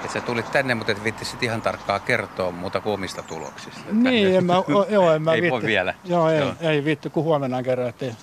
Et 0.05 0.11
sä 0.11 0.20
tulit 0.20 0.53
tänne, 0.53 0.74
mutta 0.74 0.92
et 0.92 1.05
viittisit 1.05 1.42
ihan 1.42 1.62
tarkkaa 1.62 1.98
kertoa 2.00 2.50
muuta 2.50 2.80
kuin 2.80 2.92
omista 2.94 3.22
tuloksista. 3.22 3.80
Niin, 3.92 4.36
en 4.36 4.44
mä, 4.44 4.59
o, 4.59 4.86
joo, 4.88 5.12
en 5.12 5.22
mä 5.22 5.32
Ei 5.34 5.42
voi 5.42 5.50
viitti. 5.50 5.66
vielä. 5.66 5.94
Joo, 6.05 6.30
ei, 6.30 6.38
Joo. 6.38 6.55
ei 6.61 6.84
viitti, 6.84 7.11
kun 7.11 7.24
huomenna 7.24 7.62
kerran, 7.62 7.88
että 7.88 8.05
ei, 8.05 8.14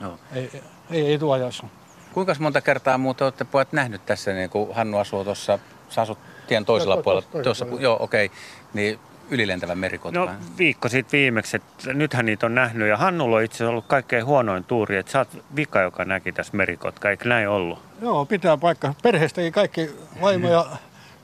Joo. 0.00 0.18
ei, 0.32 0.62
ei, 0.90 1.06
ei 1.06 1.18
tuo 1.18 1.32
ajassa. 1.32 1.64
Kuinka 2.12 2.34
monta 2.38 2.60
kertaa 2.60 2.98
muuta 2.98 3.24
olette 3.24 3.44
pojat 3.44 3.72
nähnyt 3.72 4.06
tässä, 4.06 4.32
niin 4.32 4.50
kuin 4.50 4.74
Hannu 4.74 4.98
asuu 4.98 5.24
tuossa, 5.24 5.58
sä 5.88 6.02
asut 6.02 6.18
tien 6.46 6.64
toisella 6.64 6.94
Joo, 6.94 7.02
puolella, 7.02 7.42
tuossa, 7.42 7.66
joo 7.78 7.96
okei, 8.00 8.30
niin 8.74 8.98
ylilentävän 9.30 9.78
merikotka. 9.78 10.18
No 10.18 10.30
viikko 10.58 10.88
sitten 10.88 11.18
viimeksi, 11.20 11.56
että 11.56 11.92
nythän 11.92 12.26
niitä 12.26 12.46
on 12.46 12.54
nähnyt 12.54 12.88
ja 12.88 12.96
Hannulla 12.96 13.36
on 13.36 13.42
itse 13.42 13.56
asiassa 13.56 13.70
ollut 13.70 13.86
kaikkein 13.86 14.26
huonoin 14.26 14.64
tuuri, 14.64 14.96
että 14.96 15.12
sä 15.12 15.18
oot 15.18 15.44
vika, 15.56 15.80
joka 15.80 16.04
näki 16.04 16.32
tässä 16.32 16.56
merikotka, 16.56 17.10
eikö 17.10 17.28
näin 17.28 17.48
ollut? 17.48 17.78
Joo, 18.04 18.24
pitää 18.24 18.56
paikka. 18.56 18.94
Perheestäkin 19.02 19.52
kaikki 19.52 19.90
vaimo 20.20 20.48
ja 20.48 20.66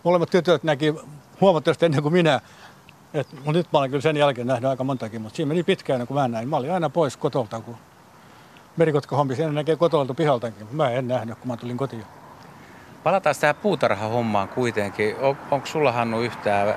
molemmat 0.04 0.30
tytöt 0.30 0.62
näki 0.62 0.94
huomattavasti 1.40 1.86
ennen 1.86 2.02
kuin 2.02 2.12
minä. 2.12 2.40
Et, 3.14 3.32
mutta 3.32 3.52
nyt 3.52 3.66
mä 3.72 3.78
olen 3.78 3.90
kyllä 3.90 4.02
sen 4.02 4.16
jälkeen 4.16 4.46
nähnyt 4.46 4.70
aika 4.70 4.84
montakin, 4.84 5.22
mutta 5.22 5.36
siinä 5.36 5.48
meni 5.48 5.62
pitkään 5.62 6.06
kuin 6.06 6.20
mä 6.20 6.28
näin. 6.28 6.48
Mä 6.48 6.56
olin 6.56 6.72
aina 6.72 6.90
pois 6.90 7.16
kotolta, 7.16 7.60
kun 7.60 7.76
merikotka 8.76 9.16
hommi 9.16 9.36
sen 9.36 9.54
näkee 9.54 9.76
kotolta 9.76 10.14
pihaltakin, 10.14 10.66
mä 10.72 10.90
en 10.90 11.08
nähnyt, 11.08 11.38
kun 11.38 11.48
mä 11.48 11.56
tulin 11.56 11.76
kotiin. 11.76 12.04
Palataan 13.04 13.34
tähän 13.40 13.54
puutarhahommaan 13.54 14.48
kuitenkin. 14.48 15.16
On, 15.20 15.36
onko 15.50 15.66
sulla 15.66 15.92
Hannu 15.92 16.20
yhtään 16.20 16.74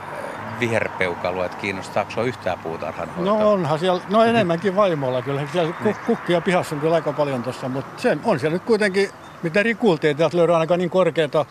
viherpeukalua, 0.59 1.45
että 1.45 1.57
kiinnostaako 1.57 2.11
sinua 2.11 2.25
yhtään 2.25 2.59
puutarhan 2.59 3.09
No 3.17 3.51
onhan 3.51 3.79
siellä, 3.79 4.01
no 4.09 4.23
enemmänkin 4.23 4.75
vaimolla 4.75 5.21
kyllä. 5.21 5.47
Siellä 5.51 5.73
niin. 5.83 5.95
kukkia 6.05 6.41
pihassa 6.41 6.75
on 6.75 6.81
kyllä 6.81 6.95
aika 6.95 7.13
paljon 7.13 7.43
tuossa, 7.43 7.69
mutta 7.69 8.01
sen 8.01 8.21
on 8.23 8.39
siellä 8.39 8.55
nyt 8.55 8.63
kuitenkin, 8.63 9.09
mitä 9.43 9.63
rikultiin, 9.63 10.17
täältä 10.17 10.37
löydään 10.37 10.59
aika 10.59 10.77
niin 10.77 10.89
korkeata, 10.89 11.45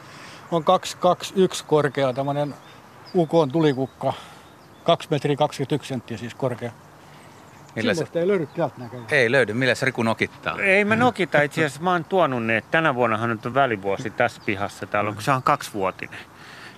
on 0.50 0.64
221 0.64 1.64
korkea 1.64 2.12
tämmöinen 2.12 2.54
ukon 3.14 3.52
tulikukka, 3.52 4.12
2 4.84 5.08
metriä 5.10 5.36
21 5.36 5.88
senttiä 5.88 6.16
siis 6.16 6.34
korkea. 6.34 6.72
Millä 7.76 7.94
se... 7.94 8.06
ei 8.14 8.28
löydy 8.28 8.46
täältä 8.46 8.74
näköjään. 8.78 9.06
Ei 9.10 9.32
löydy. 9.32 9.52
Millä 9.52 9.74
se 9.74 9.86
Riku 9.86 10.02
nokittaa? 10.02 10.58
Ei 10.60 10.84
me 10.84 10.96
nokita. 10.96 11.42
Itse 11.42 11.64
asiassa 11.64 11.82
mä 11.82 11.92
oon 11.92 12.04
tuonut 12.04 12.44
ne. 12.44 12.62
Tänä 12.70 12.94
vuonnahan 12.94 13.30
nyt 13.30 13.46
on 13.46 13.54
välivuosi 13.54 14.10
tässä 14.10 14.42
pihassa. 14.46 14.86
Täällä 14.86 15.08
on, 15.08 15.14
kun 15.14 15.22
se 15.22 15.32
on 15.32 15.42
kaksivuotinen. 15.42 16.18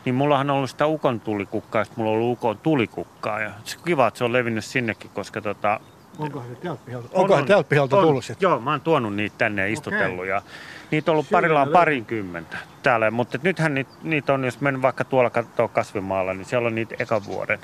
Niin 0.05 0.15
mullahan 0.15 0.51
on 0.51 0.57
ollut 0.57 0.71
sitä 0.71 0.87
ukon 0.87 1.21
tulikukkaa 1.21 1.83
ja 1.83 1.87
mulla 1.97 2.11
on 2.11 2.17
ollut 2.17 2.39
ukon 2.39 2.59
tulikukkaa. 2.59 3.41
Ja 3.41 3.51
se 3.65 3.79
on 3.79 3.85
kiva, 3.85 4.07
että 4.07 4.19
se 4.19 4.25
on 4.25 4.33
levinnyt 4.33 4.65
sinnekin, 4.65 5.11
koska 5.15 5.41
tota, 5.41 5.81
Onkohan 6.19 6.49
se 6.49 6.55
täältä 6.55 6.83
pihalta, 6.87 7.09
on, 7.13 7.21
onkohan 7.21 7.47
täältä 7.47 7.69
pihalta 7.69 7.97
on, 7.97 8.03
tullut 8.03 8.25
sitten? 8.25 8.47
Joo, 8.47 8.61
mä 8.61 8.71
oon 8.71 8.81
tuonut 8.81 9.15
niitä 9.15 9.35
tänne 9.39 9.63
ja 9.63 9.73
istutellut. 9.73 10.19
Okay. 10.19 10.29
Ja 10.29 10.43
niitä 10.91 11.11
on 11.11 11.13
ollut 11.13 11.27
Siellä 11.27 11.41
parillaan 11.41 11.69
parinkymmentä 11.69 12.57
täällä. 12.83 13.11
Mutta 13.11 13.39
nythän 13.43 13.75
niitä, 13.75 13.91
niitä 14.03 14.35
on, 14.35 14.45
jos 14.45 14.61
menen 14.61 14.83
vaikka 14.83 15.05
tuolla 15.05 15.31
katsoa 15.31 15.69
kasvimaalla, 15.69 16.35
niin 16.35 16.45
siellä 16.45 16.67
on 16.67 16.75
niitä 16.75 16.95
ekan 16.99 17.25
vuoden 17.27 17.59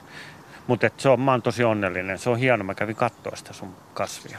mutta 0.70 0.91
se 0.97 1.09
on, 1.09 1.20
mä 1.20 1.30
oon 1.30 1.43
tosi 1.43 1.64
onnellinen. 1.64 2.18
Se 2.18 2.30
on 2.30 2.38
hieno. 2.38 2.64
Mä 2.64 2.74
kävin 2.74 2.97
katsoa 2.97 3.36
sitä 3.36 3.53
sun 3.53 3.74
kasvia. 3.95 4.38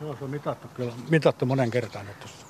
Joo, 0.00 0.16
se 0.16 0.24
on 0.24 0.30
mitattu 0.30 0.68
kyllä. 0.74 0.92
Mitattu 1.10 1.46
monen 1.46 1.70
kertaan 1.70 2.06
nyt 2.06 2.20
tuossa. 2.20 2.45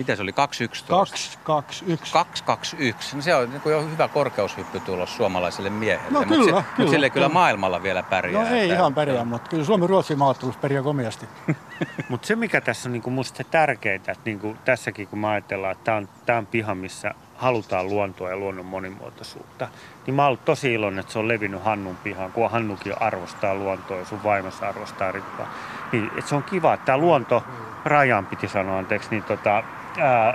Mitä 0.00 0.16
se 0.16 0.22
oli? 0.22 0.32
221? 0.32 1.38
221. 1.44 2.12
221. 2.12 3.16
No 3.16 3.22
se 3.22 3.34
on 3.34 3.50
niin 3.50 3.62
jo 3.66 3.82
hyvä 3.82 4.08
korkeushyppytulos 4.08 5.16
suomalaiselle 5.16 5.70
miehelle. 5.70 6.10
No 6.10 6.24
kyllä, 6.24 6.52
mut 6.52 6.64
se, 6.64 6.64
kyllä. 6.76 6.90
sille 6.90 7.10
kyllä 7.10 7.28
maailmalla 7.28 7.82
vielä 7.82 8.02
pärjää. 8.02 8.42
No 8.42 8.48
ei 8.48 8.62
että, 8.62 8.74
ihan 8.74 8.94
pärjää, 8.94 9.24
mutta 9.24 9.50
kyllä 9.50 9.64
Suomi-Ruotsin 9.64 10.18
maattelus 10.18 10.56
pärjää 10.56 10.82
komiasti. 10.82 11.26
mutta 12.08 12.26
se 12.26 12.36
mikä 12.36 12.60
tässä 12.60 12.88
on 12.88 12.92
niin 12.92 13.12
musta 13.12 13.36
se 13.36 13.44
tärkeintä, 13.44 14.12
että 14.12 14.24
niin 14.24 14.58
tässäkin 14.64 15.08
kun 15.08 15.18
mä 15.18 15.30
ajatellaan, 15.30 15.72
että 15.72 15.84
tämä 15.84 15.96
on, 15.96 16.08
tää 16.26 16.38
on 16.38 16.46
piha, 16.46 16.74
missä 16.74 17.14
halutaan 17.36 17.88
luontoa 17.88 18.30
ja 18.30 18.36
luonnon 18.36 18.66
monimuotoisuutta. 18.66 19.68
Niin 20.06 20.14
mä 20.14 20.22
oon 20.22 20.28
ollut 20.28 20.44
tosi 20.44 20.72
iloinen, 20.72 20.98
että 20.98 21.12
se 21.12 21.18
on 21.18 21.28
levinnyt 21.28 21.64
Hannun 21.64 21.96
pihaan, 21.96 22.32
kun 22.32 22.50
Hannukin 22.50 23.02
arvostaa 23.02 23.54
luontoa 23.54 23.96
ja 23.96 24.04
sun 24.04 24.22
vaimossa 24.24 24.68
arvostaa 24.68 25.12
rippaa. 25.12 25.54
Niin, 25.92 26.06
että 26.06 26.28
se 26.28 26.34
on 26.34 26.42
kiva, 26.42 26.74
että 26.74 26.86
tämä 26.86 26.98
luonto, 26.98 27.44
rajan 27.84 28.26
piti 28.26 28.48
sanoa 28.48 28.78
anteeksi, 28.78 29.10
niin 29.10 29.22
tota, 29.22 29.62
ää, 29.98 30.34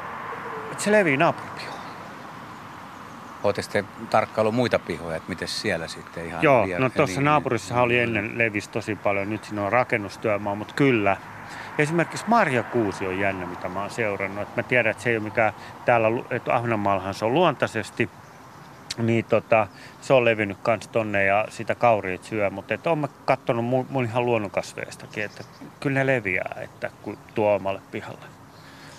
että 0.72 0.84
se 0.84 0.92
levii 0.92 1.18
naapuripihaan. 1.18 1.76
Oletteko 3.44 3.64
sitten 3.64 3.88
tarkkailu 4.10 4.52
muita 4.52 4.80
pihoja, 4.80 5.18
että 5.18 5.30
miten 5.30 5.48
siellä 5.48 5.88
sitten 5.88 6.26
ihan 6.26 6.44
Joo, 6.44 6.68
no 6.78 6.90
tuossa 6.90 7.20
niin, 7.20 7.26
naapurissahan 7.26 7.84
oli 7.84 8.00
ennen 8.00 8.38
levis 8.38 8.68
tosi 8.68 8.96
paljon, 8.96 9.30
nyt 9.30 9.44
siinä 9.44 9.66
on 9.66 9.72
rakennustyömaa, 9.72 10.56
mutta 10.56 10.74
kyllä, 10.74 11.18
Esimerkiksi 11.78 12.26
Marja 12.28 12.64
Kuusi 12.64 13.08
on 13.08 13.20
jännä, 13.20 13.46
mitä 13.46 13.70
mä 13.70 13.82
oon 13.82 13.90
seurannut. 13.90 14.42
Et 14.44 14.56
mä 14.56 14.64
tiedän, 14.64 14.92
että 14.92 15.04
se 15.04 15.10
ei 15.10 15.18
ole 15.18 15.24
mikään 15.24 15.54
täällä, 15.86 16.08
että 16.30 16.56
Ahvenanmaallahan 16.56 17.14
se 17.14 17.26
on 17.26 17.34
luontaisesti, 17.34 18.10
niin 18.98 19.26
tota, 19.26 19.68
se 20.02 20.14
on 20.14 20.26
levinnyt 20.26 20.58
kans 20.64 20.88
tonne 20.88 21.26
ja 21.26 21.46
sitä 21.50 21.76
kauriit 21.76 22.24
syö, 22.24 22.50
mutta 22.50 22.74
että 22.74 22.90
oon 22.90 23.00
mä 23.00 23.08
kattonut 23.26 23.66
mun, 23.66 23.88
mun 23.90 24.06
ihan 24.06 24.26
luonnonkasveistakin, 24.26 25.24
että 25.24 25.44
kyllä 25.80 26.00
ne 26.00 26.06
leviää, 26.06 26.56
että 26.62 26.92
kun 27.02 27.18
tuo 27.36 27.56
omalle 27.56 27.82
pihalle. 27.92 28.35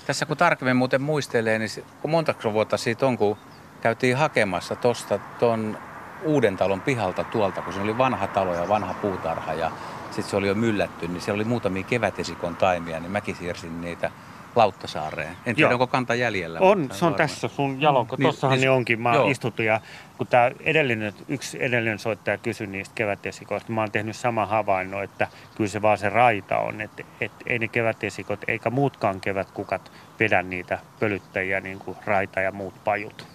Tässä 0.06 0.26
kun 0.26 0.36
tarkemmin 0.36 0.76
muuten 0.76 1.02
muistelee, 1.02 1.58
niin 1.58 1.70
kun 2.02 2.10
montako 2.10 2.52
vuotta 2.52 2.76
siitä 2.76 3.06
on, 3.06 3.18
kun 3.18 3.36
käytiin 3.80 4.16
hakemassa 4.16 4.76
tuosta 4.76 5.18
ton 5.38 5.78
uuden 6.22 6.56
talon 6.56 6.80
pihalta 6.80 7.24
tuolta, 7.24 7.62
kun 7.62 7.72
se 7.72 7.80
oli 7.80 7.98
vanha 7.98 8.26
talo 8.26 8.54
ja 8.54 8.68
vanha 8.68 8.94
puutarha 8.94 9.54
ja 9.54 9.70
sitten 10.10 10.30
se 10.30 10.36
oli 10.36 10.48
jo 10.48 10.54
myllätty, 10.54 11.08
niin 11.08 11.20
siellä 11.20 11.36
oli 11.36 11.44
muutamia 11.44 11.82
kevätesikon 11.82 12.56
taimia, 12.56 13.00
niin 13.00 13.12
mäkin 13.12 13.36
siirsin 13.36 13.80
niitä 13.80 14.10
Lauttasaareen. 14.56 15.36
En 15.46 15.54
tiedä, 15.54 15.60
Joo. 15.60 15.72
onko 15.72 15.86
kanta 15.86 16.14
jäljellä. 16.14 16.58
On, 16.60 16.78
se 16.78 16.82
on 16.82 17.00
varmaan. 17.00 17.14
tässä 17.14 17.48
sun 17.48 17.80
jalonko. 17.80 18.16
Mm. 18.16 18.22
Tuossahan 18.22 18.58
niin, 18.58 18.66
ne 18.66 18.70
onkin. 18.70 19.00
Mä 19.00 19.12
oon 19.12 19.30
istuttu 19.30 19.62
ja 19.62 19.80
kun 20.18 20.26
tämä 20.26 20.50
edellinen, 20.60 21.12
yksi 21.28 21.64
edellinen 21.64 21.98
soittaja 21.98 22.38
kysyi 22.38 22.66
niistä 22.66 22.94
kevätesikoista, 22.94 23.72
mä 23.72 23.80
oon 23.80 23.90
tehnyt 23.90 24.16
sama 24.16 24.46
havainno, 24.46 25.02
että 25.02 25.28
kyllä 25.54 25.70
se 25.70 25.82
vaan 25.82 25.98
se 25.98 26.08
raita 26.08 26.58
on, 26.58 26.80
että, 26.80 27.02
että 27.20 27.44
ei 27.46 27.58
ne 27.58 27.68
kevätesikot 27.68 28.40
eikä 28.48 28.70
muutkaan 28.70 29.20
kevätkukat 29.20 29.92
vedä 30.20 30.42
niitä 30.42 30.78
pölyttäjiä 31.00 31.60
niin 31.60 31.78
kuin 31.78 31.96
raita 32.04 32.40
ja 32.40 32.52
muut 32.52 32.74
pajut. 32.84 33.26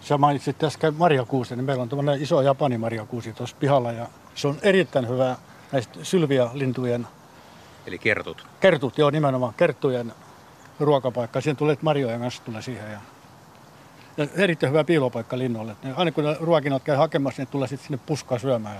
Sä 0.00 0.18
mainitsit 0.18 0.64
äsken 0.64 0.94
marjakuusi, 0.94 1.56
niin 1.56 1.64
meillä 1.64 1.82
on 1.82 1.88
tämmöinen 1.88 2.22
iso 2.22 2.40
japani 2.40 2.78
marjakuusi 2.78 3.32
tuossa 3.32 3.56
pihalla 3.60 3.92
ja 3.92 4.06
se 4.34 4.48
on 4.48 4.56
erittäin 4.62 5.08
hyvä 5.08 5.36
näistä 5.72 5.98
sylviä-lintujen... 6.02 7.06
Eli 7.88 7.98
kertut? 7.98 8.46
Kertut, 8.60 8.98
joo 8.98 9.10
nimenomaan. 9.10 9.54
Kerttujen 9.54 10.12
ruokapaikka. 10.80 11.40
Siihen 11.40 11.56
tulee 11.56 11.76
marjojen 11.82 12.20
kanssa 12.20 12.42
tulee 12.44 12.62
siihen. 12.62 12.92
Ja, 12.92 12.98
ja 14.16 14.26
erittäin 14.36 14.72
hyvä 14.72 14.84
piilopaikka 14.84 15.38
linnuille. 15.38 15.76
Aina 15.96 16.12
kun 16.12 16.36
ruokinnat 16.40 16.82
käy 16.82 16.96
hakemassa, 16.96 17.42
niin 17.42 17.48
tulee 17.48 17.68
sitten 17.68 17.86
sinne 17.86 18.00
puskaa 18.06 18.38
syömään. 18.38 18.76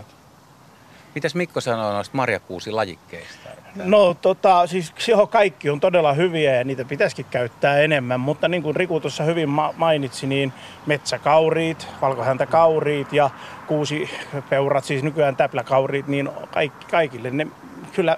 Mitäs 1.14 1.34
Mikko 1.34 1.61
sanoo 1.61 1.92
noista 1.92 2.16
marjakuusilajikkeista? 2.16 3.48
No 3.74 4.14
tota, 4.14 4.66
siis 4.66 4.92
joo, 5.09 5.26
kaikki 5.26 5.70
on 5.70 5.80
todella 5.80 6.12
hyviä 6.12 6.54
ja 6.54 6.64
niitä 6.64 6.84
pitäisikin 6.84 7.26
käyttää 7.30 7.78
enemmän, 7.78 8.20
mutta 8.20 8.48
niin 8.48 8.62
kuin 8.62 8.76
Riku 8.76 9.00
tuossa 9.00 9.24
hyvin 9.24 9.48
ma- 9.48 9.74
mainitsi, 9.76 10.26
niin 10.26 10.52
metsäkauriit, 10.86 11.88
valkohäntäkauriit 12.00 13.12
ja 13.12 13.30
kuusipeurat, 13.66 14.84
siis 14.84 15.02
nykyään 15.02 15.36
täpläkauriit, 15.36 16.06
niin 16.09 16.30
kaikki, 16.50 16.86
kaikille 16.90 17.30
ne 17.30 17.46
kyllä, 17.93 18.16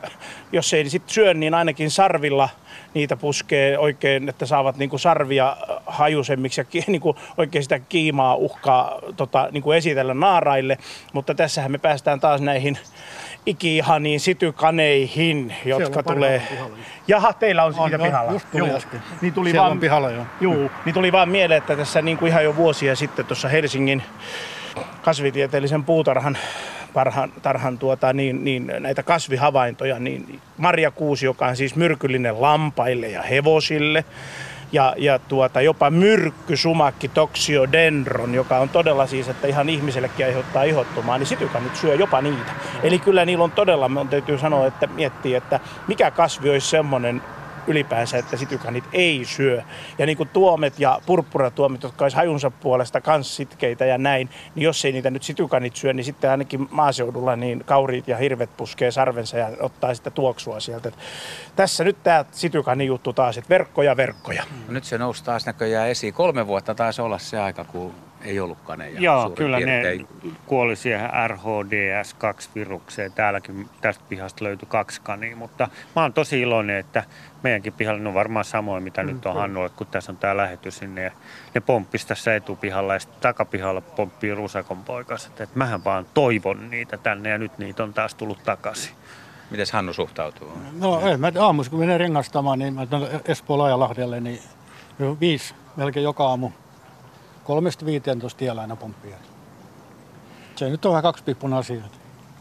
jos 0.52 0.74
ei 0.74 0.90
sitten 0.90 1.14
syö, 1.14 1.34
niin 1.34 1.54
ainakin 1.54 1.90
sarvilla 1.90 2.48
niitä 2.94 3.16
puskee 3.16 3.78
oikein, 3.78 4.28
että 4.28 4.46
saavat 4.46 4.76
niinku 4.76 4.98
sarvia 4.98 5.56
hajusemmiksi 5.86 6.60
ja 6.60 6.82
niinku 6.86 7.16
oikein 7.36 7.62
sitä 7.62 7.78
kiimaa 7.78 8.34
uhkaa 8.34 8.98
tota, 9.16 9.48
niinku 9.52 9.72
esitellä 9.72 10.14
naaraille. 10.14 10.78
Mutta 11.12 11.34
tässähän 11.34 11.72
me 11.72 11.78
päästään 11.78 12.20
taas 12.20 12.40
näihin 12.40 12.78
ikihaniin 13.46 14.20
sitykaneihin, 14.20 15.54
jotka 15.64 16.02
tulee... 16.02 16.42
Jaha, 17.08 17.32
teillä 17.32 17.64
on, 17.64 17.74
on 17.78 17.88
siitä 17.88 18.04
pihalla. 18.04 18.32
Just 18.32 18.46
tuli 18.50 18.70
äsken. 18.70 19.02
Niin 19.20 19.34
tuli 19.34 19.54
vaan, 19.54 19.70
on 19.70 19.80
pihalla 19.80 20.10
jo. 20.10 20.26
Juu, 20.40 20.70
niin 20.84 20.94
tuli 20.94 21.12
vaan 21.12 21.28
mieleen, 21.28 21.58
että 21.58 21.76
tässä 21.76 22.02
niin 22.02 22.18
kuin 22.18 22.28
ihan 22.28 22.44
jo 22.44 22.56
vuosia 22.56 22.96
sitten 22.96 23.26
tuossa 23.26 23.48
Helsingin 23.48 24.02
kasvitieteellisen 25.02 25.84
puutarhan 25.84 26.38
parhan, 26.94 27.32
tarhan 27.42 27.78
tuota, 27.78 28.12
niin, 28.12 28.44
niin, 28.44 28.72
näitä 28.80 29.02
kasvihavaintoja, 29.02 29.98
niin 29.98 30.40
Marja 30.56 30.90
Kuusi, 30.90 31.26
joka 31.26 31.46
on 31.46 31.56
siis 31.56 31.76
myrkyllinen 31.76 32.42
lampaille 32.42 33.08
ja 33.08 33.22
hevosille, 33.22 34.04
ja, 34.72 34.94
ja 34.98 35.18
tuota, 35.18 35.60
jopa 35.60 35.90
myrkkysumakki 35.90 37.08
toxiodendron, 37.08 38.34
joka 38.34 38.58
on 38.58 38.68
todella 38.68 39.06
siis, 39.06 39.28
että 39.28 39.46
ihan 39.46 39.68
ihmisellekin 39.68 40.26
aiheuttaa 40.26 40.62
ihottumaa, 40.62 41.18
niin 41.18 41.28
nyt 41.60 41.76
syö 41.76 41.94
jopa 41.94 42.20
niitä. 42.20 42.52
Eli 42.82 42.98
kyllä 42.98 43.24
niillä 43.24 43.44
on 43.44 43.52
todella, 43.52 43.90
on 43.96 44.08
täytyy 44.08 44.38
sanoa, 44.38 44.66
että 44.66 44.86
miettii, 44.86 45.34
että 45.34 45.60
mikä 45.88 46.10
kasvi 46.10 46.50
olisi 46.50 46.68
semmoinen, 46.68 47.22
ylipäänsä, 47.66 48.18
että 48.18 48.36
sitykanit 48.36 48.84
ei 48.92 49.24
syö. 49.24 49.62
Ja 49.98 50.06
niin 50.06 50.16
kuin 50.16 50.28
tuomet 50.28 50.80
ja 50.80 51.00
purppuratuomet, 51.06 51.82
jotka 51.82 52.04
olisi 52.04 52.16
hajunsa 52.16 52.50
puolesta 52.50 53.00
kans 53.00 53.36
sitkeitä 53.36 53.84
ja 53.84 53.98
näin, 53.98 54.30
niin 54.54 54.64
jos 54.64 54.84
ei 54.84 54.92
niitä 54.92 55.10
nyt 55.10 55.22
sitykanit 55.22 55.76
syö, 55.76 55.92
niin 55.92 56.04
sitten 56.04 56.30
ainakin 56.30 56.68
maaseudulla 56.70 57.36
niin 57.36 57.62
kauriit 57.64 58.08
ja 58.08 58.16
hirvet 58.16 58.56
puskee 58.56 58.90
sarvensa 58.90 59.38
ja 59.38 59.50
ottaa 59.60 59.94
sitä 59.94 60.10
tuoksua 60.10 60.60
sieltä. 60.60 60.88
Et 60.88 60.98
tässä 61.56 61.84
nyt 61.84 62.02
tämä 62.02 62.24
sitykani 62.32 62.86
juttu 62.86 63.12
taas, 63.12 63.38
että 63.38 63.48
verkkoja 63.48 63.96
verkkoja. 63.96 64.44
No 64.66 64.72
nyt 64.72 64.84
se 64.84 64.98
nousi 64.98 65.24
taas 65.24 65.46
näköjään 65.46 65.88
esiin. 65.88 66.14
Kolme 66.14 66.46
vuotta 66.46 66.74
taisi 66.74 67.02
olla 67.02 67.18
se 67.18 67.38
aika, 67.38 67.64
kun 67.64 67.94
ei 68.24 68.40
ollut 68.40 68.58
kaneja. 68.64 69.00
Joo, 69.00 69.30
kyllä 69.30 69.56
piirtein. 69.56 70.08
ne 70.24 70.30
kuoli 70.46 70.76
siihen 70.76 71.10
RHDS2-virukseen. 71.26 73.12
Täälläkin 73.14 73.68
tästä 73.80 74.04
pihasta 74.08 74.44
löytyi 74.44 74.68
kaksi 74.68 75.00
kania, 75.00 75.36
mutta 75.36 75.68
mä 75.96 76.02
oon 76.02 76.12
tosi 76.12 76.40
iloinen, 76.40 76.76
että 76.76 77.04
meidänkin 77.42 77.72
pihalla 77.72 78.08
on 78.08 78.14
varmaan 78.14 78.44
samoin, 78.44 78.82
mitä 78.82 79.02
mm, 79.02 79.08
nyt 79.08 79.26
on 79.26 79.34
Hannulle, 79.34 79.70
kun 79.70 79.86
tässä 79.86 80.12
on 80.12 80.18
tämä 80.18 80.36
lähetys 80.36 80.78
sinne. 80.78 81.02
Ja 81.02 81.10
ne 81.54 81.60
pomppisi 81.60 82.06
tässä 82.06 82.34
etupihalla 82.34 82.94
ja 82.94 83.00
sitten 83.00 83.20
takapihalla 83.20 83.80
pomppii 83.80 84.34
Rusakon 84.34 84.84
poikaset. 84.84 85.40
Että 85.40 85.58
mähän 85.58 85.84
vaan 85.84 86.06
toivon 86.14 86.70
niitä 86.70 86.96
tänne 86.96 87.28
ja 87.28 87.38
nyt 87.38 87.58
niitä 87.58 87.82
on 87.82 87.94
taas 87.94 88.14
tullut 88.14 88.42
takaisin. 88.44 88.94
Miten 89.50 89.66
Hannu 89.72 89.92
suhtautuu? 89.92 90.52
No 90.72 91.00
ei, 91.00 91.16
mä 91.16 91.32
aamussa 91.40 91.70
kun 91.70 91.78
menen 91.78 92.00
rengastamaan, 92.00 92.58
niin 92.58 92.74
mä 92.74 92.86
Espoon 93.28 93.58
Laajalahdelle, 93.58 94.20
niin 94.20 94.40
viisi 95.20 95.54
melkein 95.76 96.04
joka 96.04 96.26
aamu 96.26 96.50
kolmesta 97.50 97.86
viiteen 97.86 98.20
tuossa 98.20 98.38
tiellä 98.38 98.60
aina 98.60 98.76
pomppia. 98.76 99.16
Se 100.56 100.68
nyt 100.70 100.84
on 100.84 100.90
vähän 100.92 101.02
kaksipiippuna 101.02 101.58
asia. 101.58 101.80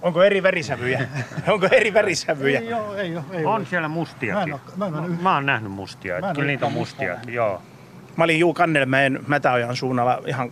Onko 0.01 0.23
eri 0.23 0.43
värisävyjä? 0.43 1.07
Onko 1.53 1.67
eri 1.71 1.93
värisävyjä? 1.93 2.59
Ei 2.59 2.73
ole, 2.73 3.01
ei 3.01 3.15
ole. 3.17 3.23
Ei 3.31 3.45
On 3.45 3.55
ole. 3.55 3.65
siellä 3.65 3.87
mustiakin. 3.87 4.53
Mä 4.75 4.85
en 4.85 4.93
oo- 4.93 4.99
mä 5.01 5.05
en 5.05 5.11
yh- 5.13 5.21
mä 5.21 5.33
oon 5.35 5.45
nähnyt 5.45 5.71
mustia. 5.71 6.19
Mä 6.21 6.33
Kyllä 6.33 6.47
niitä 6.47 6.65
on 6.65 6.71
mustia. 6.73 7.17
Joo. 7.27 7.61
Mä 8.15 8.23
olin 8.23 8.39
Juu 8.39 8.53
Kannelmäen 8.53 9.19
Mätäojan 9.27 9.75
suunnalla 9.75 10.21
ihan 10.27 10.51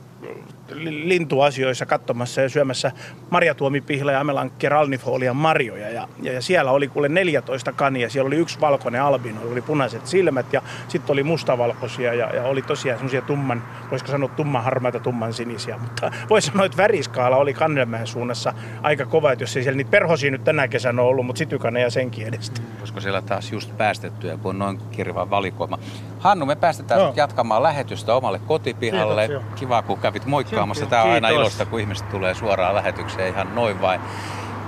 lintuasioissa 0.86 1.86
katsomassa 1.86 2.42
ja 2.42 2.50
syömässä 2.50 2.92
marjatuomipihla 3.30 4.12
ja 4.12 4.20
amelankki 4.20 4.70
ralnifolian 4.70 5.36
marjoja. 5.36 5.90
Ja, 5.90 6.08
ja, 6.22 6.34
ja, 6.34 6.42
siellä 6.42 6.72
oli 6.72 6.88
kuule 6.88 7.10
14 7.10 7.72
kania. 7.72 8.10
Siellä 8.10 8.28
oli 8.28 8.36
yksi 8.36 8.62
valkoinen 8.62 9.02
albino, 9.02 9.40
oli 9.52 9.62
punaiset 9.62 10.08
silmät 10.08 10.54
ja 10.54 10.62
sitten 10.88 11.14
oli 11.14 11.24
mustavalkoisia 11.24 12.14
ja, 12.14 12.36
ja 12.36 12.44
oli 12.44 12.62
tosiaan 12.62 12.98
semmoisia 12.98 13.22
tumman, 13.22 13.64
voisiko 13.92 14.12
sanoa 14.12 14.30
tumman 14.30 14.64
harmaita, 14.64 15.00
tumman 15.00 15.34
sinisiä. 15.34 15.78
Mutta 15.78 16.12
voisi 16.30 16.52
sanoa, 16.52 16.66
että 16.66 16.78
väriskaala 16.78 17.38
oli 17.38 17.54
Kannelmäen 17.54 18.08
suunnassa 18.08 18.54
aika 18.84 19.06
kova, 19.06 19.32
että 19.32 19.44
jos 19.44 19.58
ei 19.58 19.64
siellä 19.64 19.78
niitä 19.78 19.92
perhosia 19.92 20.32
nyt 20.32 20.44
tänä 20.44 20.68
kesänä 20.68 21.02
ollut, 21.02 21.26
mutta 21.26 21.40
sitykaneja 21.40 21.90
senkin 21.90 22.28
edestä. 22.28 22.62
Olisiko 22.80 23.02
siellä 23.02 23.22
taas 23.22 23.52
just 23.52 23.78
päästettyä, 23.78 24.38
kun 24.38 24.50
on 24.50 24.60
noin 24.60 24.78
kirva 24.92 25.30
valikoima. 25.30 25.80
Hannu, 26.20 26.46
me 26.46 26.56
päästetään 26.56 27.02
sut 27.02 27.18
jatkamaan 27.18 27.64
lähetystä 27.64 28.16
omalle 28.16 28.40
kotipihalle. 28.40 29.28
Kiitoksia. 29.28 29.56
Kiva, 29.56 29.82
kun 29.82 30.00
kävit 30.08 30.26
moikkaamassa. 30.26 30.86
Tämä 30.86 31.04
on 31.04 31.12
aina 31.12 31.28
Kiitos. 31.28 31.42
ilosta, 31.42 31.66
kun 31.66 31.80
ihmiset 31.80 32.10
tulee 32.10 32.34
suoraan 32.34 32.76
lähetykseen 32.76 33.34
ihan 33.34 33.56
noin 33.56 33.82
vain. 33.82 34.02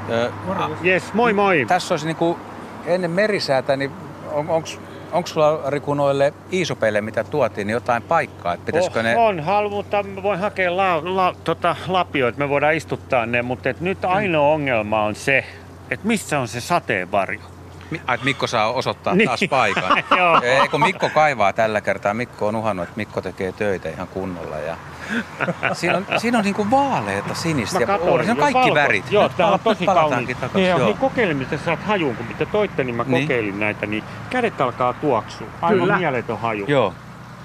Ö, 0.10 0.32
Jes, 0.82 1.14
moi 1.14 1.34
moi. 1.34 1.66
tässä 1.68 1.94
olisi 1.94 2.06
niinku, 2.06 2.38
ennen 2.86 3.12
merisäätä, 3.12 3.78
niin 3.78 3.92
on, 4.32 4.50
onks, 4.50 4.80
onko 5.12 5.28
sulla 5.28 5.62
Riku 5.68 5.94
noille 5.94 6.34
iisopeille, 6.54 7.02
mitä 7.02 7.24
tuotiin, 7.24 7.68
niin 7.68 7.74
jotain 7.74 8.04
paikkaa? 8.04 8.54
Että 8.54 8.66
pitäisikö 8.66 9.00
oh, 9.00 9.04
ne... 9.04 9.18
On, 9.18 9.40
halu, 9.40 9.70
mutta 9.70 10.04
mä 10.04 10.24
voin 10.24 10.40
hakea 10.40 10.78
la, 10.78 11.16
la, 11.16 11.36
tota, 11.44 11.76
lapioita, 11.88 12.40
me 12.40 12.50
voidaan 12.50 12.74
istuttaa 12.76 13.26
ne, 13.26 13.42
mutta 13.42 13.70
et 13.70 13.82
nyt 13.82 14.06
ainoa 14.06 14.54
ongelma 14.54 15.04
on 15.04 15.16
se, 15.16 15.46
että 15.92 16.08
missä 16.08 16.40
on 16.40 16.48
se 16.48 16.62
sateenvarjo. 16.62 17.59
Että 17.96 18.24
Mikko 18.26 18.48
saa 18.48 18.72
osoittaa 18.72 19.16
Niin. 19.16 19.28
taas 19.28 19.40
paikan. 19.50 20.04
Joo. 20.18 20.42
Eikö 20.42 20.78
Mikko 20.78 21.10
kaivaa 21.10 21.54
tällä 21.54 21.82
kertaa? 21.82 22.14
Mikko 22.14 22.48
on 22.48 22.56
uhannut, 22.56 22.84
että 22.84 22.98
Mikko 22.98 23.22
tekee 23.22 23.52
töitä 23.52 23.90
ihan 23.90 24.08
kunnolla. 24.08 24.58
Ja... 24.58 24.76
Siinä 25.74 25.98
on, 25.98 26.06
siinä 26.18 26.38
on 26.38 26.44
niinku 26.44 26.72
vaaleita, 26.72 27.34
sinistä 27.34 27.80
ja 27.80 27.88
katoin, 27.88 28.26
siinä 28.26 28.32
on 28.46 28.54
kaikki 28.54 28.70
valko- 28.70 28.76
värit. 28.76 29.12
Joo, 29.12 29.30
tää 29.30 29.48
on 29.48 29.60
tosi 29.60 29.86
kauniita. 29.86 30.42
takaisin. 30.42 30.62
Niin, 30.62 30.70
Joo. 30.70 30.86
hei, 30.86 30.94
kokeilin, 30.94 31.38
miten 31.38 31.60
saat 31.66 31.84
hajun, 31.84 32.16
kun 32.16 32.26
mitä 32.26 32.46
toitte, 32.46 32.84
niin 32.84 32.96
mä 32.96 33.04
Niin. 33.08 33.24
kokeilin 33.24 33.60
näitä, 33.60 33.86
niin 33.86 34.04
kädet 34.30 34.62
alkaa 34.62 34.94
tuoksua. 34.94 35.48
Aivan 35.62 35.80
Kyllä. 35.80 35.98
mieletön 35.98 36.40
haju. 36.40 36.66
Joo. 36.68 36.94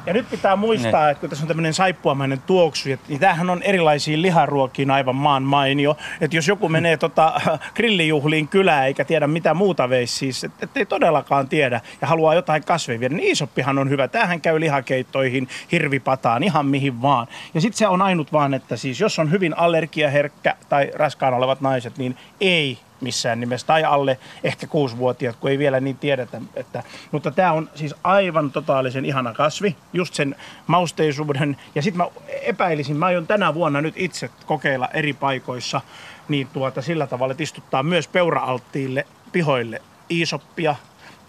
Ja 0.07 0.12
nyt 0.12 0.30
pitää 0.30 0.57
muistaa, 0.57 1.11
että 1.11 1.20
kun 1.20 1.30
tässä 1.30 1.44
on 1.44 1.48
tämmöinen 1.48 1.74
saippuamainen 1.74 2.42
tuoksu, 2.46 2.90
että- 2.90 3.07
niin 3.09 3.20
tämähän 3.20 3.50
on 3.50 3.62
erilaisiin 3.62 4.22
liharuokiin 4.22 4.90
aivan 4.90 5.16
maan 5.16 5.42
mainio. 5.42 5.96
Että 6.20 6.36
jos 6.36 6.48
joku 6.48 6.68
menee 6.68 6.96
tota, 6.96 7.40
grillijuhliin 7.76 8.48
kylään 8.48 8.86
eikä 8.86 9.05
tiedä 9.05 9.26
mitä 9.26 9.55
muuta 9.55 9.88
veisi 9.88 10.16
siis, 10.16 10.44
että 10.44 10.64
et 10.64 10.76
ei 10.76 10.86
todellakaan 10.86 11.48
tiedä 11.48 11.80
ja 12.00 12.09
haluaa 12.09 12.34
jotain 12.34 12.64
kasveja 12.64 13.00
viedä, 13.00 13.14
niin 13.14 13.32
isoppihan 13.32 13.78
on 13.78 13.90
hyvä. 13.90 14.09
Tämähän 14.09 14.40
käy 14.40 14.61
lihakeittoihin, 14.61 15.48
hirvipataan, 15.72 16.42
ihan 16.42 16.66
mihin 16.66 17.02
vaan. 17.02 17.26
Ja 17.55 17.61
sitten 17.61 17.78
se 17.78 17.88
on 17.88 18.02
ainut 18.02 18.32
vaan, 18.32 18.55
että 18.55 18.76
siis 18.76 19.00
jos 19.00 19.18
on 19.18 19.30
hyvin 19.30 19.59
allergiaherkkä 19.59 20.57
tai 20.68 20.90
raskaan 20.94 21.34
olevat 21.34 21.61
naiset, 21.61 21.98
niin 21.98 22.16
ei 22.40 22.78
missään 23.05 23.40
nimessä, 23.40 23.66
tai 23.66 23.84
alle 23.84 24.18
ehkä 24.44 24.66
kuusivuotiaat, 24.66 25.36
kun 25.36 25.50
ei 25.50 25.59
vielä 25.59 25.80
niin 25.80 25.98
tiedetä. 25.98 26.40
Että, 26.55 26.82
mutta 27.12 27.30
tämä 27.30 27.52
on 27.52 27.70
siis 27.74 27.94
aivan 28.05 28.50
totaalisen 28.50 29.05
ihana 29.05 29.32
kasvi, 29.32 29.76
just 29.92 30.14
sen 30.14 30.36
mausteisuuden. 30.66 31.57
Ja 31.74 31.82
sitten 31.82 31.98
mä 31.98 32.07
epäilisin, 32.42 32.96
mä 32.96 33.07
aion 33.07 33.26
tänä 33.26 33.55
vuonna 33.55 33.80
nyt 33.80 33.94
itse 33.96 34.30
kokeilla 34.46 34.88
eri 34.94 35.12
paikoissa, 35.12 35.80
niin 36.28 36.48
tuota 36.52 36.82
sillä 36.82 37.07
tavalla, 37.07 37.32
että 37.32 37.42
istuttaa 37.42 37.82
myös 37.82 38.09
peura-alttiille 38.09 39.07
pihoille 39.32 39.82
iisoppia, 40.11 40.76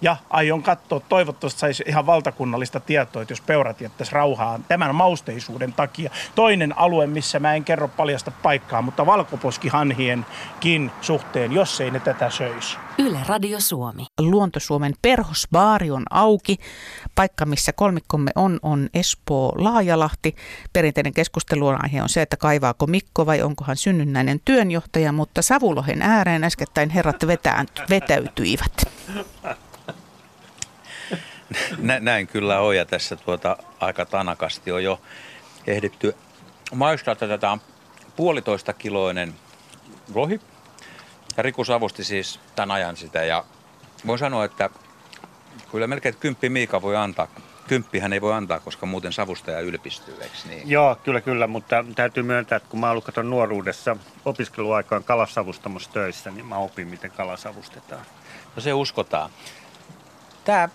ja 0.01 0.17
aion 0.29 0.63
katsoa, 0.63 0.99
toivottavasti 0.99 1.59
saisi 1.59 1.83
ihan 1.87 2.05
valtakunnallista 2.05 2.79
tietoa, 2.79 3.21
että 3.21 3.31
jos 3.31 3.41
peurat 3.41 3.81
jättäisi 3.81 4.13
rauhaan 4.13 4.65
tämän 4.67 4.95
mausteisuuden 4.95 5.73
takia. 5.73 6.11
Toinen 6.35 6.77
alue, 6.77 7.07
missä 7.07 7.39
mä 7.39 7.55
en 7.55 7.63
kerro 7.63 7.87
paljasta 7.87 8.31
paikkaa, 8.31 8.81
mutta 8.81 9.05
valkoposkihanhienkin 9.05 10.91
suhteen, 11.01 11.51
jos 11.51 11.81
ei 11.81 11.91
ne 11.91 11.99
tätä 11.99 12.29
söisi. 12.29 12.77
Yle 12.97 13.19
Radio 13.27 13.59
Suomi. 13.59 14.05
Luontosuomen 14.19 14.93
perhosbaari 15.01 15.91
on 15.91 16.03
auki. 16.09 16.57
Paikka, 17.15 17.45
missä 17.45 17.73
kolmikkomme 17.73 18.31
on, 18.35 18.59
on 18.61 18.89
Espoo 18.93 19.53
Laajalahti. 19.55 20.35
Perinteinen 20.73 21.13
keskustelun 21.13 21.83
aihe 21.83 22.01
on 22.01 22.09
se, 22.09 22.21
että 22.21 22.37
kaivaako 22.37 22.87
Mikko 22.87 23.25
vai 23.25 23.41
onko 23.41 23.63
hän 23.67 23.77
synnynnäinen 23.77 24.39
työnjohtaja, 24.45 25.11
mutta 25.11 25.41
Savulohen 25.41 26.01
ääreen 26.01 26.43
äskettäin 26.43 26.89
herrat 26.89 27.27
vetään, 27.27 27.67
vetäytyivät. 27.89 28.85
Nä, 31.77 31.99
näin 31.99 32.27
kyllä 32.27 32.59
on 32.59 32.75
ja 32.75 32.85
tässä 32.85 33.15
tuota, 33.15 33.57
aika 33.79 34.05
tanakasti 34.05 34.71
on 34.71 34.83
jo 34.83 35.01
ehditty 35.67 36.15
maistaa, 36.73 37.15
tätä 37.15 37.51
on 37.51 37.61
puolitoista 38.15 38.73
kiloinen 38.73 39.33
lohi. 40.13 40.41
Ja 41.37 41.43
Riku 41.43 41.65
savusti 41.65 42.03
siis 42.03 42.39
tämän 42.55 42.71
ajan 42.71 42.97
sitä 42.97 43.23
ja 43.23 43.43
voin 44.07 44.19
sanoa, 44.19 44.45
että 44.45 44.69
kyllä 45.71 45.87
melkein 45.87 46.15
kymppi 46.19 46.49
Miika 46.49 46.81
voi 46.81 46.95
antaa. 46.95 47.27
Kymppihän 47.67 48.13
ei 48.13 48.21
voi 48.21 48.33
antaa, 48.33 48.59
koska 48.59 48.85
muuten 48.85 49.13
savustaja 49.13 49.59
ylpistyy, 49.59 50.13
eikö 50.21 50.35
niin? 50.49 50.69
Joo, 50.69 50.95
kyllä, 51.03 51.21
kyllä, 51.21 51.47
mutta 51.47 51.85
täytyy 51.95 52.23
myöntää, 52.23 52.55
että 52.55 52.69
kun 52.69 52.79
mä 52.79 52.91
ollut 52.91 53.05
katon 53.05 53.29
nuoruudessa 53.29 53.97
opiskeluaikaan 54.25 55.03
kalasavustamossa 55.03 55.91
töissä, 55.91 56.31
niin 56.31 56.45
mä 56.45 56.57
opin, 56.57 56.87
miten 56.87 57.11
kala 57.11 57.37
savustetaan. 57.37 58.05
No 58.55 58.61
se 58.61 58.73
uskotaan. 58.73 59.29
Tämä 60.43 60.69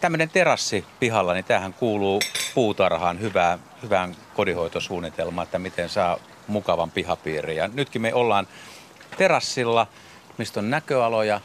tämmöinen 0.00 0.30
terassi 0.30 0.84
pihalla, 1.00 1.32
niin 1.34 1.44
tämähän 1.44 1.74
kuuluu 1.74 2.20
puutarhaan 2.54 3.20
hyvään, 3.20 3.58
hyvään 3.82 4.16
kodinhoitosuunnitelmaan, 4.34 5.44
että 5.44 5.58
miten 5.58 5.88
saa 5.88 6.18
mukavan 6.46 6.90
pihapiirin. 6.90 7.56
Ja 7.56 7.68
nytkin 7.68 8.02
me 8.02 8.14
ollaan 8.14 8.46
terassilla, 9.16 9.86
mistä 10.38 10.60
on 10.60 10.70
näköaloja 10.70 11.40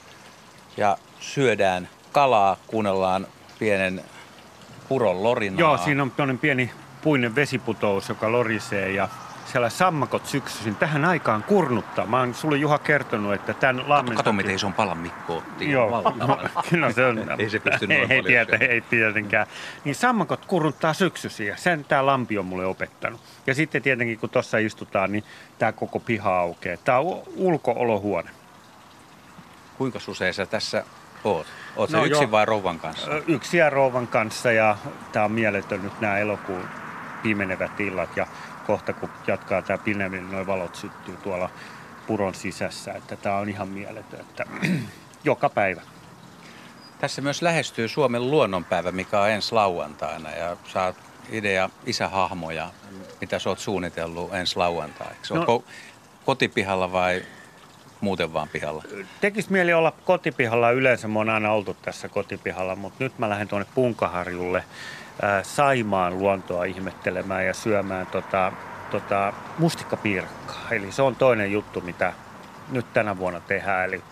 ja 0.77 0.97
syödään 1.19 1.89
kalaa, 2.11 2.57
kuunnellaan 2.67 3.27
pienen 3.59 4.03
puron 4.89 5.23
lorinaa. 5.23 5.59
Joo, 5.59 5.77
siinä 5.77 6.03
on 6.03 6.39
pieni 6.41 6.71
puinen 7.01 7.35
vesiputous, 7.35 8.09
joka 8.09 8.31
lorisee 8.31 8.91
ja 8.91 9.09
siellä 9.49 9.69
sammakot 9.69 10.25
syksyisin 10.25 10.75
tähän 10.75 11.05
aikaan 11.05 11.43
kurnuttaa. 11.43 12.05
Mä 12.05 12.19
oon 12.19 12.33
sulle 12.33 12.57
Juha 12.57 12.77
kertonut, 12.77 13.33
että 13.33 13.53
tämän 13.53 13.89
lammen... 13.89 14.17
Kato, 14.17 14.33
miten 14.33 14.55
ison 14.55 14.73
palan 14.73 14.97
Mikko 14.97 15.37
otti. 15.37 15.71
Joo, 15.71 15.91
Valtavan. 15.91 16.49
kyllä 16.69 16.91
se 16.91 17.05
on. 17.05 17.19
Ei 17.39 17.49
se 17.49 17.59
pysty 17.59 17.87
noin 17.87 18.11
ei, 18.11 18.23
syömään. 18.23 18.61
ei 18.61 18.81
tietenkään. 18.81 19.47
Niin 19.83 19.95
sammakot 19.95 20.45
kuruntaa 20.45 20.93
syksyisiä 20.93 21.47
ja 21.47 21.57
sen 21.57 21.85
tämä 21.85 22.05
lampi 22.05 22.37
on 22.37 22.45
mulle 22.45 22.65
opettanut. 22.65 23.21
Ja 23.47 23.55
sitten 23.55 23.81
tietenkin 23.81 24.19
kun 24.19 24.29
tuossa 24.29 24.57
istutaan, 24.57 25.11
niin 25.11 25.23
tämä 25.59 25.71
koko 25.71 25.99
piha 25.99 26.39
aukeaa. 26.39 26.77
Tämä 26.83 26.97
on 26.97 27.21
ulko-olohuone. 27.35 28.29
Kuinka 29.77 29.99
usein 30.07 30.33
sä 30.33 30.45
tässä 30.45 30.83
oot? 31.23 31.47
Oot 31.75 31.89
No 31.89 31.99
no, 31.99 32.05
yksin 32.05 32.21
joo. 32.23 32.31
vai 32.31 32.45
rouvan 32.45 32.79
kanssa? 32.79 33.11
Yksi 33.27 33.57
ja 33.57 33.69
rouvan 33.69 34.07
kanssa 34.07 34.51
ja 34.51 34.77
tämä 35.11 35.25
on 35.25 35.31
mieletön 35.31 35.83
nyt 35.83 36.01
nämä 36.01 36.17
elokuun 36.17 36.63
pimenevät 37.23 37.79
illat 37.79 38.17
ja 38.17 38.27
kohta 38.67 38.93
kun 38.93 39.09
jatkaa 39.27 39.61
tämä 39.61 39.77
pimeneminen, 39.77 40.31
noin 40.31 40.47
valot 40.47 40.75
syttyy 40.75 41.17
tuolla 41.17 41.49
puron 42.07 42.35
sisässä, 42.35 42.93
että 42.93 43.15
tämä 43.15 43.37
on 43.37 43.49
ihan 43.49 43.67
mieletön, 43.67 44.19
että 44.19 44.45
joka 45.23 45.49
päivä. 45.49 45.81
Tässä 46.99 47.21
myös 47.21 47.41
lähestyy 47.41 47.87
Suomen 47.87 48.31
luonnonpäivä, 48.31 48.91
mikä 48.91 49.21
on 49.21 49.29
ensi 49.29 49.55
lauantaina 49.55 50.31
ja 50.31 50.57
saat 50.67 50.95
idea 51.31 51.69
isähahmoja, 51.85 52.71
mitä 53.21 53.39
sä 53.39 53.49
oot 53.49 53.59
suunnitellut 53.59 54.33
ensi 54.33 54.57
lauantaiksi. 54.57 55.33
No- 55.33 55.63
kotipihalla 56.25 56.91
vai 56.91 57.23
muuten 58.01 58.33
vaan 58.33 58.47
pihalla? 58.47 58.83
Tekis 59.21 59.49
mieli 59.49 59.73
olla 59.73 59.91
kotipihalla, 60.05 60.71
yleensä 60.71 61.07
mä 61.07 61.19
oon 61.19 61.29
aina 61.29 61.51
oltu 61.51 61.77
tässä 61.81 62.09
kotipihalla, 62.09 62.75
mutta 62.75 63.03
nyt 63.03 63.19
mä 63.19 63.29
lähden 63.29 63.47
tuonne 63.47 63.67
Punkaharjulle 63.75 64.63
Saimaan 65.43 66.19
luontoa 66.19 66.63
ihmettelemään 66.63 67.45
ja 67.45 67.53
syömään 67.53 68.07
tota, 68.07 68.51
tota 68.91 69.33
mustikkapiirakkaa. 69.57 70.67
Eli 70.71 70.91
se 70.91 71.01
on 71.01 71.15
toinen 71.15 71.51
juttu, 71.51 71.81
mitä 71.81 72.13
nyt 72.71 72.93
tänä 72.93 73.17
vuonna 73.17 73.39
tehdään, 73.39 73.85
eli 73.85 74.03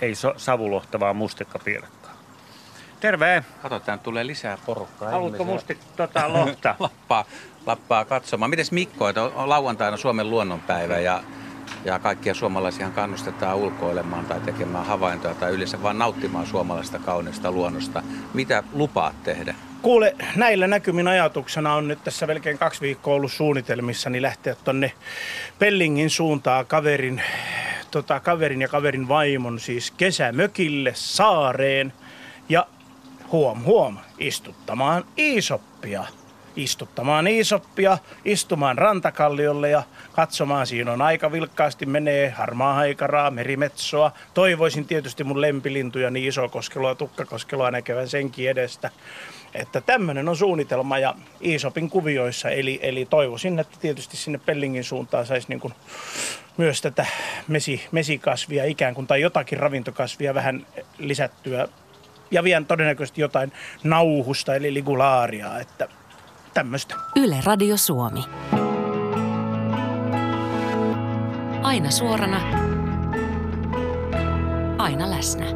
ei 0.00 0.14
so, 0.14 0.34
savulohta, 0.36 1.00
vaan 1.00 1.16
mustikkapiirakkaa. 1.16 1.98
Terve! 3.00 3.44
Kato, 3.62 3.80
tänne 3.80 4.02
tulee 4.02 4.26
lisää 4.26 4.58
porukkaa. 4.66 5.10
Haluatko 5.10 5.44
mustik 5.44 5.78
tota, 5.96 6.32
lohta? 6.32 6.74
Lappaa, 6.80 7.24
lappaa 7.66 8.04
katsomaan. 8.04 8.50
Mites 8.50 8.72
Mikko, 8.72 9.08
että 9.08 9.22
on 9.22 9.48
lauantaina 9.48 9.96
Suomen 9.96 10.30
luonnonpäivä 10.30 10.98
ja 10.98 11.22
Ja 11.84 11.98
kaikkia 11.98 12.34
suomalaisia 12.34 12.90
kannustetaan 12.90 13.56
ulkoilemaan 13.56 14.24
tai 14.24 14.40
tekemään 14.40 14.86
havaintoja 14.86 15.34
tai 15.34 15.52
yleensä 15.52 15.82
vaan 15.82 15.98
nauttimaan 15.98 16.46
suomalaista 16.46 16.98
kaunista 16.98 17.52
luonnosta. 17.52 18.02
Mitä 18.34 18.62
lupaat 18.72 19.22
tehdä? 19.22 19.54
Kuule, 19.82 20.16
näillä 20.36 20.66
näkymin 20.66 21.08
ajatuksena 21.08 21.74
on 21.74 21.88
nyt 21.88 22.04
tässä 22.04 22.26
melkein 22.26 22.58
kaksi 22.58 22.80
viikkoa 22.80 23.14
ollut 23.14 23.32
suunnitelmissa, 23.32 24.10
niin 24.10 24.22
lähteä 24.22 24.54
tonne 24.64 24.92
Pellingin 25.58 26.10
suuntaan 26.10 26.66
kaverin, 26.66 27.22
tota, 27.90 28.20
kaverin 28.20 28.60
ja 28.60 28.68
kaverin 28.68 29.08
vaimon 29.08 29.60
siis 29.60 29.90
kesämökille 29.90 30.92
saareen 30.94 31.92
ja 32.48 32.66
huom 33.32 33.64
huom 33.64 33.96
istuttamaan 34.18 35.04
Iisoppia 35.18 36.04
istuttamaan 36.58 37.26
Iisoppia, 37.26 37.98
istumaan 38.24 38.78
rantakalliolle 38.78 39.70
ja 39.70 39.82
katsomaan. 40.12 40.66
Siinä 40.66 40.92
on 40.92 41.02
aika 41.02 41.32
vilkkaasti 41.32 41.86
menee 41.86 42.30
harmaa 42.30 42.74
haikaraa, 42.74 43.30
merimetsoa. 43.30 44.12
Toivoisin 44.34 44.84
tietysti 44.84 45.24
mun 45.24 45.40
lempilintuja 45.40 46.10
niin 46.10 46.28
isokoskelua, 46.28 46.94
tukkakoskelua 46.94 47.70
näkevän 47.70 48.08
senkin 48.08 48.50
edestä. 48.50 48.90
Että 49.54 49.80
tämmöinen 49.80 50.28
on 50.28 50.36
suunnitelma 50.36 50.98
ja 50.98 51.14
Iisopin 51.44 51.90
kuvioissa, 51.90 52.50
eli, 52.50 52.78
eli 52.82 53.06
toivoisin, 53.10 53.58
että 53.58 53.78
tietysti 53.80 54.16
sinne 54.16 54.40
Pellingin 54.46 54.84
suuntaan 54.84 55.26
saisi 55.26 55.48
niin 55.48 55.72
myös 56.56 56.82
tätä 56.82 57.06
mesi, 57.48 57.86
mesikasvia 57.92 58.64
ikään 58.64 58.94
kuin, 58.94 59.06
tai 59.06 59.20
jotakin 59.20 59.58
ravintokasvia 59.58 60.34
vähän 60.34 60.66
lisättyä 60.98 61.68
ja 62.30 62.44
vielä 62.44 62.64
todennäköisesti 62.68 63.20
jotain 63.20 63.52
nauhusta 63.84 64.54
eli 64.54 64.74
ligulaaria, 64.74 65.58
että 65.58 65.88
tämmöistä. 66.54 66.94
Yle 67.16 67.40
Radio 67.44 67.76
Suomi. 67.76 68.24
Aina 71.62 71.90
suorana. 71.90 72.40
Aina 74.78 75.10
läsnä. 75.10 75.46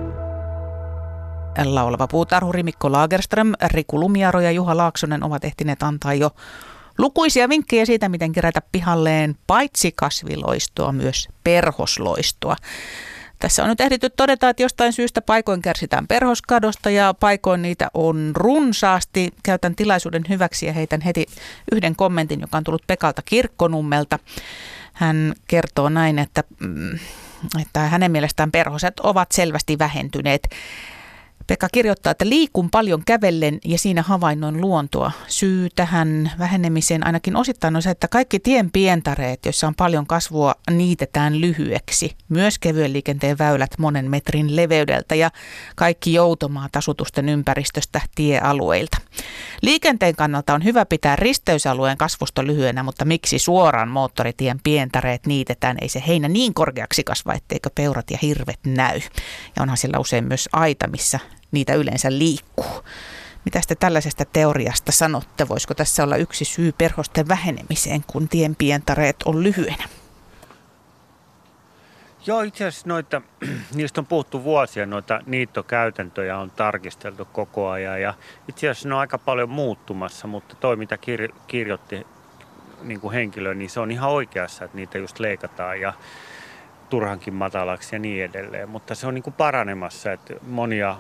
Laulava 1.64 2.06
puutarhuri 2.06 2.62
Mikko 2.62 2.92
Lagerström, 2.92 3.52
Riku 3.66 4.00
Lumiaro 4.00 4.40
ja 4.40 4.50
Juha 4.50 4.76
Laaksonen 4.76 5.24
ovat 5.24 5.44
ehtineet 5.44 5.82
antaa 5.82 6.14
jo 6.14 6.30
lukuisia 6.98 7.48
vinkkejä 7.48 7.86
siitä, 7.86 8.08
miten 8.08 8.32
kerätä 8.32 8.62
pihalleen 8.72 9.36
paitsi 9.46 9.92
kasviloistoa, 9.96 10.92
myös 10.92 11.28
perhosloistoa. 11.44 12.56
Tässä 13.42 13.62
on 13.62 13.68
nyt 13.68 13.80
ehditty 13.80 14.10
todeta, 14.10 14.48
että 14.48 14.62
jostain 14.62 14.92
syystä 14.92 15.22
paikoin 15.22 15.62
kärsitään 15.62 16.06
perhoskadosta 16.06 16.90
ja 16.90 17.14
paikoin 17.14 17.62
niitä 17.62 17.88
on 17.94 18.32
runsaasti. 18.34 19.30
Käytän 19.42 19.74
tilaisuuden 19.74 20.22
hyväksi 20.28 20.66
ja 20.66 20.72
heitän 20.72 21.00
heti 21.00 21.26
yhden 21.72 21.96
kommentin, 21.96 22.40
joka 22.40 22.56
on 22.56 22.64
tullut 22.64 22.86
Pekalta 22.86 23.22
Kirkkonummelta. 23.22 24.18
Hän 24.92 25.34
kertoo 25.46 25.88
näin, 25.88 26.18
että, 26.18 26.44
mm, 26.60 26.98
että 27.62 27.80
hänen 27.80 28.12
mielestään 28.12 28.50
perhoset 28.50 29.00
ovat 29.00 29.32
selvästi 29.32 29.78
vähentyneet. 29.78 30.48
Pekka 31.52 31.68
kirjoittaa, 31.72 32.10
että 32.10 32.28
liikun 32.28 32.70
paljon 32.70 33.02
kävellen 33.06 33.58
ja 33.64 33.78
siinä 33.78 34.02
havainnoin 34.02 34.60
luontoa. 34.60 35.12
Syy 35.26 35.68
tähän 35.76 36.32
vähenemiseen 36.38 37.06
ainakin 37.06 37.36
osittain 37.36 37.76
on 37.76 37.82
se, 37.82 37.90
että 37.90 38.08
kaikki 38.08 38.38
tien 38.38 38.70
pientareet, 38.70 39.44
joissa 39.44 39.66
on 39.66 39.74
paljon 39.74 40.06
kasvua, 40.06 40.54
niitetään 40.70 41.40
lyhyeksi. 41.40 42.16
Myös 42.28 42.58
kevyen 42.58 42.92
liikenteen 42.92 43.38
väylät 43.38 43.70
monen 43.78 44.10
metrin 44.10 44.56
leveydeltä 44.56 45.14
ja 45.14 45.30
kaikki 45.76 46.12
joutomaat 46.12 46.76
asutusten 46.76 47.28
ympäristöstä 47.28 48.00
tiealueilta. 48.14 48.98
Liikenteen 49.62 50.16
kannalta 50.16 50.54
on 50.54 50.64
hyvä 50.64 50.86
pitää 50.86 51.16
risteysalueen 51.16 51.96
kasvusta 51.96 52.46
lyhyenä, 52.46 52.82
mutta 52.82 53.04
miksi 53.04 53.38
suoraan 53.38 53.88
moottoritien 53.88 54.60
pientareet 54.64 55.26
niitetään? 55.26 55.76
Ei 55.80 55.88
se 55.88 56.02
heinä 56.06 56.28
niin 56.28 56.54
korkeaksi 56.54 57.04
kasva, 57.04 57.34
etteikö 57.34 57.70
peurat 57.74 58.10
ja 58.10 58.18
hirvet 58.22 58.60
näy. 58.66 59.00
Ja 59.56 59.62
onhan 59.62 59.76
sillä 59.78 59.98
usein 59.98 60.24
myös 60.24 60.48
aita, 60.52 60.88
missä 60.88 61.20
niitä 61.52 61.74
yleensä 61.74 62.18
liikkuu. 62.18 62.84
Mitä 63.44 63.60
te 63.68 63.74
tällaisesta 63.74 64.24
teoriasta 64.24 64.92
sanotte? 64.92 65.48
Voisiko 65.48 65.74
tässä 65.74 66.04
olla 66.04 66.16
yksi 66.16 66.44
syy 66.44 66.72
perhosten 66.72 67.28
vähenemiseen, 67.28 68.04
kun 68.06 68.28
tien 68.28 68.56
pientareet 68.56 69.16
on 69.24 69.42
lyhyenä? 69.42 69.84
Joo, 72.26 72.42
itse 72.42 72.66
asiassa 72.66 72.88
noita, 72.88 73.22
niistä 73.74 74.00
on 74.00 74.06
puhuttu 74.06 74.44
vuosia, 74.44 74.86
noita 74.86 75.20
niittokäytäntöjä 75.26 76.38
on 76.38 76.50
tarkisteltu 76.50 77.24
koko 77.24 77.68
ajan 77.68 78.02
ja 78.02 78.14
itse 78.48 78.68
asiassa 78.68 78.88
ne 78.88 78.94
on 78.94 79.00
aika 79.00 79.18
paljon 79.18 79.50
muuttumassa, 79.50 80.26
mutta 80.26 80.54
toi 80.54 80.76
mitä 80.76 80.96
kir- 80.96 81.34
kirjoitti 81.46 82.06
niin 82.82 83.00
kuin 83.00 83.14
henkilö, 83.14 83.54
niin 83.54 83.70
se 83.70 83.80
on 83.80 83.90
ihan 83.90 84.10
oikeassa, 84.10 84.64
että 84.64 84.76
niitä 84.76 84.98
just 84.98 85.18
leikataan 85.18 85.80
ja 85.80 85.92
turhankin 86.90 87.34
matalaksi 87.34 87.94
ja 87.94 87.98
niin 87.98 88.24
edelleen, 88.24 88.68
mutta 88.68 88.94
se 88.94 89.06
on 89.06 89.14
niin 89.14 89.22
kuin 89.22 89.34
paranemassa, 89.34 90.12
että 90.12 90.34
monia 90.46 90.96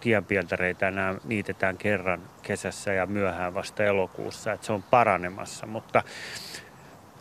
tienpieltäreitä 0.00 0.88
enää 0.88 1.14
niitetään 1.24 1.76
kerran 1.76 2.20
kesässä 2.42 2.92
ja 2.92 3.06
myöhään 3.06 3.54
vasta 3.54 3.84
elokuussa, 3.84 4.52
että 4.52 4.66
se 4.66 4.72
on 4.72 4.82
paranemassa, 4.82 5.66
mutta 5.66 6.02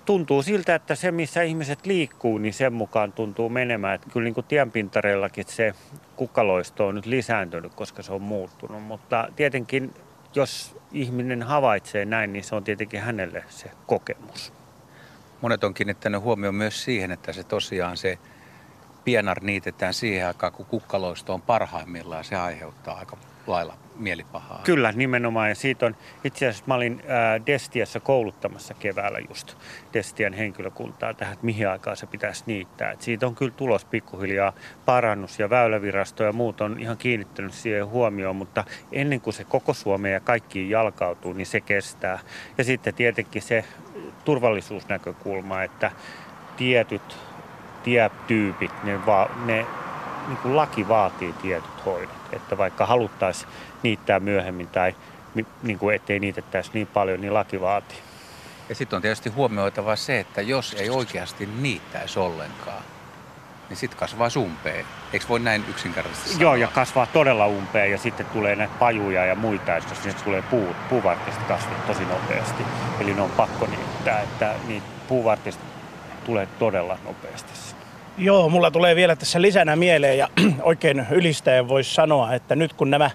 tuntuu 0.06 0.44
siltä, 0.44 0.76
että 0.76 0.96
se 0.96 1.12
missä 1.12 1.42
ihmiset 1.42 1.86
liikkuu, 1.86 2.38
niin 2.38 2.54
sen 2.54 2.74
mukaan 2.74 3.12
tuntuu 3.12 3.50
menemään. 3.50 3.96
Että 3.96 4.10
kyllä 4.14 4.24
niin 4.24 4.34
kuin 4.34 4.46
tienpintareillakin 4.46 5.46
se 5.48 5.74
kukkaloisto 6.16 6.88
on 6.88 6.96
nyt 6.96 7.06
lisääntynyt, 7.06 7.74
koska 7.74 8.04
se 8.04 8.14
on 8.14 8.22
muuttunut, 8.22 8.84
mutta 8.84 9.30
tietenkin 9.36 9.94
jos 10.36 10.78
ihminen 10.92 11.44
havaitsee 11.44 12.06
näin, 12.06 12.34
niin 12.34 12.44
se 12.44 12.56
on 12.56 12.64
tietenkin 12.64 13.02
hänelle 13.02 13.44
se 13.50 13.72
kokemus. 13.88 14.54
Monet 15.42 15.64
on 15.64 15.74
kiinnittänyt 15.74 16.22
huomioon 16.22 16.56
myös 16.56 16.84
siihen, 16.84 17.12
että 17.12 17.34
se 17.34 17.44
tosiaan 17.44 17.98
se 17.98 18.18
pienar 19.08 19.38
niitetään 19.42 19.94
siihen 19.94 20.28
aikaan, 20.28 20.52
kun 20.52 20.66
kukkaloisto 20.66 21.34
on 21.34 21.42
parhaimmillaan. 21.42 22.24
Se 22.24 22.36
aiheuttaa 22.36 22.98
aika 22.98 23.18
lailla 23.48 23.74
mielipahaa. 23.96 24.62
Kyllä, 24.64 24.92
nimenomaan. 24.92 25.50
Ja 25.50 25.56
siitä 25.56 25.86
on, 25.86 25.96
itse 26.24 26.48
asiassa 26.48 26.64
mä 26.68 26.76
olin 26.76 27.04
ää, 27.08 27.46
Destiassa 27.46 28.00
kouluttamassa 28.00 28.74
keväällä 28.74 29.20
just 29.20 29.58
Destian 29.94 30.34
henkilökuntaa 30.34 31.14
tähän, 31.14 31.34
että 31.34 31.46
mihin 31.46 31.70
aikaan 31.70 31.98
se 31.98 32.06
pitäisi 32.06 32.44
niittää. 32.48 32.92
Et 32.92 33.02
siitä 33.02 33.28
on 33.28 33.36
kyllä 33.36 33.52
tulos 33.52 33.86
pikkuhiljaa 33.86 34.54
parannus 34.86 35.40
ja 35.40 35.50
väylävirasto 35.50 36.24
ja 36.24 36.34
muut 36.34 36.62
on 36.62 36.80
ihan 36.80 36.98
kiinnittänyt 36.98 37.54
siihen 37.54 37.88
huomioon, 37.88 38.36
mutta 38.36 38.64
ennen 38.92 39.22
kuin 39.22 39.34
se 39.34 39.44
koko 39.44 39.74
Suomeen 39.74 40.14
ja 40.14 40.20
kaikkiin 40.20 40.70
jalkautuu, 40.70 41.34
niin 41.34 41.48
se 41.48 41.62
kestää. 41.62 42.20
Ja 42.58 42.64
sitten 42.64 42.94
tietenkin 42.94 43.42
se 43.42 43.66
turvallisuusnäkökulma, 44.26 45.64
että 45.64 45.92
tietyt 46.58 47.27
tietyypit, 47.84 48.84
ne, 48.84 49.06
va, 49.06 49.30
ne 49.46 49.66
niin 50.28 50.38
kuin 50.38 50.56
laki 50.56 50.88
vaatii 50.88 51.34
tietyt 51.34 51.86
hoidot. 51.86 52.18
Että 52.32 52.58
vaikka 52.58 52.86
haluttaisiin 52.86 53.52
niittää 53.84 54.20
myöhemmin 54.20 54.68
tai 54.68 54.96
niin 55.64 55.80
kuin 55.80 55.96
ettei 55.96 56.20
niitettäisi 56.20 56.72
niin 56.74 56.88
paljon, 56.88 57.22
niin 57.22 57.34
laki 57.34 57.62
vaatii. 57.62 57.98
Ja 58.70 58.76
sitten 58.76 58.98
on 58.98 59.02
tietysti 59.02 59.30
huomioitava 59.30 59.96
se, 59.96 60.20
että 60.20 60.42
jos 60.42 60.74
ei 60.74 60.90
oikeasti 60.90 61.50
niittäisi 61.62 62.20
ollenkaan, 62.20 62.84
niin 63.70 63.78
sitten 63.78 64.00
kasvaa 64.00 64.28
umpeen. 64.38 64.86
Eikö 65.14 65.26
voi 65.30 65.40
näin 65.40 65.66
yksinkertaisesti 65.70 66.30
sanoa? 66.30 66.42
Joo, 66.42 66.56
ja 66.56 66.68
kasvaa 66.68 67.06
todella 67.06 67.48
umpeen 67.48 67.92
ja 67.92 67.98
sitten 67.98 68.26
tulee 68.26 68.56
näitä 68.56 68.74
pajuja 68.80 69.26
ja 69.26 69.36
muita, 69.36 69.76
että 69.76 69.96
sinne 69.96 70.14
tulee 70.24 70.42
puu, 70.42 70.76
puuvartista 70.90 71.42
kasvit 71.48 71.88
tosi 71.88 72.06
nopeasti. 72.06 72.64
Eli 73.00 73.14
ne 73.14 73.22
on 73.22 73.32
pakko 73.32 73.66
niittää, 73.66 74.22
että 74.22 74.56
niitä 74.68 74.88
puuvartista 75.08 75.64
tulee 76.26 76.48
todella 76.60 76.98
nopeasti. 77.06 77.67
Joo, 78.18 78.50
mulla 78.50 78.72
tulee 78.72 78.96
vielä 78.96 79.16
tässä 79.16 79.42
lisänä 79.42 79.76
mieleen 79.76 80.18
ja 80.18 80.30
oikein 80.62 81.06
ylistäen 81.12 81.68
voisi 81.68 81.94
sanoa, 81.94 82.34
että 82.34 82.56
nyt 82.56 82.74
kun 82.74 82.90
nämä 82.90 83.12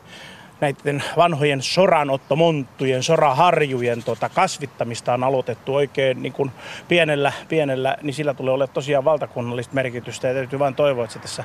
näiden 0.61 1.03
vanhojen 1.17 1.63
soranottomonttujen, 1.63 3.03
soraharjujen 3.03 4.03
tota, 4.05 4.29
kasvittamista 4.29 5.15
on 5.15 5.25
aloitettu 5.25 5.75
oikein 5.75 6.23
niin 6.23 6.33
kuin 6.33 6.51
pienellä, 6.89 7.33
pienellä, 7.49 7.97
niin 8.03 8.15
sillä 8.15 8.35
tulee 8.35 8.55
olemaan 8.55 8.75
tosiaan 8.75 9.05
valtakunnallista 9.05 9.75
merkitystä. 9.75 10.29
Ja 10.29 10.35
täytyy 10.35 10.59
vain 10.59 10.75
toivoa, 10.75 11.05
että 11.05 11.15
se 11.15 11.19
tässä 11.19 11.45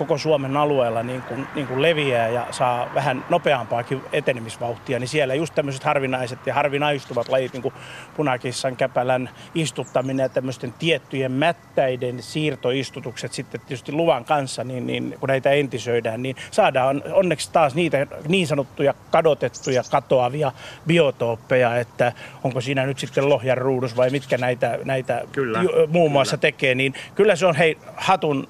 koko 0.00 0.18
Suomen 0.18 0.56
alueella 0.56 1.02
niin 1.02 1.22
kuin, 1.22 1.46
niin 1.54 1.66
kuin 1.66 1.82
leviää 1.82 2.28
ja 2.28 2.46
saa 2.50 2.90
vähän 2.94 3.24
nopeampaakin 3.30 4.02
etenemisvauhtia, 4.12 4.98
niin 4.98 5.08
siellä 5.08 5.34
just 5.34 5.54
tämmöiset 5.54 5.84
harvinaiset 5.84 6.46
ja 6.46 6.54
harvinaistuvat 6.54 7.28
lajit, 7.28 7.52
niin 7.52 7.62
kuin 7.62 7.74
punakissan, 8.16 8.76
käpälän 8.76 9.30
istuttaminen 9.54 10.24
ja 10.24 10.28
tämmöisten 10.28 10.74
tiettyjen 10.78 11.32
mättäiden 11.32 12.22
siirtoistutukset 12.22 13.32
sitten 13.32 13.60
tietysti 13.60 13.92
luvan 13.92 14.24
kanssa, 14.24 14.64
niin, 14.64 14.86
niin 14.86 15.16
kun 15.20 15.28
näitä 15.28 15.50
entisöidään, 15.50 16.22
niin 16.22 16.36
saadaan 16.50 17.02
onneksi 17.12 17.52
taas 17.52 17.74
niitä 17.74 18.06
niin 18.28 18.46
sanottuja 18.46 18.94
kadotettuja, 19.10 19.82
katoavia 19.90 20.52
biotooppeja, 20.86 21.76
että 21.76 22.12
onko 22.44 22.60
siinä 22.60 22.86
nyt 22.86 22.98
sitten 22.98 23.28
lohjan 23.28 23.58
ruudus 23.58 23.96
vai 23.96 24.10
mitkä 24.10 24.38
näitä, 24.38 24.78
näitä 24.84 25.22
kyllä, 25.32 25.64
muun 25.88 26.12
muassa 26.12 26.36
kyllä. 26.36 26.40
tekee, 26.40 26.74
niin 26.74 26.94
kyllä 27.14 27.36
se 27.36 27.46
on 27.46 27.56
hei 27.56 27.78
hatun 27.96 28.48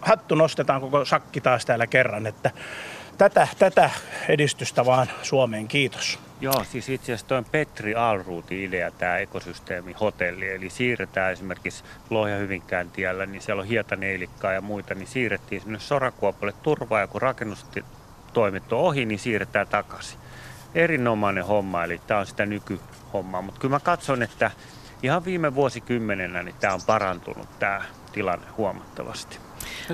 hattu 0.00 0.34
nostetaan 0.34 0.80
koko 0.80 1.04
sakki 1.04 1.40
taas 1.40 1.66
täällä 1.66 1.86
kerran, 1.86 2.26
että 2.26 2.50
tätä, 3.18 3.48
tätä 3.58 3.90
edistystä 4.28 4.86
vaan 4.86 5.06
Suomeen. 5.22 5.68
Kiitos. 5.68 6.18
Joo, 6.40 6.64
siis 6.64 6.88
itse 6.88 7.04
asiassa 7.12 7.26
tuo 7.26 7.42
Petri 7.50 7.94
Alruutin 7.94 8.64
idea, 8.64 8.90
tämä 8.90 9.18
ekosysteemihotelli. 9.18 10.50
Eli 10.50 10.70
siirretään 10.70 11.32
esimerkiksi 11.32 11.84
Lohja 12.10 12.36
Hyvinkään 12.36 12.90
tiellä, 12.90 13.26
niin 13.26 13.42
siellä 13.42 13.60
on 13.60 13.68
hietaneilikkaa 13.68 14.52
ja 14.52 14.60
muita, 14.60 14.94
niin 14.94 15.08
siirrettiin 15.08 15.60
sinne 15.60 15.78
Sorakuopalle 15.78 16.54
turvaa 16.62 17.00
ja 17.00 17.06
kun 17.06 17.22
rakennustoimet 17.22 18.72
on 18.72 18.78
ohi, 18.78 19.06
niin 19.06 19.18
siirretään 19.18 19.68
takaisin. 19.68 20.18
Erinomainen 20.74 21.46
homma, 21.46 21.84
eli 21.84 22.00
tämä 22.06 22.20
on 22.20 22.26
sitä 22.26 22.46
nykyhommaa. 22.46 23.42
Mutta 23.42 23.60
kyllä 23.60 23.74
mä 23.74 23.80
katson, 23.80 24.22
että 24.22 24.50
ihan 25.02 25.24
viime 25.24 25.54
vuosikymmenenä 25.54 26.42
niin 26.42 26.56
tämä 26.60 26.74
on 26.74 26.82
parantunut 26.86 27.58
tämä 27.58 27.82
tilanne 28.12 28.46
huomattavasti. 28.56 29.45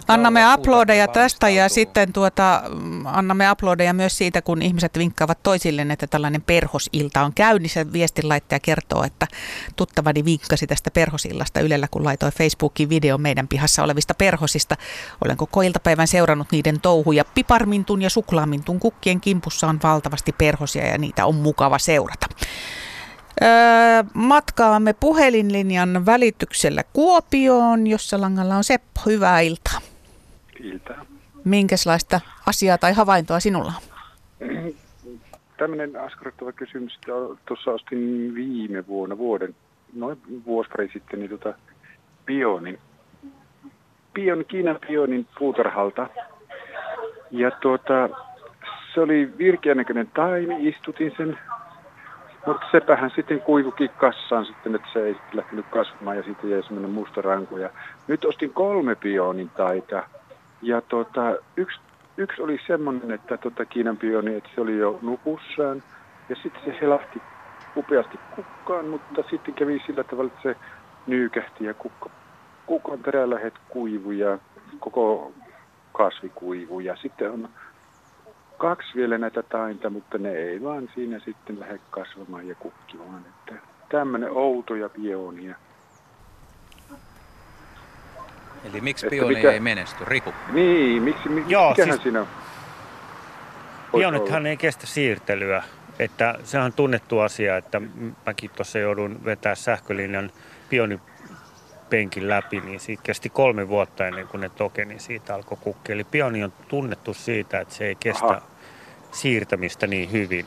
Annamme 0.08 0.52
aplodeja 0.52 1.08
tästä 1.08 1.48
ja 1.48 1.68
sitten 1.68 2.12
tuota, 2.12 2.62
mm, 2.68 3.06
annamme 3.06 3.48
aplodeja 3.48 3.92
myös 3.92 4.18
siitä, 4.18 4.42
kun 4.42 4.62
ihmiset 4.62 4.98
vinkkaavat 4.98 5.42
toisilleen, 5.42 5.90
että 5.90 6.06
tällainen 6.06 6.42
perhosilta 6.42 7.22
on 7.22 7.32
käynnissä. 7.34 7.92
Viestinlaittaja 7.92 8.60
kertoo, 8.60 9.04
että 9.04 9.26
tuttavani 9.76 10.24
vinkkasi 10.24 10.66
tästä 10.66 10.90
perhosillasta 10.90 11.60
Ylellä, 11.60 11.88
kun 11.90 12.04
laitoi 12.04 12.30
Facebookin 12.30 12.88
video 12.88 13.18
meidän 13.18 13.48
pihassa 13.48 13.82
olevista 13.82 14.14
perhosista. 14.14 14.76
Olen 15.24 15.36
koko 15.36 15.62
iltapäivän 15.62 16.08
seurannut 16.08 16.52
niiden 16.52 16.80
touhuja. 16.80 17.24
Piparmintun 17.24 18.02
ja 18.02 18.10
suklaamintun 18.10 18.80
kukkien 18.80 19.20
kimpussa 19.20 19.68
on 19.68 19.80
valtavasti 19.82 20.32
perhosia 20.32 20.86
ja 20.86 20.98
niitä 20.98 21.26
on 21.26 21.34
mukava 21.34 21.78
seurata. 21.78 22.26
Matkaamme 24.14 24.92
puhelinlinjan 25.00 26.06
välityksellä 26.06 26.82
Kuopioon, 26.92 27.86
jossa 27.86 28.20
langalla 28.20 28.56
on 28.56 28.64
Seppo. 28.64 29.00
Hyvää 29.06 29.40
iltaa. 29.40 29.78
Iltaa. 30.60 31.06
Minkälaista 31.44 32.20
asiaa 32.46 32.78
tai 32.78 32.92
havaintoa 32.92 33.40
sinulla 33.40 33.72
on? 33.76 33.82
Tämmöinen 35.56 35.96
askarruttava 35.96 36.52
kysymys. 36.52 36.98
Tuossa 37.46 37.70
ostin 37.70 38.34
viime 38.34 38.86
vuonna, 38.86 39.18
vuoden, 39.18 39.54
noin 39.94 40.18
vuosi 40.46 40.70
sitten, 40.92 41.20
niin 41.20 41.30
tota 41.30 41.54
pionin, 42.26 42.78
pion, 44.14 44.44
Kiinan 44.44 44.78
pionin 44.88 45.26
puutarhalta. 45.38 46.08
Ja 47.30 47.50
tuota, 47.50 48.08
se 48.94 49.00
oli 49.00 49.38
virkeän 49.38 49.76
näköinen 49.76 50.10
taimi, 50.14 50.68
istutin 50.68 51.12
sen 51.16 51.38
mutta 52.46 52.66
sepähän 52.72 53.10
sitten 53.16 53.40
kuivukin 53.40 53.90
kassaan 53.96 54.46
sitten, 54.46 54.74
että 54.74 54.88
se 54.92 55.04
ei 55.04 55.16
lähtenyt 55.32 55.66
kasvamaan 55.70 56.16
ja 56.16 56.22
sitten 56.22 56.50
jäi 56.50 56.62
semmoinen 56.62 56.90
musta 56.90 57.22
ranku. 57.22 57.56
Ja 57.56 57.70
nyt 58.08 58.24
ostin 58.24 58.52
kolme 58.52 58.94
pionin 58.94 59.50
taita. 59.56 60.02
Ja 60.62 60.80
tota, 60.80 61.36
yksi, 61.56 61.80
yksi 62.16 62.42
oli 62.42 62.58
semmoinen, 62.66 63.10
että 63.10 63.36
tota 63.36 63.64
Kiinan 63.64 63.96
pioni, 63.96 64.34
että 64.34 64.50
se 64.54 64.60
oli 64.60 64.78
jo 64.78 64.98
nukussaan. 65.02 65.82
Ja 66.28 66.36
sitten 66.42 66.62
se 66.64 66.78
helahti 66.80 67.22
upeasti 67.76 68.18
kukkaan, 68.36 68.86
mutta 68.88 69.24
sitten 69.30 69.54
kävi 69.54 69.82
sillä 69.86 70.04
tavalla, 70.04 70.30
että 70.34 70.42
se 70.42 70.56
nyykähti 71.06 71.64
ja 71.64 71.74
kukka, 71.74 72.10
kukan 72.66 72.98
terälähet 72.98 73.54
kuivu 73.68 74.10
ja 74.10 74.38
koko 74.80 75.32
kasvi 75.92 76.28
kuivu. 76.34 76.80
Ja 76.80 76.96
sitten 76.96 77.30
on 77.30 77.48
kaksi 78.58 78.88
vielä 78.94 79.18
näitä 79.18 79.42
tainta, 79.42 79.90
mutta 79.90 80.18
ne 80.18 80.32
ei 80.32 80.62
vaan 80.62 80.88
siinä 80.94 81.18
sitten 81.24 81.60
lähde 81.60 81.80
kasvamaan 81.90 82.48
ja 82.48 82.54
kukkimaan. 82.54 83.24
Että 83.28 83.66
tämmöinen 83.88 84.30
outo 84.30 84.74
ja 84.74 84.88
pionia. 84.88 85.54
Eli 88.64 88.80
miksi 88.80 89.06
pioni 89.06 89.34
mikä... 89.34 89.52
ei 89.52 89.60
menesty? 89.60 90.04
Riku. 90.04 90.34
Niin, 90.52 91.02
miksi, 91.02 91.28
mi, 91.28 91.44
Joo, 91.48 91.70
mikähän 91.70 91.92
siis... 91.92 92.02
siinä 92.02 92.20
on? 92.20 92.26
Pionithan 93.92 94.46
ei 94.46 94.56
kestä 94.56 94.86
siirtelyä. 94.86 95.62
Että 95.98 96.34
se 96.44 96.58
on 96.58 96.72
tunnettu 96.72 97.18
asia, 97.18 97.56
että 97.56 97.80
mäkin 98.26 98.50
tuossa 98.56 98.78
joudun 98.78 99.24
vetää 99.24 99.54
sähkölinjan 99.54 100.30
pionipenkin 101.92 102.28
läpi, 102.28 102.60
niin 102.60 102.80
siitä 102.80 103.02
kesti 103.02 103.30
kolme 103.30 103.68
vuotta 103.68 104.06
ennen 104.06 104.28
kuin 104.28 104.40
ne 104.40 104.48
tokeni, 104.48 104.88
niin 104.88 105.00
siitä 105.00 105.34
alkoi 105.34 105.58
kukki. 105.60 105.92
Eli 105.92 106.04
pioni 106.04 106.44
on 106.44 106.52
tunnettu 106.68 107.14
siitä, 107.14 107.60
että 107.60 107.74
se 107.74 107.86
ei 107.86 107.94
kestä 107.94 108.26
Aha 108.26 108.52
siirtämistä 109.12 109.86
niin 109.86 110.12
hyvin. 110.12 110.46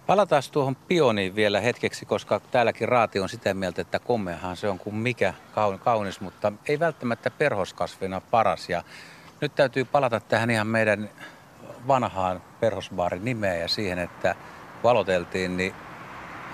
Palataan 0.07 0.43
tuohon 0.53 0.77
pioniin 0.77 1.35
vielä 1.35 1.61
hetkeksi, 1.61 2.07
koska 2.07 2.41
täälläkin 2.41 2.89
raati 2.89 3.21
on 3.21 3.29
sitä 3.29 3.55
mieltä, 3.55 3.83
että 3.83 3.99
komeahan 3.99 4.57
se 4.57 4.69
on 4.69 4.79
kuin 4.79 4.97
mikä 4.97 5.35
kaunis, 5.85 6.21
mutta 6.21 6.53
ei 6.69 6.81
välttämättä 6.81 7.31
perhoskasvina 7.31 8.21
paras. 8.21 8.69
Ja 8.69 8.83
nyt 9.41 9.55
täytyy 9.55 9.85
palata 9.85 10.21
tähän 10.21 10.51
ihan 10.51 10.67
meidän 10.67 11.11
vanhaan 11.89 12.43
perhosbaarin 12.61 13.25
nimeen 13.25 13.61
ja 13.61 13.69
siihen, 13.69 13.99
että 13.99 14.35
valoteltiin, 14.85 15.57
niin 15.57 15.75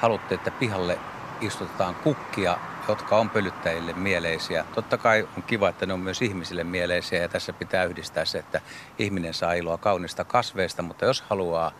haluttiin, 0.01 0.39
että 0.39 0.51
pihalle 0.51 0.99
istutetaan 1.41 1.95
kukkia, 1.95 2.59
jotka 2.89 3.16
on 3.16 3.31
pölyttäjille 3.31 3.93
mieleisiä. 3.93 4.64
Totta 4.75 4.99
kai 4.99 5.29
on 5.37 5.43
kiva, 5.43 5.68
että 5.68 5.87
ne 5.87 5.93
on 5.93 6.01
myös 6.01 6.22
ihmisille 6.22 6.64
mieleisiä 6.64 7.22
ja 7.22 7.29
tässä 7.29 7.53
pitää 7.53 7.85
yhdistää 7.85 8.25
se, 8.25 8.39
että 8.39 8.61
ihminen 8.99 9.35
saa 9.35 9.53
iloa 9.53 9.79
kaunista 9.79 10.25
kasveista, 10.25 10.83
mutta 10.83 11.05
jos 11.05 11.22
haluaa 11.22 11.72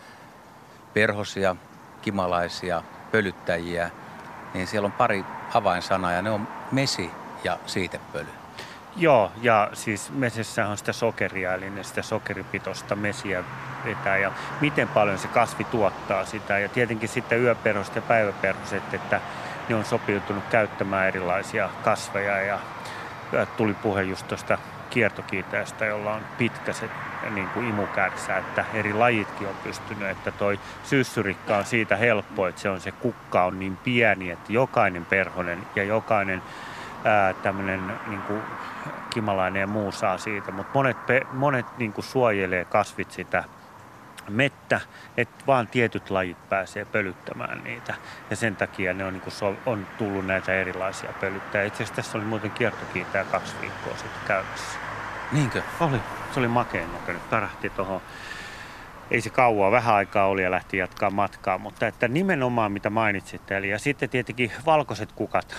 perhosia, 0.95 1.57
kimalaisia, 2.03 2.83
pölyttäjiä, 3.13 3.91
niin 4.55 4.67
siellä 4.67 4.87
on 4.87 4.93
pari 4.93 5.25
avainsanaa 5.55 6.13
ja 6.13 6.23
ne 6.23 6.31
on 6.31 6.49
mesi 6.73 7.11
ja 7.45 7.59
siitepöly. 7.67 8.44
Joo, 8.97 9.33
ja 9.43 9.71
siis 9.73 10.13
mesessä 10.13 10.69
on 10.69 10.79
sitä 10.79 10.93
sokeria, 10.93 11.55
eli 11.55 11.73
sitä 11.83 12.03
sokeripitoista 12.03 12.97
mesiä 12.97 13.45
vetää 13.85 14.17
ja 14.17 14.33
miten 14.61 14.89
paljon 14.89 15.19
se 15.19 15.29
kasvi 15.29 15.65
tuottaa 15.65 16.25
sitä. 16.25 16.59
Ja 16.59 16.69
tietenkin 16.69 17.09
sitten 17.09 17.43
yöperhoset 17.43 17.97
ja 17.97 18.03
päiväperhoset, 18.03 18.95
että 18.95 19.21
ne 19.69 19.75
on 19.75 19.85
sopiutunut 19.85 20.45
käyttämään 20.51 21.09
erilaisia 21.09 21.71
kasveja 21.85 22.41
ja 22.41 22.59
tuli 23.57 23.75
puhe 23.75 24.03
just 24.03 24.29
tuosta 24.29 24.59
kiertokiitäjästä, 24.91 25.85
jolla 25.85 26.15
on 26.15 26.23
pitkä 26.39 26.73
se 26.73 26.89
niin 27.31 27.49
kuin 27.49 27.69
imukärsä, 27.69 28.37
että 28.37 28.65
eri 28.75 28.93
lajitkin 28.93 29.49
on 29.49 29.57
pystynyt, 29.65 30.09
että 30.09 30.31
toi 30.31 30.61
syssyrikka 30.85 31.57
on 31.57 31.65
siitä 31.65 31.97
helppo, 31.97 32.47
että 32.47 32.61
se 32.61 32.71
on 32.71 32.81
se 32.81 32.93
kukka 32.93 33.45
on 33.45 33.59
niin 33.59 33.77
pieni, 33.77 34.31
että 34.31 34.53
jokainen 34.53 35.07
perhonen 35.07 35.67
ja 35.77 35.85
jokainen 35.85 36.43
tämmöinen 37.43 37.93
niin 38.07 38.21
kimalainen 39.11 39.61
ja 39.61 39.67
muu 39.67 39.93
saa 39.93 40.19
siitä, 40.19 40.51
mutta 40.51 40.71
monet, 40.75 40.97
monet 41.33 41.67
niin 41.79 41.93
kuin 41.93 42.05
suojelee 42.05 42.65
kasvit 42.65 43.11
sitä 43.11 43.45
mettä, 44.29 44.81
että 45.17 45.45
vaan 45.47 45.67
tietyt 45.67 46.11
lajit 46.11 46.49
pääsee 46.49 46.85
pölyttämään 46.85 47.65
niitä. 47.65 47.95
Ja 48.31 48.37
sen 48.37 48.57
takia 48.57 48.95
ne 48.95 49.05
on, 49.05 49.13
niin 49.13 49.21
kuin, 49.21 49.59
on 49.67 49.87
tullut 49.99 50.27
näitä 50.27 50.53
erilaisia 50.53 51.13
pölyttäjiä. 51.21 51.67
Itse 51.67 51.83
asiassa 51.83 51.95
tässä 51.95 52.19
oli 52.19 52.25
muuten 52.25 52.51
kiertokiinteä 52.51 53.25
kaksi 53.25 53.55
viikkoa 53.61 53.97
sitten 53.97 54.27
käynnissä. 54.27 54.79
Niinkö? 55.33 55.63
Oli. 55.81 56.01
Se 56.33 56.41
oli 56.41 56.49
makeen 56.49 56.93
näköinen. 56.93 57.23
Pärähti 57.31 57.71
tuohon. 57.71 58.01
Ei 59.11 59.21
se 59.21 59.31
kauaa, 59.31 59.71
vähän 59.71 59.95
aikaa 59.95 60.27
oli 60.27 60.43
ja 60.43 60.51
lähti 60.51 60.77
jatkaa 60.77 61.11
matkaa, 61.11 61.59
mutta 61.59 61.87
että 61.87 62.09
nimenomaan 62.09 62.73
mitä 62.73 62.91
mainitsitte. 62.91 63.57
Eli 63.57 63.69
ja 63.69 63.79
sitten 63.79 64.11
tietenkin 64.11 64.53
valkoiset 64.67 65.13
kukat, 65.13 65.57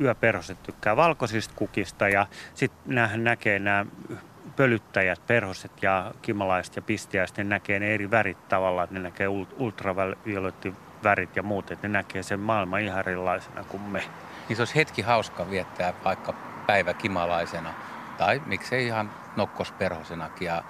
yöperhoset 0.00 0.62
tykkää 0.62 0.96
valkoisista 0.96 1.54
kukista 1.56 2.08
ja 2.08 2.26
sitten 2.54 2.94
näähän 2.94 3.24
näkee 3.24 3.58
nämä 3.58 3.86
pölyttäjät, 4.56 5.26
perhoset 5.26 5.72
ja 5.82 6.14
kimalaiset 6.22 6.76
ja 6.76 6.82
pistiäiset, 6.82 7.36
ne 7.36 7.44
näkee 7.44 7.78
ne 7.78 7.94
eri 7.94 8.10
värit 8.10 8.48
tavallaan, 8.48 8.88
ne 8.90 9.00
näkee 9.00 9.28
ultravioletti 9.58 10.74
värit 11.04 11.36
ja 11.36 11.42
muut, 11.42 11.70
että 11.70 11.88
ne 11.88 11.92
näkee 11.92 12.22
sen 12.22 12.40
maailman 12.40 12.80
ihan 12.80 12.98
erilaisena 12.98 13.64
kuin 13.64 13.82
me. 13.82 14.02
Niin 14.48 14.56
se 14.56 14.62
olisi 14.62 14.74
hetki 14.74 15.02
hauska 15.02 15.50
viettää 15.50 15.94
vaikka 16.04 16.34
päivä 16.66 16.94
kimalaisena 16.94 17.74
tai 18.18 18.42
miksei 18.46 18.86
ihan 18.86 19.10
nokkosperhosenakin 19.36 20.46
ja 20.46 20.62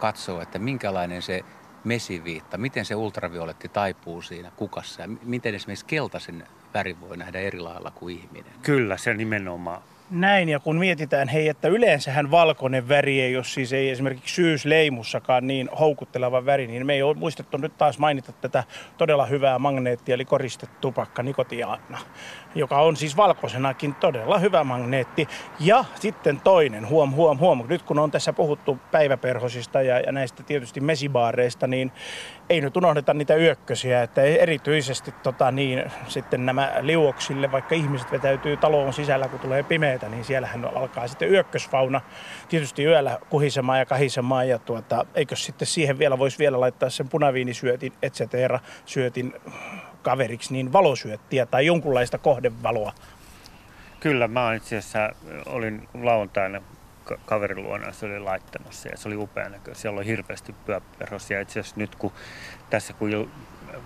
katsoa, 0.00 0.42
että 0.42 0.58
minkälainen 0.58 1.22
se 1.22 1.44
mesiviitta, 1.84 2.58
miten 2.58 2.84
se 2.84 2.94
ultravioletti 2.94 3.68
taipuu 3.68 4.22
siinä 4.22 4.50
kukassa 4.56 5.02
ja 5.02 5.08
miten 5.08 5.54
esimerkiksi 5.54 5.86
keltaisen 5.86 6.46
väri 6.74 6.96
voi 7.00 7.16
nähdä 7.16 7.38
eri 7.38 7.60
lailla 7.60 7.90
kuin 7.90 8.18
ihminen. 8.18 8.52
Kyllä, 8.62 8.96
se 8.96 9.14
nimenomaan. 9.14 9.82
Näin, 10.10 10.48
ja 10.48 10.60
kun 10.60 10.76
mietitään, 10.76 11.28
hei, 11.28 11.48
että 11.48 11.68
yleensähän 11.68 12.30
valkoinen 12.30 12.88
väri 12.88 13.20
ei 13.20 13.36
ole 13.36 13.44
siis 13.44 13.72
ei 13.72 13.90
esimerkiksi 13.90 14.34
syysleimussakaan 14.34 15.46
niin 15.46 15.68
houkutteleva 15.78 16.46
väri, 16.46 16.66
niin 16.66 16.86
me 16.86 16.94
ei 16.94 17.02
ole 17.02 17.16
muistettu 17.16 17.56
nyt 17.56 17.78
taas 17.78 17.98
mainita 17.98 18.32
tätä 18.32 18.64
todella 18.98 19.26
hyvää 19.26 19.58
magneettia, 19.58 20.14
eli 20.14 20.24
koristetupakka 20.24 21.22
nikotiaana, 21.22 21.98
joka 22.54 22.80
on 22.80 22.96
siis 22.96 23.16
valkoisenakin 23.16 23.94
todella 23.94 24.38
hyvä 24.38 24.64
magneetti. 24.64 25.28
Ja 25.60 25.84
sitten 25.94 26.40
toinen, 26.40 26.88
huom, 26.88 27.12
huom, 27.12 27.38
huom, 27.38 27.62
nyt 27.68 27.82
kun 27.82 27.98
on 27.98 28.10
tässä 28.10 28.32
puhuttu 28.32 28.78
päiväperhosista 28.90 29.82
ja, 29.82 30.00
ja 30.00 30.12
näistä 30.12 30.42
tietysti 30.42 30.80
mesibaareista, 30.80 31.66
niin 31.66 31.92
ei 32.50 32.60
nyt 32.60 32.76
unohdeta 32.76 33.14
niitä 33.14 33.36
yökkösiä, 33.36 34.02
että 34.02 34.22
erityisesti 34.22 35.14
tota, 35.22 35.50
niin, 35.50 35.84
sitten 36.08 36.46
nämä 36.46 36.72
liuoksille, 36.80 37.52
vaikka 37.52 37.74
ihmiset 37.74 38.12
vetäytyy 38.12 38.56
taloon 38.56 38.92
sisällä, 38.92 39.28
kun 39.28 39.40
tulee 39.40 39.62
pimeätä, 39.62 40.08
niin 40.08 40.24
siellähän 40.24 40.64
alkaa 40.64 41.08
sitten 41.08 41.30
yökkösfauna 41.30 42.00
tietysti 42.48 42.84
yöllä 42.84 43.18
kuhisemaan 43.30 43.78
ja 43.78 43.86
kahisemaan. 43.86 44.48
Ja 44.48 44.58
tuota, 44.58 45.06
eikö 45.14 45.36
sitten 45.36 45.66
siihen 45.66 45.98
vielä 45.98 46.18
voisi 46.18 46.38
vielä 46.38 46.60
laittaa 46.60 46.90
sen 46.90 47.08
punaviinisyötin, 47.08 47.92
et 48.02 48.12
cetera, 48.12 48.60
syötin 48.84 49.32
kaveriksi, 50.04 50.52
niin 50.52 50.72
valosyöttiä 50.72 51.46
tai 51.46 51.66
jonkunlaista 51.66 52.18
kohdevaloa. 52.18 52.92
Kyllä, 54.00 54.28
mä 54.28 54.54
itse 54.54 54.76
asiassa 54.76 55.10
olin 55.46 55.88
lauantaina 55.94 56.60
kaverin 57.26 57.62
luona 57.62 57.92
se 57.92 58.06
oli 58.06 58.20
laittanut 58.20 58.72
se 58.72 58.88
ja 58.88 58.96
se 58.96 59.08
oli 59.08 59.16
upea 59.16 59.48
näkö. 59.48 59.74
Siellä 59.74 59.98
oli 59.98 60.06
hirveästi 60.06 60.54
pyöperhosia. 60.66 61.40
Itse 61.40 61.60
asiassa 61.60 61.80
nyt 61.80 61.94
kun 61.94 62.12
tässä 62.70 62.92
kun 62.92 63.10
il, 63.10 63.26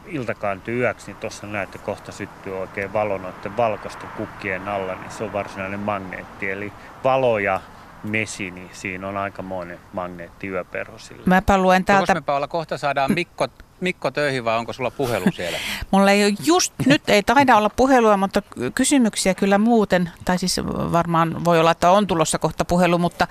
ilta 0.06 0.34
kaantyy 0.34 0.80
yöksi, 0.80 1.06
niin 1.06 1.16
tuossa 1.16 1.46
näette 1.46 1.78
kohta 1.78 2.12
syttyy 2.12 2.60
oikein 2.60 2.92
valo 2.92 3.18
noiden 3.18 3.56
valkoisten 3.56 4.08
kukkien 4.16 4.68
alla, 4.68 4.94
niin 4.94 5.10
se 5.10 5.24
on 5.24 5.32
varsinainen 5.32 5.80
magneetti. 5.80 6.50
Eli 6.50 6.72
valo 7.04 7.38
ja 7.38 7.60
mesi, 8.02 8.50
niin 8.50 8.70
siinä 8.72 9.08
on 9.08 9.16
aikamoinen 9.16 9.78
magneetti 9.92 10.48
yöperhosille. 10.48 11.22
Mäpä 11.26 11.58
luen 11.58 11.84
täältä... 11.84 12.14
me 12.14 12.20
Paula 12.20 12.48
kohta 12.48 12.78
saadaan 12.78 13.12
Mikko, 13.14 13.48
Mikko 13.80 14.10
töihin 14.10 14.44
vai 14.44 14.58
onko 14.58 14.72
sulla 14.72 14.90
puhelu 14.90 15.26
siellä? 15.32 15.58
Mulla 15.90 16.10
ei 16.10 16.24
ole 16.24 16.34
just 16.44 16.72
nyt, 16.86 17.02
ei 17.08 17.22
taida 17.22 17.56
olla 17.56 17.70
puhelua, 17.70 18.16
mutta 18.16 18.42
kysymyksiä 18.74 19.34
kyllä 19.34 19.58
muuten, 19.58 20.10
tai 20.24 20.38
siis 20.38 20.60
varmaan 20.92 21.44
voi 21.44 21.60
olla, 21.60 21.70
että 21.70 21.90
on 21.90 22.06
tulossa 22.06 22.38
kohta 22.38 22.64
puhelu, 22.64 22.98
mutta 22.98 23.26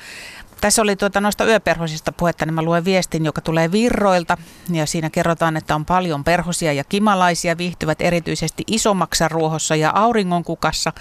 tässä 0.61 0.81
oli 0.81 0.95
tuota 0.95 1.21
noista 1.21 1.45
yöperhosista 1.45 2.11
puhetta, 2.11 2.45
niin 2.45 2.53
mä 2.53 2.61
luen 2.61 2.85
viestin, 2.85 3.25
joka 3.25 3.41
tulee 3.41 3.71
virroilta. 3.71 4.37
Ja 4.69 4.85
siinä 4.85 5.09
kerrotaan, 5.09 5.57
että 5.57 5.75
on 5.75 5.85
paljon 5.85 6.23
perhosia 6.23 6.73
ja 6.73 6.83
kimalaisia 6.83 7.57
viihtyvät 7.57 8.01
erityisesti 8.01 8.63
isomaksaruohossa 8.67 9.75
ja 9.75 9.91
auringonkukassa. 9.95 10.93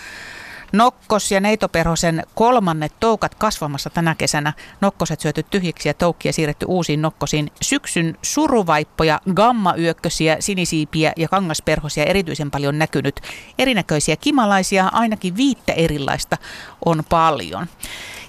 Nokkos 0.72 1.32
ja 1.32 1.40
neitoperhosen 1.40 2.22
kolmannet 2.34 2.92
toukat 3.00 3.34
kasvamassa 3.34 3.90
tänä 3.90 4.14
kesänä. 4.14 4.52
Nokkoset 4.80 5.20
syöty 5.20 5.42
tyhjiksi 5.42 5.88
ja 5.88 5.94
toukkia 5.94 6.32
siirretty 6.32 6.66
uusiin 6.68 7.02
nokkosiin. 7.02 7.50
Syksyn 7.62 8.18
suruvaippoja, 8.22 9.20
gammayökkösiä, 9.34 10.36
sinisiipiä 10.40 11.12
ja 11.16 11.28
kangasperhosia 11.28 12.04
erityisen 12.04 12.50
paljon 12.50 12.78
näkynyt. 12.78 13.20
Erinäköisiä 13.58 14.16
kimalaisia, 14.16 14.88
ainakin 14.92 15.36
viittä 15.36 15.72
erilaista 15.72 16.36
on 16.84 17.04
paljon. 17.08 17.66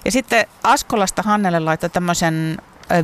Ja 0.04 0.10
sitten 0.10 0.46
Askolasta 0.62 1.22
Hannelle 1.22 1.60
laittaa 1.60 1.88
tämmöisen 1.88 2.58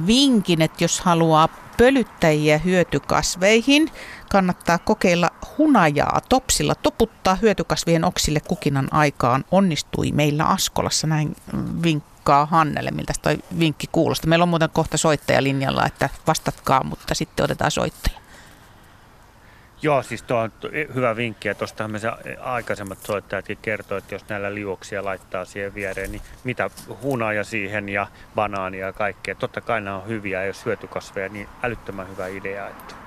vinkin, 0.06 0.62
että 0.62 0.84
jos 0.84 1.00
haluaa 1.00 1.48
pölyttäjiä 1.76 2.58
hyötykasveihin, 2.58 3.90
kannattaa 4.30 4.78
kokeilla 4.78 5.30
hunajaa 5.58 6.20
topsilla. 6.28 6.74
Toputtaa 6.74 7.34
hyötykasvien 7.34 8.04
oksille 8.04 8.40
kukinan 8.40 8.88
aikaan. 8.90 9.44
Onnistui 9.50 10.12
meillä 10.12 10.44
Askolassa, 10.44 11.06
näin 11.06 11.36
vinkkaa 11.82 12.46
Hannelle, 12.46 12.90
miltä 12.90 13.12
toi 13.22 13.38
vinkki 13.58 13.86
kuulostaa. 13.92 14.28
Meillä 14.28 14.42
on 14.42 14.48
muuten 14.48 14.70
kohta 14.70 14.96
soittajalinjalla, 14.96 15.86
että 15.86 16.08
vastatkaa, 16.26 16.84
mutta 16.84 17.14
sitten 17.14 17.44
otetaan 17.44 17.70
soittaja. 17.70 18.23
Joo, 19.84 20.02
siis 20.02 20.22
tuo 20.22 20.38
on 20.38 20.52
hyvä 20.94 21.16
vinkki. 21.16 21.48
Ja 21.48 21.54
tuostahan 21.54 21.90
me 21.90 21.98
se 21.98 22.08
aikaisemmat 22.40 22.98
soittajatkin 22.98 23.58
kertoo, 23.62 23.98
että 23.98 24.14
jos 24.14 24.28
näillä 24.28 24.54
liuoksia 24.54 25.04
laittaa 25.04 25.44
siihen 25.44 25.74
viereen, 25.74 26.12
niin 26.12 26.22
mitä 26.44 26.70
hunaja 27.02 27.44
siihen 27.44 27.88
ja 27.88 28.06
banaania 28.34 28.86
ja 28.86 28.92
kaikkea. 28.92 29.34
Totta 29.34 29.60
kai 29.60 29.80
nämä 29.80 29.96
on 29.96 30.08
hyviä 30.08 30.40
ja 30.40 30.46
jos 30.46 30.64
hyötykasveja, 30.66 31.28
niin 31.28 31.48
älyttömän 31.62 32.10
hyvä 32.10 32.26
idea. 32.26 32.68
Että 32.68 33.03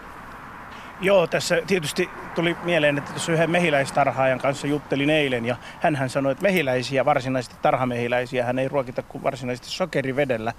Joo, 1.01 1.27
tässä 1.27 1.61
tietysti 1.67 2.09
tuli 2.35 2.57
mieleen, 2.63 2.97
että 2.97 3.11
tuossa 3.11 3.31
yhden 3.31 3.51
mehiläistarhaajan 3.51 4.39
kanssa 4.39 4.67
juttelin 4.67 5.09
eilen 5.09 5.45
ja 5.45 5.55
hän 5.79 6.09
sanoi, 6.09 6.31
että 6.31 6.41
mehiläisiä, 6.41 7.05
varsinaisesti 7.05 7.55
tarhamehiläisiä, 7.61 8.45
hän 8.45 8.59
ei 8.59 8.67
ruokita 8.67 9.03
kuin 9.03 9.23
varsinaisesti 9.23 9.69
sokerivedellä 9.69 10.53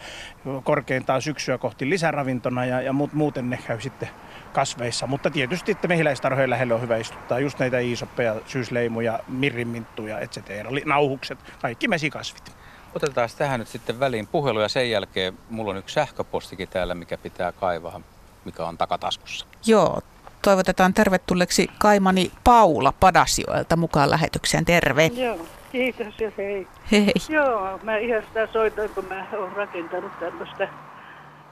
korkeintaan 0.65 1.23
syksyä 1.23 1.59
kohti 1.59 1.91
lisäravintona 1.91 2.65
ja, 2.65 2.81
ja 2.81 2.93
muuten 2.93 3.51
ne 3.51 3.59
käy 3.67 3.81
sitten 3.81 4.09
kasveissa. 4.53 5.07
Mutta 5.07 5.31
tietysti, 5.31 5.73
että 5.73 5.89
mehiläistarhojen 5.89 6.51
lähellä 6.51 6.75
on 6.75 6.83
hyvä 6.83 6.97
istuttaa 6.97 7.39
just 7.39 7.59
näitä 7.59 7.79
iisoppeja, 7.79 8.35
syysleimuja, 8.47 9.21
mirrinminttuja, 9.29 10.19
etc. 10.19 10.39
Nauhukset, 10.85 11.39
kaikki 11.63 11.89
mesikasvit. 11.89 12.53
Otetaan 12.95 13.29
tähän 13.39 13.61
nyt 13.61 13.69
sitten 13.69 14.01
väliin 14.01 14.27
puhelu 14.27 14.61
ja 14.61 14.69
sen 14.69 14.91
jälkeen 14.91 15.39
mulla 15.51 15.71
on 15.71 15.77
yksi 15.77 15.93
sähköpostikin 15.93 16.69
täällä, 16.69 16.95
mikä 16.95 17.19
pitää 17.19 17.53
kaivaa, 17.53 18.01
mikä 18.45 18.67
on 18.67 18.79
takataskussa. 18.79 19.47
Joo, 19.67 20.03
toivotetaan 20.43 20.95
tervetulleeksi 20.95 21.69
Kaimani 21.79 22.31
Paula 22.45 22.93
Padasioilta 23.01 23.77
mukaan 23.77 24.11
lähetykseen. 24.11 24.65
Terve. 24.65 25.11
Joo, 25.15 25.39
kiitos 25.73 26.21
ja 26.21 26.33
hei. 26.39 26.67
Hei. 26.93 27.13
Joo, 27.29 27.81
mä 27.83 27.97
ihan 27.97 28.23
sitä 28.23 28.49
soitan, 28.53 28.89
kun 28.95 29.05
mä 29.05 29.27
oon 29.33 29.53
rakentanut 29.53 30.19
tämmöistä 30.21 30.69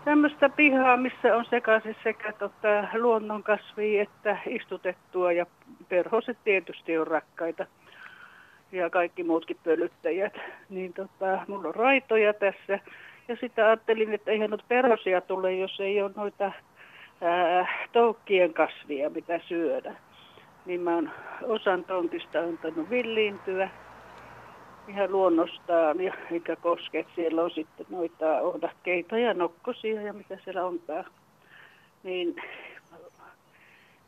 tämmöistä 0.04 0.48
pihaa, 0.48 0.96
missä 0.96 1.36
on 1.36 1.44
sekaisin 1.50 1.96
sekä 2.04 2.32
tota, 2.32 2.84
luonnonkasvia 2.98 4.02
että 4.02 4.38
istutettua 4.46 5.32
ja 5.32 5.46
perhoset 5.88 6.38
tietysti 6.44 6.98
on 6.98 7.06
rakkaita 7.06 7.66
ja 8.72 8.90
kaikki 8.90 9.24
muutkin 9.24 9.56
pölyttäjät. 9.64 10.32
Niin 10.68 10.92
tota, 10.92 11.38
mulla 11.48 11.68
on 11.68 11.74
raitoja 11.74 12.34
tässä 12.34 12.78
ja 13.28 13.36
sitten 13.40 13.64
ajattelin, 13.64 14.14
että 14.14 14.30
eihän 14.30 14.50
noita 14.50 14.64
perhosia 14.68 15.20
tule, 15.20 15.54
jos 15.54 15.80
ei 15.80 16.02
ole 16.02 16.10
noita 16.16 16.52
ää, 17.20 17.66
toukkien 17.92 18.54
kasvia, 18.54 19.10
mitä 19.10 19.40
syödä. 19.48 19.96
Niin 20.66 20.80
mä 20.80 20.94
oon 20.94 21.10
osan 21.42 21.84
tontista 21.84 22.38
antanut 22.38 22.90
villiintyä 22.90 23.70
ihan 24.88 25.12
luonnostaan, 25.12 26.00
ja 26.00 26.14
eikä 26.30 26.56
koske, 26.56 27.06
siellä 27.14 27.42
on 27.42 27.50
sitten 27.50 27.86
noita 27.90 28.40
ohdakkeita 28.40 29.18
ja 29.18 29.34
nokkosia 29.34 30.02
ja 30.02 30.12
mitä 30.12 30.38
siellä 30.44 30.64
onkaan. 30.64 31.04
Niin 32.02 32.36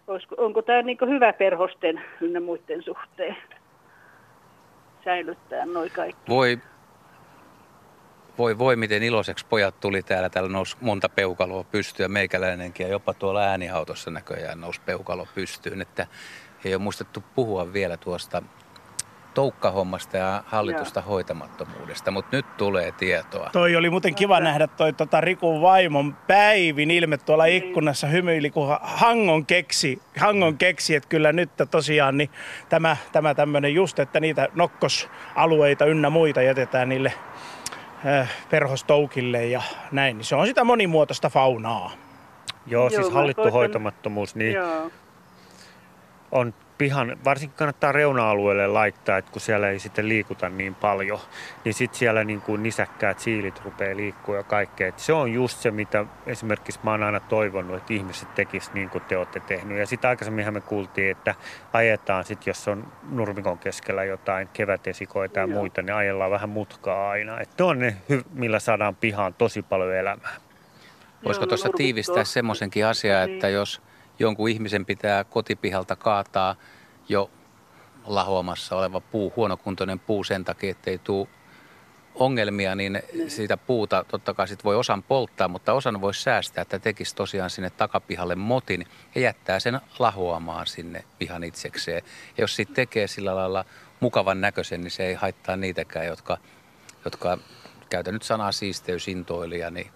olisiko, 0.06 0.34
onko 0.38 0.62
tämä 0.62 0.82
niin 0.82 0.98
hyvä 1.08 1.32
perhosten 1.32 2.00
ynnä 2.20 2.40
muiden 2.40 2.82
suhteen 2.82 3.36
säilyttää 5.04 5.66
noin 5.66 5.90
kaikki? 5.90 6.22
Voi 6.28 6.58
voi 8.38 8.58
voi, 8.58 8.76
miten 8.76 9.02
iloiseksi 9.02 9.46
pojat 9.46 9.80
tuli 9.80 10.02
täällä. 10.02 10.28
Täällä 10.28 10.50
nousi 10.50 10.76
monta 10.80 11.08
peukaloa 11.08 11.64
pystyä, 11.64 12.08
meikäläinenkin 12.08 12.84
ja 12.84 12.92
jopa 12.92 13.14
tuolla 13.14 13.40
äänihautossa 13.40 14.10
näköjään 14.10 14.60
nousi 14.60 14.80
peukalo 14.80 15.26
pystyyn. 15.34 15.82
Että 15.82 16.06
ei 16.64 16.74
ole 16.74 16.82
muistettu 16.82 17.24
puhua 17.34 17.72
vielä 17.72 17.96
tuosta 17.96 18.42
toukkahommasta 19.34 20.16
ja 20.16 20.42
hallitusta 20.46 21.00
Joo. 21.00 21.08
hoitamattomuudesta, 21.08 22.10
mutta 22.10 22.36
nyt 22.36 22.56
tulee 22.56 22.92
tietoa. 22.92 23.50
Toi 23.52 23.76
oli 23.76 23.90
muuten 23.90 24.14
kiva 24.14 24.40
nähdä 24.40 24.66
toi 24.66 24.92
tota 24.92 25.20
Rikun 25.20 25.62
vaimon 25.62 26.14
Päivin 26.26 26.90
ilme 26.90 27.18
tuolla 27.18 27.44
niin. 27.44 27.64
ikkunassa 27.64 28.06
hymyili, 28.06 28.50
kun 28.50 28.76
Hangon 28.80 29.46
keksi, 29.46 30.02
Hangon 30.16 30.58
keksi 30.58 30.94
että 30.94 31.08
kyllä 31.08 31.32
nyt 31.32 31.50
tosiaan 31.70 32.16
niin 32.16 32.30
tämä, 32.68 32.96
tämä 33.12 33.34
tämmöinen 33.34 33.74
just, 33.74 33.98
että 33.98 34.20
niitä 34.20 34.48
nokkosalueita 34.54 35.84
ynnä 35.84 36.10
muita 36.10 36.42
jätetään 36.42 36.88
niille 36.88 37.12
perhostoukille 38.50 39.46
ja 39.46 39.62
näin, 39.92 40.18
niin 40.18 40.24
se 40.24 40.36
on 40.36 40.46
sitä 40.46 40.64
monimuotoista 40.64 41.30
faunaa. 41.30 41.92
Joo, 42.66 42.90
siis 42.90 43.10
hallittu 43.10 43.50
hoitamattomuus, 43.50 44.34
niin 44.34 44.54
Joo. 44.54 44.90
on 46.32 46.54
pihan, 46.78 47.16
varsinkin 47.24 47.58
kannattaa 47.58 47.92
reuna-alueelle 47.92 48.66
laittaa, 48.66 49.18
että 49.18 49.32
kun 49.32 49.40
siellä 49.40 49.70
ei 49.70 49.78
sitten 49.78 50.08
liikuta 50.08 50.48
niin 50.48 50.74
paljon, 50.74 51.18
niin 51.64 51.74
sitten 51.74 51.98
siellä 51.98 52.24
niin 52.24 52.40
kuin 52.40 52.62
nisäkkäät 52.62 53.18
siilit 53.18 53.64
rupeaa 53.64 53.96
liikkua 53.96 54.36
ja 54.36 54.42
kaikkea. 54.42 54.88
Et 54.88 54.98
se 54.98 55.12
on 55.12 55.32
just 55.32 55.58
se, 55.58 55.70
mitä 55.70 56.04
esimerkiksi 56.26 56.80
mä 56.82 56.90
oon 56.90 57.02
aina 57.02 57.20
toivonut, 57.20 57.76
että 57.76 57.94
ihmiset 57.94 58.34
tekisivät 58.34 58.74
niin 58.74 58.90
kuin 58.90 59.04
te 59.04 59.16
olette 59.16 59.40
tehnyt. 59.40 59.78
Ja 59.78 59.86
sitten 59.86 60.10
aikaisemminhan 60.10 60.54
me 60.54 60.60
kuultiin, 60.60 61.10
että 61.10 61.34
ajetaan 61.72 62.24
sitten, 62.24 62.50
jos 62.50 62.68
on 62.68 62.92
nurmikon 63.10 63.58
keskellä 63.58 64.04
jotain 64.04 64.48
kevätesikoita 64.52 65.40
ja 65.40 65.46
Joo. 65.46 65.58
muita, 65.58 65.82
niin 65.82 65.94
ajellaan 65.94 66.30
vähän 66.30 66.48
mutkaa 66.48 67.10
aina. 67.10 67.40
Että 67.40 67.64
on 67.64 67.78
ne, 67.78 67.96
millä 68.34 68.58
saadaan 68.58 68.96
pihaan 68.96 69.34
tosi 69.34 69.62
paljon 69.62 69.96
elämää. 69.96 70.36
Voisiko 71.24 71.46
tuossa 71.46 71.68
tiivistää 71.76 72.24
semmoisenkin 72.24 72.86
asiaa, 72.86 73.22
että 73.22 73.46
niin. 73.46 73.54
jos 73.54 73.82
jonkun 74.18 74.48
ihmisen 74.48 74.86
pitää 74.86 75.24
kotipihalta 75.24 75.96
kaataa 75.96 76.56
jo 77.08 77.30
lahoamassa 78.04 78.76
oleva 78.76 79.00
puu, 79.00 79.32
huonokuntoinen 79.36 79.98
puu 79.98 80.24
sen 80.24 80.44
takia, 80.44 80.70
ettei 80.70 80.98
tule 80.98 81.28
ongelmia, 82.14 82.74
niin 82.74 83.02
siitä 83.28 83.56
puuta 83.56 84.04
totta 84.08 84.34
kai 84.34 84.48
sit 84.48 84.64
voi 84.64 84.76
osan 84.76 85.02
polttaa, 85.02 85.48
mutta 85.48 85.72
osan 85.72 86.00
voi 86.00 86.14
säästää, 86.14 86.62
että 86.62 86.78
tekisi 86.78 87.14
tosiaan 87.14 87.50
sinne 87.50 87.70
takapihalle 87.70 88.34
motin 88.34 88.86
ja 89.14 89.20
jättää 89.20 89.60
sen 89.60 89.80
lahoamaan 89.98 90.66
sinne 90.66 91.04
pihan 91.18 91.44
itsekseen. 91.44 92.02
Ja 92.36 92.42
jos 92.42 92.56
sitten 92.56 92.74
tekee 92.74 93.06
sillä 93.06 93.36
lailla 93.36 93.64
mukavan 94.00 94.40
näköisen, 94.40 94.80
niin 94.80 94.90
se 94.90 95.06
ei 95.06 95.14
haittaa 95.14 95.56
niitäkään, 95.56 96.06
jotka, 96.06 96.38
jotka 97.04 97.38
käytän 97.90 98.14
nyt 98.14 98.22
sanaa 98.22 98.52
siisteysintoilija, 98.52 99.70
niin, 99.70 99.90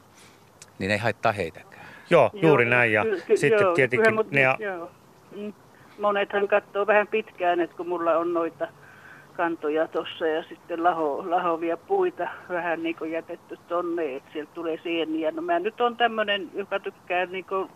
niin 0.78 0.90
ei 0.90 0.98
haittaa 0.98 1.32
heitäkään. 1.32 1.71
Joo, 2.10 2.30
juuri 2.32 2.64
joo, 2.64 2.70
näin. 2.70 2.92
Ja 2.92 3.04
ky- 3.26 3.36
sitten 3.36 3.64
joo, 3.64 3.74
tietenkin 3.74 4.18
ne... 4.30 4.42
Joo. 4.58 4.90
Mm. 5.36 5.52
Monethan 5.98 6.48
katsoo 6.48 6.86
vähän 6.86 7.06
pitkään, 7.06 7.60
että 7.60 7.76
kun 7.76 7.88
mulla 7.88 8.16
on 8.16 8.34
noita 8.34 8.68
kantoja 9.36 9.88
tuossa 9.88 10.26
ja 10.26 10.42
sitten 10.42 10.84
laho, 10.84 11.30
lahovia 11.30 11.76
puita 11.76 12.28
vähän 12.48 12.82
niin 12.82 12.96
kuin 12.96 13.12
jätetty 13.12 13.58
tonne, 13.68 14.16
että 14.16 14.32
sieltä 14.32 14.50
tulee 14.54 14.78
sieniä. 14.82 15.30
No 15.30 15.42
mä 15.42 15.58
nyt 15.58 15.80
on 15.80 15.96
tämmöinen, 15.96 16.50
joka 16.54 16.80
tykkää 16.80 17.26
niin 17.26 17.44
kuin 17.44 17.68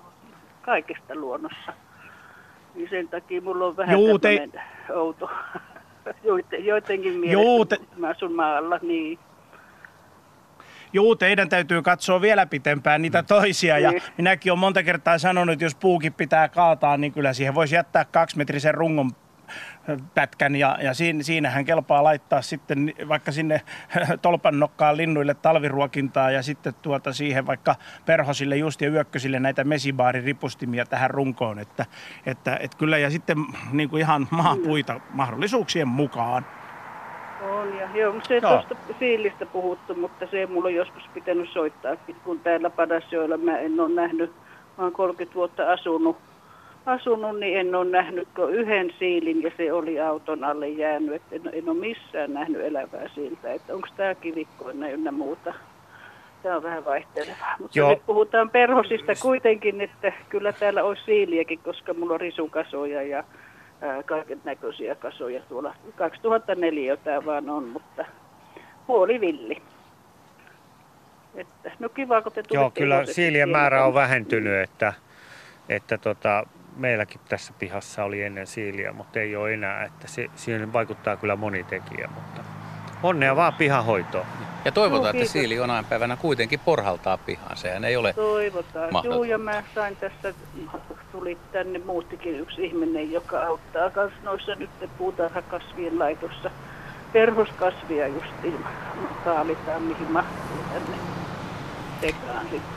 kaikesta 0.63 1.15
luonnossa. 1.15 1.73
Niin 2.75 2.91
sen 2.91 3.09
takia 3.09 3.41
mulla 3.41 3.67
on 3.67 3.77
vähän 3.77 3.93
Juu, 3.93 4.19
te... 4.19 4.49
outo. 4.95 5.31
Joitenkin 6.59 7.13
mielestä, 7.13 7.43
Juu, 7.43 7.65
te... 7.65 7.77
mä 7.97 8.09
asun 8.09 8.33
maalla, 8.33 8.79
niin 8.83 9.19
juu, 10.93 11.17
teidän 11.17 11.49
täytyy 11.49 11.83
katsoa 11.83 12.21
vielä 12.21 12.47
pitempään 12.47 13.03
niitä 13.03 13.23
mm. 13.23 13.27
toisia. 13.27 13.79
Ja 13.79 13.91
niin. 13.91 14.03
minäkin 14.17 14.53
olen 14.53 14.61
monta 14.61 14.83
kertaa 14.83 15.19
sanonut, 15.19 15.53
että 15.53 15.65
jos 15.65 15.75
puukin 15.75 16.13
pitää 16.13 16.49
kaataa, 16.49 16.97
niin 16.97 17.13
kyllä 17.13 17.33
siihen 17.33 17.55
voisi 17.55 17.75
jättää 17.75 18.05
kaksimetrisen 18.05 18.75
rungon 18.75 19.13
pätkän 20.15 20.57
ja, 20.57 20.79
ja 20.83 20.95
siinä, 20.95 21.23
siinähän 21.23 21.65
kelpaa 21.65 22.05
laittaa 22.05 22.43
sitten 22.43 22.95
vaikka 23.09 23.33
sinne 23.33 23.61
tolpan 24.23 24.61
nokkaan 24.61 24.97
linnuille 24.97 25.35
talviruokintaa 25.35 26.31
ja 26.31 26.43
sitten 26.43 26.75
tuota 26.75 27.13
siihen 27.13 27.47
vaikka 27.47 27.77
perhosille 28.07 28.57
just 28.57 28.81
ja 28.81 28.89
yökkösille 28.89 29.41
näitä 29.41 29.65
mesibaariripustimia 29.65 30.87
tähän 30.87 31.11
runkoon, 31.11 31.59
että, 31.59 31.87
että, 32.27 32.57
että 32.61 32.79
kyllä 32.79 32.99
ja 32.99 33.11
sitten 33.11 33.39
niin 33.73 33.89
kuin 33.89 34.01
ihan 34.01 34.29
maapuita 34.31 35.01
mahdollisuuksien 35.11 35.89
mukaan. 35.89 36.47
On 37.51 37.77
ja 37.79 37.89
joo, 37.95 38.15
se 38.29 38.41
no. 38.41 38.49
tuosta 38.49 38.77
siilistä 38.99 39.47
puhuttu, 39.47 39.95
mutta 39.95 40.27
se 40.31 40.39
ei 40.39 40.47
mulla 40.47 40.71
joskus 40.71 41.03
pitänyt 41.15 41.51
soittaa, 41.53 41.97
kun 42.25 42.41
täällä 42.41 42.71
Padasjoilla 42.71 43.37
mä 43.37 43.59
en 43.59 43.81
ole 43.81 43.95
nähnyt, 43.95 44.31
mä 44.79 44.85
oon 44.85 44.93
30 44.93 45.35
vuotta 45.35 45.73
asunut, 45.73 46.17
asunut, 46.87 47.41
niin 47.41 47.59
en 47.59 47.75
ole 47.75 47.91
nähnyt 47.91 48.29
kuin 48.37 48.55
yhden 48.55 48.93
siilin 48.99 49.43
ja 49.43 49.51
se 49.57 49.73
oli 49.73 50.01
auton 50.01 50.45
alle 50.45 50.69
jäänyt, 50.69 51.15
että 51.15 51.37
en, 51.37 51.43
en 51.53 51.69
ole 51.69 51.79
missään 51.79 52.35
nähnyt 52.35 52.65
elävää 52.65 53.09
siltä, 53.15 53.53
että 53.53 53.75
onko 53.75 53.89
tämä 53.97 54.15
kivikkoina 54.15 54.89
ynnä 54.89 55.13
muuta. 55.13 55.55
Tämä 56.43 56.57
on 56.57 56.63
vähän 56.63 56.85
vaihtelevaa. 56.85 57.57
Mutta 57.59 57.79
Joo. 57.79 57.91
nyt 57.91 58.07
puhutaan 58.07 58.51
perhosista 58.51 59.13
kuitenkin, 59.23 59.81
että 59.81 60.13
kyllä 60.29 60.53
täällä 60.53 60.85
olisi 60.85 61.03
siiliäkin, 61.05 61.59
koska 61.59 61.95
mulla 61.95 62.15
on 62.15 62.21
risukasoja 62.21 63.03
ja 63.03 63.25
kaiken 64.07 64.41
näköisiä 64.45 64.95
kasoja 64.95 65.41
tuolla. 65.41 65.75
2004 65.97 66.97
tämä 66.97 67.25
vaan 67.25 67.51
on, 67.51 67.65
mutta 67.65 68.05
villi. 69.21 69.63
Että, 71.35 71.71
no 71.79 71.89
kiva, 71.89 72.23
kun 72.23 72.33
te 72.33 72.43
Joo, 72.51 72.71
kyllä 72.71 73.07
siilien 73.07 73.49
määrä 73.49 73.85
on 73.85 73.95
vähentynyt, 73.95 74.63
että, 74.63 74.93
että 75.69 75.99
tota, 75.99 76.47
meilläkin 76.77 77.21
tässä 77.29 77.53
pihassa 77.59 78.05
oli 78.05 78.23
ennen 78.23 78.47
siiliä, 78.47 78.93
mutta 78.93 79.21
ei 79.21 79.37
ole 79.37 79.55
enää. 79.55 79.85
Että 79.85 80.09
se, 80.09 80.27
siihen 80.35 80.73
vaikuttaa 80.73 81.17
kyllä 81.17 81.37
moni 81.37 81.65
tekijä, 81.65 82.09
mutta 82.15 82.43
onnea 83.03 83.37
vaan 83.37 83.55
pihahoitoon. 83.55 84.27
Ja 84.65 84.73
toivotaan, 84.73 85.17
että 85.17 85.33
siili 85.33 85.55
jonain 85.55 85.85
päivänä 85.85 86.17
kuitenkin 86.17 86.61
porhaltaa 86.61 87.19
pihaan. 87.19 87.57
Sehän 87.57 87.85
ei 87.85 87.97
ole 87.97 88.13
Toivotaan. 88.13 88.91
Joo, 89.05 89.25
ja 89.25 89.39
mä 89.39 89.63
sain 89.75 89.97
tässä, 89.97 90.35
tuli 91.13 91.39
tänne 91.53 91.79
muustikin 91.79 92.41
yksi 92.41 92.65
ihminen, 92.65 93.13
joka 93.13 93.47
auttaa 93.47 93.91
myös 93.97 94.13
noissa 94.23 94.55
nyt 94.55 94.71
puutarhakasvien 94.99 95.99
laitossa. 95.99 96.51
Perhoskasvia 97.13 98.07
justiin 98.07 98.65
kaalitaan, 99.25 99.83
mihin 99.83 100.13
mahtuu 100.13 100.59
tänne 100.73 100.97
sekaan 102.01 102.43
sitten. 102.43 102.77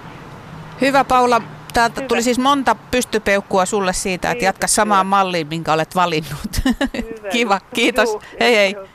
Hyvä 0.82 1.03
Paula, 1.03 1.41
täältä 1.74 2.01
Hyvä. 2.01 2.07
tuli 2.07 2.22
siis 2.22 2.39
monta 2.39 2.76
pystypeukkua 2.91 3.65
sulle 3.65 3.93
siitä, 3.93 4.32
että 4.32 4.45
jatka 4.45 4.67
samaan 4.67 5.05
malliin, 5.05 5.47
minkä 5.47 5.74
olet 5.74 5.95
valinnut. 5.95 6.61
Hyvä. 6.65 7.30
Kiva, 7.34 7.59
kiitos. 7.74 8.09
Joo, 8.09 8.22
hei 8.39 8.55
hei. 8.55 8.72
Joo, 8.72 8.86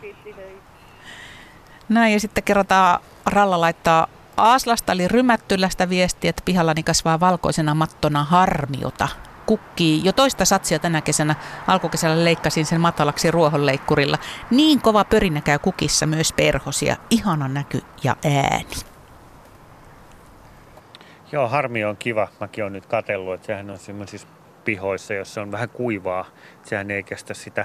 näin 1.88 2.12
ja 2.12 2.20
sitten 2.20 2.44
kerrotaan, 2.44 3.00
Ralla 3.26 3.60
laittaa 3.60 4.06
Aaslasta 4.36 4.92
eli 4.92 5.08
Rymättylästä 5.08 5.88
viestiä, 5.88 6.30
että 6.30 6.42
pihallani 6.44 6.82
kasvaa 6.82 7.20
valkoisena 7.20 7.74
mattona 7.74 8.24
harmiota. 8.24 9.08
Kukkii 9.46 10.04
jo 10.04 10.12
toista 10.12 10.44
satsia 10.44 10.78
tänä 10.78 11.00
kesänä. 11.00 11.34
Alkukesällä 11.66 12.24
leikkasin 12.24 12.66
sen 12.66 12.80
matalaksi 12.80 13.30
ruohonleikkurilla. 13.30 14.18
Niin 14.50 14.80
kova 14.80 15.04
pörinä 15.04 15.40
käy 15.40 15.58
kukissa 15.58 16.06
myös 16.06 16.32
perhosia. 16.32 16.96
Ihana 17.10 17.48
näky 17.48 17.80
ja 18.04 18.16
ääni. 18.24 18.74
Joo, 21.32 21.48
harmi 21.48 21.84
on 21.84 21.96
kiva. 21.96 22.28
Mäkin 22.40 22.64
olen 22.64 22.72
nyt 22.72 22.86
katsellut, 22.86 23.34
että 23.34 23.46
sehän 23.46 23.70
on 23.70 23.78
sellaisissa 23.78 24.28
pihoissa, 24.64 25.14
jossa 25.14 25.42
on 25.42 25.52
vähän 25.52 25.68
kuivaa. 25.68 26.24
Sehän 26.62 26.90
ei 26.90 27.02
kestä 27.02 27.34
sitä 27.34 27.64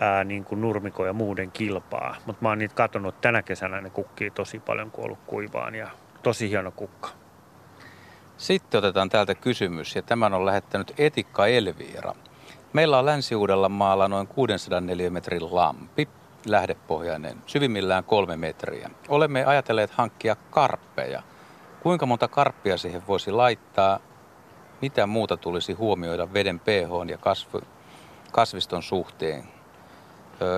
ää, 0.00 0.24
niin 0.24 0.44
kuin 0.44 0.60
nurmiko 0.60 1.06
ja 1.06 1.12
muuden 1.12 1.50
kilpaa. 1.50 2.16
Mutta 2.26 2.42
mä 2.42 2.48
oon 2.48 2.58
niitä 2.58 2.74
katsonut 2.74 3.20
tänä 3.20 3.42
kesänä, 3.42 3.80
ne 3.80 3.90
kukkii 3.90 4.30
tosi 4.30 4.58
paljon, 4.58 4.90
kun 4.90 5.04
ollut 5.04 5.18
kuivaan 5.26 5.74
ja 5.74 5.90
tosi 6.22 6.50
hieno 6.50 6.70
kukka. 6.70 7.08
Sitten 8.36 8.78
otetaan 8.78 9.08
täältä 9.08 9.34
kysymys, 9.34 9.96
ja 9.96 10.02
tämän 10.02 10.34
on 10.34 10.46
lähettänyt 10.46 10.92
Etikka 10.98 11.46
Elviira. 11.46 12.14
Meillä 12.72 12.98
on 12.98 13.06
länsi 13.06 13.34
maalla 13.68 14.08
noin 14.08 14.26
600 14.26 14.80
neliömetrin 14.80 15.54
lampi, 15.54 16.08
lähdepohjainen, 16.46 17.36
syvimmillään 17.46 18.04
kolme 18.04 18.36
metriä. 18.36 18.90
Olemme 19.08 19.44
ajatelleet 19.44 19.90
hankkia 19.90 20.36
karppeja. 20.50 21.22
Kuinka 21.82 22.06
monta 22.06 22.28
karppia 22.28 22.76
siihen 22.76 23.02
voisi 23.08 23.30
laittaa? 23.30 24.00
Mitä 24.82 25.06
muuta 25.06 25.36
tulisi 25.36 25.72
huomioida 25.72 26.32
veden 26.32 26.60
pH 26.60 27.08
ja 27.10 27.16
kasv- 27.16 27.66
kasviston 28.32 28.82
suhteen? 28.82 29.59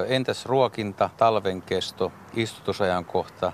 Entäs 0.07 0.47
ruokinta, 0.47 1.11
talven 1.17 1.63
kesto, 1.63 2.13
istutusajankohta? 2.35 3.53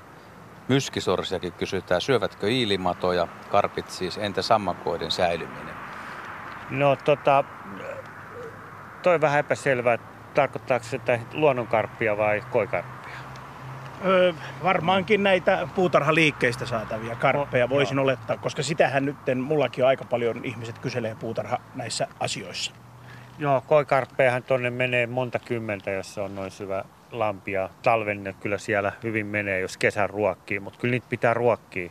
Myskisorsiakin 0.68 1.52
kysytään, 1.52 2.00
syövätkö 2.00 2.50
iilimatoja, 2.50 3.28
karpit 3.50 3.90
siis, 3.90 4.18
entä 4.18 4.42
sammakoiden 4.42 5.10
säilyminen? 5.10 5.74
No 6.70 6.96
tota, 6.96 7.44
toi 9.02 9.20
vähän 9.20 9.40
epäselvää. 9.40 9.98
Tarkoittaako 10.34 10.84
se 10.84 11.00
luonnonkarppia 11.32 12.16
vai 12.16 12.42
koikarppia? 12.50 12.98
Öö, 14.04 14.32
varmaankin 14.62 15.22
näitä 15.22 15.68
puutarhaliikkeistä 15.74 16.66
saatavia 16.66 17.16
karppeja 17.16 17.64
no, 17.64 17.70
voisin 17.70 17.96
joo. 17.96 18.04
olettaa, 18.04 18.36
koska 18.36 18.62
sitähän 18.62 19.04
nyt 19.04 19.16
mullakin 19.42 19.84
on 19.84 19.88
aika 19.88 20.04
paljon 20.04 20.44
ihmiset 20.44 20.78
kyselee 20.78 21.16
puutarha 21.20 21.58
näissä 21.74 22.08
asioissa. 22.20 22.72
Joo, 23.40 23.60
koikarppejahan 23.66 24.42
tuonne 24.42 24.70
menee 24.70 25.06
monta 25.06 25.38
kymmentä, 25.38 25.90
jos 25.90 26.18
on 26.18 26.34
noin 26.34 26.50
syvä, 26.50 26.84
lampia. 27.12 27.68
Talven 27.82 28.24
ne 28.24 28.34
kyllä 28.40 28.58
siellä 28.58 28.92
hyvin 29.02 29.26
menee, 29.26 29.60
jos 29.60 29.76
kesän 29.76 30.10
ruokkii, 30.10 30.60
mutta 30.60 30.78
kyllä 30.78 30.92
niitä 30.92 31.06
pitää 31.08 31.34
ruokkia. 31.34 31.90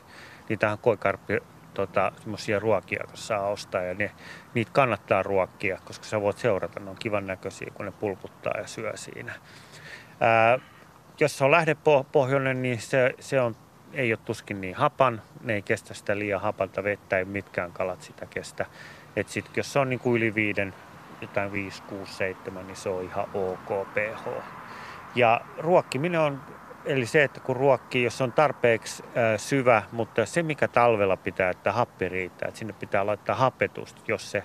Niitähän 0.49 0.77
koikarppi 0.77 1.39
tota, 1.73 2.11
semmoisia 2.19 2.59
ruokia, 2.59 3.03
kun 3.07 3.17
saa 3.17 3.47
ostaa 3.47 3.81
ja 3.81 3.93
ne, 3.93 4.11
niitä 4.53 4.71
kannattaa 4.73 5.23
ruokkia, 5.23 5.79
koska 5.85 6.05
sä 6.05 6.21
voit 6.21 6.37
seurata, 6.37 6.79
ne 6.79 6.89
on 6.89 6.95
kivan 6.99 7.27
näköisiä, 7.27 7.71
kun 7.73 7.85
ne 7.85 7.91
pulputtaa 7.91 8.53
ja 8.57 8.67
syö 8.67 8.97
siinä. 8.97 9.33
Ää, 10.19 10.59
jos 11.19 11.37
se 11.37 11.43
on 11.43 11.51
lähdepohjoinen, 11.51 12.61
niin 12.61 12.81
se, 12.81 13.13
se 13.19 13.41
on, 13.41 13.55
ei 13.93 14.11
ole 14.13 14.19
tuskin 14.25 14.61
niin 14.61 14.75
hapan, 14.75 15.21
ne 15.43 15.53
ei 15.53 15.61
kestä 15.61 15.93
sitä 15.93 16.19
liian 16.19 16.41
hapanta 16.41 16.83
vettä, 16.83 17.17
ei 17.17 17.25
mitkään 17.25 17.71
kalat 17.71 18.01
sitä 18.01 18.25
kestä. 18.25 18.65
Et 19.15 19.29
sit, 19.29 19.57
jos 19.57 19.73
se 19.73 19.79
on 19.79 19.89
niin 19.89 19.99
kuin 19.99 20.17
yli 20.17 20.35
viiden, 20.35 20.73
jotain 21.21 21.51
5, 21.51 21.83
6, 21.83 22.13
7, 22.13 22.67
niin 22.67 22.75
se 22.75 22.89
on 22.89 23.03
ihan 23.03 23.27
ok 23.33 23.87
pH. 23.93 24.27
Ja 25.15 25.41
ruokkiminen 25.57 26.19
on 26.19 26.41
eli 26.87 27.05
se, 27.05 27.23
että 27.23 27.39
kun 27.39 27.55
ruokkii, 27.55 28.03
jos 28.03 28.21
on 28.21 28.31
tarpeeksi 28.31 29.03
äh, 29.03 29.39
syvä, 29.39 29.83
mutta 29.91 30.25
se 30.25 30.43
mikä 30.43 30.67
talvella 30.67 31.17
pitää, 31.17 31.49
että 31.49 31.71
happi 31.71 32.09
riittää, 32.09 32.47
että 32.47 32.59
sinne 32.59 32.73
pitää 32.73 33.05
laittaa 33.05 33.35
hapetusta, 33.35 34.01
jos, 34.07 34.31
se, 34.31 34.43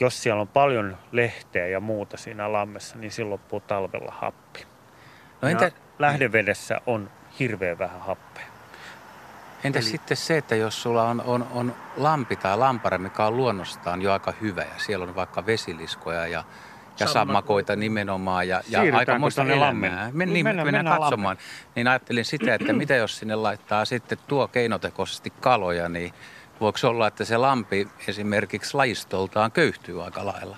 jos 0.00 0.22
siellä 0.22 0.40
on 0.40 0.48
paljon 0.48 0.96
lehteä 1.12 1.66
ja 1.66 1.80
muuta 1.80 2.16
siinä 2.16 2.52
lammessa, 2.52 2.98
niin 2.98 3.10
silloin 3.10 3.30
loppuu 3.30 3.60
talvella 3.60 4.12
happi. 4.18 4.66
No 5.42 5.48
entä... 5.48 5.64
Ja 5.64 5.70
lähdevedessä 5.98 6.80
on 6.86 7.10
hirveän 7.38 7.78
vähän 7.78 8.00
happea. 8.00 8.53
Entä 9.64 9.78
Eli... 9.78 9.86
sitten 9.86 10.16
se, 10.16 10.36
että 10.38 10.56
jos 10.56 10.82
sulla 10.82 11.08
on, 11.08 11.22
on, 11.26 11.46
on 11.52 11.74
lampi 11.96 12.36
tai 12.36 12.58
lampare, 12.58 12.98
mikä 12.98 13.26
on 13.26 13.36
luonnostaan 13.36 14.02
jo 14.02 14.12
aika 14.12 14.32
hyvä 14.40 14.62
ja 14.62 14.78
siellä 14.78 15.02
on 15.02 15.14
vaikka 15.14 15.46
vesiliskoja 15.46 16.26
ja 16.26 16.44
ja 17.00 17.06
sammakoita 17.06 17.76
nimenomaan 17.76 18.48
ja, 18.48 18.60
ja 18.68 18.80
aikamoista 18.96 19.42
elämää. 19.42 20.10
Men, 20.12 20.32
niin, 20.32 20.46
mennään, 20.46 20.66
mennään, 20.66 20.84
mennään 20.84 21.00
katsomaan. 21.00 21.36
Lammen. 21.36 21.72
Niin 21.76 21.88
ajattelin 21.88 22.24
sitä, 22.24 22.54
että 22.54 22.72
mitä 22.82 22.94
jos 22.94 23.18
sinne 23.18 23.34
laittaa 23.34 23.84
sitten 23.84 24.18
tuo 24.26 24.48
keinotekoisesti 24.48 25.32
kaloja, 25.40 25.88
niin 25.88 26.12
voiko 26.60 26.78
olla, 26.84 27.06
että 27.06 27.24
se 27.24 27.36
lampi 27.36 27.88
esimerkiksi 28.08 28.76
lajistoltaan 28.76 29.52
köyhtyy 29.52 30.04
aika 30.04 30.26
lailla? 30.26 30.56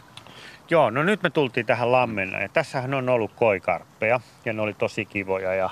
Joo, 0.71 0.91
no 0.91 1.03
nyt 1.03 1.23
me 1.23 1.31
tultiin 1.31 1.67
tähän 1.67 1.93
lammenna 1.93 2.41
ja 2.41 2.49
tässähän 2.49 2.95
on 2.95 3.09
ollut 3.09 3.33
koikarppeja 3.33 4.21
ja 4.45 4.53
ne 4.53 4.63
oli 4.63 4.75
tosi 4.75 5.05
kivoja 5.05 5.55
ja 5.55 5.71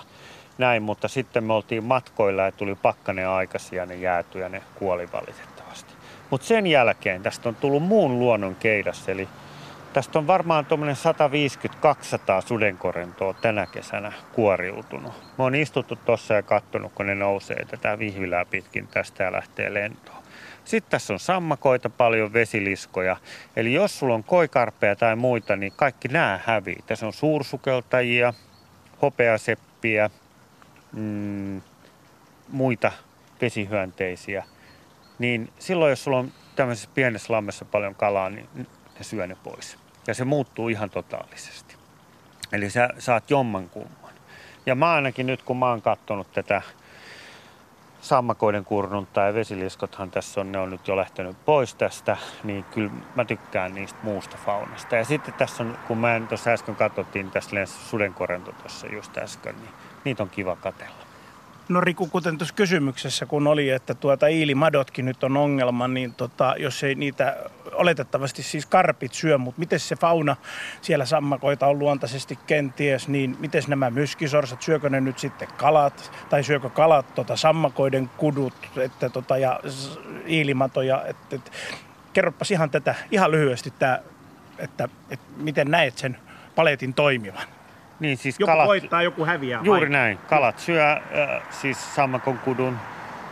näin, 0.58 0.82
mutta 0.82 1.08
sitten 1.08 1.44
me 1.44 1.52
oltiin 1.52 1.84
matkoilla 1.84 2.42
ja 2.42 2.52
tuli 2.52 2.74
pakkanen 2.74 3.28
aikaisin 3.28 3.76
ja 3.76 3.86
ne 3.86 3.94
jäätyi 3.94 4.40
ja 4.40 4.48
ne 4.48 4.62
kuoli 4.74 5.12
valitettavasti. 5.12 5.94
Mutta 6.30 6.46
sen 6.46 6.66
jälkeen 6.66 7.22
tästä 7.22 7.48
on 7.48 7.54
tullut 7.54 7.82
muun 7.82 8.18
luonnon 8.18 8.54
keidas, 8.54 9.08
eli 9.08 9.28
Tästä 9.94 10.18
on 10.18 10.26
varmaan 10.26 10.66
tuommoinen 10.66 10.96
150-200 12.42 12.46
sudenkorentoa 12.46 13.34
tänä 13.34 13.66
kesänä 13.66 14.12
kuoriutunut. 14.32 15.12
Mä 15.38 15.44
oon 15.44 15.54
istuttu 15.54 15.96
tuossa 15.96 16.34
ja 16.34 16.42
katsonut, 16.42 16.92
kun 16.94 17.06
ne 17.06 17.14
nousee 17.14 17.64
tätä 17.64 17.98
vihvilää 17.98 18.44
pitkin 18.44 18.88
tästä 18.88 19.24
ja 19.24 19.32
lähtee 19.32 19.74
lentoon. 19.74 20.22
Sitten 20.64 20.90
tässä 20.90 21.12
on 21.12 21.18
sammakoita, 21.18 21.90
paljon 21.90 22.32
vesiliskoja. 22.32 23.16
Eli 23.56 23.72
jos 23.72 23.98
sulla 23.98 24.14
on 24.14 24.24
koikarpeja 24.24 24.96
tai 24.96 25.16
muita, 25.16 25.56
niin 25.56 25.72
kaikki 25.76 26.08
nämä 26.08 26.40
hävii. 26.44 26.78
Tässä 26.86 27.06
on 27.06 27.12
suursukeltajia, 27.12 28.34
hopeaseppiä, 29.02 30.10
mm, 30.96 31.62
muita 32.48 32.92
vesihyönteisiä. 33.40 34.44
Niin 35.18 35.52
silloin, 35.58 35.90
jos 35.90 36.04
sulla 36.04 36.18
on 36.18 36.32
tämmöisessä 36.56 36.90
pienessä 36.94 37.32
lammessa 37.32 37.64
paljon 37.64 37.94
kalaa, 37.94 38.30
niin 38.30 38.48
ne 38.98 39.02
syö 39.04 39.26
ne 39.26 39.36
pois 39.44 39.78
ja 40.06 40.14
se 40.14 40.24
muuttuu 40.24 40.68
ihan 40.68 40.90
totaalisesti. 40.90 41.76
Eli 42.52 42.70
sä 42.70 42.88
saat 42.98 43.30
jomman 43.30 43.68
kumman. 43.68 44.12
Ja 44.66 44.74
mä 44.74 44.92
ainakin 44.92 45.26
nyt, 45.26 45.42
kun 45.42 45.56
mä 45.56 45.68
oon 45.68 45.82
katsonut 45.82 46.32
tätä 46.32 46.62
sammakoiden 48.00 48.64
kurnunta 48.64 49.20
ja 49.20 49.34
vesiliskothan 49.34 50.10
tässä 50.10 50.40
on, 50.40 50.52
ne 50.52 50.58
on 50.58 50.70
nyt 50.70 50.88
jo 50.88 50.96
lähtenyt 50.96 51.36
pois 51.44 51.74
tästä, 51.74 52.16
niin 52.44 52.64
kyllä 52.64 52.90
mä 53.14 53.24
tykkään 53.24 53.74
niistä 53.74 53.98
muusta 54.02 54.36
faunasta. 54.46 54.96
Ja 54.96 55.04
sitten 55.04 55.34
tässä 55.34 55.62
on, 55.62 55.78
kun 55.86 55.98
mä 55.98 56.20
tuossa 56.28 56.50
äsken 56.50 56.76
katsottiin, 56.76 57.30
tässä 57.30 57.66
sudenkorento 57.66 58.52
tuossa 58.52 58.86
just 58.86 59.18
äsken, 59.18 59.54
niin 59.56 59.70
niitä 60.04 60.22
on 60.22 60.30
kiva 60.30 60.56
katella. 60.56 61.04
No 61.68 61.80
Riku, 61.80 62.06
kuten 62.06 62.38
tuossa 62.38 62.54
kysymyksessä 62.54 63.26
kun 63.26 63.46
oli, 63.46 63.70
että 63.70 63.94
tuota 63.94 64.26
iilimadotkin 64.26 65.04
nyt 65.04 65.24
on 65.24 65.36
ongelma, 65.36 65.88
niin 65.88 66.14
tota, 66.14 66.54
jos 66.58 66.84
ei 66.84 66.94
niitä 66.94 67.36
oletettavasti 67.72 68.42
siis 68.42 68.66
karpit 68.66 69.12
syö, 69.12 69.38
mutta 69.38 69.58
miten 69.58 69.80
se 69.80 69.96
fauna 69.96 70.36
siellä 70.82 71.04
sammakoita 71.04 71.66
on 71.66 71.78
luontaisesti 71.78 72.38
kenties, 72.46 73.08
niin 73.08 73.36
miten 73.40 73.62
nämä 73.68 73.90
myskisorsat, 73.90 74.62
syökö 74.62 74.90
ne 74.90 75.00
nyt 75.00 75.18
sitten 75.18 75.48
kalat 75.56 76.12
tai 76.28 76.44
syökö 76.44 76.68
kalat 76.68 77.14
tota, 77.14 77.36
sammakoiden 77.36 78.10
kudut 78.16 78.54
että, 78.76 79.08
tota, 79.08 79.38
ja 79.38 79.60
iilimatoja, 80.28 81.04
että, 81.06 81.36
että, 81.36 81.50
kerropas 82.12 82.50
ihan 82.50 82.70
tätä 82.70 82.94
ihan 83.10 83.30
lyhyesti, 83.30 83.72
tämä, 83.78 83.98
että, 84.58 84.88
että 85.10 85.26
miten 85.36 85.70
näet 85.70 85.98
sen 85.98 86.16
paletin 86.54 86.94
toimivan. 86.94 87.46
Niin, 88.04 88.16
siis 88.16 88.40
joku 88.40 88.52
kalat, 88.52 88.66
voittaa, 88.66 89.02
joku 89.02 89.24
häviää. 89.24 89.60
Juuri 89.64 89.80
vai? 89.80 89.90
näin. 89.90 90.18
Kalat 90.18 90.58
syö 90.58 90.92
äh, 90.92 91.02
siis 91.50 91.94
sammakon 91.94 92.38
kudun, 92.38 92.78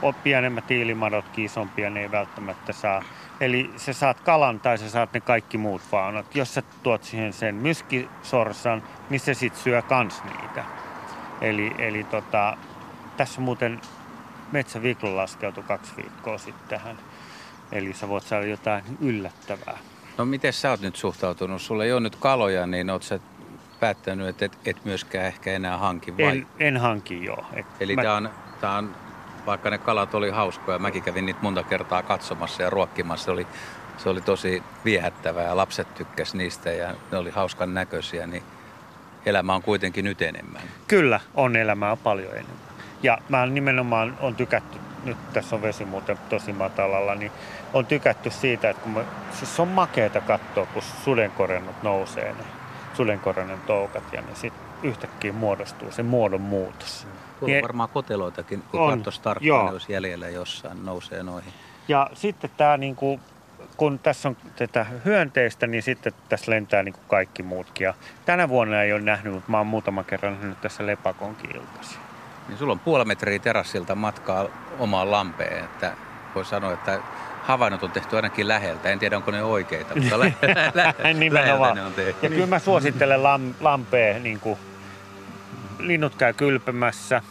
on 0.03 0.15
pienemmät 0.15 0.71
iilimadotkin 0.71 1.45
isompia, 1.45 1.91
ne 1.91 2.01
ei 2.01 2.11
välttämättä 2.11 2.73
saa. 2.73 3.03
Eli 3.41 3.71
sä 3.77 3.93
saat 3.93 4.21
kalan 4.21 4.61
tai 4.61 4.79
sä 4.79 4.91
saat 4.91 5.13
ne 5.13 5.21
kaikki 5.21 5.59
muut 5.59 5.83
faunat. 5.83 6.35
Jos 6.35 6.55
sä 6.55 6.63
tuot 6.83 7.05
siihen 7.05 7.33
sen 7.33 7.55
myskisorsan, 7.55 8.83
niin 9.11 9.21
se 9.21 9.35
sit 9.35 9.57
syö 9.57 9.83
kans 9.83 10.23
niitä. 10.25 10.65
Eli, 11.41 11.75
eli 11.79 12.05
tota, 12.05 12.57
tässä 13.17 13.41
muuten 13.41 13.81
metsäviklo 14.53 15.17
laskeutui 15.17 15.65
kaksi 15.65 15.93
viikkoa 15.97 16.39
sitten 16.39 16.69
tähän. 16.69 16.99
Eli 17.73 17.93
sä 17.93 18.09
voit 18.09 18.25
saada 18.25 18.47
jotain 18.47 18.85
yllättävää. 19.01 19.79
No 20.19 20.25
miten 20.25 20.53
sä 20.53 20.71
oot 20.71 20.81
nyt 20.81 20.97
suhtautunut? 20.97 21.63
Sulla 21.63 21.85
ei 21.85 21.93
ole 21.93 22.01
nyt 22.01 22.17
kaloja, 22.17 22.67
niin 22.67 22.91
oot 22.91 23.03
sä 23.03 23.21
päättänyt, 23.83 24.29
että 24.29 24.45
et, 24.45 24.59
et 24.65 24.85
myöskään 24.85 25.27
ehkä 25.27 25.53
enää 25.53 25.79
hanki 25.79 26.17
vai? 26.17 26.25
En, 26.29 26.47
en 26.61 26.77
hanki 26.77 27.25
joo. 27.25 27.47
Et 27.53 27.67
Eli 27.81 27.97
mä... 27.97 28.03
tämä 28.03 28.15
on, 28.15 28.31
tää 28.61 28.77
on, 28.77 28.95
vaikka 29.47 29.71
ne 29.71 29.79
kalat 29.79 30.15
oli 30.15 30.31
hauskoja, 30.31 30.79
mäkin 30.79 31.03
kävin 31.03 31.27
niitä 31.27 31.41
monta 31.43 31.63
kertaa 31.63 32.03
katsomassa 32.03 32.63
ja 32.63 32.71
ruokkimassa, 32.71 33.25
se 33.25 33.31
oli, 33.31 33.47
se 33.99 34.09
oli 34.09 34.21
tosi 34.21 34.63
viehättävää 34.85 35.45
ja 35.45 35.57
lapset 35.57 35.95
tykkäs 35.95 36.35
niistä 36.35 36.73
ja 36.73 36.95
ne 37.13 37.19
oli 37.19 37.31
hauskan 37.31 37.75
näköisiä, 37.75 38.27
niin 38.27 38.43
elämä 39.27 39.55
on 39.55 39.63
kuitenkin 39.63 40.05
nyt 40.05 40.23
enemmän. 40.23 40.63
Kyllä, 40.89 41.21
on 41.35 41.57
elämää 41.57 41.97
paljon 41.97 42.33
enemmän. 42.33 42.57
Ja 43.03 43.19
mä 43.29 43.47
nimenomaan 43.47 44.17
on 44.21 44.35
tykätty, 44.35 44.79
nyt 45.05 45.33
tässä 45.33 45.57
on 45.57 45.63
vesi 45.63 45.85
muuten 45.85 46.19
tosi 46.29 46.53
matalalla, 46.53 47.15
niin 47.15 47.33
on 47.73 47.87
tykätty 47.87 48.31
siitä, 48.31 48.71
että 48.71 48.83
kun 48.83 48.93
mä, 48.93 49.05
siis 49.33 49.61
on 49.61 49.69
makeeta 49.69 50.21
katsoa, 50.21 50.67
kun 50.67 50.83
sudenkorennot 50.83 51.83
nousee, 51.83 52.33
niin 52.33 52.62
sudenkorainen 52.95 53.61
toukat 53.61 54.13
ja 54.13 54.21
ne 54.21 54.35
sitten 54.35 54.63
yhtäkkiä 54.83 55.33
muodostuu 55.33 55.93
se 55.93 56.03
muodon 56.03 56.41
muutos. 56.41 57.07
Tuolla 57.41 57.57
on 57.57 57.63
varmaan 57.63 57.89
koteloitakin, 57.89 58.63
kun 58.71 58.91
katsoisi 58.91 59.23
tarkkaan, 59.23 59.75
jos 59.75 59.89
jäljellä 59.89 60.29
jossain 60.29 60.85
nousee 60.85 61.23
noihin. 61.23 61.53
Ja 61.89 62.11
sitten 62.13 62.51
tämä 62.57 62.77
niin 62.77 62.97
kuin, 62.97 63.21
kun 63.77 63.99
tässä 63.99 64.29
on 64.29 64.37
tätä 64.57 64.87
hyönteistä, 65.05 65.67
niin 65.67 65.83
sitten 65.83 66.13
tässä 66.29 66.53
lentää 66.53 66.83
niin 66.83 66.93
kuin 66.93 67.05
kaikki 67.09 67.43
muutkin. 67.43 67.85
Ja 67.85 67.95
tänä 68.25 68.49
vuonna 68.49 68.83
ei 68.83 68.93
ole 68.93 69.01
nähnyt, 69.01 69.33
mutta 69.35 69.51
mä 69.51 69.59
oon 69.59 69.67
muutaman 69.67 70.05
kerran 70.05 70.33
nähnyt 70.33 70.61
tässä 70.61 70.87
lepakonkin 70.87 71.57
iltaisin. 71.57 71.99
Niin 72.49 72.59
sulla 72.59 72.73
on 72.73 72.79
puoli 72.79 73.05
metriä 73.05 73.39
terassilta 73.39 73.95
matkaa 73.95 74.47
omaan 74.79 75.11
lampeen, 75.11 75.65
että 75.65 75.93
voi 76.35 76.45
sanoa, 76.45 76.73
että 76.73 77.01
havainnot 77.43 77.83
on 77.83 77.91
tehty 77.91 78.17
ainakin 78.17 78.49
läheltä. 78.49 78.89
En 78.89 78.99
tiedä, 78.99 79.17
onko 79.17 79.31
ne 79.31 79.43
oikeita, 79.43 79.95
mutta 79.95 80.19
lä- 80.19 80.25
lä- 80.75 80.95
läheltä 81.31 81.75
ne 81.75 81.83
on 81.85 81.93
tehty. 81.95 82.27
Ja 82.27 82.31
kyllä 82.31 82.47
mä 82.47 82.59
suosittelen 82.59 83.21
lam- 83.21 83.55
lampea, 83.61 84.19
niin 84.19 84.41
kuin 84.41 84.59
linnut 85.79 86.15
käy 86.15 86.33
kylpemässä. 86.33 87.23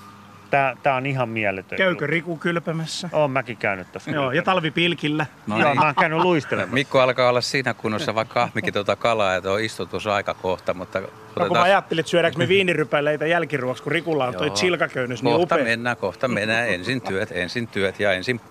Tää, 0.49 0.75
tää 0.83 0.95
on 0.95 1.05
ihan 1.05 1.29
mieletön. 1.29 1.77
Käykö 1.77 2.07
Riku 2.07 2.38
kylpemässä? 2.38 3.09
Oon 3.11 3.31
mäkin 3.31 3.57
käynyt 3.57 3.91
tossa. 3.91 4.11
Joo, 4.11 4.31
ja 4.31 4.41
talvipilkillä. 4.43 5.25
No 5.47 5.59
Joo, 5.59 5.69
niin. 5.69 5.79
mä 5.79 5.85
oon 5.85 5.95
käynyt 5.95 6.19
luistelemassa. 6.19 6.73
Mikko 6.73 6.99
alkaa 6.99 7.29
olla 7.29 7.41
siinä 7.41 7.73
kunnossa, 7.73 8.15
vaikka 8.15 8.43
ahmikin 8.43 8.73
tuota 8.73 8.95
kalaa, 8.95 9.35
että 9.35 9.51
on 9.51 9.61
istutusaika 9.61 10.33
kohta, 10.33 10.73
mutta... 10.73 10.99
No, 11.39 11.45
kun 11.47 11.57
mä 11.57 11.63
ajattelin, 11.63 11.99
että 11.99 12.09
syödäänkö 12.09 12.38
me 12.38 12.47
viinirypäleitä 12.47 13.27
jälkiruoksi, 13.27 13.83
kun 13.83 13.91
Rikulla 13.91 14.25
on 14.25 14.35
toi 14.35 14.49
chilkaköynnys 14.49 15.23
niin 15.23 15.35
Kohta 15.38 15.55
upea. 15.55 15.65
mennään, 15.65 15.97
kohta 15.97 16.27
mennään. 16.27 16.69
Ensin 16.69 17.01
työt, 17.01 17.29
ensin 17.31 17.67
työt 17.67 17.99
ja 17.99 18.13
ensin 18.13 18.41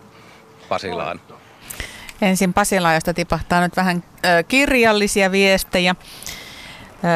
Pasilaan. 0.68 1.20
Ensin 2.22 2.54
Pasilaan, 2.54 2.94
josta 2.94 3.14
tipahtaa 3.14 3.60
nyt 3.60 3.76
vähän 3.76 4.04
kirjallisia 4.48 5.32
viestejä. 5.32 5.94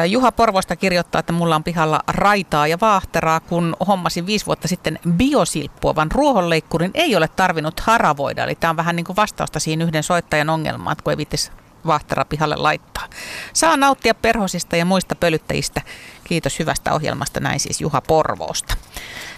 Juha 0.07 0.31
Porvosta 0.31 0.75
kirjoittaa, 0.75 1.19
että 1.19 1.33
mulla 1.33 1.55
on 1.55 1.63
pihalla 1.63 1.99
raitaa 2.07 2.67
ja 2.67 2.77
vaahteraa, 2.81 3.39
kun 3.39 3.75
hommasin 3.87 4.25
viisi 4.25 4.45
vuotta 4.45 4.67
sitten 4.67 4.99
biosilppuavan 5.09 6.11
ruohonleikkurin. 6.11 6.91
Ei 6.93 7.15
ole 7.15 7.27
tarvinnut 7.27 7.79
haravoida, 7.79 8.43
eli 8.43 8.55
tämä 8.55 8.69
on 8.69 8.77
vähän 8.77 8.95
niin 8.95 9.05
kuin 9.05 9.15
vastausta 9.15 9.59
siihen 9.59 9.81
yhden 9.81 10.03
soittajan 10.03 10.49
ongelmaan, 10.49 10.91
että 10.91 11.03
kun 11.03 11.13
ei 11.13 11.17
vittis 11.17 11.51
Vahtera 11.87 12.25
pihalle 12.25 12.55
laittaa. 12.55 13.03
Saa 13.53 13.77
nauttia 13.77 14.13
perhosista 14.13 14.75
ja 14.75 14.85
muista 14.85 15.15
pölyttäjistä. 15.15 15.81
Kiitos 16.23 16.59
hyvästä 16.59 16.93
ohjelmasta, 16.93 17.39
näin 17.39 17.59
siis 17.59 17.81
Juha 17.81 18.01
Porvoosta. 18.01 18.75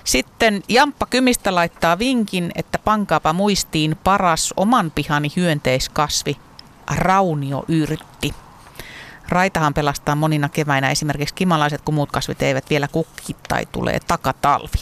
Sitten 0.08 0.64
Jamppa 0.70 1.06
Kymistä 1.06 1.56
laittaa 1.56 2.00
vinkin, 2.00 2.52
että 2.56 2.80
pankaapa 2.80 3.34
muistiin 3.34 3.98
paras 4.04 4.54
oman 4.58 4.92
pihani 4.92 5.32
hyönteiskasvi, 5.36 6.38
raunioyrtti. 6.96 8.34
Raitahan 9.30 9.74
pelastaa 9.74 10.16
monina 10.16 10.50
keväinä 10.50 10.92
esimerkiksi 10.92 11.36
kimalaiset, 11.36 11.82
kun 11.82 11.96
muut 11.96 12.12
kasvit 12.12 12.42
eivät 12.42 12.70
vielä 12.70 12.88
kukki 12.88 13.36
tai 13.50 13.66
tulee 13.72 14.00
takatalvi. 14.00 14.82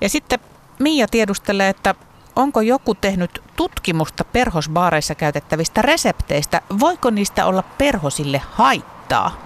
Ja 0.00 0.08
sitten 0.08 0.38
Mia 0.78 1.08
tiedustelee, 1.08 1.68
että 1.68 1.94
onko 2.36 2.60
joku 2.60 2.94
tehnyt 2.94 3.42
tutkimusta 3.56 4.24
perhosbaareissa 4.24 5.14
käytettävistä 5.14 5.82
resepteistä? 5.82 6.62
Voiko 6.80 7.10
niistä 7.10 7.46
olla 7.46 7.62
perhosille 7.62 8.42
haittaa? 8.50 9.42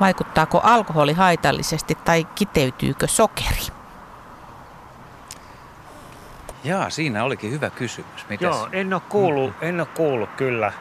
Vaikuttaako 0.00 0.60
alkoholi 0.62 1.12
haitallisesti 1.12 1.94
tai 2.04 2.24
kiteytyykö 2.34 3.08
sokeri? 3.08 3.79
Jaa, 6.64 6.90
siinä 6.90 7.24
olikin 7.24 7.50
hyvä 7.50 7.70
kysymys. 7.70 8.28
Mites? 8.28 8.46
Joo, 8.46 8.68
en 8.72 8.94
ole 8.94 9.02
kuullut, 9.08 9.50
mm. 9.50 9.68
en 9.68 9.80
ole 9.80 9.88
kuullut 9.96 10.30
kyllä. 10.36 10.72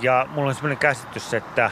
Ja 0.00 0.26
mulla 0.30 0.48
on 0.48 0.54
sellainen 0.54 0.78
käsitys, 0.78 1.34
että, 1.34 1.70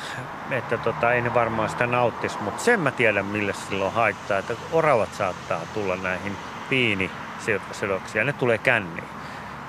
että 0.51 0.79
tota, 0.79 1.13
ei 1.13 1.23
ne 1.23 1.35
varmaan 1.35 1.69
sitä 1.69 1.87
nauttisi, 1.87 2.39
mutta 2.41 2.65
sen 2.65 2.81
mä 2.81 2.91
tiedän, 2.91 3.27
mille 3.27 3.53
silloin 3.53 3.93
haittaa, 3.93 4.39
että 4.39 4.55
oravat 4.73 5.15
saattaa 5.15 5.61
tulla 5.75 5.97
näihin 5.97 6.37
piini 6.69 7.11
ja 8.15 8.25
ne 8.25 8.33
tulee 8.33 8.59
känniin. 8.59 9.05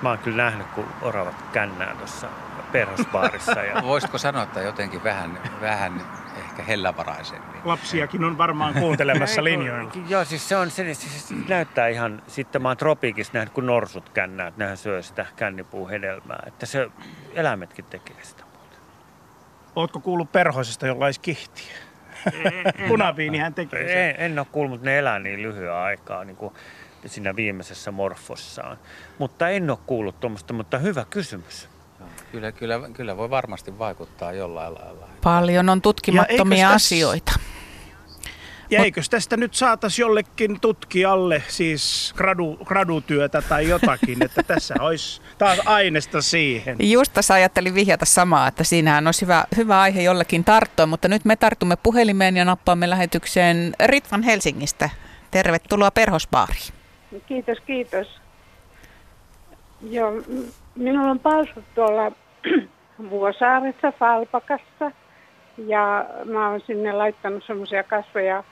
Mä 0.02 0.10
oon 0.10 0.18
kyllä 0.18 0.44
nähnyt, 0.44 0.68
kun 0.68 0.86
oravat 1.02 1.36
kännää 1.54 1.96
tuossa 1.96 2.28
perhosbaarissa. 2.72 3.52
Ja... 3.52 3.84
Voisitko 3.84 4.18
sanoa, 4.18 4.44
että 4.44 4.62
jotenkin 4.62 5.04
vähän, 5.04 5.40
vähän 5.62 6.02
ehkä 6.38 6.64
hellävaraisemmin? 6.64 7.49
Lapsiakin 7.64 8.24
on 8.24 8.38
varmaan 8.38 8.74
kuuntelemassa 8.74 9.44
linjoilla. 9.50 9.92
Joo, 10.08 10.26
siis 10.26 10.50
se 10.50 10.56
on 10.56 10.72
se, 10.72 10.94
siis 10.94 11.34
näyttää 11.48 11.88
ihan, 11.88 12.22
sitten 12.28 12.62
mä 12.62 12.68
oon 12.68 12.78
tropiikissa 12.78 13.34
nähnyt, 13.34 13.54
kun 13.54 13.66
norsut 13.66 14.10
kännää, 14.10 14.48
että 14.48 14.64
nehän 14.64 14.78
syö 14.78 15.02
sitä 15.02 15.26
kännipuuhedelmää. 15.36 16.44
Että 16.48 16.66
se 16.66 16.90
eläimetkin 17.34 17.86
tekee 17.86 18.16
sitä. 18.24 18.44
Ootko 19.76 20.00
kuullut 20.00 20.32
perhoisesta, 20.32 20.88
jolla 20.88 21.06
olisi 21.06 21.20
kihtiä? 21.20 21.74
Punaviinihän 22.88 23.54
tekee 23.54 24.10
En, 24.10 24.16
en 24.18 24.40
ole 24.40 24.48
kuullut, 24.52 24.72
mutta 24.72 24.86
ne 24.86 25.00
elää 25.00 25.20
niin 25.20 25.42
lyhyen 25.42 25.74
aikaa. 25.74 26.24
Niin 26.24 26.36
kuin 26.36 26.54
siinä 27.06 27.36
viimeisessä 27.36 27.92
morfossaan. 27.92 28.78
Mutta 29.18 29.50
en 29.50 29.70
ole 29.70 29.78
kuullut 29.86 30.20
tuommoista, 30.20 30.54
mutta 30.54 30.78
hyvä 30.78 31.06
kysymys. 31.10 31.70
Kyllä, 32.32 32.52
kyllä, 32.52 32.80
kyllä 32.94 33.18
voi 33.18 33.30
varmasti 33.30 33.80
vaikuttaa 33.80 34.34
jollain 34.34 34.74
lailla. 34.74 35.08
Paljon 35.24 35.70
on 35.70 35.82
tutkimattomia 35.82 36.72
asioita. 36.72 37.32
Ja 38.72 38.84
eikö 38.84 39.02
tästä 39.10 39.38
nyt 39.38 39.54
saatas 39.54 40.00
jollekin 40.00 40.60
tutkijalle 40.60 41.44
siis 41.48 42.14
gradu, 42.18 42.58
gradutyötä 42.66 43.42
tai 43.42 43.70
jotakin, 43.70 44.26
että 44.26 44.44
tässä 44.44 44.76
olisi 44.80 45.22
taas 45.38 45.60
aineesta 45.66 46.22
siihen. 46.22 46.78
Just 46.80 47.14
tässä 47.14 47.34
ajattelin 47.34 47.76
vihjata 47.76 48.06
samaa, 48.06 48.48
että 48.48 48.64
siinähän 48.64 49.08
olisi 49.08 49.22
hyvä, 49.22 49.46
hyvä 49.58 49.82
aihe 49.82 50.02
jollekin 50.02 50.44
tarttua, 50.44 50.86
mutta 50.86 51.08
nyt 51.08 51.26
me 51.26 51.36
tartumme 51.36 51.76
puhelimeen 51.76 52.38
ja 52.38 52.46
nappaamme 52.46 52.90
lähetykseen 52.90 53.74
Ritvan 53.86 54.24
Helsingistä. 54.24 54.90
Tervetuloa 55.32 55.92
Perhosbaariin. 55.92 56.74
Kiitos, 57.28 57.58
kiitos. 57.66 58.08
Joo, 59.90 60.14
minulla 60.80 61.12
on 61.12 61.20
palsut 61.20 61.64
tuolla 61.76 62.12
Vuosaaressa, 63.10 63.92
Falpakassa. 63.92 64.92
Ja 65.58 66.06
mä 66.26 66.50
oon 66.50 66.62
sinne 66.62 66.92
laittanut 66.92 67.44
semmoisia 67.44 67.84
kasveja, 67.84 68.44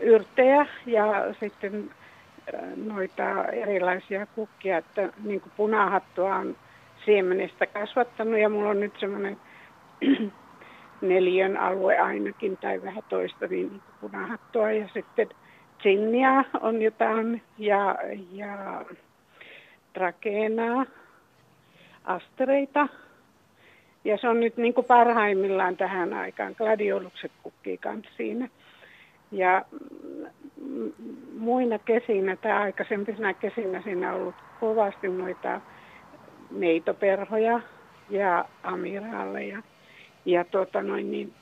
yrttejä 0.00 0.66
ja 0.86 1.34
sitten 1.40 1.90
noita 2.76 3.44
erilaisia 3.44 4.26
kukkia, 4.26 4.78
että 4.78 5.08
niin 5.24 5.40
kuin 5.40 5.52
punahattua 5.56 6.36
on 6.36 6.56
siemenestä 7.04 7.66
kasvattanut. 7.66 8.38
Ja 8.38 8.48
mulla 8.48 8.70
on 8.70 8.80
nyt 8.80 8.94
semmoinen 9.00 9.36
neljön 11.00 11.56
alue 11.56 11.98
ainakin 11.98 12.56
tai 12.56 12.82
vähän 12.82 13.02
toista 13.08 13.46
niin, 13.46 13.68
niin 13.68 13.82
punahattua. 14.00 14.72
Ja 14.72 14.88
sitten 14.94 15.28
Sinnia 15.82 16.44
on 16.60 16.82
jotain 16.82 17.42
ja, 17.58 17.98
ja 18.32 18.84
Trakeenaa, 19.96 20.86
astereita. 22.04 22.88
Ja 24.04 24.18
se 24.18 24.28
on 24.28 24.40
nyt 24.40 24.56
niin 24.56 24.74
kuin 24.74 24.84
parhaimmillaan 24.84 25.76
tähän 25.76 26.12
aikaan. 26.12 26.54
Gladiolukset 26.58 27.32
kukkii 27.42 27.78
kanssa 27.78 28.10
siinä. 28.16 28.48
Ja 29.32 29.64
muina 31.38 31.78
kesinä 31.78 32.36
tai 32.36 32.52
aikaisempina 32.52 33.34
kesinä 33.34 33.82
siinä 33.82 34.14
on 34.14 34.20
ollut 34.20 34.34
kovasti 34.60 35.08
noita 35.08 35.60
neitoperhoja 36.50 37.60
ja 38.10 38.44
amiraaleja. 38.62 39.62
Ja 40.24 40.44
tuota 40.44 40.82
noin, 40.82 41.10
niin, 41.10 41.34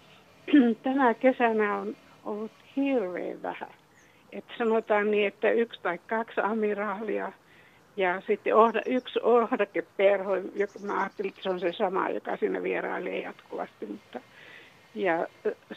tänä 0.83 1.15
kesänä 1.15 1.77
on 1.77 1.97
ollut 2.25 2.53
hirveän 2.77 3.43
vähän 3.43 3.71
että 4.35 4.55
sanotaan 4.59 5.11
niin, 5.11 5.29
että 5.29 5.51
yksi 5.51 5.81
tai 5.83 5.99
kaksi 5.99 6.41
amiraalia 6.41 7.33
ja 7.97 8.23
sitten 8.27 8.57
ohda, 8.57 8.83
yksi 8.87 9.21
ohdakeperho, 9.23 10.37
joka 10.37 10.79
mä 10.79 11.01
ajattelin, 11.01 11.29
että 11.29 11.43
se 11.43 11.51
on 11.51 11.61
se 11.61 11.73
sama, 11.73 12.09
joka 12.09 12.37
siinä 12.37 12.63
vierailee 12.63 13.19
jatkuvasti, 13.21 13.87
mutta 13.87 14.21
ja 14.95 15.27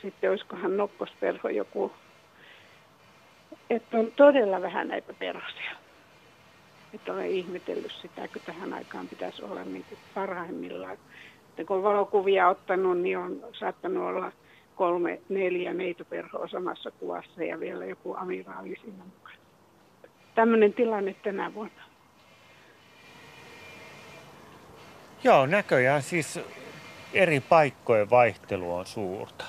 sitten 0.02 0.30
olisikohan 0.30 0.78
nokkosperho 0.78 1.50
joku, 1.50 1.92
että 3.70 3.98
on 3.98 4.12
todella 4.16 4.62
vähän 4.62 4.88
näitä 4.88 5.14
perhosia. 5.14 5.72
Että 6.94 7.14
olen 7.14 7.28
ihmetellyt 7.28 7.92
sitä, 8.02 8.28
kun 8.28 8.42
tähän 8.46 8.74
aikaan 8.74 9.08
pitäisi 9.08 9.44
olla 9.44 9.64
niin 9.64 9.86
parhaimmillaan. 10.16 10.98
Että 11.50 11.64
kun 11.66 11.84
valokuvia 11.84 12.50
ottanut, 12.50 12.98
niin 12.98 13.18
on 13.18 13.46
saattanut 13.54 14.04
olla 14.04 14.32
kolme, 14.76 15.22
neljä 15.30 15.74
neitoperhoa 15.74 16.48
samassa 16.48 16.92
kuvassa 16.92 17.44
ja 17.44 17.60
vielä 17.60 17.86
joku 17.86 18.16
amiraali 18.16 18.76
siinä 18.82 19.04
mukana. 19.04 19.38
Tämmöinen 20.36 20.74
tilanne 20.74 21.16
tänä 21.24 21.54
vuonna. 21.54 21.87
Joo, 25.24 25.46
näköjään 25.46 26.02
siis 26.02 26.40
eri 27.14 27.40
paikkojen 27.40 28.10
vaihtelu 28.10 28.76
on 28.76 28.86
suurta. 28.86 29.46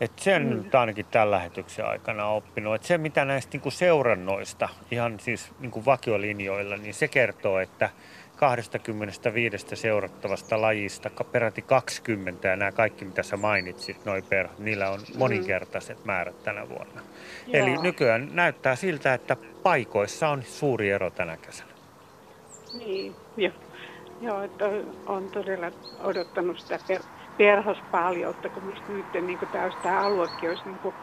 Et 0.00 0.18
sen 0.18 0.42
mm. 0.42 0.48
nyt 0.48 0.74
ainakin 0.74 1.06
tämän 1.10 1.30
lähetyksen 1.30 1.86
aikana 1.86 2.28
oppinut. 2.28 2.74
Et 2.74 2.84
se, 2.84 2.98
mitä 2.98 3.24
näistä 3.24 3.50
niinku 3.52 3.70
seurannoista, 3.70 4.68
ihan 4.90 5.20
siis 5.20 5.52
niinku 5.60 5.84
vakiolinjoilla, 5.84 6.76
niin 6.76 6.94
se 6.94 7.08
kertoo, 7.08 7.58
että 7.58 7.90
25 8.36 9.76
seurattavasta 9.76 10.60
lajista 10.60 11.10
peräti 11.32 11.62
20 11.62 12.48
ja 12.48 12.56
nämä 12.56 12.72
kaikki, 12.72 13.04
mitä 13.04 13.22
sä 13.22 13.36
mainitsit, 13.36 14.04
noin 14.04 14.24
per, 14.24 14.48
niillä 14.58 14.90
on 14.90 15.00
mm. 15.00 15.18
moninkertaiset 15.18 16.04
määrät 16.04 16.42
tänä 16.42 16.68
vuonna. 16.68 17.00
Joo. 17.46 17.66
Eli 17.66 17.76
nykyään 17.76 18.28
näyttää 18.32 18.76
siltä, 18.76 19.14
että 19.14 19.36
paikoissa 19.62 20.28
on 20.28 20.42
suuri 20.42 20.90
ero 20.90 21.10
tänä 21.10 21.36
kesänä. 21.36 21.70
Niin, 22.78 23.14
jo. 23.36 23.50
Joo, 24.20 24.42
että 24.42 24.64
on 25.06 25.28
todella 25.28 25.70
odottanut 26.02 26.58
sitä 26.58 26.78
per, 26.88 27.00
perhospaljoutta, 27.38 28.48
kun 28.48 28.64
musta 28.64 28.92
nyt 28.92 29.26
niin 29.26 29.38
kuin 29.38 29.48
tämä 29.82 30.00
aluekin 30.00 30.48
olisi 30.48 30.64
niin 30.64 30.78
kuin, 30.78 30.94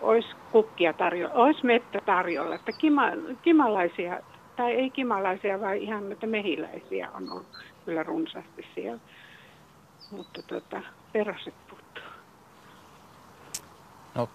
olisi 0.00 0.28
kukkia 0.52 0.92
tarjolla, 0.92 1.34
olisi 1.34 1.66
mettä 1.66 2.00
tarjolla, 2.06 2.54
että 2.54 2.72
kima, 2.72 3.02
kimalaisia 3.42 4.20
tai 4.56 4.72
ei 4.72 4.90
kimalaisia, 4.90 5.60
vaan 5.60 5.76
ihan 5.76 6.08
näitä 6.08 6.26
mehiläisiä 6.26 7.10
on 7.14 7.32
ollut 7.32 7.46
kyllä 7.84 8.02
runsaasti 8.02 8.66
siellä. 8.74 9.00
Mutta 10.10 10.42
tota, 10.42 10.82
perhoset 11.12 11.54
puuttuu. 11.70 12.04
No, 14.14 14.28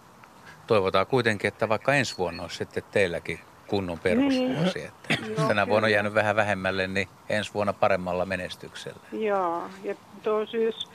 toivotaan 0.68 1.08
kuitenkin, 1.08 1.48
että 1.48 1.70
vaikka 1.70 1.94
ensi 1.94 2.18
vuonna 2.18 2.44
olisi 2.44 2.58
sitten 2.58 2.84
teilläkin 2.92 3.40
kunnon 3.72 4.00
perusvuosi. 4.00 4.80
Niin. 4.80 4.92
Että 5.10 5.32
jos 5.32 5.48
tänä 5.48 5.68
vuonna 5.68 5.86
on 5.86 5.92
jäänyt 5.92 6.14
vähän 6.14 6.36
vähemmälle, 6.36 6.88
niin 6.88 7.08
ensi 7.30 7.54
vuonna 7.54 7.74
paremmalla 7.74 8.26
menestyksellä. 8.26 9.00
Joo, 9.12 9.64
ja 9.84 9.96
tuo 10.24 10.46
syys, 10.46 10.88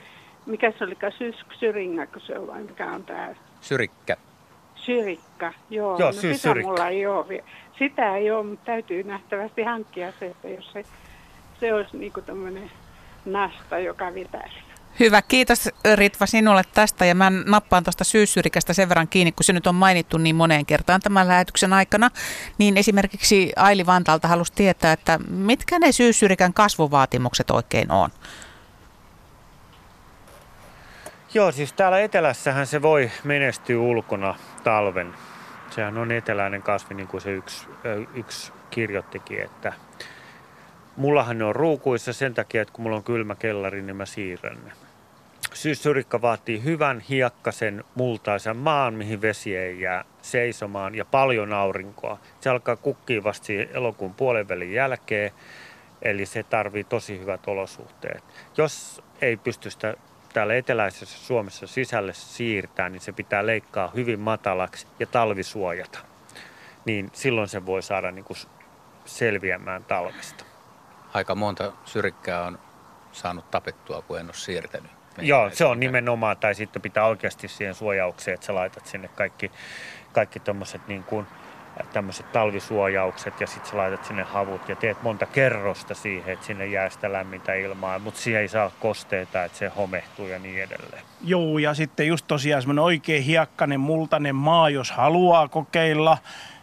mikä 0.45 0.73
se 0.77 0.83
oli, 0.83 0.97
syys, 1.17 1.35
syringä, 1.59 2.05
kun 2.05 2.21
se 2.21 2.39
on 2.39 2.47
vai 2.47 2.63
mikä 2.63 2.91
on 2.91 3.03
tämä? 3.03 3.35
Syrikkä. 3.61 4.17
Syrikka, 4.75 5.53
joo. 5.69 5.99
Joo, 5.99 6.11
no, 6.11 6.13
sitä 6.13 6.55
mulla 6.55 6.87
ei 6.87 7.05
ole. 7.05 7.43
Sitä 7.79 8.15
ei 8.15 8.31
ole, 8.31 8.45
mutta 8.45 8.65
täytyy 8.65 9.03
nähtävästi 9.03 9.63
hankkia 9.63 10.13
se, 10.19 10.25
että 10.25 10.47
jos 10.47 10.71
se, 10.73 10.83
se 11.59 11.73
olisi 11.73 11.97
niin 11.97 12.13
tämmöinen 12.25 12.71
nasta, 13.25 13.79
joka 13.79 14.13
vetäisi. 14.13 14.66
Hyvä, 14.99 15.21
kiitos 15.21 15.69
Ritva 15.95 16.25
sinulle 16.25 16.61
tästä 16.73 17.05
ja 17.05 17.15
mä 17.15 17.29
nappaan 17.29 17.83
tuosta 17.83 18.03
syyssyrikästä 18.03 18.73
sen 18.73 18.89
verran 18.89 19.07
kiinni, 19.07 19.31
kun 19.31 19.43
se 19.43 19.53
nyt 19.53 19.67
on 19.67 19.75
mainittu 19.75 20.17
niin 20.17 20.35
moneen 20.35 20.65
kertaan 20.65 21.01
tämän 21.01 21.27
lähetyksen 21.27 21.73
aikana. 21.73 22.09
Niin 22.57 22.77
esimerkiksi 22.77 23.51
Aili 23.55 23.85
Vantalta 23.85 24.27
halusi 24.27 24.53
tietää, 24.53 24.93
että 24.93 25.19
mitkä 25.29 25.79
ne 25.79 25.91
syyssyrikän 25.91 26.53
kasvuvaatimukset 26.53 27.51
oikein 27.51 27.91
on? 27.91 28.09
Joo, 31.33 31.51
siis 31.51 31.73
täällä 31.73 31.99
etelässähän 31.99 32.67
se 32.67 32.81
voi 32.81 33.11
menestyä 33.23 33.79
ulkona 33.79 34.35
talven. 34.63 35.13
Sehän 35.69 35.97
on 35.97 36.11
eteläinen 36.11 36.61
kasvi, 36.61 36.95
niin 36.95 37.07
kuin 37.07 37.21
se 37.21 37.31
yksi, 37.31 37.67
yksi 38.13 38.51
kirjoittikin, 38.69 39.41
että 39.41 39.73
mullahan 40.95 41.37
ne 41.37 41.45
on 41.45 41.55
ruukuissa 41.55 42.13
sen 42.13 42.33
takia, 42.33 42.61
että 42.61 42.73
kun 42.73 42.83
mulla 42.83 42.97
on 42.97 43.03
kylmä 43.03 43.35
kellari, 43.35 43.81
niin 43.81 43.95
mä 43.95 44.05
siirrän 44.05 44.57
ne. 44.65 44.86
Syyssyrikka 45.53 46.21
vaatii 46.21 46.63
hyvän 46.63 46.99
hiekkasen 46.99 47.83
multaisen 47.95 48.57
maan, 48.57 48.93
mihin 48.93 49.21
vesi 49.21 49.57
ei 49.57 49.81
jää 49.81 50.05
seisomaan 50.21 50.95
ja 50.95 51.05
paljon 51.05 51.53
aurinkoa. 51.53 52.19
Se 52.41 52.49
alkaa 52.49 52.75
kukkia 52.75 53.23
vasta 53.23 53.53
elokuun 53.73 54.13
puolen 54.13 54.73
jälkeen, 54.73 55.31
eli 56.01 56.25
se 56.25 56.43
tarvii 56.43 56.83
tosi 56.83 57.19
hyvät 57.19 57.47
olosuhteet. 57.47 58.23
Jos 58.57 59.03
ei 59.21 59.37
pysty 59.37 59.69
sitä 59.69 59.93
täällä 60.33 60.55
eteläisessä 60.55 61.17
Suomessa 61.17 61.67
sisälle 61.67 62.13
siirtää, 62.13 62.89
niin 62.89 63.01
se 63.01 63.11
pitää 63.11 63.45
leikkaa 63.45 63.91
hyvin 63.95 64.19
matalaksi 64.19 64.87
ja 64.99 65.07
talvisuojata. 65.07 65.99
Niin 66.85 67.09
silloin 67.13 67.47
se 67.47 67.65
voi 67.65 67.83
saada 67.83 68.11
niin 68.11 68.25
kuin 68.25 68.37
selviämään 69.05 69.83
talvesta. 69.83 70.45
Aika 71.13 71.35
monta 71.35 71.71
syrkkää 71.85 72.43
on 72.43 72.59
saanut 73.11 73.51
tapettua, 73.51 74.01
kun 74.01 74.19
en 74.19 74.25
ole 74.25 74.33
siirtänyt. 74.33 74.96
Joo, 75.17 75.49
se 75.49 75.65
on 75.65 75.79
nimenomaan, 75.79 76.37
tai 76.37 76.55
sitten 76.55 76.81
pitää 76.81 77.05
oikeasti 77.05 77.47
siihen 77.47 77.75
suojaukseen, 77.75 78.35
että 78.35 78.45
sä 78.45 78.55
laitat 78.55 78.85
sinne 78.85 79.07
kaikki, 79.07 79.51
kaikki 80.13 80.39
tuommoiset 80.39 80.87
niin 80.87 81.03
kuin, 81.03 81.27
tämmöiset 81.93 82.31
talvisuojaukset 82.31 83.41
ja 83.41 83.47
sitten 83.47 83.71
sä 83.71 83.77
laitat 83.77 84.05
sinne 84.05 84.23
havut 84.23 84.69
ja 84.69 84.75
teet 84.75 85.03
monta 85.03 85.25
kerrosta 85.25 85.93
siihen, 85.93 86.33
että 86.33 86.45
sinne 86.45 86.65
jää 86.65 86.89
sitä 86.89 87.13
lämmintä 87.13 87.53
ilmaa, 87.53 87.99
mutta 87.99 88.19
siihen 88.19 88.41
ei 88.41 88.47
saa 88.47 88.71
kosteita, 88.79 89.43
että 89.43 89.57
se 89.57 89.71
homehtuu 89.77 90.27
ja 90.27 90.39
niin 90.39 90.63
edelleen. 90.63 91.03
Joo, 91.23 91.57
ja 91.57 91.73
sitten 91.73 92.07
just 92.07 92.25
tosiaan 92.27 92.61
semmoinen 92.61 92.83
oikein 92.83 93.23
hiekkainen, 93.23 93.79
multainen 93.79 94.35
maa, 94.35 94.69
jos 94.69 94.91
haluaa 94.91 95.47
kokeilla, 95.47 96.17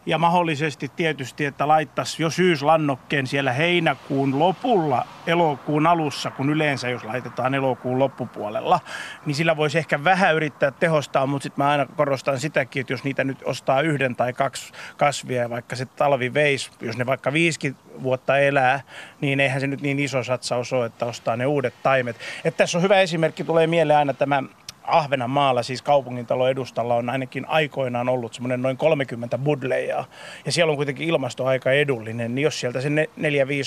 ja 0.06 0.18
mahdollisesti 0.18 0.90
tietysti, 0.96 1.44
että 1.44 1.68
laittaisi 1.68 2.22
jo 2.22 2.30
syyslannokkeen 2.30 3.26
siellä 3.26 3.52
heinäkuun 3.52 4.38
lopulla 4.38 5.06
elokuun 5.26 5.86
alussa, 5.86 6.30
kun 6.30 6.50
yleensä 6.50 6.88
jos 6.88 7.04
laitetaan 7.04 7.54
elokuun 7.54 7.98
loppupuolella, 7.98 8.80
niin 9.26 9.34
sillä 9.34 9.56
voisi 9.56 9.78
ehkä 9.78 10.04
vähän 10.04 10.34
yrittää 10.34 10.70
tehostaa, 10.70 11.26
mutta 11.26 11.42
sitten 11.42 11.64
mä 11.64 11.70
aina 11.70 11.86
korostan 11.86 12.40
sitäkin, 12.40 12.80
että 12.80 12.92
jos 12.92 13.04
niitä 13.04 13.24
nyt 13.24 13.38
ostaa 13.44 13.80
yhden 13.80 14.16
tai 14.16 14.32
kaksi 14.32 14.72
kasvia, 14.96 15.50
vaikka 15.50 15.76
se 15.76 15.86
talvi 15.86 16.34
veisi, 16.34 16.70
jos 16.80 16.96
ne 16.96 17.06
vaikka 17.06 17.32
viisikin 17.32 17.76
vuotta 18.02 18.38
elää, 18.38 18.80
niin 19.20 19.40
eihän 19.40 19.60
se 19.60 19.66
nyt 19.66 19.80
niin 19.80 19.98
iso 19.98 20.24
satsaus 20.24 20.72
ole, 20.72 20.86
että 20.86 21.06
ostaa 21.06 21.36
ne 21.36 21.46
uudet 21.46 21.74
taimet. 21.82 22.16
Että 22.44 22.58
tässä 22.58 22.78
on 22.78 22.82
hyvä 22.82 23.00
esimerkki, 23.00 23.44
tulee 23.44 23.66
mieleen 23.66 23.98
aina 23.98 24.14
tämä 24.14 24.42
Ahvenanmaalla, 24.84 25.62
siis 25.62 25.82
kaupungintalon 25.82 26.50
edustalla, 26.50 26.94
on 26.94 27.10
ainakin 27.10 27.48
aikoinaan 27.48 28.08
ollut 28.08 28.34
semmoinen 28.34 28.62
noin 28.62 28.76
30 28.76 29.38
budleja. 29.38 30.04
Ja 30.46 30.52
siellä 30.52 30.70
on 30.70 30.76
kuitenkin 30.76 31.08
ilmasto 31.08 31.46
aika 31.46 31.72
edullinen, 31.72 32.34
niin 32.34 32.42
jos 32.42 32.60
sieltä 32.60 32.80
se 32.80 32.88
4-5 32.88 32.92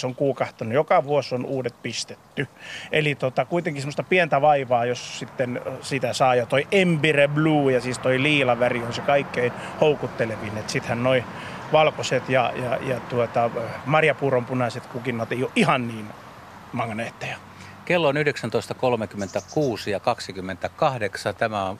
on 0.03 0.15
kuukahtanut, 0.15 0.73
joka 0.73 1.03
vuosi 1.03 1.35
on 1.35 1.45
uudet 1.45 1.75
pistetty. 1.83 2.47
Eli 2.91 3.15
tota, 3.15 3.45
kuitenkin 3.45 3.81
semmoista 3.81 4.03
pientä 4.03 4.41
vaivaa, 4.41 4.85
jos 4.85 5.19
sitten 5.19 5.61
sitä 5.81 6.13
saa. 6.13 6.35
Ja 6.35 6.45
toi 6.45 6.67
Embire 6.71 7.27
Blue 7.27 7.73
ja 7.73 7.81
siis 7.81 7.99
toi 7.99 8.23
liila 8.23 8.59
väri 8.59 8.83
on 8.83 8.93
se 8.93 9.01
kaikkein 9.01 9.51
houkuttelevin. 9.81 10.57
Että 10.57 10.71
sittenhän 10.71 11.03
noin 11.03 11.23
valkoiset 11.71 12.29
ja, 12.29 12.53
ja, 12.55 12.77
ja 12.93 12.99
tuota, 12.99 13.49
marjapuuron 13.85 14.45
punaiset 14.45 14.85
kukinnat 14.85 15.31
ei 15.31 15.43
ole 15.43 15.51
ihan 15.55 15.87
niin 15.87 16.05
magneetteja. 16.73 17.46
Kello 17.87 18.07
on 18.07 18.15
19.36 18.15 19.89
ja 19.89 19.99
28. 19.99 21.35
Tämä 21.35 21.63
on 21.63 21.79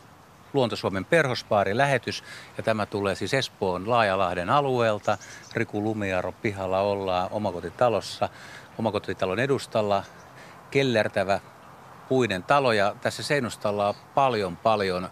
Luontosuomen 0.54 1.06
perhospaari 1.06 1.78
lähetys 1.78 2.24
ja 2.58 2.64
tämä 2.64 2.86
tulee 2.86 3.16
siis 3.16 3.34
Espoon 3.34 3.90
Laajalahden 3.90 4.50
alueelta. 4.50 5.18
Riku 5.54 5.84
Lumiaro 5.84 6.32
pihalla 6.32 6.80
ollaan 6.80 7.28
omakotitalossa, 7.32 8.30
omakotitalon 8.78 9.40
edustalla 9.40 10.04
kellertävä 10.72 11.40
puinen 12.10 12.44
talo 12.44 12.72
ja 12.72 12.96
tässä 13.02 13.24
seinustalla 13.24 13.88
on 13.88 13.96
paljon 14.16 14.58
paljon 14.58 15.10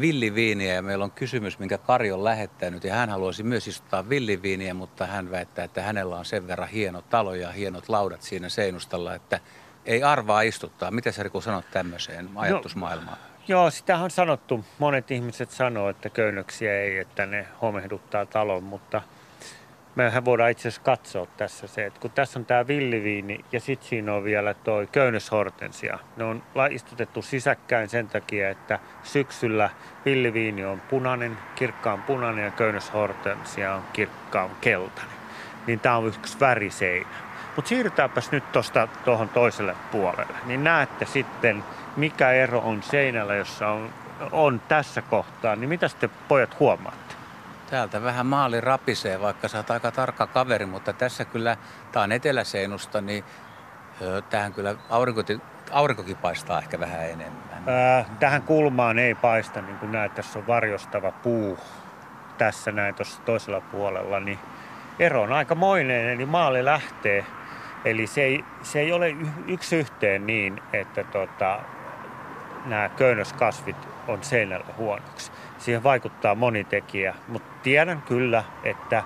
villiviiniä 0.00 0.74
ja 0.74 0.82
meillä 0.82 1.04
on 1.04 1.10
kysymys, 1.10 1.58
minkä 1.58 1.78
Kari 1.78 2.12
on 2.12 2.24
lähettänyt 2.24 2.84
ja 2.84 2.94
hän 2.94 3.10
haluaisi 3.10 3.42
myös 3.42 3.68
istuttaa 3.68 4.08
villiviiniä, 4.08 4.74
mutta 4.74 5.06
hän 5.06 5.30
väittää, 5.30 5.64
että 5.64 5.82
hänellä 5.82 6.16
on 6.16 6.24
sen 6.24 6.46
verran 6.46 6.68
hieno 6.68 7.02
talo 7.02 7.34
ja 7.34 7.52
hienot 7.52 7.88
laudat 7.88 8.22
siinä 8.22 8.48
seinustalla, 8.48 9.14
että 9.14 9.40
ei 9.86 10.02
arvaa 10.02 10.40
istuttaa. 10.40 10.90
Mitä 10.90 11.12
sä 11.12 11.22
Riku 11.22 11.40
sanot 11.40 11.64
tämmöiseen 11.70 12.28
no, 12.34 12.40
ajatusmaailmaan? 12.40 13.18
No, 13.18 13.24
joo, 13.48 13.70
sitä 13.70 13.98
on 13.98 14.10
sanottu. 14.10 14.64
Monet 14.78 15.10
ihmiset 15.10 15.50
sanoo, 15.50 15.88
että 15.88 16.10
köynnöksiä 16.10 16.80
ei, 16.80 16.98
että 16.98 17.26
ne 17.26 17.46
homehduttaa 17.62 18.26
talon, 18.26 18.62
mutta 18.62 19.02
mehän 19.94 20.24
voidaan 20.24 20.50
itse 20.50 20.68
asiassa 20.68 20.82
katsoa 20.82 21.26
tässä 21.36 21.66
se, 21.66 21.86
että 21.86 22.00
kun 22.00 22.10
tässä 22.10 22.38
on 22.38 22.44
tämä 22.44 22.66
villiviini 22.66 23.44
ja 23.52 23.60
sitten 23.60 23.88
siinä 23.88 24.14
on 24.14 24.24
vielä 24.24 24.54
tuo 24.54 24.86
köynnöshortensia. 24.92 25.98
Ne 26.16 26.24
on 26.24 26.42
istutettu 26.70 27.22
sisäkkäin 27.22 27.88
sen 27.88 28.08
takia, 28.08 28.50
että 28.50 28.78
syksyllä 29.02 29.70
villiviini 30.04 30.64
on 30.64 30.80
punainen, 30.80 31.38
kirkkaan 31.54 32.02
punainen 32.02 32.44
ja 32.44 32.50
köynnöshortensia 32.50 33.74
on 33.74 33.82
kirkkaan 33.92 34.50
keltainen. 34.60 35.16
Niin 35.66 35.80
tämä 35.80 35.96
on 35.96 36.06
yksi 36.06 36.40
väriseinä. 36.40 37.25
Mutta 37.56 37.68
siirrytäänpäs 37.68 38.30
nyt 38.30 38.52
tuosta 38.52 38.88
tuohon 39.04 39.28
toiselle 39.28 39.76
puolelle, 39.92 40.36
niin 40.44 40.64
näette 40.64 41.06
sitten, 41.06 41.64
mikä 41.96 42.30
ero 42.30 42.58
on 42.58 42.82
seinällä, 42.82 43.34
jossa 43.34 43.68
on, 43.68 43.90
on 44.32 44.60
tässä 44.68 45.02
kohtaa. 45.02 45.56
Niin 45.56 45.68
mitä 45.68 45.88
sitten 45.88 46.10
pojat 46.28 46.60
huomaatte? 46.60 47.14
Täältä 47.70 48.02
vähän 48.02 48.26
maali 48.26 48.60
rapisee, 48.60 49.20
vaikka 49.20 49.48
sä 49.48 49.58
oot 49.58 49.70
aika 49.70 49.90
tarkka 49.90 50.26
kaveri, 50.26 50.66
mutta 50.66 50.92
tässä 50.92 51.24
kyllä, 51.24 51.56
tää 51.92 52.02
on 52.02 52.12
eteläseinusta, 52.12 53.00
niin 53.00 53.24
tähän 54.30 54.52
kyllä 54.52 54.74
aurinkokin, 54.90 55.42
aurinkokin 55.70 56.16
paistaa 56.16 56.58
ehkä 56.58 56.80
vähän 56.80 57.04
enemmän. 57.04 57.68
Ää, 57.68 58.04
tähän 58.20 58.42
kulmaan 58.42 58.98
ei 58.98 59.14
paista, 59.14 59.60
niin 59.60 59.78
kuin 59.78 59.92
näet, 59.92 60.14
tässä 60.14 60.38
on 60.38 60.46
varjostava 60.46 61.12
puu 61.12 61.58
tässä 62.38 62.72
näin 62.72 62.94
tuossa 62.94 63.22
toisella 63.22 63.60
puolella, 63.60 64.20
niin 64.20 64.38
ero 64.98 65.22
on 65.22 65.32
aika 65.32 65.54
moinen, 65.54 66.08
eli 66.08 66.26
maali 66.26 66.64
lähtee 66.64 67.26
Eli 67.86 68.06
se 68.06 68.22
ei, 68.22 68.44
se 68.62 68.80
ei 68.80 68.92
ole 68.92 69.16
yksi 69.46 69.76
yhteen 69.76 70.26
niin, 70.26 70.62
että 70.72 71.04
tota, 71.04 71.60
nämä 72.64 72.88
köynnöskasvit 72.88 73.76
on 74.08 74.24
seinällä 74.24 74.66
huonoksi. 74.76 75.32
Siihen 75.58 75.82
vaikuttaa 75.82 76.34
moni 76.34 76.64
tekijä, 76.64 77.14
mutta 77.28 77.52
tiedän 77.62 78.02
kyllä, 78.02 78.44
että 78.64 79.02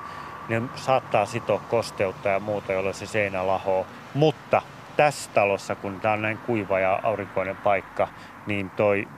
ne 0.48 0.62
saattaa 0.74 1.26
sitoa 1.26 1.62
kosteutta 1.70 2.28
ja 2.28 2.40
muuta, 2.40 2.72
jolloin 2.72 2.94
se 2.94 3.06
seinä 3.06 3.46
lahoo. 3.46 3.86
Mutta 4.14 4.62
tässä 4.96 5.30
talossa, 5.34 5.74
kun 5.74 6.00
tämä 6.00 6.14
on 6.14 6.22
näin 6.22 6.38
kuiva 6.38 6.80
ja 6.80 7.00
aurinkoinen 7.02 7.56
paikka, 7.56 8.08
niin 8.46 8.70
toi, 8.70 9.08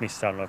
missä 0.00 0.28
on 0.28 0.36
nuo 0.36 0.48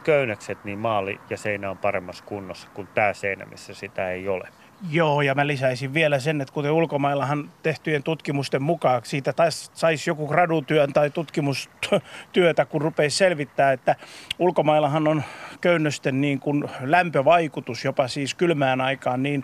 niin 0.64 0.80
maali 0.80 1.20
ja 1.30 1.38
seinä 1.38 1.70
on 1.70 1.78
paremmassa 1.78 2.24
kunnossa 2.24 2.68
kuin 2.74 2.88
tämä 2.88 3.14
seinä, 3.14 3.46
missä 3.46 3.74
sitä 3.74 4.12
ei 4.12 4.28
ole. 4.28 4.48
Joo, 4.92 5.22
ja 5.22 5.36
mä 5.36 5.48
lisäisin 5.48 5.94
vielä 5.94 6.20
sen, 6.20 6.42
että 6.42 6.54
kuten 6.54 6.72
ulkomaillahan 6.72 7.52
tehtyjen 7.64 8.04
tutkimusten 8.04 8.64
mukaan, 8.64 9.02
siitä 9.06 9.34
saisi 9.74 10.10
joku 10.10 10.28
gradutyön 10.28 10.94
tai 10.94 11.10
tutkimustyötä, 11.10 12.66
kun 12.66 12.82
rupeisi 12.82 13.18
selvittää, 13.18 13.72
että 13.72 13.96
ulkomaillahan 14.40 15.08
on 15.08 15.24
köynnösten 15.62 16.22
niin 16.22 16.40
kuin 16.40 16.70
lämpövaikutus 16.82 17.86
jopa 17.86 18.08
siis 18.08 18.36
kylmään 18.36 18.82
aikaan 18.82 19.24
niin 19.24 19.44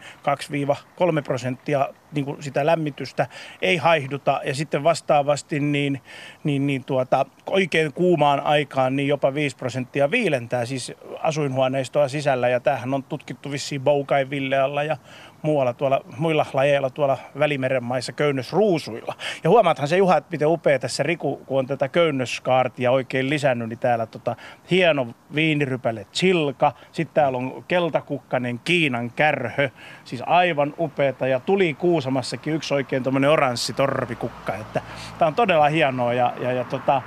2-3 1.20 1.22
prosenttia 1.24 1.90
niin 2.12 2.26
kuin 2.26 2.44
sitä 2.44 2.66
lämmitystä 2.66 3.28
ei 3.62 3.78
haihduta. 3.78 4.42
Ja 4.46 4.56
sitten 4.56 4.84
vastaavasti 4.84 5.60
niin, 5.60 6.02
niin, 6.44 6.68
niin 6.68 6.86
tuota, 6.86 7.26
oikein 7.48 7.94
kuumaan 7.94 8.40
aikaan 8.40 8.96
niin 8.96 9.08
jopa 9.08 9.34
5 9.34 9.56
prosenttia 9.56 10.12
viilentää 10.12 10.66
siis 10.66 10.94
asuinhuoneistoa 11.22 12.08
sisällä. 12.08 12.50
Ja 12.50 12.60
tämähän 12.60 12.94
on 12.94 13.04
tutkittu 13.04 13.52
vissiin 13.52 13.82
Boukai 13.82 14.30
Villealla 14.30 14.84
ja 14.84 14.98
muualla 15.46 15.74
tuolla, 15.74 16.02
muilla 16.18 16.46
lajeilla 16.54 16.90
tuolla 16.90 17.18
Välimeren 17.40 17.84
maissa 17.84 18.12
köynnösruusuilla. 18.14 19.14
Ja 19.44 19.50
huomaathan 19.50 19.88
se 19.88 19.98
Juha, 19.98 20.18
että 20.18 20.32
miten 20.32 20.48
upea 20.48 20.80
tässä 20.80 21.04
Riku, 21.04 21.42
kun 21.46 21.60
on 21.60 21.68
tätä 21.68 21.88
köynnöskaartia 21.88 22.92
oikein 22.92 23.30
lisännyt, 23.30 23.70
niin 23.70 23.80
täällä 23.80 24.06
tota, 24.06 24.36
hieno 24.72 25.08
viinirypäle 25.36 26.06
chilka, 26.14 26.72
sitten 26.92 27.14
täällä 27.14 27.38
on 27.38 27.64
keltakukkanen 27.68 28.60
Kiinan 28.64 29.12
kärhö, 29.12 29.70
siis 30.04 30.24
aivan 30.26 30.74
upeeta. 30.80 31.28
Ja 31.28 31.40
tuli 31.40 31.74
Kuusamassakin 31.74 32.54
yksi 32.54 32.74
oikein 32.74 33.04
tuommoinen 33.04 33.30
oranssi 33.30 33.74
torvikukka, 33.74 34.56
että 34.56 34.82
tämä 35.18 35.28
on 35.28 35.36
todella 35.36 35.70
hienoa. 35.70 36.14
Ja, 36.14 36.34
ja, 36.40 36.52
ja 36.52 36.64
tota, 36.64 37.02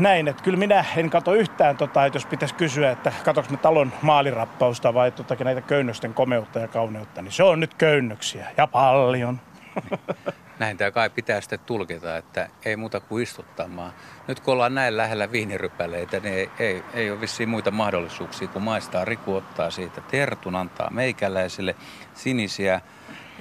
näin, 0.00 0.28
että 0.28 0.42
kyllä 0.42 0.58
minä 0.58 0.84
en 0.96 1.10
kato 1.10 1.34
yhtään, 1.34 1.76
tota, 1.76 2.06
että 2.06 2.16
jos 2.16 2.26
pitäisi 2.26 2.54
kysyä, 2.54 2.90
että 2.90 3.12
katsoks 3.24 3.50
me 3.50 3.56
talon 3.56 3.92
maalirappausta 4.02 4.94
vai 4.94 5.10
tota, 5.10 5.36
näitä 5.44 5.60
köynnösten 5.60 6.14
komeutta 6.14 6.58
ja 6.58 6.68
kauneutta, 6.68 7.22
niin 7.22 7.32
se 7.32 7.42
on 7.42 7.60
nyt 7.60 7.74
köynnöksiä 7.74 8.46
ja 8.56 8.66
paljon. 8.66 9.40
näin 10.58 10.76
tämä 10.76 10.90
kai 10.90 11.10
pitää 11.10 11.40
sitten 11.40 11.58
tulkita, 11.66 12.16
että 12.16 12.48
ei 12.64 12.76
muuta 12.76 13.00
kuin 13.00 13.22
istuttamaan. 13.22 13.92
Nyt 14.28 14.40
kun 14.40 14.54
ollaan 14.54 14.74
näin 14.74 14.96
lähellä 14.96 15.32
viinirypäleitä, 15.32 16.20
niin 16.20 16.34
ei, 16.34 16.50
ei, 16.58 16.82
ei 16.94 17.10
ole 17.10 17.20
vissiin 17.20 17.48
muita 17.48 17.70
mahdollisuuksia 17.70 18.48
kuin 18.48 18.62
maistaa. 18.62 19.04
Riku 19.04 19.34
ottaa 19.34 19.70
siitä 19.70 20.00
tertun, 20.00 20.56
antaa 20.56 20.90
meikäläiselle 20.90 21.76
sinisiä, 22.14 22.80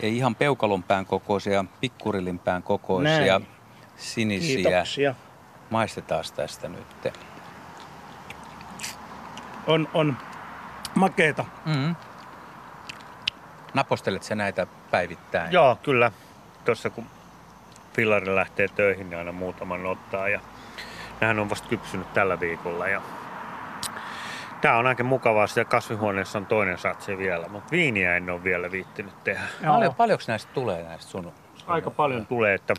ei 0.02 0.18
ihan 0.18 0.36
peukalonpään 0.36 1.06
kokoisia, 1.06 1.66
pikkurilinpään 1.82 2.64
kokoisia, 2.64 3.40
Näin. 3.40 3.48
sinisiä. 3.98 4.56
Kiitoksia. 4.56 5.16
Maistetaan 5.70 6.24
tästä 6.36 6.70
nyt. 6.70 7.14
On, 9.68 9.90
on 9.94 10.18
makeeta. 10.96 11.46
Mm-hmm. 11.66 11.96
Napostelet 13.74 14.24
sä 14.24 14.36
näitä 14.36 14.68
päivittäin? 14.92 15.52
Joo, 15.52 15.78
kyllä. 15.84 16.12
Tuossa 16.66 16.90
kun 16.90 17.06
fillari 17.94 18.36
lähtee 18.36 18.68
töihin, 18.68 19.10
niin 19.10 19.18
aina 19.18 19.32
muutaman 19.32 19.86
ottaa. 19.86 20.30
Ja 20.30 20.40
nämähän 21.22 21.40
on 21.40 21.50
vasta 21.50 21.68
kypsynyt 21.68 22.14
tällä 22.14 22.40
viikolla. 22.40 22.88
Ja 22.88 23.02
Tämä 24.62 24.78
on 24.78 24.88
aika 24.88 25.04
mukavaa. 25.04 25.48
Siellä 25.48 25.70
kasvihuoneessa 25.70 26.40
on 26.40 26.46
toinen 26.46 26.78
satsi 26.78 27.18
vielä, 27.18 27.48
mutta 27.48 27.72
viiniä 27.72 28.16
en 28.16 28.30
ole 28.30 28.44
vielä 28.44 28.72
viittinyt 28.72 29.24
tehdä. 29.24 29.42
Paljon, 29.66 29.96
paljonko 29.96 30.24
näistä 30.28 30.54
tulee 30.54 30.84
näistä 30.84 31.12
sun? 31.12 31.34
sun 31.56 31.70
Aika 31.70 31.92
paljon 31.92 32.26
tulee, 32.26 32.54
että 32.54 32.74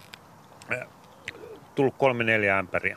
tullut 1.75 1.95
kolme 1.99 2.25
neljä 2.25 2.59
ämpäriä. 2.59 2.97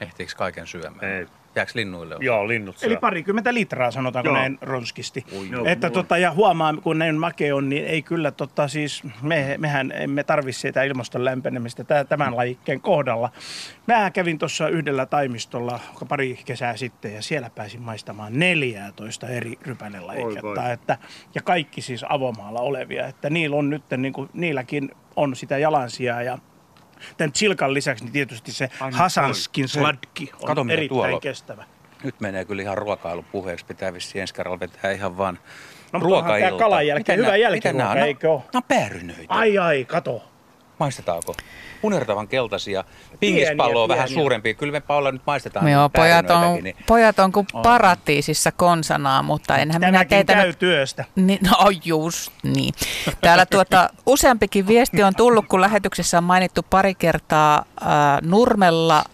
Ehtiikö 0.00 0.32
kaiken 0.36 0.66
syömään? 0.66 1.12
Ei. 1.12 1.26
Jääkö 1.54 1.72
linnuille? 1.74 2.14
osa? 2.14 2.24
Joo, 2.24 2.48
linnut 2.48 2.78
syö. 2.78 2.86
Eli 2.86 2.96
parikymmentä 2.96 3.54
litraa 3.54 3.90
sanotaanko 3.90 4.28
Joo. 4.28 4.36
näin 4.38 4.58
ronskisti. 4.60 5.24
Joo, 5.50 5.64
että 5.64 5.86
mulla- 5.86 6.02
tota, 6.02 6.18
ja 6.18 6.30
huomaa, 6.32 6.74
kun 6.82 6.98
näin 6.98 7.18
make 7.18 7.54
on, 7.54 7.68
niin 7.68 7.86
ei 7.86 8.02
kyllä 8.02 8.30
tota, 8.30 8.68
siis, 8.68 9.02
me, 9.22 9.54
mehän 9.58 9.92
emme 9.92 10.24
tarvi 10.24 10.52
sitä 10.52 10.82
ilmaston 10.82 11.24
lämpenemistä 11.24 11.84
tä- 11.84 12.04
tämän 12.04 12.36
lajikkeen 12.36 12.80
kohdalla. 12.80 13.30
Mä 13.86 14.10
kävin 14.10 14.38
tuossa 14.38 14.68
yhdellä 14.68 15.06
taimistolla 15.06 15.80
pari 16.08 16.38
kesää 16.44 16.76
sitten 16.76 17.14
ja 17.14 17.22
siellä 17.22 17.50
pääsin 17.54 17.82
maistamaan 17.82 18.38
14 18.38 19.26
eri 19.28 19.58
rypälelajiketta. 19.62 20.72
Että, 20.72 20.98
ja 21.34 21.42
kaikki 21.42 21.80
siis 21.82 22.04
avomaalla 22.08 22.60
olevia. 22.60 23.06
Että 23.06 23.30
niillä 23.30 23.56
on 23.56 23.70
nyt, 23.70 23.82
niin 23.96 24.12
kuin, 24.12 24.28
niilläkin 24.32 24.90
on 25.16 25.36
sitä 25.36 25.58
jalansijaa 25.58 26.22
ja 26.22 26.38
Tämän 27.16 27.32
chilkan 27.32 27.74
lisäksi 27.74 28.04
niin 28.04 28.12
tietysti 28.12 28.52
se 28.52 28.70
Ai 28.80 28.90
Hasanskin 28.92 29.68
sladki 29.68 30.30
on 30.40 30.46
Kato, 30.46 30.60
erittäin 30.60 30.88
tuolla 30.88 31.20
kestävä. 31.20 31.64
Nyt 32.04 32.20
menee 32.20 32.44
kyllä 32.44 32.62
ihan 32.62 32.78
ruokailupuheeksi. 32.78 33.66
Pitää 33.66 33.92
vissiin 33.92 34.20
ensi 34.20 34.34
kerralla 34.34 34.60
vetää 34.60 34.90
ihan 34.92 35.16
vaan 35.18 35.34
No, 35.92 35.98
mutta 35.98 36.04
ruokailta. 36.06 36.48
tää 36.48 36.58
kalan 36.58 36.86
jälkeen 36.86 37.00
Miten 37.00 37.16
hyvä 37.18 37.28
nää- 37.28 37.36
jälkiruoka, 37.36 37.94
eikö 37.94 38.30
oo? 38.30 38.38
Nämä 38.38 38.48
on 38.54 38.62
päärynöitä. 38.68 39.24
Ai 39.28 39.58
ai, 39.58 39.84
kato. 39.84 40.29
Maistetaanko? 40.80 41.34
Punertavan 41.82 42.28
keltaisia. 42.28 42.84
Pingispallo 43.20 43.82
on 43.82 43.88
vähän 43.88 44.04
pieniä. 44.08 44.22
suurempi. 44.22 44.54
Kyllä 44.54 44.72
me 44.72 44.80
Paula 44.80 45.12
nyt 45.12 45.22
maistetaan 45.26 45.68
Joo, 45.68 45.82
niitä 45.82 45.98
pojat 45.98 46.30
on, 46.30 46.64
niin- 46.64 46.76
pojat 46.86 47.18
on 47.18 47.32
kuin 47.32 47.46
On. 47.52 47.62
paratiisissa 47.62 48.52
konsanaa, 48.52 49.22
mutta 49.22 49.56
enhän 49.58 49.80
minä 49.80 49.92
Tämäkin 49.92 50.08
teitä 50.08 50.32
käy 50.34 50.46
nyt... 50.46 50.58
työstä. 50.58 51.04
Niin, 51.16 51.38
no 51.50 51.56
just 51.84 52.32
niin. 52.42 52.74
Täällä 53.20 53.46
tuota, 53.46 53.90
useampikin 54.06 54.66
viesti 54.66 55.02
on 55.02 55.14
tullut, 55.14 55.46
kun 55.48 55.60
lähetyksessä 55.60 56.18
on 56.18 56.24
mainittu 56.24 56.62
pari 56.70 56.94
kertaa 56.94 57.64
ää, 57.80 58.18
Nurmella 58.22 59.04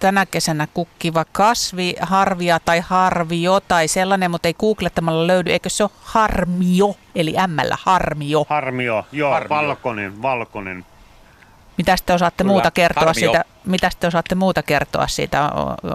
tänä 0.00 0.26
kesänä 0.26 0.68
kukkiva 0.74 1.24
kasvi, 1.32 1.94
harvia 2.00 2.60
tai 2.64 2.80
harvio 2.80 3.60
tai 3.60 3.88
sellainen, 3.88 4.30
mutta 4.30 4.48
ei 4.48 4.54
googlettamalla 4.54 5.26
löydy. 5.26 5.50
Eikö 5.52 5.68
se 5.68 5.82
ole 5.84 5.90
harmio, 6.00 6.94
eli 7.14 7.38
ämmällä 7.38 7.76
harmio? 7.82 8.46
Harmio, 8.48 9.04
joo, 9.12 9.30
Harmio. 9.32 9.48
valkoinen, 9.48 10.22
valkoinen. 10.22 10.84
Mitä 11.80 11.96
te 12.06 12.12
osaatte 12.12 12.44
Kyllä, 12.44 12.52
muuta 12.52 12.70
kertoa 12.70 13.14
siitä? 13.14 13.44
Mitä 13.64 13.90
te 14.00 14.06
osaatte 14.06 14.34
muuta 14.34 14.62
kertoa 14.62 15.06
siitä? 15.06 15.50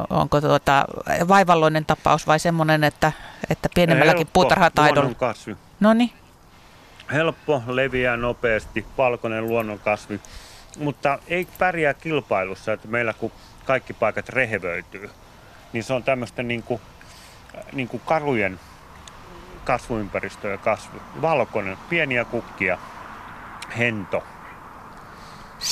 Onko 0.09 0.41
tuota 0.41 0.85
vaivalloinen 1.27 1.85
tapaus 1.85 2.27
vai 2.27 2.39
semmoinen, 2.39 2.83
että, 2.83 3.11
että 3.49 3.69
pienemmälläkin 3.75 4.17
Helppo 4.17 4.41
puutarhataidolla? 4.41 5.01
luonnonkasvi. 5.01 5.55
No 5.79 5.93
niin. 5.93 6.11
Helppo, 7.11 7.63
leviää 7.67 8.17
nopeasti, 8.17 8.85
valkoinen 8.97 9.47
luonnonkasvi. 9.47 10.19
Mutta 10.77 11.19
ei 11.27 11.47
pärjää 11.57 11.93
kilpailussa, 11.93 12.73
että 12.73 12.87
meillä 12.87 13.13
kun 13.13 13.31
kaikki 13.65 13.93
paikat 13.93 14.29
rehevöityy, 14.29 15.09
niin 15.73 15.83
se 15.83 15.93
on 15.93 16.03
tämmöistä 16.03 16.43
niin 16.43 16.63
kuin, 16.63 16.81
niin 17.73 17.87
kuin 17.87 18.01
karujen 18.05 18.59
kasvuympäristöä 19.63 20.57
kasvu. 20.57 20.99
Valkoinen, 21.21 21.77
pieniä 21.89 22.25
kukkia, 22.25 22.77
hento. 23.77 24.23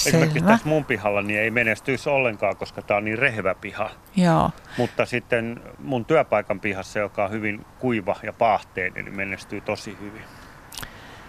Esimerkiksi 0.07 0.41
tässä 0.41 0.67
mun 0.67 0.85
pihalla 0.85 1.21
niin 1.21 1.39
ei 1.39 1.51
menestyisi 1.51 2.09
ollenkaan, 2.09 2.57
koska 2.57 2.81
tämä 2.81 2.97
on 2.97 3.05
niin 3.05 3.17
rehevä 3.17 3.55
piha. 3.55 3.89
Joo. 4.15 4.51
Mutta 4.77 5.05
sitten 5.05 5.61
mun 5.79 6.05
työpaikan 6.05 6.59
pihassa, 6.59 6.99
joka 6.99 7.25
on 7.25 7.31
hyvin 7.31 7.65
kuiva 7.79 8.15
ja 8.23 8.33
paahteinen, 8.33 9.05
niin 9.05 9.17
menestyy 9.17 9.61
tosi 9.61 9.97
hyvin. 10.01 10.23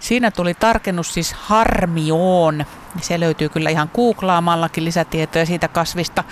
Siinä 0.04 0.30
tuli 0.30 0.54
tarkennus 0.54 1.14
siis 1.14 1.32
harmioon. 1.32 2.64
Se 3.00 3.20
löytyy 3.20 3.48
kyllä 3.48 3.70
ihan 3.70 3.90
googlaamallakin 3.94 4.84
lisätietoja 4.84 5.46
siitä 5.46 5.68
kasvista. 5.68 6.24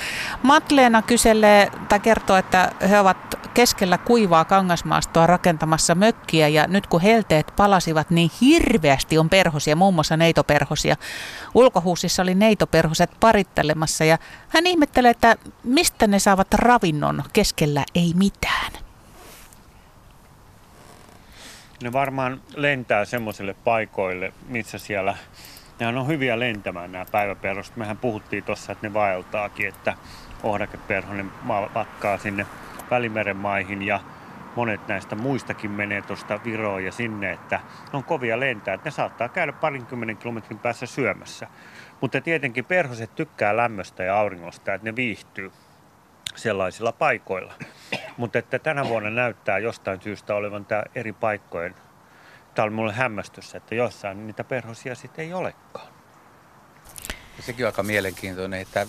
Matleena 0.42 1.02
kyselee 1.02 1.70
tai 1.88 2.00
kertoo, 2.00 2.36
että 2.36 2.72
he 2.90 3.00
ovat 3.00 3.16
keskellä 3.54 3.98
kuivaa 3.98 4.44
kangasmaastoa 4.44 5.26
rakentamassa 5.26 5.94
mökkiä 5.94 6.48
ja 6.48 6.66
nyt 6.66 6.86
kun 6.86 7.00
helteet 7.00 7.52
palasivat, 7.56 8.10
niin 8.10 8.30
hirveästi 8.40 9.18
on 9.18 9.28
perhosia, 9.28 9.76
muun 9.76 9.94
muassa 9.94 10.16
neitoperhosia. 10.16 10.96
Ulkohuusissa 11.54 12.22
oli 12.22 12.34
neitoperhoset 12.34 13.10
parittelemassa 13.20 14.04
ja 14.04 14.18
hän 14.48 14.66
ihmettelee, 14.66 15.10
että 15.10 15.36
mistä 15.64 16.06
ne 16.06 16.18
saavat 16.18 16.54
ravinnon 16.54 17.22
keskellä 17.32 17.84
ei 17.94 18.12
mitään. 18.16 18.81
Ne 21.82 21.92
varmaan 21.92 22.40
lentää 22.56 23.04
semmoisille 23.04 23.54
paikoille, 23.64 24.32
missä 24.48 24.78
siellä, 24.78 25.16
nehän 25.80 25.96
on 25.96 26.06
hyviä 26.06 26.38
lentämään 26.38 26.92
nämä 26.92 27.04
päiväperhoset. 27.12 27.76
Mehän 27.76 27.96
puhuttiin 27.96 28.44
tuossa, 28.44 28.72
että 28.72 28.86
ne 28.86 28.94
vaeltaakin, 28.94 29.68
että 29.68 29.94
ohdakeperhonen 30.42 31.32
matkaa 31.74 32.18
sinne 32.18 32.46
Välimeren 32.90 33.36
maihin 33.36 33.82
ja 33.82 34.00
monet 34.56 34.88
näistä 34.88 35.16
muistakin 35.16 35.70
menee 35.70 36.02
tuosta 36.02 36.40
Viroon 36.44 36.84
ja 36.84 36.92
sinne, 36.92 37.32
että 37.32 37.60
ne 37.92 37.96
on 37.96 38.04
kovia 38.04 38.40
lentää, 38.40 38.74
että 38.74 38.86
ne 38.86 38.90
saattaa 38.90 39.28
käydä 39.28 39.52
parinkymmenen 39.52 40.16
kilometrin 40.16 40.58
päässä 40.58 40.86
syömässä. 40.86 41.46
Mutta 42.00 42.20
tietenkin 42.20 42.64
perhoset 42.64 43.14
tykkää 43.14 43.56
lämmöstä 43.56 44.04
ja 44.04 44.18
auringosta, 44.18 44.74
että 44.74 44.88
ne 44.88 44.96
viihtyy 44.96 45.52
sellaisilla 46.34 46.92
paikoilla. 46.92 47.54
Mutta 48.16 48.38
että 48.38 48.58
tänä 48.58 48.88
vuonna 48.88 49.10
näyttää 49.10 49.58
jostain 49.58 50.02
syystä 50.02 50.34
olevan 50.34 50.64
tämä 50.64 50.82
eri 50.94 51.12
paikkojen. 51.12 51.74
Tämä 52.54 52.64
oli 52.64 52.72
mulle 52.72 52.92
hämmästys, 52.92 53.54
että 53.54 53.74
jossain 53.74 54.26
niitä 54.26 54.44
perhosia 54.44 54.94
sitten 54.94 55.24
ei 55.24 55.34
olekaan. 55.34 55.86
Ja 57.36 57.42
sekin 57.42 57.66
on 57.66 57.68
aika 57.68 57.82
mielenkiintoinen, 57.82 58.60
että 58.60 58.86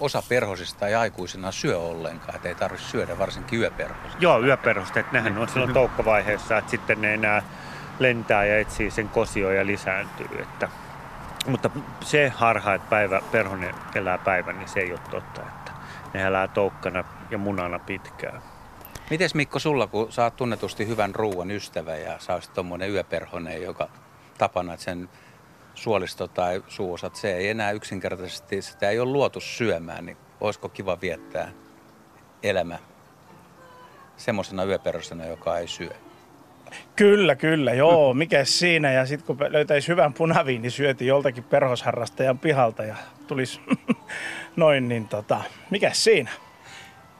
osa 0.00 0.22
perhosista 0.28 0.88
ei 0.88 0.94
aikuisena 0.94 1.52
syö 1.52 1.78
ollenkaan, 1.78 2.34
että 2.34 2.48
ei 2.48 2.54
tarvitse 2.54 2.86
syödä, 2.86 3.18
varsinkin 3.18 3.60
yöperhosia. 3.60 4.16
Joo, 4.20 4.42
yöperhoset, 4.42 4.96
että 4.96 5.12
nehän 5.12 5.38
on 5.38 5.48
silloin 5.48 5.72
toukkovaiheessa, 5.72 6.58
että 6.58 6.70
sitten 6.70 7.00
ne 7.00 7.14
enää 7.14 7.42
lentää 7.98 8.44
ja 8.44 8.58
etsii 8.58 8.90
sen 8.90 9.08
kosioon 9.08 9.56
ja 9.56 9.66
lisääntyy. 9.66 10.42
Että, 10.42 10.68
mutta 11.46 11.70
se 12.00 12.28
harha, 12.28 12.74
että 12.74 12.90
päivä, 12.90 13.20
perhonen 13.32 13.74
elää 13.94 14.18
päivän, 14.18 14.58
niin 14.58 14.68
se 14.68 14.80
ei 14.80 14.92
ole 14.92 15.00
totta. 15.10 15.40
Että 15.40 15.61
ne 16.14 16.22
elää 16.22 16.48
toukkana 16.48 17.04
ja 17.30 17.38
munana 17.38 17.78
pitkään. 17.78 18.42
Mites 19.10 19.34
Mikko 19.34 19.58
sulla, 19.58 19.86
kun 19.86 20.12
sä 20.12 20.24
oot 20.24 20.36
tunnetusti 20.36 20.86
hyvän 20.86 21.14
ruuan 21.14 21.50
ystävä 21.50 21.96
ja 21.96 22.18
sä 22.18 22.34
olisit 22.34 22.52
tommonen 22.52 22.90
yöperhonen, 22.90 23.62
joka 23.62 23.88
tapana, 24.38 24.74
että 24.74 24.84
sen 24.84 25.08
suolisto 25.74 26.28
tai 26.28 26.62
suuosat, 26.68 27.16
se 27.16 27.36
ei 27.36 27.48
enää 27.48 27.70
yksinkertaisesti, 27.70 28.62
sitä 28.62 28.90
ei 28.90 29.00
ole 29.00 29.10
luotu 29.10 29.40
syömään, 29.40 30.06
niin 30.06 30.16
olisiko 30.40 30.68
kiva 30.68 31.00
viettää 31.00 31.52
elämä 32.42 32.78
semmoisena 34.16 34.64
yöperhosena, 34.64 35.26
joka 35.26 35.58
ei 35.58 35.68
syö? 35.68 35.90
Kyllä, 36.96 37.36
kyllä, 37.36 37.74
joo, 37.74 38.14
mikä 38.22 38.44
siinä. 38.44 38.92
Ja 38.92 39.06
sitten 39.06 39.26
kun 39.26 39.52
löytäisi 39.52 39.88
hyvän 39.88 40.14
punaviini, 40.14 40.70
syötiin 40.70 41.08
joltakin 41.08 41.44
perhosharrastajan 41.44 42.38
pihalta 42.38 42.84
ja 42.84 42.96
tulisi 43.26 43.60
noin, 44.56 44.88
niin 44.88 45.08
tota, 45.08 45.40
mikä 45.70 45.90
siinä? 45.92 46.30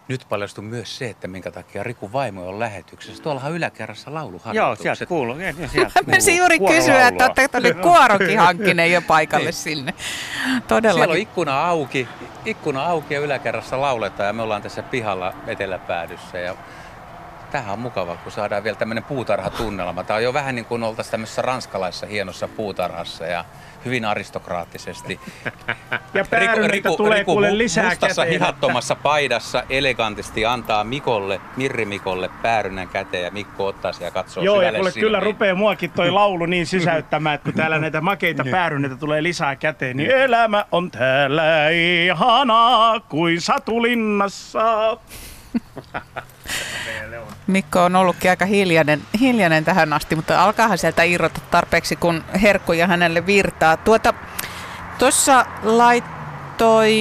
Nyt 0.08 0.26
paljastui 0.28 0.64
myös 0.64 0.98
se, 0.98 1.10
että 1.10 1.28
minkä 1.28 1.50
takia 1.50 1.82
Riku 1.82 2.12
vaimo 2.12 2.48
on 2.48 2.58
lähetyksessä. 2.60 3.22
Tuollahan 3.22 3.52
yläkerrassa 3.52 4.10
Joo, 4.10 4.14
lauluharjoitukset. 4.14 4.82
sieltä 4.82 5.06
kuuluu. 5.06 5.38
ja- 5.38 5.54
ja 5.58 5.68
sieltä 5.68 5.90
Mä 6.00 6.06
menisin 6.06 6.38
kuuluu 6.38 6.56
juuri 6.58 6.76
kysyä, 6.76 7.08
että 7.08 7.24
oletteko 7.24 7.58
oli 7.58 7.74
kuorokin 7.74 8.38
hankkinen 8.38 8.92
jo 8.92 9.02
paikalle 9.02 9.52
sinne. 9.52 9.94
Siellä 9.98 10.56
on 10.56 10.62
Todellakin. 10.62 11.16
ikkuna 11.16 11.64
auki, 11.64 12.08
ikkuna 12.44 12.84
auki 12.84 13.14
ja 13.14 13.20
yläkerrassa 13.20 13.80
lauletaan 13.80 14.26
ja 14.26 14.32
me 14.32 14.42
ollaan 14.42 14.62
tässä 14.62 14.82
pihalla 14.82 15.32
eteläpäädyssä 15.46 16.38
ja 16.38 16.54
Tämähän 17.50 17.72
on 17.72 17.78
mukava, 17.78 18.16
kun 18.16 18.32
saadaan 18.32 18.64
vielä 18.64 18.76
tämmöinen 18.76 19.04
puutarhatunnelma. 19.04 20.04
Tämä 20.04 20.16
on 20.16 20.22
jo 20.22 20.32
vähän 20.32 20.54
niin 20.54 20.64
kuin 20.64 20.82
oltaisiin 20.82 21.10
tämmöisessä 21.10 21.42
ranskalaisessa 21.42 22.06
hienossa 22.06 22.48
puutarhassa 22.48 23.26
ja 23.26 23.44
hyvin 23.84 24.04
aristokraattisesti. 24.04 25.20
Ja 26.14 26.24
päärynitä 26.30 26.88
tulee 26.96 27.24
kuule 27.24 27.58
lisää 27.58 27.84
mustassa 27.84 28.22
käteen, 28.22 28.40
hihattomassa 28.40 28.94
paidassa 28.94 29.62
elegantisti 29.70 30.46
antaa 30.46 30.84
Mikolle, 30.84 31.40
Mirri 31.56 31.84
Mikolle 31.84 32.30
päärynän 32.42 32.88
käteen 32.88 33.24
ja 33.24 33.30
Mikko 33.30 33.66
ottaa 33.66 33.92
sen 33.92 34.04
ja 34.04 34.10
katsoo 34.10 34.44
Joo, 34.44 34.62
ja 34.62 34.72
kuule, 34.72 34.90
silmiin. 34.90 35.06
kyllä 35.06 35.20
rupeaa 35.20 35.54
muakin 35.54 35.90
toi 35.90 36.10
laulu 36.20 36.46
niin 36.46 36.66
sisäyttämään, 36.66 37.34
että 37.34 37.44
kun 37.44 37.54
täällä 37.54 37.78
näitä 37.78 38.00
makeita 38.00 38.44
päärynneitä 38.50 38.96
tulee 38.96 39.22
lisää 39.22 39.56
käteen, 39.56 39.96
niin 39.96 40.10
elämä 40.10 40.64
on 40.72 40.90
täällä 40.90 41.68
ihanaa 42.04 43.00
kuin 43.00 43.40
satulinnassa. 43.40 44.96
Mikko 47.46 47.84
on 47.84 47.96
ollutkin 47.96 48.30
aika 48.30 48.44
hiljainen, 48.44 49.02
hiljainen 49.20 49.64
tähän 49.64 49.92
asti, 49.92 50.16
mutta 50.16 50.44
alkaahan 50.44 50.78
sieltä 50.78 51.02
irrota 51.02 51.40
tarpeeksi, 51.50 51.96
kun 51.96 52.24
herkkuja 52.42 52.86
hänelle 52.86 53.26
virtaa. 53.26 53.76
Tuota, 53.76 54.14
laittoi 55.62 56.94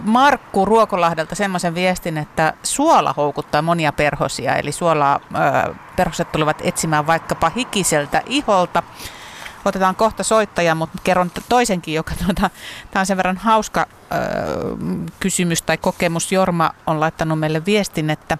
Markku 0.00 0.64
Ruokolahdelta 0.64 1.34
semmoisen 1.34 1.74
viestin, 1.74 2.18
että 2.18 2.54
suola 2.62 3.14
houkuttaa 3.16 3.62
monia 3.62 3.92
perhosia, 3.92 4.56
eli 4.56 4.72
suolaa 4.72 5.20
ö, 5.68 5.74
perhoset 5.96 6.32
tulevat 6.32 6.60
etsimään 6.64 7.06
vaikkapa 7.06 7.50
hikiseltä 7.56 8.22
iholta. 8.26 8.82
Otetaan 9.64 9.96
kohta 9.96 10.22
soittaja, 10.22 10.74
mutta 10.74 10.98
kerron 11.04 11.30
toisenkin, 11.48 11.94
joka 11.94 12.12
tuota, 12.24 12.50
tämä 12.90 13.00
on 13.00 13.06
sen 13.06 13.16
verran 13.16 13.36
hauska 13.36 13.86
ö, 13.90 14.16
kysymys 15.20 15.62
tai 15.62 15.76
kokemus. 15.76 16.32
Jorma 16.32 16.70
on 16.86 17.00
laittanut 17.00 17.38
meille 17.38 17.64
viestin, 17.64 18.10
että 18.10 18.38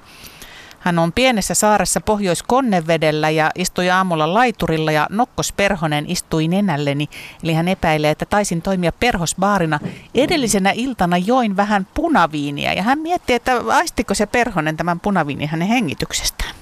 hän 0.82 0.98
on 0.98 1.12
pienessä 1.12 1.54
saaressa 1.54 2.00
Pohjois-Konnevedellä 2.00 3.30
ja 3.30 3.50
istui 3.54 3.90
aamulla 3.90 4.34
laiturilla 4.34 4.92
ja 4.92 5.06
Nokkos 5.10 5.52
Perhonen 5.52 6.04
istui 6.08 6.48
nenälleni. 6.48 7.08
Eli 7.42 7.54
hän 7.54 7.68
epäilee, 7.68 8.10
että 8.10 8.26
taisin 8.26 8.62
toimia 8.62 8.92
perhosbaarina. 8.92 9.78
Edellisenä 10.14 10.70
iltana 10.74 11.18
join 11.18 11.56
vähän 11.56 11.86
punaviiniä 11.94 12.72
ja 12.72 12.82
hän 12.82 12.98
mietti, 12.98 13.34
että 13.34 13.60
aistiko 13.68 14.14
se 14.14 14.26
Perhonen 14.26 14.76
tämän 14.76 15.00
punaviinin 15.00 15.48
hänen 15.48 15.68
hengityksestään. 15.68 16.61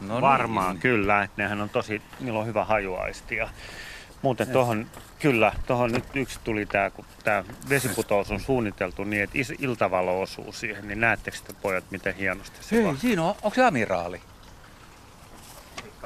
No 0.00 0.20
Varmaan 0.20 0.74
niin. 0.74 0.80
kyllä, 0.82 1.22
että 1.22 1.42
nehän 1.42 1.60
on 1.60 1.68
tosi, 1.68 2.02
niillä 2.20 2.38
on 2.40 2.46
hyvä 2.46 2.64
hajuaisti. 2.64 3.36
Ja 3.36 3.48
muuten 4.22 4.48
tuohon, 4.48 4.86
kyllä, 5.18 5.52
tuohon 5.66 5.92
nyt 5.92 6.04
yksi 6.14 6.40
tuli 6.44 6.66
tämä, 6.66 6.90
kun 6.90 7.04
tämä 7.24 7.44
vesiputous 7.68 8.30
on 8.30 8.40
suunniteltu 8.40 9.04
niin, 9.04 9.22
että 9.22 9.38
is- 9.38 9.52
iltavalo 9.58 10.20
osuu 10.22 10.52
siihen, 10.52 10.88
niin 10.88 11.00
näettekö 11.00 11.36
te 11.46 11.52
pojat, 11.62 11.84
miten 11.90 12.14
hienosti 12.14 12.56
se 12.60 12.76
Hei, 12.76 12.84
vaan- 12.84 12.96
siinä 12.96 13.22
on, 13.22 13.34
onko 13.42 13.54
se 13.54 13.64
amiraali? 13.64 14.20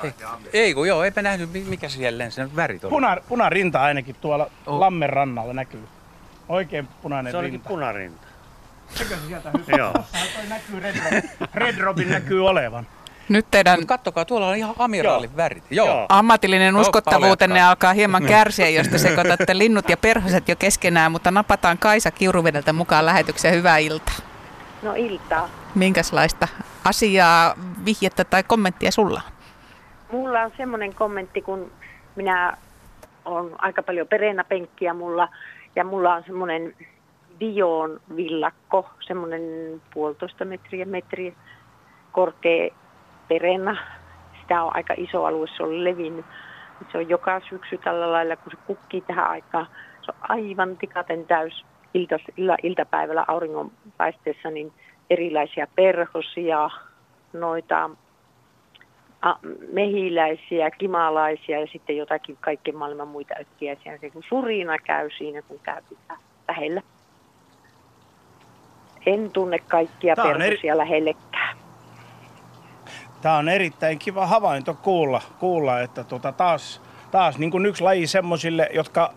Ei, 0.03 0.13
ei 0.53 0.75
kun 0.75 0.89
joo, 0.89 1.05
eipä 1.05 1.23
nähnyt 1.23 1.53
mi- 1.53 1.65
mikä 1.69 1.89
siellä 1.89 2.31
sen 2.31 2.57
värit 2.57 2.85
oli. 2.85 2.91
Puna, 2.91 3.17
punarinta 3.29 3.81
ainakin 3.83 4.15
tuolla 4.21 4.51
Lammen 4.67 5.11
rannalla 5.11 5.53
näkyy. 5.53 5.89
Oikein 6.49 6.89
punainen 7.03 7.31
Se 7.33 7.37
olikin 7.37 7.53
rinta. 7.53 7.69
punarinta. 7.69 8.27
Sekö 8.95 9.17
se 9.17 9.27
sieltä 9.27 9.51
hyppää? 9.59 9.77
Joo. 9.79 9.93
Toi 9.93 10.47
näkyy 10.49 10.81
Red 10.81 10.97
Robin, 10.97 11.31
Red 11.55 11.79
Robin 11.79 12.09
näkyy 12.11 12.49
olevan. 12.49 12.87
Nyt 13.31 13.47
teidän 13.51 13.79
Mut 13.79 13.89
kattokaa, 13.89 14.25
tuolla 14.25 14.49
on 14.49 14.57
ihan 14.57 14.75
amiraalin 14.79 15.37
värit. 15.37 15.65
Joo. 15.71 15.87
Joo. 15.87 16.07
ammatillinen 16.09 16.77
uskottavuutenne 16.77 17.63
alkaa 17.63 17.93
hieman 17.93 18.23
kärsiä, 18.23 18.69
jos 18.69 18.89
te 18.89 18.99
sekoitatte 18.99 19.59
linnut 19.59 19.89
ja 19.89 19.97
perhoset 19.97 20.49
jo 20.49 20.57
keskenään, 20.57 21.13
mutta 21.13 21.31
napataan 21.31 21.79
Kaisa 21.79 22.11
Kiuruvedeltä 22.11 22.73
mukaan 22.73 23.07
lähetykseen. 23.07 23.55
Hyvää 23.55 23.79
iltaa. 23.79 24.15
No 24.83 24.95
iltaa. 24.97 25.49
Minkälaista 25.75 26.49
asiaa, 26.85 27.55
vihjettä 27.85 28.25
tai 28.25 28.43
kommenttia 28.43 28.91
sulla 28.91 29.23
on? 29.27 29.33
Mulla 30.13 30.43
on 30.43 30.53
semmoinen 30.57 30.95
kommentti, 30.95 31.43
kun 31.43 31.73
minä 32.17 32.57
on 33.25 33.57
aika 33.59 33.83
paljon 33.83 34.09
pereenäpenkkiä 34.09 34.95
mulla 34.95 35.29
ja 35.77 35.85
mulla 35.85 36.15
on 36.15 36.23
semmoinen 36.27 36.75
Dion 37.41 38.01
villakko, 38.17 38.91
semmoinen 39.01 39.43
puolitoista 39.95 40.45
metriä, 40.45 40.85
metriä 40.85 41.33
korkea 42.13 42.71
perennä. 43.31 43.77
Sitä 44.41 44.63
on 44.63 44.77
aika 44.77 44.95
iso 44.97 45.25
alue, 45.25 45.47
se 45.57 45.63
on 45.63 45.85
levinnyt. 45.85 46.27
Se 46.93 46.99
on 46.99 47.09
joka 47.09 47.41
syksy 47.49 47.79
tällä 47.79 48.13
lailla, 48.13 48.37
kun 48.37 48.53
se 48.53 48.59
kukkii 48.67 49.01
tähän 49.01 49.31
aikaan. 49.31 49.67
Se 50.03 50.13
on 50.13 50.31
aivan 50.31 50.77
tikaten 50.77 51.27
täys 51.27 51.65
iltas, 51.95 52.21
illa, 52.37 52.57
iltapäivällä 52.63 53.25
auringonpaisteessa, 53.29 54.51
niin 54.51 54.73
erilaisia 55.11 55.67
perhosia, 55.75 56.71
noita 57.33 57.91
a, 59.23 59.35
mehiläisiä, 59.73 60.71
kimalaisia 60.71 61.61
ja 61.61 61.67
sitten 61.73 61.97
jotakin 61.97 62.37
kaikkien 62.41 62.77
maailman 62.77 63.09
muita 63.09 63.35
öttiäisiä. 63.41 63.99
Se 63.99 64.11
kun 64.11 64.23
surina 64.29 64.79
käy 64.79 65.11
siinä, 65.19 65.43
kun 65.43 65.61
käy 65.63 65.83
pitää 65.89 66.17
lähellä. 66.49 66.83
En 69.07 69.31
tunne 69.33 69.59
kaikkia 69.59 70.15
on 70.19 70.31
eri- 70.31 70.39
perhosia 70.39 70.79
lähellekään. 70.79 71.30
Tämä 73.23 73.37
on 73.37 73.49
erittäin 73.49 73.99
kiva 73.99 74.27
havainto 74.27 74.75
kuulla, 74.75 75.23
kuulla 75.39 75.81
että 75.81 76.05
tota 76.05 76.33
taas, 76.33 76.83
taas 77.11 77.39
niin 77.39 77.51
kuin 77.51 77.67
yksi 77.67 77.83
laji 77.83 78.07
semmoisille, 78.07 78.69
jotka 78.75 79.15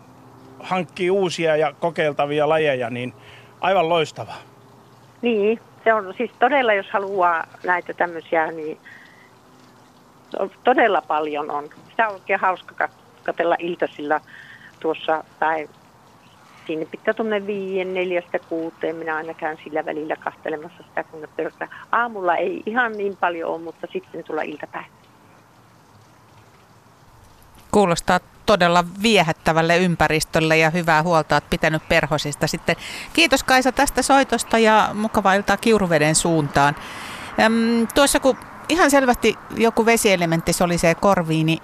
hankkii 0.60 1.10
uusia 1.10 1.56
ja 1.56 1.74
kokeiltavia 1.80 2.50
lajeja, 2.50 2.90
niin 2.90 3.14
aivan 3.62 3.90
loistava. 3.90 4.34
Niin, 5.22 5.60
se 5.84 5.94
on 5.94 6.14
siis 6.18 6.32
todella, 6.40 6.74
jos 6.74 6.90
haluaa 6.94 7.48
näitä 7.64 7.94
tämmöisiä, 7.94 8.52
niin 8.52 8.78
todella 10.64 11.02
paljon 11.02 11.52
on. 11.52 11.70
Sitä 11.90 12.08
on 12.08 12.14
oikein 12.14 12.40
hauska 12.40 12.86
kat- 12.86 13.24
katsella 13.24 13.56
iltasilla 13.60 14.20
tuossa, 14.80 15.24
tai 15.40 15.70
sinne 16.68 16.86
pitää 16.86 17.14
tuonne 17.14 17.48
viien, 17.48 17.94
neljästä 17.94 18.40
kuuteen. 18.40 18.96
Minä 18.96 19.16
aina 19.16 19.34
käyn 19.34 19.58
sillä 19.64 19.86
välillä 19.86 20.16
kastelemassa 20.16 20.84
sitä, 20.84 21.04
kun 21.04 21.22
ne 21.22 21.28
pörssää. 21.38 21.68
Aamulla 21.92 22.36
ei 22.36 22.64
ihan 22.66 22.92
niin 22.92 23.18
paljon 23.18 23.50
ole, 23.50 23.62
mutta 23.62 23.88
sitten 23.94 24.24
tulla 24.24 24.42
iltapäivä. 24.42 24.88
Kuulostaa 27.72 28.20
todella 28.46 28.84
viehättävälle 29.02 29.78
ympäristölle 29.78 30.58
ja 30.58 30.70
hyvää 30.70 31.04
huolta 31.04 31.36
olet 31.36 31.50
pitänyt 31.50 31.90
perhosista. 31.90 32.48
Sitten 32.48 32.76
kiitos 33.14 33.44
Kaisa 33.44 33.72
tästä 33.72 34.02
soitosta 34.02 34.58
ja 34.58 34.90
mukavaa 34.94 35.34
iltaa 35.34 35.58
Kiuruveden 35.58 36.16
suuntaan. 36.16 36.76
Äm, 37.40 37.88
tuossa 37.96 38.20
kun 38.20 38.38
ihan 38.70 38.92
selvästi 38.92 39.36
joku 39.58 39.86
vesielementti 39.86 40.52
korviin, 41.00 41.46
niin 41.46 41.60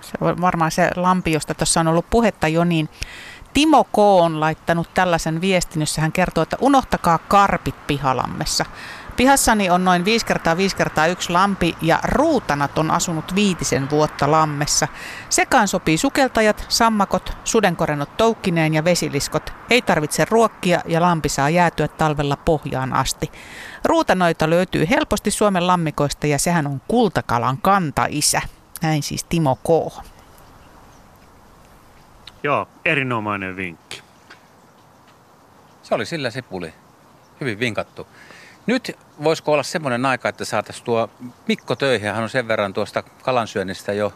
se 0.00 0.12
on 0.20 0.40
varmaan 0.40 0.70
se 0.70 0.90
lampi, 0.96 1.32
josta 1.32 1.54
tuossa 1.54 1.80
on 1.80 1.88
ollut 1.88 2.06
puhetta 2.10 2.48
jo, 2.48 2.64
niin 2.64 2.88
Timo 3.54 3.84
K. 3.84 3.98
on 3.98 4.40
laittanut 4.40 4.94
tällaisen 4.94 5.40
viestin, 5.40 5.82
jossa 5.82 6.00
hän 6.00 6.12
kertoo, 6.12 6.42
että 6.42 6.56
unohtakaa 6.60 7.18
karpit 7.18 7.86
pihalammessa. 7.86 8.64
Pihassani 9.16 9.70
on 9.70 9.84
noin 9.84 10.04
5 10.04 10.26
kertaa 10.26 10.56
5 10.56 10.76
kertaa 10.76 11.06
yksi 11.06 11.32
lampi 11.32 11.76
ja 11.82 11.98
ruutanat 12.04 12.78
on 12.78 12.90
asunut 12.90 13.34
viitisen 13.34 13.90
vuotta 13.90 14.30
lammessa. 14.30 14.88
Sekaan 15.28 15.68
sopii 15.68 15.98
sukeltajat, 15.98 16.64
sammakot, 16.68 17.36
sudenkorennot 17.44 18.16
toukkineen 18.16 18.74
ja 18.74 18.84
vesiliskot. 18.84 19.52
Ei 19.70 19.82
tarvitse 19.82 20.26
ruokkia 20.30 20.80
ja 20.86 21.00
lampi 21.00 21.28
saa 21.28 21.50
jäätyä 21.50 21.88
talvella 21.88 22.36
pohjaan 22.36 22.92
asti. 22.92 23.32
Ruutanoita 23.84 24.50
löytyy 24.50 24.86
helposti 24.90 25.30
Suomen 25.30 25.66
lammikoista 25.66 26.26
ja 26.26 26.38
sehän 26.38 26.66
on 26.66 26.80
kultakalan 26.88 27.58
kantaisä. 27.58 28.42
Näin 28.82 29.02
siis 29.02 29.24
Timo 29.24 29.56
K. 29.56 29.68
Joo, 32.42 32.68
erinomainen 32.84 33.56
vinkki. 33.56 34.02
Se 35.82 35.94
oli 35.94 36.06
sillä 36.06 36.30
sipuli. 36.30 36.74
Hyvin 37.40 37.58
vinkattu. 37.58 38.06
Nyt 38.66 38.96
voisiko 39.24 39.52
olla 39.52 39.62
semmoinen 39.62 40.06
aika, 40.06 40.28
että 40.28 40.44
saataisiin 40.44 40.84
tuo 40.84 41.10
Mikko 41.48 41.76
töihin. 41.76 42.12
Hän 42.12 42.22
on 42.22 42.28
sen 42.28 42.48
verran 42.48 42.72
tuosta 42.72 43.02
kalansyönnistä 43.02 43.92
jo 43.92 44.12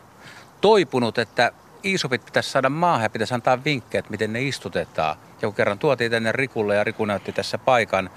toipunut, 0.60 1.18
että 1.18 1.52
iisopit 1.84 2.24
pitäisi 2.24 2.50
saada 2.50 2.68
maahan 2.68 3.02
ja 3.02 3.10
pitäisi 3.10 3.34
antaa 3.34 3.64
vinkkejä, 3.64 3.98
että 3.98 4.10
miten 4.10 4.32
ne 4.32 4.42
istutetaan. 4.42 5.16
Ja 5.42 5.50
kerran 5.50 5.78
tuotiin 5.78 6.10
tänne 6.10 6.32
Rikulle 6.32 6.76
ja 6.76 6.84
Riku 6.84 7.04
näytti 7.04 7.32
tässä 7.32 7.58
paikan, 7.58 8.10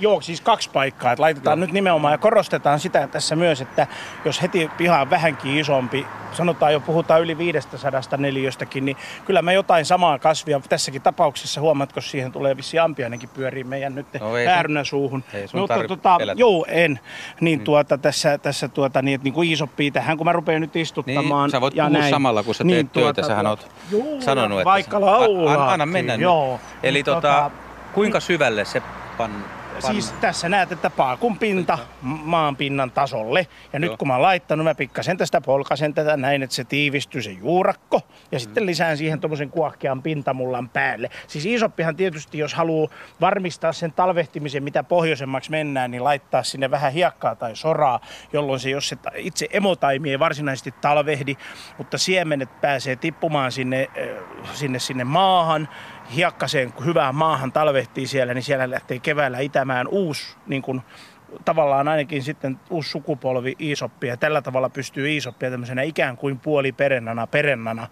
Joo, 0.00 0.20
siis 0.20 0.40
kaksi 0.40 0.70
paikkaa. 0.70 1.12
Että 1.12 1.22
laitetaan 1.22 1.58
Joo. 1.58 1.66
nyt 1.66 1.72
nimenomaan 1.72 2.12
ja 2.12 2.18
korostetaan 2.18 2.80
sitä 2.80 3.06
tässä 3.06 3.36
myös, 3.36 3.60
että 3.60 3.86
jos 4.24 4.42
heti 4.42 4.70
piha 4.76 5.00
on 5.00 5.10
vähänkin 5.10 5.58
isompi, 5.58 6.06
sanotaan 6.32 6.72
jo 6.72 6.80
puhutaan 6.80 7.20
yli 7.20 7.38
500 7.38 8.00
neliöstäkin, 8.16 8.84
niin 8.84 8.96
kyllä 9.24 9.42
me 9.42 9.52
jotain 9.54 9.84
samaa 9.84 10.18
kasvia 10.18 10.60
tässäkin 10.68 11.02
tapauksessa, 11.02 11.60
huomaatko, 11.60 12.00
siihen 12.00 12.32
tulee 12.32 12.56
vissi 12.56 12.78
ampiainenkin 12.78 13.28
pyörii 13.28 13.64
meidän 13.64 13.94
nyt 13.94 14.06
No 14.20 14.84
suuhun. 14.84 15.24
ei 15.34 15.48
sun 15.48 15.60
Mutta 15.60 15.74
tarvi 15.74 15.88
tota, 15.88 16.18
pelätä. 16.18 16.40
joo, 16.40 16.64
en. 16.68 17.00
Niin 17.40 17.58
mm. 17.58 17.64
tuota, 17.64 17.98
tässä, 17.98 18.38
tässä 18.38 18.68
tuota, 18.68 19.02
niin, 19.02 19.14
että 19.14 19.24
niin 19.24 19.34
kuin 19.34 19.52
isoppii 19.52 19.90
tähän, 19.90 20.16
kun 20.16 20.26
mä 20.26 20.32
rupean 20.32 20.60
nyt 20.60 20.76
istuttamaan. 20.76 21.44
Niin, 21.44 21.50
sä 21.50 21.60
voit 21.60 21.74
ja 21.74 21.84
puhua 21.84 21.98
näin. 21.98 22.10
samalla, 22.10 22.42
kun 22.42 22.54
sä 22.54 22.64
teet 22.64 22.92
töitä. 22.92 23.22
Sähän 23.22 23.46
tuota, 23.46 23.62
oot 23.62 23.72
Juu, 23.90 24.22
sanonut, 24.22 24.58
että 24.60 24.64
vaikka 24.64 25.00
laulaakin, 25.00 25.72
Anna, 25.72 25.86
mennä. 25.86 26.14
Joo. 26.14 26.60
Eli 26.82 26.98
Niin 26.98 27.04
tota, 27.04 27.20
tota, 27.20 27.50
kuinka 27.92 28.20
syvälle 28.20 28.64
se 28.64 28.82
pan... 29.18 29.30
Siis 29.80 30.12
tässä 30.12 30.48
näet, 30.48 30.72
että 30.72 30.90
paakun 30.90 31.38
pinta 31.38 31.78
maan 32.02 32.56
pinnan 32.56 32.90
tasolle. 32.90 33.46
Ja 33.72 33.78
nyt 33.78 33.88
Joo. 33.88 33.96
kun 33.96 34.08
mä 34.08 34.14
oon 34.14 34.22
laittanut, 34.22 34.64
mä 34.64 34.74
pikkasen 34.74 35.16
tästä 35.16 35.40
polkasen 35.40 35.94
tätä 35.94 36.16
näin, 36.16 36.42
että 36.42 36.56
se 36.56 36.64
tiivistyy 36.64 37.22
se 37.22 37.30
juurakko. 37.30 38.00
Ja 38.32 38.38
Mm. 38.38 38.40
sitten 38.40 38.66
lisään 38.66 38.96
siihen 38.96 39.20
tuommoisen 39.20 39.50
kuohkean 39.50 40.02
pintamullan 40.02 40.68
päälle. 40.68 41.10
Siis 41.26 41.46
isoppihan 41.46 41.96
tietysti, 41.96 42.38
jos 42.38 42.54
haluaa 42.54 42.88
varmistaa 43.20 43.72
sen 43.72 43.92
talvehtimisen, 43.92 44.62
mitä 44.64 44.82
pohjoisemmaksi 44.82 45.50
mennään, 45.50 45.90
niin 45.90 46.04
laittaa 46.04 46.42
sinne 46.42 46.70
vähän 46.70 46.92
hiekkaa 46.92 47.34
tai 47.36 47.56
soraa, 47.56 48.00
jolloin 48.32 48.60
se, 48.60 48.70
jos 48.70 48.88
se 48.88 48.96
itse 49.16 49.48
emotaimi 49.50 50.10
ei 50.10 50.18
varsinaisesti 50.18 50.74
talvehdi, 50.80 51.36
mutta 51.78 51.98
siemenet 51.98 52.60
pääsee 52.60 52.96
tippumaan 52.96 53.52
sinne, 53.52 53.88
sinne, 54.52 54.78
sinne 54.78 55.04
maahan, 55.04 55.68
hiekkaseen 56.14 56.72
hyvään 56.84 57.14
maahan 57.14 57.52
talvehtii 57.52 58.06
siellä, 58.06 58.34
niin 58.34 58.42
siellä 58.42 58.70
lähtee 58.70 58.98
keväällä 58.98 59.38
itämään 59.38 59.88
uusi 59.88 60.36
niin 60.46 60.62
kuin, 60.62 60.82
tavallaan 61.44 61.88
ainakin 61.88 62.22
sitten 62.22 62.60
uusi 62.70 62.90
sukupolvi 62.90 63.56
iisoppia. 63.60 64.16
Tällä 64.16 64.42
tavalla 64.42 64.68
pystyy 64.68 65.08
iisoppia 65.08 65.50
tämmöisenä 65.50 65.82
ikään 65.82 66.16
kuin 66.16 66.38
puoliperennana 66.38 67.26
perennana 67.26 67.86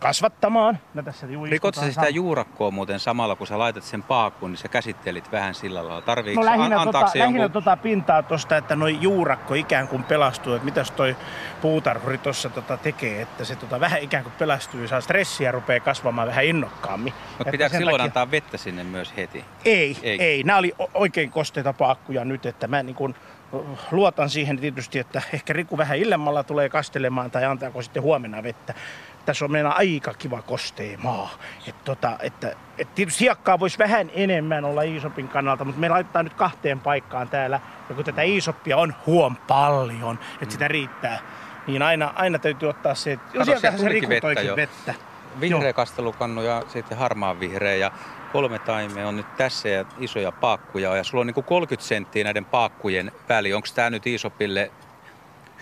kasvattamaan. 0.00 0.78
No 0.94 1.02
tässä 1.02 1.26
Rikot 1.50 1.74
sä 1.74 1.90
sitä 1.90 2.00
sam- 2.02 2.08
juurakkoa 2.14 2.70
muuten 2.70 3.00
samalla, 3.00 3.36
kun 3.36 3.46
sä 3.46 3.58
laitat 3.58 3.82
sen 3.82 4.02
paakkuun, 4.02 4.50
niin 4.52 4.58
sä 4.58 4.68
käsittelit 4.68 5.32
vähän 5.32 5.54
sillä 5.54 5.84
lailla. 5.84 6.00
Tarviiko 6.02 6.40
No 6.40 6.46
lähinnä, 6.46 6.80
an- 6.80 6.86
tota, 6.86 7.06
se 7.06 7.18
lähinnä 7.18 7.42
jonkun... 7.42 7.62
tota 7.62 7.76
pintaa 7.76 8.22
tuosta, 8.22 8.56
että 8.56 8.76
noin 8.76 9.02
juurakko 9.02 9.54
ikään 9.54 9.88
kuin 9.88 10.04
pelastuu, 10.04 10.52
että 10.54 10.64
mitäs 10.64 10.90
toi 10.90 11.16
puutarhuri 11.62 12.18
tuossa 12.18 12.48
tota 12.50 12.76
tekee, 12.76 13.22
että 13.22 13.44
se 13.44 13.56
tota 13.56 13.80
vähän 13.80 14.02
ikään 14.02 14.22
kuin 14.24 14.34
pelastuu 14.38 14.80
ja 14.80 14.88
saa 14.88 15.00
stressiä 15.00 15.52
rupeaa 15.52 15.80
kasvamaan 15.80 16.28
vähän 16.28 16.44
innokkaammin. 16.44 17.12
Mutta 17.38 17.50
pitääkö 17.50 17.76
silloin 17.76 17.92
takia- 17.96 18.04
antaa 18.04 18.30
vettä 18.30 18.56
sinne 18.56 18.84
myös 18.84 19.16
heti? 19.16 19.44
Ei, 19.64 19.96
Ei. 20.02 20.22
ei. 20.22 20.42
Nämä 20.42 20.58
oli 20.58 20.74
oikein 20.94 21.30
kosteita 21.30 21.72
paakkuja 21.72 22.24
nyt, 22.24 22.46
että 22.46 22.66
mä 22.68 22.75
niin 22.82 22.96
kuin 22.96 23.14
luotan 23.90 24.30
siihen 24.30 24.58
tietysti, 24.58 24.98
että 24.98 25.22
ehkä 25.32 25.52
Riku 25.52 25.78
vähän 25.78 25.98
illemmalla 25.98 26.42
tulee 26.42 26.68
kastelemaan 26.68 27.30
tai 27.30 27.44
antaako 27.44 27.82
sitten 27.82 28.02
huomenna 28.02 28.42
vettä. 28.42 28.74
Tässä 29.26 29.44
on 29.44 29.52
meillä 29.52 29.70
aika 29.70 30.14
kiva 30.14 30.42
kostea 30.42 30.98
maa. 30.98 31.30
Et 31.68 31.84
tota, 31.84 32.18
että, 32.22 32.52
et 32.78 32.94
tietysti 32.94 33.24
hiekkaa 33.24 33.60
voisi 33.60 33.78
vähän 33.78 34.10
enemmän 34.14 34.64
olla 34.64 34.82
Iisopin 34.82 35.28
kannalta, 35.28 35.64
mutta 35.64 35.80
me 35.80 35.88
laittaa 35.88 36.22
nyt 36.22 36.34
kahteen 36.34 36.80
paikkaan 36.80 37.28
täällä. 37.28 37.60
Ja 37.88 37.94
kun 37.94 38.04
tätä 38.04 38.22
Iisoppia 38.22 38.76
on 38.76 38.94
huom 39.06 39.36
paljon, 39.36 40.18
että 40.42 40.52
sitä 40.52 40.68
riittää, 40.68 41.18
niin 41.66 41.82
aina, 41.82 42.12
aina 42.16 42.38
täytyy 42.38 42.68
ottaa 42.68 42.94
se, 42.94 43.12
että 43.12 43.32
Kato, 43.32 43.44
sieltähän 43.44 43.80
se 43.80 43.88
Riku 43.88 44.12
jo. 44.46 44.56
vettä. 44.56 44.94
Vihreä 45.40 45.72
kastelukannu 45.72 46.42
ja 46.42 46.62
sitten 46.68 46.98
harmaan 46.98 47.40
vihreä 47.40 47.74
ja 47.74 47.90
kolme 48.32 48.58
taimea 48.58 49.08
on 49.08 49.16
nyt 49.16 49.36
tässä 49.36 49.68
ja 49.68 49.84
isoja 49.98 50.32
paakkuja 50.32 50.96
ja 50.96 51.04
sulla 51.04 51.20
on 51.20 51.26
niin 51.26 51.34
kuin 51.34 51.44
30 51.44 51.88
senttiä 51.88 52.24
näiden 52.24 52.44
paakkujen 52.44 53.12
väli. 53.28 53.54
Onko 53.54 53.68
tämä 53.74 53.90
nyt 53.90 54.06
Iisopille 54.06 54.70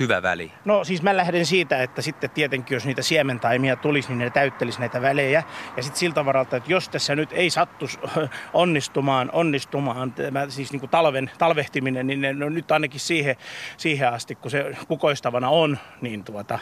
hyvä 0.00 0.22
väli? 0.22 0.52
No 0.64 0.84
siis 0.84 1.02
mä 1.02 1.16
lähden 1.16 1.46
siitä, 1.46 1.82
että 1.82 2.02
sitten 2.02 2.30
tietenkin 2.30 2.76
jos 2.76 2.86
niitä 2.86 3.02
siementaimia 3.02 3.76
tulisi, 3.76 4.08
niin 4.08 4.18
ne 4.18 4.30
täyttelisi 4.30 4.80
näitä 4.80 5.02
välejä. 5.02 5.42
Ja 5.76 5.82
sitten 5.82 6.00
siltä 6.00 6.24
varalta, 6.24 6.56
että 6.56 6.72
jos 6.72 6.88
tässä 6.88 7.16
nyt 7.16 7.32
ei 7.32 7.50
sattus 7.50 7.98
onnistumaan, 8.52 9.30
onnistumaan 9.32 10.12
tämä 10.12 10.48
siis 10.48 10.72
niin 10.72 10.80
kuin 10.80 10.90
talven, 10.90 11.30
talvehtiminen, 11.38 12.06
niin 12.06 12.20
ne, 12.20 12.32
no 12.32 12.48
nyt 12.48 12.72
ainakin 12.72 13.00
siihen, 13.00 13.36
siihen 13.76 14.12
asti, 14.12 14.34
kun 14.34 14.50
se 14.50 14.76
kukoistavana 14.88 15.48
on, 15.48 15.78
niin 16.00 16.24
tuota, 16.24 16.58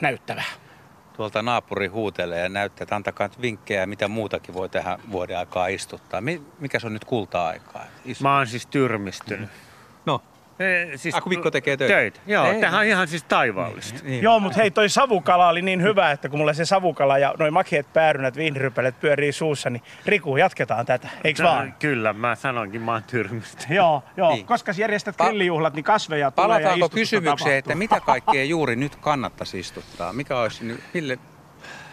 näyttävä. 0.00 0.42
Tuolta 1.16 1.42
naapuri 1.42 1.86
huutelee 1.86 2.42
ja 2.42 2.48
näyttää, 2.48 2.82
että 2.84 2.96
antakaa 2.96 3.26
nyt 3.26 3.40
vinkkejä, 3.42 3.86
mitä 3.86 4.08
muutakin 4.08 4.54
voi 4.54 4.68
tähän 4.68 4.98
vuoden 5.10 5.38
aikaa 5.38 5.66
istuttaa. 5.66 6.20
Mi- 6.20 6.42
Mikä 6.58 6.78
se 6.78 6.86
on 6.86 6.92
nyt 6.92 7.04
kulta-aikaa? 7.04 7.84
Istu- 8.04 8.22
Mä 8.24 8.36
oon 8.36 8.46
siis 8.46 8.66
tyrmistynyt. 8.66 9.50
No, 10.06 10.22
E, 10.58 10.96
siis 10.96 11.14
Ah, 11.14 11.22
kun 11.22 11.30
Mikko 11.30 11.50
tekee 11.50 11.76
töitä. 11.76 11.94
Töitä, 11.94 12.20
joo. 12.26 12.46
Ei. 12.46 12.60
Tämähän 12.60 12.80
on 12.80 12.86
ihan 12.86 13.08
siis 13.08 13.22
taivaallista. 13.22 14.00
niin. 14.04 14.22
Joo, 14.22 14.40
mutta 14.40 14.56
hei, 14.60 14.70
toi 14.70 14.88
savukala 14.88 15.48
oli 15.48 15.62
niin 15.62 15.82
hyvä, 15.82 16.10
että 16.10 16.28
kun 16.28 16.38
mulla 16.38 16.52
se 16.52 16.64
savukala 16.64 17.18
ja 17.18 17.34
noin 17.38 17.52
makeat 17.52 17.92
päärynät, 17.92 18.36
viinirypälet 18.36 19.00
pyörii 19.00 19.32
suussa, 19.32 19.70
niin 19.70 19.82
Riku, 20.06 20.36
jatketaan 20.36 20.86
tätä, 20.86 21.08
eiks 21.24 21.40
No, 21.40 21.48
vaan? 21.48 21.74
Kyllä, 21.78 22.12
mä 22.12 22.34
sanoinkin, 22.34 22.82
mä 22.82 22.92
oon 22.92 23.02
tyrmistynyt. 23.06 23.70
Joo, 23.76 24.02
joo. 24.16 24.28
Niin. 24.28 24.36
Niin. 24.36 24.46
Koska 24.46 24.72
järjestät 24.78 25.16
grillijuhlat, 25.16 25.74
niin 25.74 25.84
kasveja 25.84 26.30
tulee 26.30 26.44
ja 26.44 26.48
Palataanko 26.48 26.74
istutusta 26.86 26.94
kysymykseen, 27.00 27.56
että 27.58 27.74
mitä 27.74 28.00
kaikkea 28.12 28.44
juuri 28.44 28.76
nyt 28.76 28.96
kannattaisi 28.96 29.58
istuttaa? 29.58 30.12
Mikä 30.12 30.38
olisi 30.38 30.64
nyt, 30.64 30.80
mille 30.94 31.18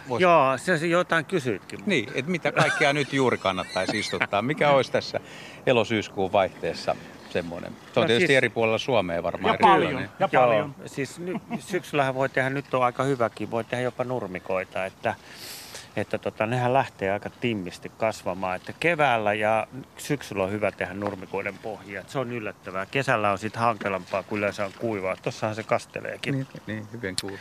Vois- 0.08 0.20
Joo, 0.20 0.58
se, 0.58 0.78
se 0.78 0.86
jotain 0.86 1.24
kysyitkin. 1.24 1.78
multa. 1.78 1.88
Niin, 1.90 2.08
että 2.14 2.30
mitä 2.30 2.52
kaikkea 2.52 2.92
nyt 2.92 3.12
juuri 3.12 3.38
kannattaisi 3.38 3.98
istuttaa? 3.98 4.42
Mikä 4.42 4.70
olisi 4.70 4.92
tässä 4.92 5.20
elosyyskuun 5.66 6.32
vaihteessa 6.32 6.96
semmoinen? 7.34 7.72
Se 7.94 8.00
on 8.00 8.02
No 8.02 8.06
tietysti 8.06 8.26
siis- 8.26 8.36
eri 8.36 8.48
puolella 8.48 8.78
Suomea 8.78 9.22
varmaan 9.22 9.54
Ja 9.54 9.58
paljon. 9.60 10.02
Ja 10.20 10.28
Joo, 10.32 10.42
paljon. 10.46 10.74
siis 10.86 11.18
nyt, 11.18 11.36
syksyllähän 11.58 12.14
voi 12.14 12.28
tehdä, 12.28 12.50
nyt 12.50 12.74
on 12.74 12.84
aika 12.84 13.02
hyväkin, 13.02 13.50
voi 13.50 13.64
tehdä 13.64 13.82
jopa 13.84 14.04
nurmikoita, 14.04 14.84
että, 14.84 15.14
että 15.96 16.18
tota, 16.18 16.46
nehän 16.46 16.72
lähtee 16.72 17.10
aika 17.12 17.30
timmisti 17.30 17.92
kasvamaan. 17.98 18.56
Että 18.56 18.72
keväällä 18.80 19.34
ja 19.34 19.66
syksyllä 19.96 20.44
on 20.44 20.50
hyvä 20.50 20.72
tehdä 20.72 20.94
nurmikoiden 20.94 21.58
pohjia. 21.58 22.00
Että 22.00 22.12
se 22.12 22.18
on 22.18 22.32
yllättävää. 22.32 22.86
Kesällä 22.86 23.30
on 23.30 23.38
sitten 23.38 23.62
hankalampaa, 23.62 24.22
kun 24.22 24.38
yleensä 24.38 24.64
on 24.64 24.72
kuivaa. 24.78 25.16
Tossahan 25.22 25.54
se 25.56 25.62
kasteleekin. 25.62 26.34
Niin, 26.34 26.46
niin, 26.66 26.86
hyvin 26.92 27.16
kuuluu. 27.20 27.38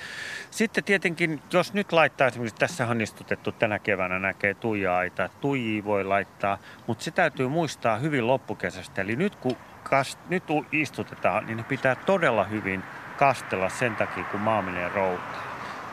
Sitten 0.51 0.83
tietenkin, 0.83 1.41
jos 1.53 1.73
nyt 1.73 1.91
laittaa 1.91 2.27
esimerkiksi, 2.27 2.59
tässä 2.59 2.87
on 2.87 3.01
istutettu 3.01 3.51
tänä 3.51 3.79
keväänä, 3.79 4.19
näkee 4.19 4.53
tuija-aita, 4.53 5.29
tuijia 5.41 5.83
voi 5.85 6.03
laittaa, 6.03 6.57
mutta 6.87 7.03
se 7.03 7.11
täytyy 7.11 7.47
muistaa 7.47 7.97
hyvin 7.97 8.27
loppukesästä. 8.27 9.01
Eli 9.01 9.15
nyt 9.15 9.35
kun 9.35 9.55
kast, 9.83 10.19
nyt 10.29 10.43
istutetaan, 10.71 11.45
niin 11.45 11.57
ne 11.57 11.63
pitää 11.63 11.95
todella 11.95 12.43
hyvin 12.43 12.83
kastella 13.17 13.69
sen 13.69 13.95
takia, 13.95 14.23
kun 14.23 14.39
maa 14.39 14.61
menee 14.61 14.89
routaan. 14.89 15.43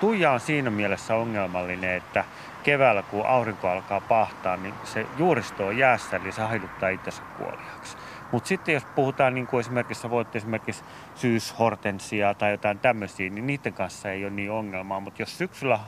Tuija 0.00 0.32
on 0.32 0.40
siinä 0.40 0.70
mielessä 0.70 1.14
ongelmallinen, 1.14 1.96
että 1.96 2.24
keväällä 2.62 3.02
kun 3.02 3.26
aurinko 3.26 3.68
alkaa 3.68 4.00
pahtaa, 4.00 4.56
niin 4.56 4.74
se 4.84 5.06
juuristo 5.18 5.66
on 5.66 5.78
jäässä, 5.78 6.16
eli 6.16 6.32
se 6.32 6.42
haiduttaa 6.42 6.88
itsensä 6.88 7.22
kuoliaksi. 7.38 7.96
Mutta 8.32 8.48
sitten 8.48 8.74
jos 8.74 8.84
puhutaan 8.84 9.34
niin 9.34 9.46
kuin 9.46 9.60
esimerkiksi, 9.60 10.10
voit 10.10 10.36
esimerkiksi 10.36 10.84
syyshortensiaa 11.14 12.34
tai 12.34 12.50
jotain 12.50 12.78
tämmöisiä, 12.78 13.30
niin 13.30 13.46
niiden 13.46 13.72
kanssa 13.72 14.10
ei 14.10 14.24
ole 14.24 14.30
niin 14.30 14.50
ongelmaa. 14.50 15.00
Mutta 15.00 15.22
jos 15.22 15.38
syksyllä, 15.38 15.78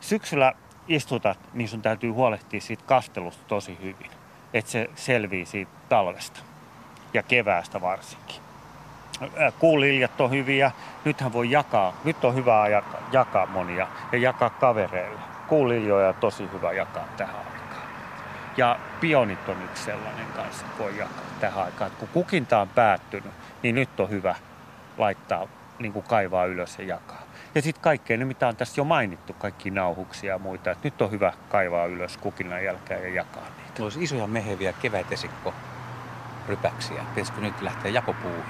syksyllä 0.00 0.52
istutat, 0.88 1.38
niin 1.54 1.68
sun 1.68 1.82
täytyy 1.82 2.10
huolehtia 2.10 2.60
siitä 2.60 2.84
kastelusta 2.86 3.44
tosi 3.48 3.78
hyvin, 3.82 4.10
että 4.54 4.70
se 4.70 4.90
selvii 4.94 5.46
siitä 5.46 5.72
talvesta 5.88 6.47
ja 7.14 7.22
keväästä 7.22 7.80
varsinkin. 7.80 8.42
Ää, 9.36 9.52
Kuuliljat 9.58 10.20
on 10.20 10.30
hyviä. 10.30 10.70
Nythän 11.04 11.32
voi 11.32 11.50
jakaa, 11.50 11.92
nyt 12.04 12.24
on 12.24 12.34
hyvä 12.34 12.68
jakaa, 12.68 13.00
jakaa 13.12 13.46
monia 13.46 13.88
ja 14.12 14.18
jakaa 14.18 14.50
kavereille. 14.50 15.20
Kuuliljoja 15.48 16.08
on 16.08 16.14
tosi 16.14 16.48
hyvä 16.52 16.72
jakaa 16.72 17.04
tähän 17.16 17.36
aikaan. 17.36 17.82
Ja 18.56 18.78
pionit 19.00 19.48
on 19.48 19.62
yksi 19.64 19.84
sellainen 19.84 20.26
kanssa, 20.36 20.66
voi 20.78 20.98
jakaa 20.98 21.24
tähän 21.40 21.64
aikaan. 21.64 21.90
Kun 21.98 22.08
kukinta 22.08 22.60
on 22.60 22.68
päättynyt, 22.68 23.32
niin 23.62 23.74
nyt 23.74 24.00
on 24.00 24.10
hyvä 24.10 24.34
laittaa, 24.98 25.46
niin 25.78 25.92
kuin 25.92 26.04
kaivaa 26.08 26.44
ylös 26.44 26.78
ja 26.78 26.84
jakaa. 26.84 27.22
Ja 27.54 27.62
sitten 27.62 27.82
kaikkea 27.82 28.16
ne, 28.16 28.24
mitä 28.24 28.48
on 28.48 28.56
tässä 28.56 28.80
jo 28.80 28.84
mainittu, 28.84 29.32
kaikki 29.32 29.70
nauhuksia 29.70 30.32
ja 30.32 30.38
muita. 30.38 30.70
Et 30.70 30.84
nyt 30.84 31.02
on 31.02 31.10
hyvä 31.10 31.32
kaivaa 31.48 31.86
ylös 31.86 32.16
kukinnan 32.16 32.64
jälkeen 32.64 33.02
ja 33.02 33.08
jakaa 33.08 33.42
niitä. 33.42 33.82
Olisi 33.82 34.02
isoja 34.02 34.26
meheviä 34.26 34.72
kevätesikko 34.72 35.54
rypäksiä. 36.48 37.02
Pitäisikö 37.08 37.40
nyt 37.40 37.60
lähteä 37.62 37.90
jakopuuhiin? 37.90 38.44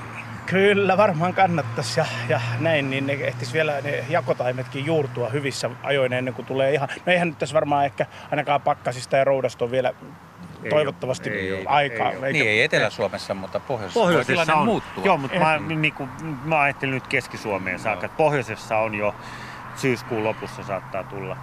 Kyllä, 0.46 0.96
varmaan 0.96 1.34
kannattaisi 1.34 2.00
ja, 2.00 2.06
ja 2.28 2.40
näin, 2.60 2.90
niin 2.90 3.06
ne 3.06 3.12
ehtis 3.12 3.52
vielä 3.52 3.80
ne 3.80 4.04
jakotaimetkin 4.08 4.86
juurtua 4.86 5.28
hyvissä 5.28 5.70
ajoin 5.82 6.12
ennen 6.12 6.34
kuin 6.34 6.46
tulee 6.46 6.72
ihan... 6.72 6.88
No 7.06 7.12
eihän 7.12 7.28
nyt 7.28 7.38
tässä 7.38 7.54
varmaan 7.54 7.84
ehkä 7.84 8.06
ainakaan 8.30 8.60
pakkasista 8.60 9.16
ja 9.16 9.24
roudasta 9.24 9.64
on 9.64 9.70
vielä 9.70 9.92
Ei 10.64 10.70
toivottavasti 10.70 11.30
ole, 11.30 11.38
ei- 11.38 11.66
aikaa. 11.66 12.10
ei 12.10 12.16
ole. 12.18 12.26
eikä- 12.26 12.38
Niin, 12.38 12.48
ei 12.50 12.62
Etelä-Suomessa, 12.62 13.34
mutta 13.34 13.60
pohjoisessa, 13.60 14.24
tilanne 14.26 14.54
on, 14.54 14.64
muuttua. 14.64 15.04
Joo, 15.04 15.16
mutta 15.16 15.38
mä, 15.38 15.58
niin 15.58 15.94
kuin, 15.94 16.10
mä 16.44 16.60
ajattelin 16.60 16.94
nyt 16.94 17.06
Keski-Suomeen 17.06 17.78
saakka, 17.78 18.06
että 18.06 18.16
pohjoisessa 18.16 18.76
on 18.78 18.94
jo 18.94 19.14
syyskuun 19.76 20.24
lopussa 20.24 20.62
saattaa 20.62 21.04
tulla 21.04 21.36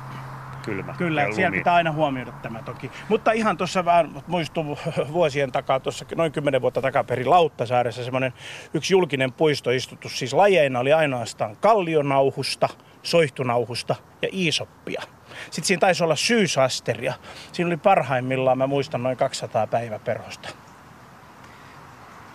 kylmä 0.65 0.95
Kyllä, 0.97 1.21
ja 1.21 1.33
siellä 1.33 1.49
lumi. 1.49 1.57
pitää 1.57 1.73
aina 1.73 1.91
huomioida 1.91 2.31
tämä 2.31 2.61
toki. 2.63 2.91
Mutta 3.09 3.31
ihan 3.31 3.57
tuossa 3.57 3.85
vähän 3.85 4.23
muistuu 4.27 4.77
vuosien 5.13 5.51
takaa, 5.51 5.79
tuossa 5.79 6.05
noin 6.15 6.31
kymmenen 6.31 6.61
vuotta 6.61 6.81
takaperin 6.81 7.29
Lauttasaaressa 7.29 8.03
semmoinen 8.03 8.33
yksi 8.73 8.93
julkinen 8.93 9.33
puistoistutus. 9.33 10.19
Siis 10.19 10.33
lajeina 10.33 10.79
oli 10.79 10.93
ainoastaan 10.93 11.57
kallionauhusta, 11.61 12.69
soihtunauhusta 13.03 13.95
ja 14.21 14.29
iisoppia. 14.33 15.01
Sitten 15.43 15.63
siinä 15.63 15.79
taisi 15.79 16.03
olla 16.03 16.15
syysasteria. 16.15 17.13
Siinä 17.51 17.67
oli 17.67 17.77
parhaimmillaan, 17.77 18.57
mä 18.57 18.67
muistan, 18.67 19.03
noin 19.03 19.17
200 19.17 19.67
päiväperhosta. 19.67 20.49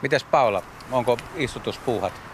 Mites 0.02 0.24
Paula, 0.24 0.62
onko 0.92 1.18
istutuspuuhat 1.36 2.29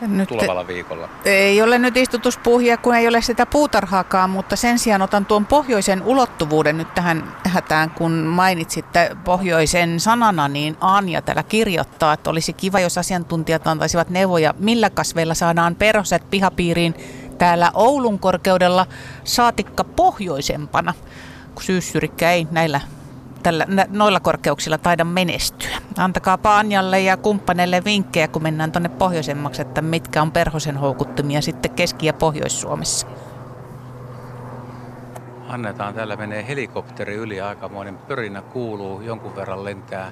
nyt 0.00 0.28
tulevalla 0.28 0.66
viikolla? 0.66 1.08
Ei 1.24 1.62
ole 1.62 1.78
nyt 1.78 1.96
istutuspuhia, 1.96 2.76
kun 2.76 2.94
ei 2.94 3.08
ole 3.08 3.22
sitä 3.22 3.46
puutarhaakaan, 3.46 4.30
mutta 4.30 4.56
sen 4.56 4.78
sijaan 4.78 5.02
otan 5.02 5.26
tuon 5.26 5.46
pohjoisen 5.46 6.02
ulottuvuuden 6.02 6.78
nyt 6.78 6.94
tähän 6.94 7.36
hätään, 7.44 7.90
kun 7.90 8.12
mainitsitte 8.12 9.16
pohjoisen 9.24 10.00
sanana, 10.00 10.48
niin 10.48 10.76
Anja 10.80 11.22
täällä 11.22 11.42
kirjoittaa, 11.42 12.12
että 12.12 12.30
olisi 12.30 12.52
kiva, 12.52 12.80
jos 12.80 12.98
asiantuntijat 12.98 13.66
antaisivat 13.66 14.10
neuvoja, 14.10 14.54
millä 14.58 14.90
kasveilla 14.90 15.34
saadaan 15.34 15.74
perhoset 15.74 16.30
pihapiiriin 16.30 16.94
täällä 17.38 17.70
Oulun 17.74 18.18
korkeudella 18.18 18.86
saatikka 19.24 19.84
pohjoisempana, 19.84 20.94
kun 21.54 21.62
syyssyrikkä 21.62 22.32
ei 22.32 22.46
näillä 22.50 22.80
tällä, 23.42 23.66
noilla 23.88 24.20
korkeuksilla 24.20 24.78
taida 24.78 25.04
menestyä. 25.04 25.78
Antakaa 25.98 26.38
Anjalle 26.44 27.00
ja 27.00 27.16
kumppaneille 27.16 27.84
vinkkejä, 27.84 28.28
kun 28.28 28.42
mennään 28.42 28.72
tuonne 28.72 28.88
pohjoisemmaksi, 28.88 29.62
että 29.62 29.82
mitkä 29.82 30.22
on 30.22 30.32
perhosen 30.32 30.76
houkuttimia 30.76 31.40
sitten 31.40 31.70
Keski- 31.70 32.06
ja 32.06 32.12
Pohjois-Suomessa. 32.12 33.06
Annetaan, 35.48 35.94
täällä 35.94 36.16
menee 36.16 36.48
helikopteri 36.48 37.14
yli, 37.14 37.40
aikamoinen 37.40 37.98
pörinä 37.98 38.42
kuuluu, 38.42 39.00
jonkun 39.00 39.36
verran 39.36 39.64
lentää 39.64 40.10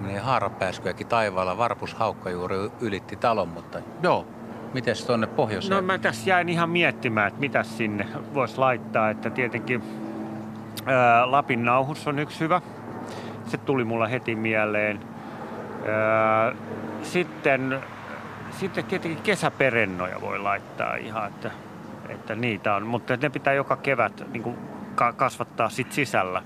menee 0.00 0.18
haarapääskyäkin 0.18 1.06
taivaalla, 1.06 1.58
varpushaukka 1.58 2.30
juuri 2.30 2.56
ylitti 2.80 3.16
talon, 3.16 3.48
mutta 3.48 3.78
joo, 4.02 4.26
Mites 4.74 5.04
tuonne 5.04 5.26
pohjoiseen? 5.26 5.76
No 5.76 5.82
mä 5.82 5.98
tässä 5.98 6.30
jäin 6.30 6.48
ihan 6.48 6.70
miettimään, 6.70 7.28
että 7.28 7.40
mitä 7.40 7.62
sinne 7.62 8.06
voisi 8.34 8.58
laittaa, 8.58 9.10
että 9.10 9.30
tietenkin 9.30 9.82
ää, 10.86 11.30
Lapin 11.30 11.64
nauhus 11.64 12.06
on 12.06 12.18
yksi 12.18 12.40
hyvä. 12.40 12.60
Se 13.46 13.56
tuli 13.56 13.84
mulla 13.84 14.06
heti 14.06 14.34
mieleen. 14.34 15.00
Ää, 15.88 16.52
sitten, 17.02 17.78
sitten 18.50 18.84
tietenkin 18.84 19.22
kesäperennoja 19.22 20.20
voi 20.20 20.38
laittaa 20.38 20.96
ihan, 20.96 21.28
että, 21.28 21.50
että 22.08 22.34
niitä 22.34 22.74
on, 22.74 22.86
mutta 22.86 23.16
ne 23.16 23.30
pitää 23.30 23.54
joka 23.54 23.76
kevät 23.76 24.24
niin 24.32 24.42
kuin 24.42 24.56
kasvattaa 25.16 25.68
sit 25.68 25.92
sisällä. 25.92 26.42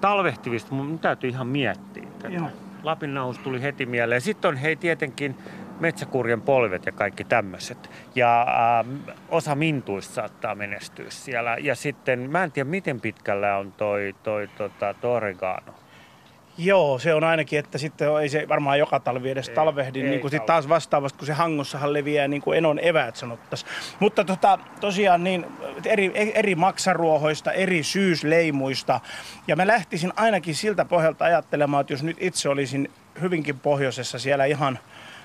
Talvehtivista 0.00 0.74
mun 0.74 0.98
täytyy 0.98 1.30
ihan 1.30 1.46
miettiä 1.46 2.06
tätä. 2.18 2.34
Lapin 2.82 3.14
nauhus 3.14 3.38
tuli 3.38 3.62
heti 3.62 3.86
mieleen. 3.86 4.20
Sitten 4.20 4.48
on 4.48 4.56
hei 4.56 4.76
tietenkin 4.76 5.38
metsäkurjen 5.80 6.42
polvet 6.42 6.86
ja 6.86 6.92
kaikki 6.92 7.24
tämmöiset. 7.24 7.90
Ja 8.14 8.42
äh, 8.42 9.14
osa 9.28 9.54
mintuista 9.54 10.14
saattaa 10.14 10.54
menestyä 10.54 11.06
siellä. 11.08 11.56
Ja 11.60 11.74
sitten, 11.74 12.30
mä 12.30 12.44
en 12.44 12.52
tiedä 12.52 12.70
miten 12.70 13.00
pitkällä 13.00 13.56
on 13.56 13.72
toi, 13.72 14.14
toi 14.22 14.48
tota, 14.48 14.94
Torregano. 15.00 15.74
Joo, 16.58 16.98
se 16.98 17.14
on 17.14 17.24
ainakin, 17.24 17.58
että 17.58 17.78
sitten 17.78 18.08
ei 18.22 18.28
se 18.28 18.48
varmaan 18.48 18.78
joka 18.78 19.00
talvi 19.00 19.30
edes 19.30 19.48
ei, 19.48 19.54
talvehdi, 19.54 20.02
ei 20.02 20.08
niin 20.08 20.20
kuin 20.20 20.30
sitten 20.30 20.46
taas 20.46 20.68
vastaavasti, 20.68 21.18
kun 21.18 21.26
se 21.26 21.32
hangossahan 21.32 21.92
leviää 21.92 22.28
niin 22.28 22.42
kuin 22.42 22.58
enon 22.58 22.78
eväät 22.78 23.16
sanottaisiin. 23.16 23.70
Mutta 24.00 24.24
tota, 24.24 24.58
tosiaan 24.80 25.24
niin 25.24 25.46
eri, 25.84 26.12
eri 26.34 26.54
maksaruohoista, 26.54 27.52
eri 27.52 27.82
syysleimuista. 27.82 29.00
Ja 29.48 29.56
mä 29.56 29.66
lähtisin 29.66 30.12
ainakin 30.16 30.54
siltä 30.54 30.84
pohjalta 30.84 31.24
ajattelemaan, 31.24 31.80
että 31.80 31.92
jos 31.92 32.02
nyt 32.02 32.16
itse 32.20 32.48
olisin 32.48 32.90
hyvinkin 33.20 33.58
pohjoisessa 33.58 34.18
siellä 34.18 34.44
ihan 34.44 34.78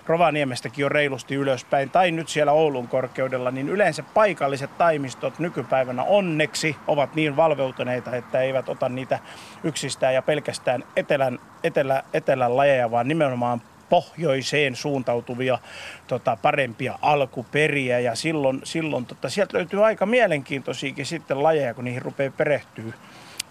Rovaniemestäkin 0.07 0.85
on 0.85 0.91
reilusti 0.91 1.35
ylöspäin, 1.35 1.89
tai 1.89 2.11
nyt 2.11 2.29
siellä 2.29 2.51
Oulun 2.51 2.87
korkeudella, 2.87 3.51
niin 3.51 3.69
yleensä 3.69 4.03
paikalliset 4.13 4.77
taimistot 4.77 5.39
nykypäivänä 5.39 6.03
onneksi 6.03 6.75
ovat 6.87 7.15
niin 7.15 7.35
valveutuneita, 7.35 8.15
että 8.15 8.41
eivät 8.41 8.69
ota 8.69 8.89
niitä 8.89 9.19
yksistään 9.63 10.13
ja 10.13 10.21
pelkästään 10.21 10.83
etelän, 10.95 11.39
etelä, 11.63 12.03
etelän 12.13 12.57
lajeja, 12.57 12.91
vaan 12.91 13.07
nimenomaan 13.07 13.61
pohjoiseen 13.89 14.75
suuntautuvia 14.75 15.59
tota, 16.07 16.37
parempia 16.41 16.99
alkuperiä. 17.01 17.99
Ja 17.99 18.15
silloin, 18.15 18.61
silloin 18.63 19.05
tota, 19.05 19.29
sieltä 19.29 19.57
löytyy 19.57 19.85
aika 19.85 20.05
mielenkiintoisiakin 20.05 21.05
sitten 21.05 21.43
lajeja, 21.43 21.73
kun 21.73 21.83
niihin 21.83 22.01
rupeaa 22.01 22.31
perehtyä 22.37 22.93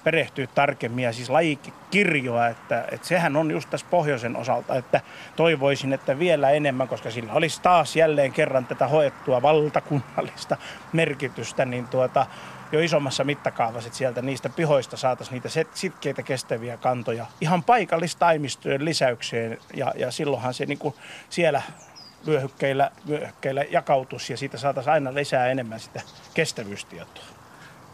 perehtyä 0.05 0.47
tarkemmin 0.55 1.05
ja 1.05 1.13
siis 1.13 1.31
lajikirjoa, 1.31 2.47
että, 2.47 2.85
että 2.93 3.07
sehän 3.07 3.37
on 3.37 3.51
just 3.51 3.71
tässä 3.71 3.87
pohjoisen 3.91 4.37
osalta, 4.37 4.75
että 4.75 5.01
toivoisin, 5.37 5.93
että 5.93 6.19
vielä 6.19 6.51
enemmän, 6.51 6.89
koska 6.89 7.11
sillä 7.11 7.33
olisi 7.33 7.63
taas 7.63 7.97
jälleen 7.97 8.33
kerran 8.33 8.67
tätä 8.67 8.89
hoettua 8.89 9.43
valtakunnallista 9.43 10.57
merkitystä, 10.93 11.65
niin 11.65 11.89
tuota, 11.89 12.27
jo 12.73 12.81
isommassa 12.81 13.25
mittakaavassa, 13.25 13.87
että 13.87 13.99
sieltä 13.99 14.23
niistä 14.23 14.49
pihoista 14.49 14.97
saataisiin 14.97 15.35
niitä 15.35 15.69
sitkeitä 15.75 16.23
kestäviä 16.23 16.77
kantoja 16.77 17.27
ihan 17.41 17.63
paikallistaimistojen 17.63 18.85
lisäykseen 18.85 19.59
ja, 19.75 19.93
ja 19.97 20.11
silloinhan 20.11 20.55
se 20.55 20.67
niin 20.67 20.79
kuin 20.79 20.95
siellä 21.31 21.63
vyöhykkeillä, 22.27 22.91
vyöhykkeillä 23.09 23.65
jakautus 23.71 24.31
ja 24.31 24.37
siitä 24.37 24.59
saataisiin 24.59 24.93
aina 24.93 25.15
lisää 25.15 25.47
enemmän 25.47 25.81
sitä 25.81 26.01
kestävyystietoa. 26.35 27.34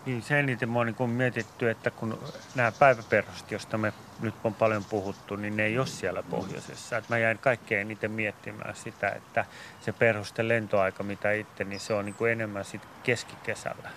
Niin 0.06 0.22
se 0.22 0.40
eniten 0.40 0.76
on 0.76 0.86
niin 0.86 1.10
mietitty, 1.10 1.70
että 1.70 1.90
kun 1.90 2.18
nämä 2.54 2.72
päiväperhoset, 2.72 3.50
joista 3.50 3.78
me 3.78 3.92
nyt 4.20 4.34
on 4.44 4.54
paljon 4.54 4.84
puhuttu, 4.84 5.36
niin 5.36 5.56
ne 5.56 5.64
ei 5.64 5.78
ole 5.78 5.86
siellä 5.86 6.22
pohjoisessa. 6.22 6.96
Et 6.96 7.08
mä 7.08 7.18
jäin 7.18 7.38
kaikkein 7.38 7.80
eniten 7.80 8.10
miettimään 8.10 8.76
sitä, 8.76 9.08
että 9.08 9.44
se 9.80 9.92
perhosten 9.92 10.48
lentoaika, 10.48 11.02
mitä 11.02 11.32
itse, 11.32 11.64
niin 11.64 11.80
se 11.80 11.94
on 11.94 12.04
niin 12.04 12.14
kuin 12.14 12.32
enemmän 12.32 12.64
sit 12.64 12.82
keskikesällä, 13.02 13.90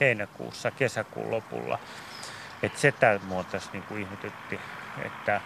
heinäkuussa, 0.00 0.70
kesäkuun 0.70 1.30
lopulla. 1.30 1.78
että 2.62 2.80
se 2.80 2.92
tämä 2.92 3.18
mua 3.24 3.44
tässä 3.44 3.70
niin 3.72 3.98
ihmetytti, 3.98 4.60
että 5.04 5.40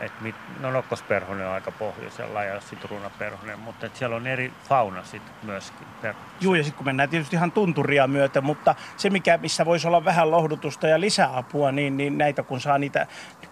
et 0.00 0.20
mit, 0.20 0.34
no 0.60 0.70
nokkosperhonen 0.70 1.46
on 1.46 1.52
aika 1.52 1.70
pohjoisella 1.70 2.44
ja 2.44 2.60
sitruunaperhonen, 2.60 3.58
mutta 3.58 3.86
et 3.86 3.96
siellä 3.96 4.16
on 4.16 4.26
eri 4.26 4.52
fauna 4.68 5.04
sitten 5.04 5.34
myöskin. 5.42 5.86
Joo, 6.40 6.54
ja 6.54 6.62
sitten 6.62 6.76
kun 6.76 6.86
mennään 6.86 7.08
tietysti 7.08 7.36
ihan 7.36 7.52
tunturia 7.52 8.06
myöten, 8.06 8.44
mutta 8.44 8.74
se 8.96 9.10
mikä, 9.10 9.38
missä 9.38 9.66
voisi 9.66 9.86
olla 9.86 10.04
vähän 10.04 10.30
lohdutusta 10.30 10.88
ja 10.88 11.00
lisäapua, 11.00 11.72
niin, 11.72 11.96
niin 11.96 12.18
näitä 12.18 12.42
kun 12.42 12.60
saa 12.60 12.78
niitä 12.78 13.06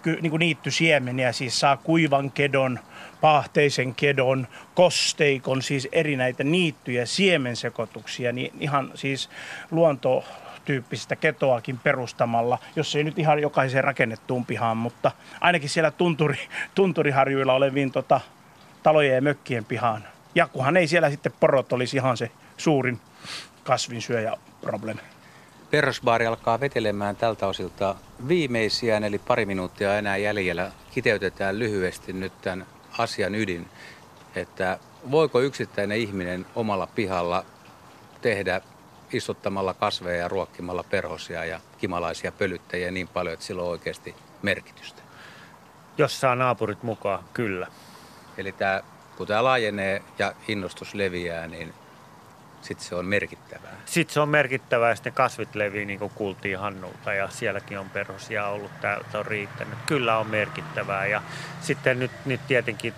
niin 0.05 0.31
kuin 0.31 0.41
niittysiemeniä, 0.41 1.33
siis 1.33 1.61
saa 1.61 1.77
kuivan 1.77 2.31
kedon, 2.31 2.79
paahteisen 3.21 3.95
kedon, 3.95 4.47
kosteikon, 4.75 5.63
siis 5.63 5.89
eri 5.93 6.17
näitä 6.17 6.45
niittyjä 6.45 7.07
siemensekoituksia, 7.07 8.33
niin 8.33 8.53
ihan 8.61 8.91
siis 8.95 9.31
luonto 9.71 10.25
tyyppistä 10.65 11.17
ketoakin 11.17 11.79
perustamalla, 11.79 12.59
jos 12.77 12.97
ei 12.97 13.05
nyt 13.05 13.19
ihan 13.19 13.39
jokaiseen 13.39 13.85
rakennettuun 13.85 14.47
pihaan, 14.47 14.77
mutta 14.77 15.11
ainakin 15.41 15.69
siellä 15.69 15.91
tunturi, 15.91 16.39
tunturiharjuilla 16.75 17.53
oleviin 17.53 17.93
tota, 17.93 18.21
talojen 18.83 19.15
ja 19.15 19.23
mökkien 19.23 19.65
pihaan. 19.65 20.05
Ja 20.35 20.47
kunhan 20.47 20.77
ei 20.77 20.87
siellä 20.87 21.11
sitten 21.11 21.33
porot 21.41 21.73
olisi 21.73 21.97
ihan 21.97 22.17
se 22.17 22.31
suurin 22.57 23.01
kasvinsyöjä 23.65 24.37
probleemi. 24.61 25.01
Perrosbaari 25.71 26.27
alkaa 26.27 26.61
vetelemään 26.61 27.17
tältä 27.17 27.47
osilta 27.47 27.95
viimeisiä, 28.29 28.97
eli 28.97 29.19
pari 29.19 29.47
minuuttia 29.47 29.99
enää 29.99 30.17
jäljellä. 30.17 30.73
Kiteytetään 30.91 31.59
lyhyesti 31.59 32.13
nyt 32.13 32.33
tämän 32.43 32.67
asian 32.99 33.35
ydin, 33.35 33.69
että 34.35 34.79
voiko 35.11 35.41
yksittäinen 35.41 35.99
ihminen 35.99 36.47
omalla 36.55 36.87
pihalla 36.87 37.45
tehdä 38.23 38.61
istuttamalla 39.17 39.75
kasveja 39.75 40.23
ja 40.23 40.29
ruokkimalla 40.29 40.83
perhosia 40.83 41.45
ja 41.45 41.61
kimalaisia 41.79 42.33
pölyttäjiä 42.33 42.91
niin 42.91 43.09
paljon, 43.09 43.35
että 43.35 43.47
sillä 43.47 43.63
on 43.63 43.69
oikeasti 43.69 44.15
merkitystä. 44.43 45.03
Jos 45.99 46.21
saa 46.21 46.35
naapurit 46.35 46.83
mukaan, 46.83 47.25
kyllä. 47.35 47.67
Eli 48.37 48.53
tämä, 48.53 48.81
kun 49.17 49.27
tämä 49.27 49.45
laajenee 49.45 50.03
ja 50.19 50.33
innostus 50.49 50.95
leviää, 50.95 51.47
niin 51.47 51.75
sitten 52.63 52.87
se 52.87 52.95
on 52.95 53.07
merkittävää. 53.07 53.77
Sitten 53.85 54.15
se 54.15 54.21
on 54.21 54.29
merkittävää 54.29 54.89
ja 54.89 54.95
sitten 54.95 55.13
kasvit 55.13 55.55
levii, 55.55 55.85
niin 55.85 55.99
kuin 55.99 56.13
kuultiin 56.15 56.59
Hannulta, 56.59 57.15
ja 57.15 57.29
sielläkin 57.29 57.79
on 57.79 57.91
perhosia 57.91 58.47
ollut, 58.47 58.81
täältä 58.81 59.19
on 59.19 59.27
riittänyt. 59.27 59.79
Kyllä 59.87 60.19
on 60.19 60.27
merkittävää, 60.27 61.07
ja 61.07 61.23
sitten 61.61 61.99
nyt, 61.99 62.11
nyt 62.25 62.41
tietenkin 62.47 62.95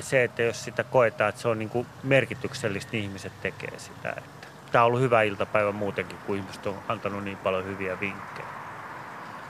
se, 0.00 0.24
että 0.24 0.42
jos 0.42 0.64
sitä 0.64 0.84
koetaan, 0.84 1.28
että 1.28 1.40
se 1.40 1.48
on 1.48 1.58
niin 1.58 1.70
kuin 1.70 1.86
merkityksellistä, 2.02 2.92
niin 2.92 3.04
ihmiset 3.04 3.40
tekee 3.42 3.78
sitä. 3.78 4.22
Tämä 4.76 4.84
on 4.84 4.86
ollut 4.86 5.00
hyvä 5.00 5.22
iltapäivä 5.22 5.72
muutenkin, 5.72 6.18
kun 6.26 6.36
ihmiset 6.36 6.66
on 6.66 6.74
antanut 6.88 7.24
niin 7.24 7.36
paljon 7.36 7.64
hyviä 7.64 8.00
vinkkejä. 8.00 8.48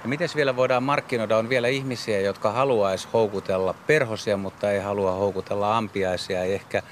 Ja 0.03 0.09
miten 0.09 0.29
vielä 0.37 0.57
voidaan 0.57 0.83
markkinoida? 0.83 1.37
On 1.37 1.49
vielä 1.49 1.69
ihmisiä, 1.69 2.21
jotka 2.21 2.53
haluaisi 2.53 3.09
houkutella 3.13 3.75
perhosia, 3.87 4.37
mutta 4.37 4.71
ei 4.71 4.81
halua 4.81 5.13
houkutella 5.13 5.77
ampiaisia, 5.77 6.43
ei 6.43 6.55
ehkä 6.55 6.83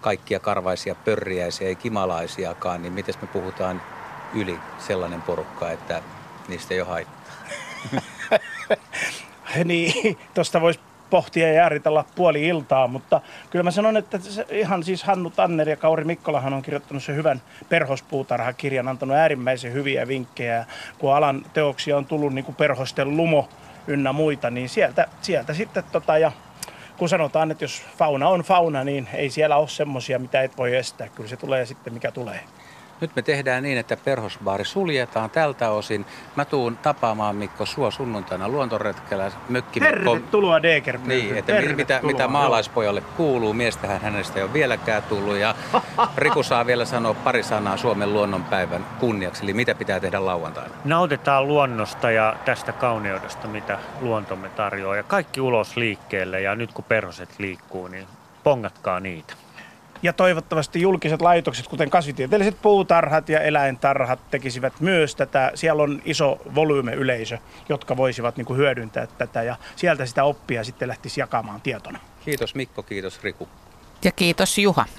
kaikkia 0.00 0.40
karvaisia 0.40 0.94
pörriäisiä, 0.94 1.68
ei 1.68 1.76
kimalaisiakaan. 1.76 2.82
Niin 2.82 2.92
miten 2.92 3.14
me 3.22 3.26
puhutaan 3.26 3.82
yli 4.34 4.58
sellainen 4.78 5.22
porukka, 5.22 5.70
että 5.70 6.02
niistä 6.48 6.74
ei 6.74 6.80
ole 6.80 6.88
haittaa? 6.88 7.34
niin, 9.64 10.18
tuosta 10.34 10.60
voisi 10.60 10.80
pohtia 11.10 11.46
ja 11.48 11.54
jääritellä 11.54 12.04
puoli 12.14 12.46
iltaa, 12.46 12.86
mutta 12.86 13.20
kyllä 13.50 13.62
mä 13.62 13.70
sanon, 13.70 13.96
että 13.96 14.18
se 14.18 14.46
ihan 14.50 14.84
siis 14.84 15.04
Hannu 15.04 15.30
Tanner 15.30 15.68
ja 15.68 15.76
Kauri 15.76 16.04
Mikkolahan 16.04 16.54
on 16.54 16.62
kirjoittanut 16.62 17.02
sen 17.02 17.16
hyvän 17.16 17.42
perhospuutarhakirjan, 17.68 18.88
antanut 18.88 19.16
äärimmäisen 19.16 19.72
hyviä 19.72 20.08
vinkkejä. 20.08 20.64
Kun 20.98 21.14
alan 21.14 21.42
teoksia 21.52 21.96
on 21.96 22.06
tullut 22.06 22.34
niin 22.34 22.44
kuin 22.44 22.54
perhosten 22.54 23.16
lumo 23.16 23.48
ynnä 23.86 24.12
muita, 24.12 24.50
niin 24.50 24.68
sieltä, 24.68 25.06
sieltä 25.22 25.54
sitten 25.54 25.84
tota, 25.92 26.18
ja 26.18 26.32
kun 26.96 27.08
sanotaan, 27.08 27.50
että 27.50 27.64
jos 27.64 27.82
fauna 27.98 28.28
on 28.28 28.40
fauna, 28.40 28.84
niin 28.84 29.08
ei 29.14 29.30
siellä 29.30 29.56
ole 29.56 29.68
semmoisia, 29.68 30.18
mitä 30.18 30.42
et 30.42 30.58
voi 30.58 30.76
estää. 30.76 31.08
Kyllä 31.08 31.28
se 31.28 31.36
tulee 31.36 31.66
sitten, 31.66 31.92
mikä 31.92 32.10
tulee. 32.10 32.40
Nyt 33.00 33.16
me 33.16 33.22
tehdään 33.22 33.62
niin, 33.62 33.78
että 33.78 33.96
perhosbaari 33.96 34.64
suljetaan 34.64 35.30
tältä 35.30 35.70
osin. 35.70 36.06
Mä 36.36 36.44
tuun 36.44 36.76
tapaamaan 36.76 37.36
Mikko 37.36 37.66
sua 37.66 37.90
sunnuntaina 37.90 38.48
luontoretkellä. 38.48 39.32
Mökki 39.48 39.80
Tervetuloa 39.80 40.62
Deker. 40.62 40.98
Niin, 41.04 41.36
että 41.36 41.52
mitä, 41.76 42.00
mitä 42.02 42.28
maalaispojalle 42.28 43.00
kuuluu. 43.00 43.52
Miestähän 43.52 44.00
hänestä 44.00 44.38
ei 44.38 44.42
ole 44.42 44.52
vieläkään 44.52 45.02
tullut. 45.02 45.36
Ja 45.36 45.54
Riku 46.16 46.42
saa 46.42 46.66
vielä 46.66 46.84
sanoa 46.84 47.14
pari 47.14 47.42
sanaa 47.42 47.76
Suomen 47.76 48.12
luonnonpäivän 48.12 48.86
kunniaksi. 49.00 49.42
Eli 49.42 49.52
mitä 49.52 49.74
pitää 49.74 50.00
tehdä 50.00 50.26
lauantaina? 50.26 50.74
Nautitaan 50.84 51.48
luonnosta 51.48 52.10
ja 52.10 52.36
tästä 52.44 52.72
kauneudesta, 52.72 53.48
mitä 53.48 53.78
luontomme 54.00 54.48
tarjoaa. 54.48 54.96
Ja 54.96 55.02
kaikki 55.02 55.40
ulos 55.40 55.76
liikkeelle. 55.76 56.40
Ja 56.40 56.54
nyt 56.54 56.72
kun 56.72 56.84
perhoset 56.84 57.38
liikkuu, 57.38 57.88
niin 57.88 58.06
pongatkaa 58.42 59.00
niitä. 59.00 59.34
Ja 60.02 60.12
toivottavasti 60.12 60.80
julkiset 60.80 61.22
laitokset, 61.22 61.68
kuten 61.68 61.90
kasvitieteelliset 61.90 62.62
puutarhat 62.62 63.28
ja 63.28 63.40
eläintarhat, 63.40 64.30
tekisivät 64.30 64.80
myös 64.80 65.16
tätä. 65.16 65.52
Siellä 65.54 65.82
on 65.82 66.02
iso 66.04 66.40
volyyme-yleisö, 66.54 67.38
jotka 67.68 67.96
voisivat 67.96 68.36
niin 68.36 68.44
kuin 68.44 68.56
hyödyntää 68.56 69.06
tätä 69.06 69.42
ja 69.42 69.56
sieltä 69.76 70.06
sitä 70.06 70.24
oppia 70.24 70.64
sitten 70.64 70.88
lähtisi 70.88 71.20
jakamaan 71.20 71.60
tietona. 71.60 71.98
Kiitos 72.24 72.54
Mikko, 72.54 72.82
kiitos 72.82 73.22
Riku. 73.22 73.48
Ja 74.04 74.12
kiitos 74.12 74.58
Juha. 74.58 74.84